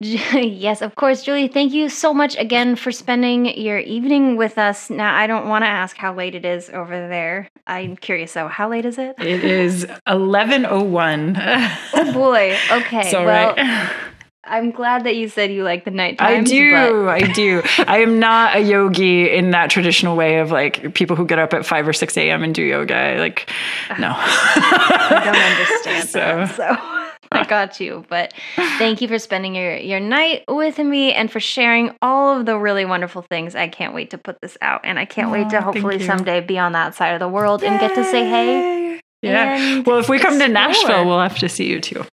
yes, 0.00 0.80
of 0.80 0.94
course, 0.94 1.22
Julie, 1.22 1.48
thank 1.48 1.72
you 1.72 1.90
so 1.90 2.14
much 2.14 2.34
again 2.38 2.74
for 2.74 2.90
spending 2.90 3.44
your 3.58 3.78
evening 3.78 4.36
with 4.36 4.56
us. 4.56 4.88
Now, 4.88 5.14
I 5.14 5.26
don't 5.26 5.46
want 5.48 5.62
to 5.62 5.68
ask 5.68 5.94
how 5.96 6.14
late 6.14 6.34
it 6.34 6.46
is 6.46 6.70
over 6.70 7.06
there. 7.08 7.50
I'm 7.66 7.96
curious 7.96 8.32
though, 8.32 8.48
how 8.48 8.70
late 8.70 8.86
is 8.86 8.96
it? 8.96 9.14
It 9.18 9.44
is 9.44 9.86
1101. 10.06 11.36
Oh 11.38 12.12
boy. 12.12 12.56
Okay. 12.72 13.00
It's 13.00 13.14
all 13.14 13.26
well, 13.26 13.54
right. 13.56 13.96
I'm 14.44 14.70
glad 14.70 15.04
that 15.04 15.16
you 15.16 15.28
said 15.28 15.52
you 15.52 15.64
like 15.64 15.84
the 15.84 15.90
night 15.90 16.16
I 16.18 16.40
do. 16.42 17.08
I 17.08 17.20
do. 17.32 17.62
I 17.86 17.98
am 17.98 18.18
not 18.18 18.56
a 18.56 18.60
yogi 18.60 19.30
in 19.30 19.50
that 19.50 19.68
traditional 19.70 20.16
way 20.16 20.38
of 20.38 20.50
like 20.50 20.94
people 20.94 21.14
who 21.14 21.26
get 21.26 21.38
up 21.38 21.52
at 21.52 21.66
5 21.66 21.88
or 21.88 21.92
6 21.92 22.16
a.m. 22.16 22.42
and 22.42 22.54
do 22.54 22.62
yoga. 22.62 23.16
Like, 23.18 23.50
no. 23.98 24.12
Ah, 24.14 25.10
I 25.10 25.24
don't 25.24 25.36
understand 25.36 26.08
So- 26.08 26.18
that. 26.18 26.56
So 26.56 27.06
I 27.32 27.44
got 27.44 27.78
you. 27.78 28.04
But 28.08 28.32
thank 28.78 29.00
you 29.00 29.06
for 29.06 29.18
spending 29.18 29.54
your, 29.54 29.76
your 29.76 30.00
night 30.00 30.42
with 30.48 30.78
me 30.78 31.12
and 31.12 31.30
for 31.30 31.38
sharing 31.38 31.94
all 32.02 32.40
of 32.40 32.44
the 32.46 32.58
really 32.58 32.84
wonderful 32.84 33.22
things. 33.22 33.54
I 33.54 33.68
can't 33.68 33.94
wait 33.94 34.10
to 34.10 34.18
put 34.18 34.40
this 34.40 34.56
out. 34.62 34.80
And 34.84 34.98
I 34.98 35.04
can't 35.04 35.30
wait 35.30 35.50
to 35.50 35.60
hopefully 35.60 36.02
someday 36.04 36.40
be 36.40 36.58
on 36.58 36.72
that 36.72 36.94
side 36.96 37.12
of 37.12 37.20
the 37.20 37.28
world 37.28 37.62
and 37.62 37.78
get 37.78 37.94
to 37.94 38.04
say 38.04 38.28
hey. 38.28 39.00
Yeah. 39.22 39.82
Well, 39.86 39.98
if 39.98 40.08
we 40.08 40.18
come 40.18 40.38
to. 40.40 40.48
Nashville, 40.48 41.04
we'll 41.04 41.20
have 41.20 41.38
to 41.38 41.48
see 41.48 41.66
you 41.68 41.80
too. 41.80 42.04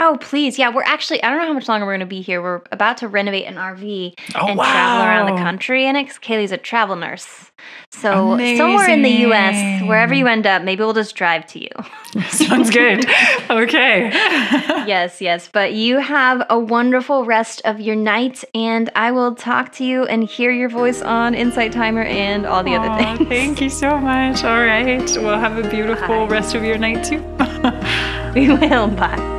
Oh, 0.00 0.16
please. 0.20 0.58
Yeah, 0.58 0.72
we're 0.72 0.82
actually, 0.84 1.22
I 1.22 1.28
don't 1.30 1.38
know 1.38 1.46
how 1.46 1.52
much 1.52 1.68
longer 1.68 1.84
we're 1.84 1.92
going 1.92 2.00
to 2.00 2.06
be 2.06 2.20
here. 2.20 2.40
We're 2.40 2.62
about 2.70 2.98
to 2.98 3.08
renovate 3.08 3.46
an 3.46 3.56
RV 3.56 4.14
Oh, 4.36 4.46
and 4.46 4.58
travel 4.58 5.04
around 5.06 5.34
the 5.34 5.42
country. 5.42 5.84
And 5.86 5.96
ex- 5.96 6.18
Kaylee's 6.18 6.52
a 6.52 6.56
travel 6.56 6.94
nurse. 6.96 7.50
So, 7.90 8.38
somewhere 8.56 8.88
in 8.88 9.02
the 9.02 9.10
US, 9.26 9.82
wherever 9.82 10.14
you 10.14 10.28
end 10.28 10.46
up, 10.46 10.62
maybe 10.62 10.84
we'll 10.84 10.92
just 10.94 11.16
drive 11.16 11.44
to 11.46 11.60
you. 11.60 11.68
Sounds 12.28 12.70
good. 12.70 13.04
okay. 13.50 14.10
yes, 14.86 15.20
yes. 15.20 15.48
But 15.52 15.72
you 15.74 15.98
have 15.98 16.46
a 16.48 16.58
wonderful 16.58 17.24
rest 17.24 17.60
of 17.64 17.80
your 17.80 17.96
night. 17.96 18.44
And 18.54 18.90
I 18.94 19.10
will 19.10 19.34
talk 19.34 19.72
to 19.72 19.84
you 19.84 20.04
and 20.04 20.22
hear 20.22 20.52
your 20.52 20.68
voice 20.68 21.02
on 21.02 21.34
Insight 21.34 21.72
Timer 21.72 22.02
and 22.02 22.46
all 22.46 22.62
the 22.62 22.76
other 22.76 22.94
things. 23.02 23.28
Thank 23.28 23.60
you 23.60 23.70
so 23.70 23.98
much. 23.98 24.44
All 24.44 24.60
right. 24.64 25.04
Well, 25.16 25.40
have 25.40 25.58
a 25.62 25.68
beautiful 25.68 26.06
Bye. 26.06 26.26
rest 26.28 26.54
of 26.54 26.62
your 26.62 26.78
night 26.78 27.04
too. 27.04 27.18
We 28.34 28.46
will. 28.50 28.88
Bye. 28.88 29.37